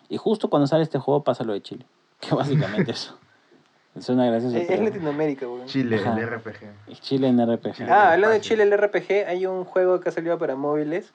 [0.09, 1.85] Y justo cuando sale este juego pasa lo de Chile,
[2.21, 3.17] que básicamente eso.
[3.99, 4.55] Suena gracioso.
[4.55, 5.65] Es, es pero Latinoamérica, weón.
[5.65, 6.15] Chile, Ajá.
[6.19, 6.63] el RPG.
[6.91, 7.89] es Chile en RPG.
[7.89, 8.41] Ah, hablando de.
[8.41, 11.13] Chile, el RPG, hay un juego que ha salido para móviles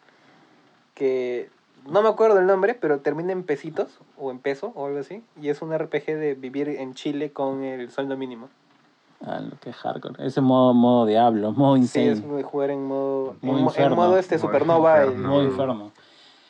[0.94, 1.48] que
[1.88, 5.22] no me acuerdo el nombre, pero termina en pesitos o en peso o algo así.
[5.40, 8.48] Y es un RPG de vivir en Chile con el sueldo mínimo.
[9.24, 10.26] Ah, lo que es hardcore.
[10.26, 13.70] Ese modo, modo diablo, modo Sí, insane, es muy jugar en modo, Muy en, mo-
[13.70, 13.96] en enfermo.
[13.96, 15.02] modo este supernova.
[15.02, 15.28] enfermo.
[15.28, 15.40] No.
[15.42, 15.92] enfermo.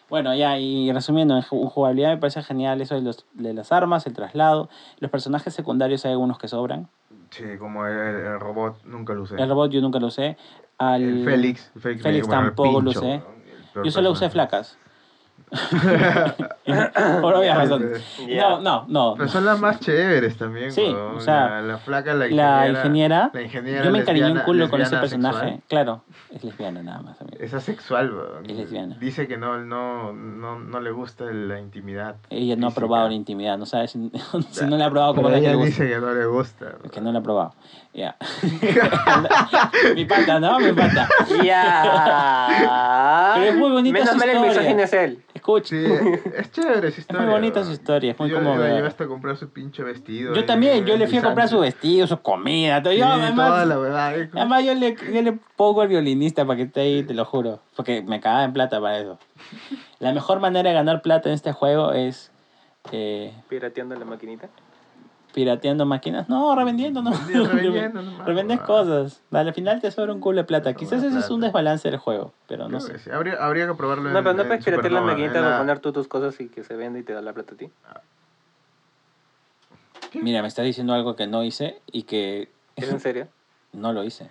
[0.09, 3.73] Bueno, ya, y resumiendo, en ju- jugabilidad me parece genial eso de, los, de las
[3.73, 4.69] armas, el traslado.
[4.99, 6.89] Los personajes secundarios hay algunos que sobran.
[7.31, 9.37] Sí, como el, el robot, nunca lo usé.
[9.41, 10.37] El robot yo nunca lo usé.
[10.77, 11.71] Al, El Félix.
[11.79, 13.23] Félix, Félix me- bueno, el tampoco lo usé.
[13.85, 14.77] Yo solo usé flacas.
[17.21, 18.03] Por obvias razones.
[18.29, 19.15] No, no, no.
[19.17, 22.63] Pero son las más chéveres también, Sí, o sea, la, la flaca, la ingeniera.
[22.63, 25.39] La ingeniera, la ingeniera yo me encariñé un culo con ese personaje.
[25.39, 25.63] sexual.
[25.69, 27.21] Claro, es lesbiana nada más.
[27.21, 27.37] amigo.
[27.39, 28.47] Es asexual, weón.
[28.51, 28.97] Es lesbiana.
[28.99, 32.17] Dice que no, no, no, no le gusta la intimidad.
[32.31, 34.11] Ella no ha probado la intimidad, no sabe si,
[34.51, 35.67] si no la ha probado como la que le gusta.
[35.67, 36.67] dice que no le gusta.
[36.83, 37.55] Es que no la ha probado.
[37.93, 38.17] Ya.
[39.95, 40.59] Mi pata, ¿no?
[40.61, 41.07] Mi pata.
[41.45, 43.33] Ya.
[43.35, 45.23] Pero es muy bonita Menos su mal el misógino es él.
[45.43, 45.69] Escucha.
[45.71, 45.85] Sí,
[46.37, 47.27] es chévere esa historia.
[47.27, 47.67] bonita weón.
[47.67, 48.69] su historia, es muy yo, yo conmovedora.
[48.71, 50.33] la llevaste a comprar su pinche vestido.
[50.35, 52.81] Yo ahí también, yo le fui a comprar su vestido, su comida.
[52.83, 52.93] todo.
[52.93, 54.15] Sí, Yo, toda además, la verdad.
[54.35, 57.59] además yo, le, yo le pongo al violinista para que esté ahí, te lo juro.
[57.75, 59.19] Porque me cagaba en plata para eso.
[59.99, 62.31] La mejor manera de ganar plata en este juego es
[62.93, 64.49] eh, Pirateando la maquinita.
[65.33, 66.29] Pirateando máquinas.
[66.29, 67.11] No, revendiendo, no.
[67.13, 68.67] Revendiendo, revendiendo nomás, Revendes weón.
[68.67, 69.23] cosas.
[69.31, 70.75] Al final te sobra un culo de plata.
[70.75, 72.99] Quizás ese es un desbalance del juego, pero no sé.
[72.99, 73.11] sí.
[73.11, 75.51] Habría, habría que probarlo en No, pero no en puedes piratear la maquinita en para
[75.51, 77.57] la- poner tú tus cosas y que se venda y te da la plata a
[77.57, 77.71] ti.
[80.15, 83.29] Mira, me está diciendo algo que no hice y que ¿Es en serio?
[83.73, 84.29] no lo hice.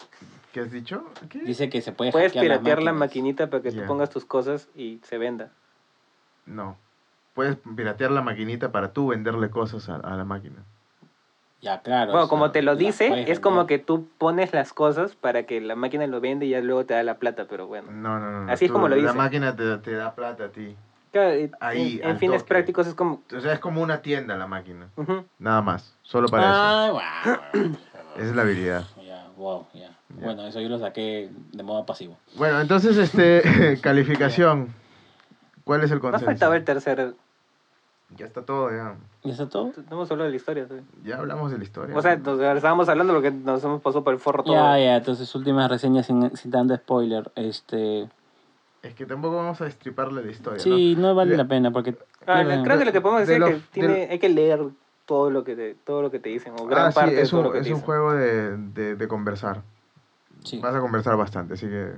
[0.54, 1.06] ¿Qué has dicho?
[1.30, 1.40] ¿Qué?
[1.40, 3.82] Dice que se puede Puedes piratear la maquinita para que Ya.
[3.82, 5.50] tú pongas tus cosas y se venda.
[6.46, 6.78] No.
[7.34, 10.58] Puedes piratear la maquinita para tú venderle cosas a, a la máquina.
[11.62, 12.12] Ya, claro.
[12.12, 15.62] Bueno, como sea, te lo dice, es como que tú pones las cosas para que
[15.62, 17.92] la máquina lo vende y ya luego te da la plata, pero bueno.
[17.92, 18.46] No, no, no.
[18.46, 18.52] no.
[18.52, 19.14] Así es como lo La dice.
[19.14, 20.76] máquina te, te da plata a ti.
[21.12, 22.50] Claro, Ahí, en, en fines toque.
[22.50, 23.22] prácticos es como...
[23.36, 24.88] O sea, es como una tienda la máquina.
[25.40, 25.96] Nada más.
[26.02, 27.02] Solo para Ay, wow.
[27.54, 27.70] eso.
[28.16, 28.84] Esa es la habilidad.
[29.06, 29.80] Ya, wow, ya.
[29.82, 29.96] Ya.
[30.26, 32.18] Bueno, eso yo lo saqué de modo pasivo.
[32.38, 34.74] Bueno, entonces, este, calificación.
[35.64, 36.26] ¿Cuál es el Nos consenso?
[36.26, 37.14] faltaba el tercer...
[38.18, 38.96] Ya está todo, ya.
[39.24, 39.72] ¿Y eso todo?
[39.90, 40.68] No hemos hablado de la historia.
[40.68, 40.76] ¿sí?
[41.04, 41.96] Ya hablamos de la historia.
[41.96, 44.54] O sea, nos estábamos hablando porque nos hemos pasado por el forro todo.
[44.54, 47.32] Ya, ya, entonces últimas reseñas sin, sin tanto spoiler.
[47.36, 48.10] Este,
[48.82, 51.96] Es que tampoco vamos a destriparle la historia, sí, no vale De- la pena porque
[52.28, 54.20] Ah, creo que lo que podemos De decir es lo- que tiene, de lo- hay
[54.20, 54.62] que leer
[55.06, 56.66] todo lo que te, todo lo que te dicen, o ¿no?
[56.68, 57.86] gran Ah, sí, parte de es todo un, lo que es te un dicen.
[57.86, 59.62] juego de, de, de conversar.
[60.44, 60.60] Sí.
[60.60, 61.94] Vas a conversar bastante, así que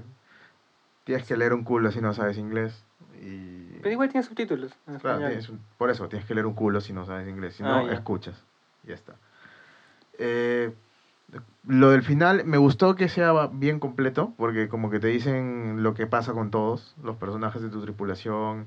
[1.05, 2.85] tienes que leer un culo si no sabes inglés.
[3.21, 3.72] Y...
[3.83, 6.81] Pero igual tiene subtítulos en Claro, tienes un- por eso tienes que leer un culo
[6.81, 7.93] si no sabes inglés, si Ah, no, ya.
[7.93, 8.41] escuchas.
[8.83, 9.13] Ya está.
[10.17, 10.73] Eh,
[11.67, 15.93] lo del final, me gustó que sea bien completo, porque como que te dicen lo
[15.93, 18.65] que pasa con todos, los personajes de tu tripulación,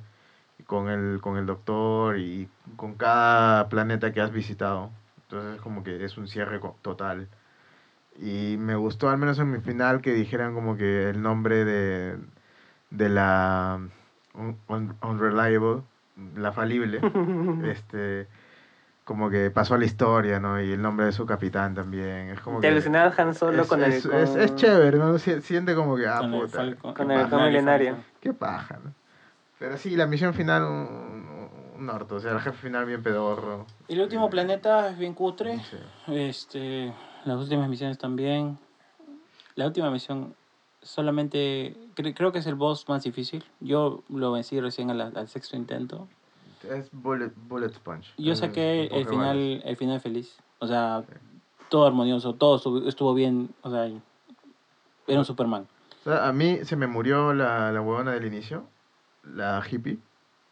[0.66, 4.90] con el, con el doctor y con cada planeta que has visitado.
[5.22, 7.28] Entonces como que es un cierre total.
[8.18, 12.16] Y me gustó al menos en mi final que dijeran como que el nombre de,
[12.90, 13.78] de la
[14.36, 15.82] un- un- unreliable,
[16.36, 17.00] la falible,
[17.64, 18.28] este
[19.04, 20.60] como que pasó a la historia, ¿no?
[20.60, 22.30] Y el nombre de su capitán también.
[22.30, 23.92] Es como Te que alucinaba Han Solo es, con el...
[23.92, 25.14] es, con- es- es chévere, ¿no?
[25.14, 27.96] Sie- Siente como que, ah, Con el puta, Falcon- con el milenario.
[28.20, 28.92] qué paja, ¿no?
[29.60, 31.48] Pero sí, la misión final, un,
[31.78, 32.16] un orto.
[32.16, 33.64] O sea, el jefe final bien pedorro.
[33.86, 35.60] El último planeta es bien cutre.
[35.60, 35.78] Sí.
[36.08, 36.92] Este,
[37.24, 38.58] las últimas misiones también.
[39.54, 40.34] La última misión
[40.86, 43.44] solamente cre- creo que es el boss más difícil.
[43.60, 46.08] Yo lo vencí recién a la- al sexto intento.
[46.68, 48.08] Es Bullet, bullet Sponge.
[48.16, 50.38] Yo Es saqué el final, el final feliz.
[50.58, 51.04] O sea,
[51.68, 53.50] todo armonioso, todo estuvo, estuvo bien.
[53.62, 53.86] O sea,
[55.06, 55.66] era un Superman.
[56.00, 58.68] O sea, a mí se me murió la, la huevona del inicio,
[59.22, 59.98] la hippie,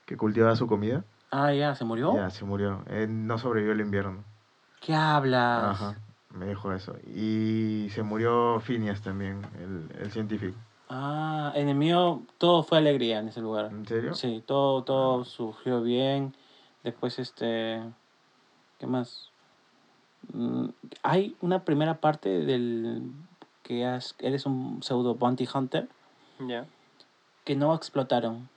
[0.05, 1.05] que cultivaba su comida.
[1.31, 2.15] Ah, ya, ¿se murió?
[2.15, 2.85] Ya, se murió.
[2.89, 4.25] Eh, no sobrevivió el invierno.
[4.81, 5.81] ¿Qué hablas?
[5.81, 5.97] Ajá,
[6.35, 6.97] me dijo eso.
[7.07, 10.57] Y se murió Phineas también, el, el científico.
[10.89, 13.71] Ah, en el mío todo fue alegría en ese lugar.
[13.73, 14.15] ¿En serio?
[14.15, 16.35] Sí, todo, todo surgió bien.
[16.83, 17.83] Después, este.
[18.79, 19.31] ¿Qué más?
[20.33, 20.67] Mm,
[21.03, 23.03] Hay una primera parte del.
[23.63, 25.89] que has- eres un pseudo bounty hunter
[26.47, 26.67] Ya.
[27.45, 28.49] que no explotaron.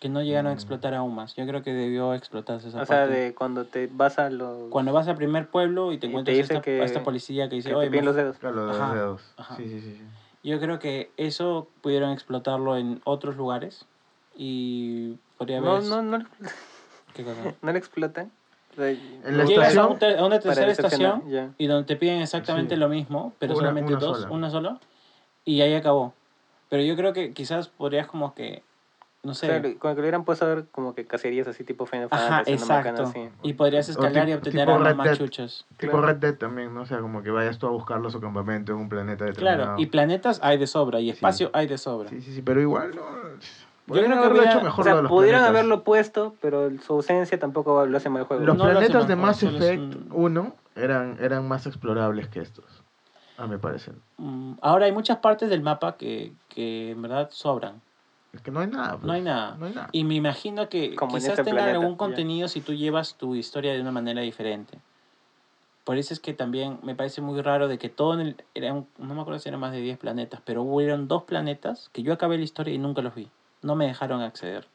[0.00, 0.54] Que no llegaron a Mm.
[0.54, 1.34] explotar aún más.
[1.36, 3.14] Yo creo que debió explotarse esa O sea, parte.
[3.14, 4.68] de cuando te vas a los...
[4.70, 7.02] Cuando vas al primer pueblo y te Y te encuentras dice esta, que- a esta
[7.02, 8.36] policía que dice, que "Oye, te piden los dedos.
[8.38, 9.34] Claro, lo de Ajá, los dedos.
[9.38, 9.56] ajá.
[9.56, 9.94] Sí, sí, sí.
[9.96, 10.02] sí.
[10.48, 13.86] Yo creo que eso pudieron explotarlo en otros lugares
[14.36, 15.82] y podría haber...
[15.84, 16.26] No, no, no,
[17.14, 17.54] ¿Qué cosa?
[17.62, 18.30] no le explotan.
[18.72, 21.50] O sea, En la lo Llegas a, estación- un ter- a una tercera estación ya.
[21.56, 22.80] y donde te piden exactamente Sí.
[22.80, 24.30] lo mismo, pero Una- solamente una dos, sola.
[24.34, 24.80] una sola,
[25.46, 26.12] y ahí acabó.
[26.68, 28.62] Pero yo creo que quizás podrías como que,
[29.26, 31.64] no O sé, lo- como que le hubieran puesto a ver como que cacerías así
[31.64, 33.28] tipo Final ajá, Fantasy, una macana exacto, así.
[33.42, 35.66] y podrías O escalar y obtener armas más chuchas.
[35.76, 36.06] Tipo Claro.
[36.06, 36.82] Red Dead también, ¿no?
[36.82, 39.64] O sea, como que vayas tú a buscarlo su campamento en un planeta determinado.
[39.64, 42.08] Claro, y planetas hay de sobra, y espacio hay de sobra.
[42.08, 43.02] Sí, sí, sí, pero igual no.
[43.02, 43.36] creo
[43.86, 45.50] Podrían que hubiera- hecho O mejor lo sea, de los pudieron planetas.
[45.60, 48.44] haberlo puesto, pero su ausencia tampoco lo hace mal el juego.
[48.44, 52.40] Los No lo planetas de Mass es Effect un- 1 eran, eran más explorables que
[52.40, 52.64] estos,
[53.38, 53.94] a mi parecer.
[54.18, 57.80] Mm, Ahora hay muchas partes del mapa que, que en verdad sobran.
[58.36, 58.92] Es que no hay nada.
[58.92, 59.04] pues.
[59.04, 59.56] No hay nada.
[59.56, 59.88] No hay nada.
[59.92, 61.98] Y me imagino que Como quizás este tengan planeta, algún ya.
[61.98, 64.78] contenido si tú llevas tu historia de una manera diferente.
[65.84, 68.36] Por eso es que también me parece muy raro de que todo en el...
[68.54, 72.02] Eran, no me acuerdo si eran más de 10 planetas, pero hubieron dos planetas que
[72.02, 73.28] yo acabé la historia y nunca los vi.
[73.62, 74.66] No me dejaron acceder.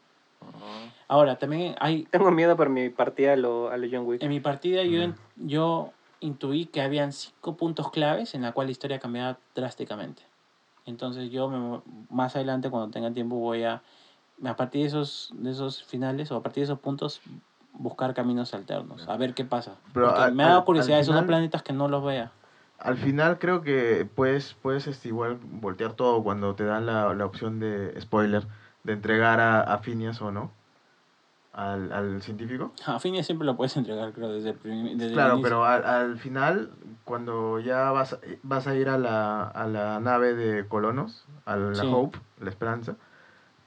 [1.08, 2.04] Ahora, también hay...
[2.06, 4.24] Tengo miedo por mi partida a lo, a lo John Wick.
[4.24, 5.14] En mi partida yo, Ujú.
[5.36, 5.92] yo
[6.22, 10.24] intuí que habían cinco puntos claves en la cual la historia cambiaba drásticamente.
[10.86, 13.82] Entonces yo me- más adelante cuando tenga tiempo voy a,
[14.44, 17.22] a partir de esos, de esos finales o a partir de esos puntos
[17.74, 19.76] buscar caminos alternos, a ver qué pasa.
[19.94, 22.32] Pero al- me ha dado curiosidad al esos final- planetas que no los vea.
[22.80, 27.26] Al final creo que puedes, puedes este, igual voltear todo cuando te dan la, la
[27.26, 28.48] opción de spoiler
[28.84, 30.52] de entregar a, a Phineas o no
[31.54, 32.74] al, al científico.
[32.86, 35.84] A Phineas siempre lo puedes entregar, creo, desde el, prim- desde el Claro, pero al,
[35.86, 36.72] al final,
[37.04, 41.84] cuando ya vas, vas a ir a la, a la nave de colonos, a la
[41.84, 41.90] Sí.
[41.92, 42.96] Hope, la Esperanza,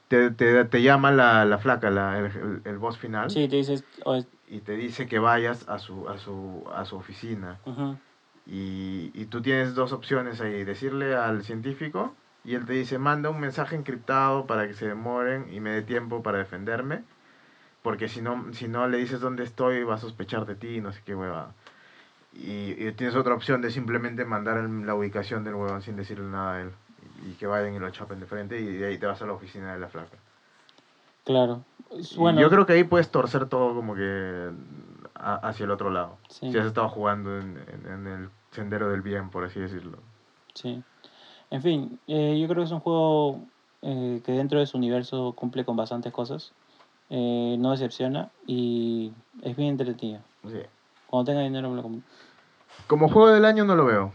[0.08, 3.84] te te, te, llama la, la flaca, la, el, el- boss final, Sí, te dices...
[4.04, 7.58] oh, es- y te dice que vayas a su, a su, a su oficina.
[7.64, 7.96] ujú.
[8.46, 12.14] Y, y tú tienes dos opciones ahí, decirle al científico
[12.44, 15.80] y él te dice, manda un mensaje encriptado para que se demoren y me dé
[15.82, 17.04] tiempo para defenderme,
[17.84, 20.90] porque si no, si no le dices dónde estoy va a sospechar de ti, no
[20.90, 21.52] sé qué huevada.
[22.32, 26.24] Y, y tienes otra opción de simplemente mandar el- la ubicación del huevón sin decirle
[26.24, 26.70] nada a él.
[27.28, 29.34] Y, que vayan y lo chapen de frente y de ahí te vas a la
[29.34, 30.16] oficina de la flaca.
[31.24, 31.62] Claro.
[32.16, 34.50] Bueno, yo creo que ahí puedes torcer todo como que
[35.14, 36.16] a- hacia el otro lado.
[36.30, 36.50] Sí.
[36.50, 39.98] Si has estado jugando en, en- en el sendero del bien, por así decirlo.
[40.54, 40.82] Sí.
[41.50, 43.40] En fin, eh, yo creo que es un juego
[43.82, 46.52] eh, que dentro de su universo cumple con bastantes cosas.
[47.10, 50.20] Eh, no decepciona y es bien entretenido.
[50.48, 50.60] Sí.
[51.06, 52.02] Cuando tenga dinero me lo compro.
[52.86, 54.12] Como juego del año no lo veo.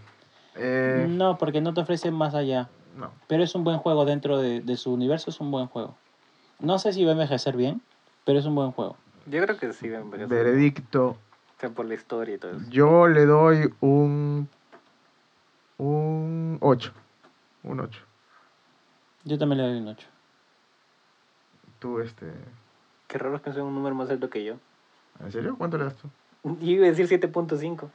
[0.55, 2.67] Eh, No, porque no te ofrece más allá.
[2.97, 3.11] no.
[3.27, 5.95] Pero es un buen juego dentro de, de su universo, es un buen juego.
[6.59, 7.81] No sé si va a envejecer bien,
[8.25, 8.97] pero es un buen juego.
[9.27, 10.25] Yo creo que sí, me parece.
[10.25, 11.07] Veredicto.
[11.09, 11.17] O
[11.59, 12.65] sea, por la historia y todo eso.
[12.69, 14.49] Yo le doy un.
[15.77, 16.91] Un 8.
[17.63, 18.01] Un 8.
[19.23, 20.07] Yo también le doy un 8.
[21.79, 22.25] Tú, este.
[23.09, 24.53] Qué raro es que sea un número más alto que yo.
[25.19, 25.55] ¿En serio?
[25.57, 26.07] ¿Cuánto le das tú?
[26.43, 27.89] Yo iba a decir 7.5.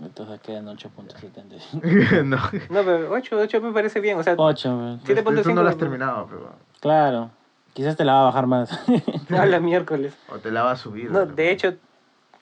[0.00, 2.22] Entonces quedan 8.75.
[2.24, 2.36] no.
[2.36, 4.16] No, pero 8, 8 me parece bien.
[4.18, 5.12] O sea, 8, Sí.
[5.12, 6.52] 7.5 Tú no lo has terminado, pero.
[6.80, 7.30] claro.
[7.74, 8.70] Quizás te la va a bajar más.
[9.28, 10.12] no, la miércoles.
[10.32, 11.12] O te la va a subir.
[11.12, 11.74] No, de hecho,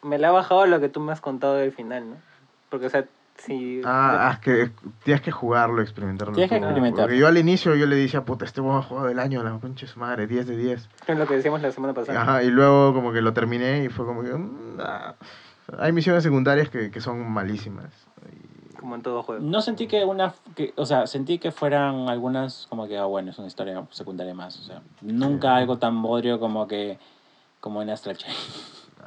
[0.02, 2.16] me la ha bajado lo que tú me has contado del final, ¿no?
[2.70, 3.04] Porque, o sea,
[3.38, 3.80] si...
[3.84, 4.70] Ah, ah, es que
[5.04, 6.34] tienes que jugarlo, experimentarlo.
[6.34, 7.04] Tienes que experimentar.
[7.04, 9.98] Porque yo al inicio yo le dije, puta, este juego del año, la pinche su
[9.98, 10.88] madre, 10 de 10.
[11.06, 12.22] Es lo que decíamos la semana pasada.
[12.22, 14.32] Ajá, y luego como que lo terminé y fue como que...
[14.32, 15.14] mm, ah.
[15.78, 17.92] Hay misiones secundarias que, que son malísimas.
[18.78, 19.42] Como en todo juego.
[19.42, 23.30] No sentí que una, que, o sea, sentí que fueran algunas como que, ah, bueno,
[23.30, 25.60] es una historia secundaria más, o sea, nunca Sí.
[25.62, 26.98] algo tan bodrio como que,
[27.60, 28.34] como en Astral Chain.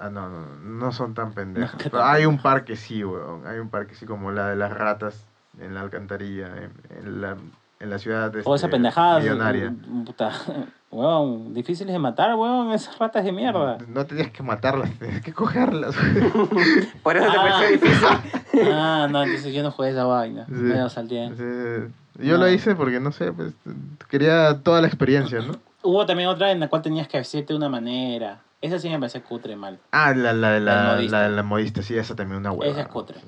[0.01, 1.75] Ah, no, no, no son tan pendejos.
[1.83, 3.45] Pero hay un par que sí, weón.
[3.45, 5.25] Hay un par que sí, como la de las ratas
[5.59, 6.71] en la alcantarilla, en,
[7.05, 7.35] en la,
[7.81, 9.73] en la ciudad O esa este, pendejada, millonaria.
[10.05, 10.31] puta,
[10.89, 13.77] huevón, difíciles de matar, huevón, esas ratas de mierda.
[13.89, 15.93] No tenías que matarlas, tenías que cogerlas.
[17.03, 17.41] Por eso te Ah.
[17.41, 18.07] pareció difícil.
[18.73, 20.53] Ah, no, entonces yo no jugué esa vaina, Sí.
[20.53, 21.29] me lo salté.
[21.35, 22.23] Sí.
[22.25, 22.45] Yo No.
[22.45, 23.53] lo hice porque, no sé, pues
[24.09, 25.53] quería toda la experiencia, ¿no?
[25.83, 28.39] Hubo también otra en la cual tenías que vestirte de una manera.
[28.61, 29.79] Esa sí me pareció cutre mal.
[29.91, 32.71] Ah, la, la, de La la, de la modista, sí, esa también una hueva.
[32.71, 33.21] Esa es cutre.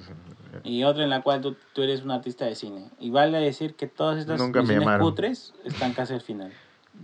[0.64, 2.90] Y otra en la cual tú, tú eres un artista de cine.
[3.00, 6.52] Y vale decir que todas estas Nunca misiones cutres están casi al final.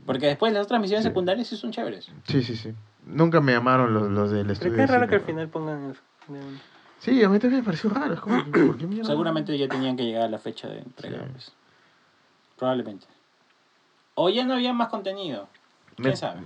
[0.06, 1.10] Porque después las otras misiones Sí.
[1.10, 2.12] secundarias sí son chéveres.
[2.26, 2.74] Sí, sí, sí.
[3.06, 4.72] Nunca me llamaron los, los del Pero estudio.
[4.76, 6.02] qué de raro cine, que al final pongan eso.
[7.00, 8.14] Sí, a mí también me pareció raro.
[8.16, 9.04] Es como, que, ¿por qué?
[9.06, 11.20] Seguramente ya tenían que llegar a la fecha de entrega.
[11.20, 11.30] Sí.
[11.32, 11.54] pues.
[12.58, 13.08] Probablemente.
[14.16, 15.48] O ya no había más contenido.
[15.96, 16.42] ¿Quién Me- sabe?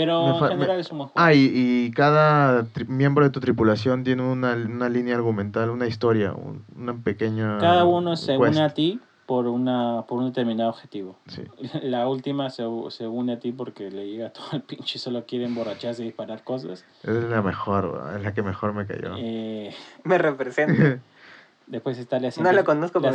[0.00, 1.26] Pero me en general me- es un buen juego.
[1.26, 6.32] Ah, y, y cada miembro de tu tripulación tiene una, una línea argumental, una historia,
[6.32, 7.58] un, una pequeña.
[7.58, 8.50] Cada uno se quest.
[8.50, 11.18] une a ti por, una, por un determinado objetivo.
[11.26, 11.42] Sí.
[11.82, 15.24] La última se, se une a ti porque le llega todo el pinche y solo
[15.26, 16.84] quiere emborracharse y disparar cosas.
[17.02, 19.14] Es la mejor, es la que mejor me cayó.
[19.18, 20.98] Eh, Me representa.
[21.66, 23.10] después está la, No la científica- conozco, la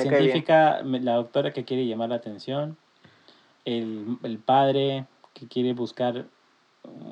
[0.85, 1.05] bien.
[1.15, 2.77] doctora que quiere llamar la atención,
[3.65, 6.25] el, el padre que quiere buscar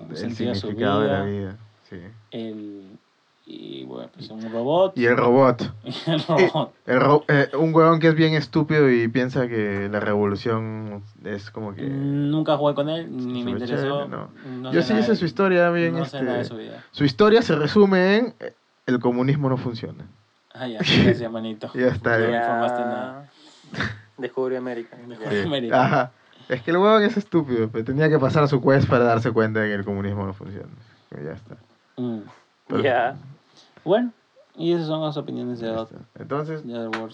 [0.10, 1.58] el sentido a su significado de la vida, vida.
[1.90, 1.98] Sí.
[2.32, 2.98] el,
[3.46, 5.74] y bueno, pues un robot, Y el robot.
[5.84, 6.74] y el robot.
[6.86, 11.52] El ro- eh, un huevón que es bien estúpido y piensa que la revolución es
[11.52, 11.82] como que...
[11.84, 14.04] Nunca jugué con él, ni me interesó.
[14.06, 14.30] chévere, no.
[14.62, 15.94] no Yo sé sí hice su historia bien.
[15.94, 16.84] No sé nada de este, su vida.
[16.92, 18.54] su historia se resume en eh,
[18.86, 20.06] el comunismo no funciona.
[20.54, 21.70] Ah, ya, gracias, manito.
[21.74, 22.32] Ya está, No ya.
[22.32, 23.30] me informaste nada.
[24.18, 24.96] Descubrió América.
[25.06, 25.44] Descubrió.
[25.44, 25.84] América.
[25.86, 26.12] Ajá.
[26.50, 29.62] Es que el huevón es estúpido, pero tenía que pasar su quest para darse cuenta
[29.62, 30.70] de que el comunismo no funciona.
[31.12, 31.56] Ya está.
[31.98, 32.22] Mm.
[32.82, 33.16] Ya.
[33.84, 34.12] Bueno,
[34.56, 35.92] y esas son las opiniones de Dot.
[36.16, 36.64] Entonces,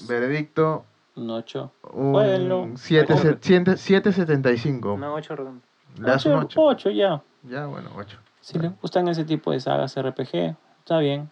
[0.08, 0.86] veredicto,
[1.16, 1.72] Un 8.
[1.82, 2.62] Jueguenlo.
[2.62, 3.24] un 7 Ocho.
[3.40, 4.98] 7.75.
[4.98, 5.62] No, ocho redondo.
[5.98, 6.62] Le das un 8.
[6.62, 7.22] 8 ya.
[7.44, 8.18] Ya, bueno, 8.
[8.42, 11.30] Si les gustan ese tipo de sagas RPG, está bien.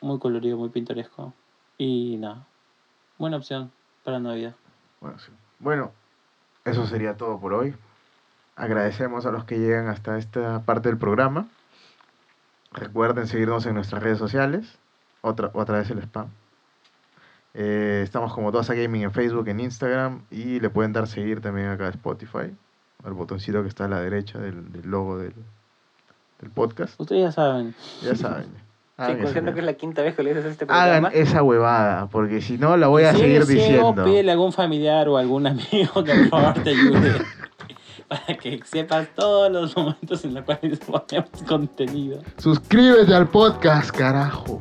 [0.00, 1.32] Muy colorido, muy pintoresco.
[1.76, 2.46] Y nada.
[3.18, 3.70] Buena opción
[4.04, 4.54] para Navidad.
[5.00, 5.30] Bueno, sí.
[5.58, 5.92] Bueno,
[6.68, 7.74] eso sería todo por hoy.
[8.56, 11.48] Agradecemos a los que llegan hasta esta parte del programa.
[12.72, 14.78] Recuerden seguirnos en nuestras redes sociales.
[15.20, 16.28] Otra, otra vez el spam.
[17.54, 20.22] Eh, estamos como Tosa Gaming en Facebook, en Instagram.
[20.30, 22.54] Y le pueden dar seguir también acá a Spotify.
[23.04, 25.34] Al botoncito que está a la derecha del, del logo del,
[26.40, 27.00] del podcast.
[27.00, 27.74] Ustedes ya saben.
[28.02, 28.67] Ya saben.
[29.00, 31.08] Ah, sí, pues, que es la quinta vez que le dices este programa.
[31.08, 33.92] Hagan esa huevada, porque si no la voy a seguir eres diciendo.
[33.94, 37.12] Ciego, pídele a algún familiar o algún amigo que por favor te ayude.
[38.08, 42.20] para que sepas todos los momentos en los cuales ponemos contenido.
[42.38, 44.58] Suscríbete al podcast, carajo.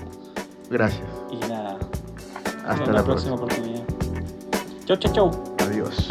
[0.70, 1.08] Gracias.
[1.32, 1.80] Y nada.
[2.68, 3.04] Hasta la, próxima.
[3.04, 3.84] próxima oportunidad.
[4.86, 5.56] Chau, chau, chau.
[5.62, 6.08] Adiós.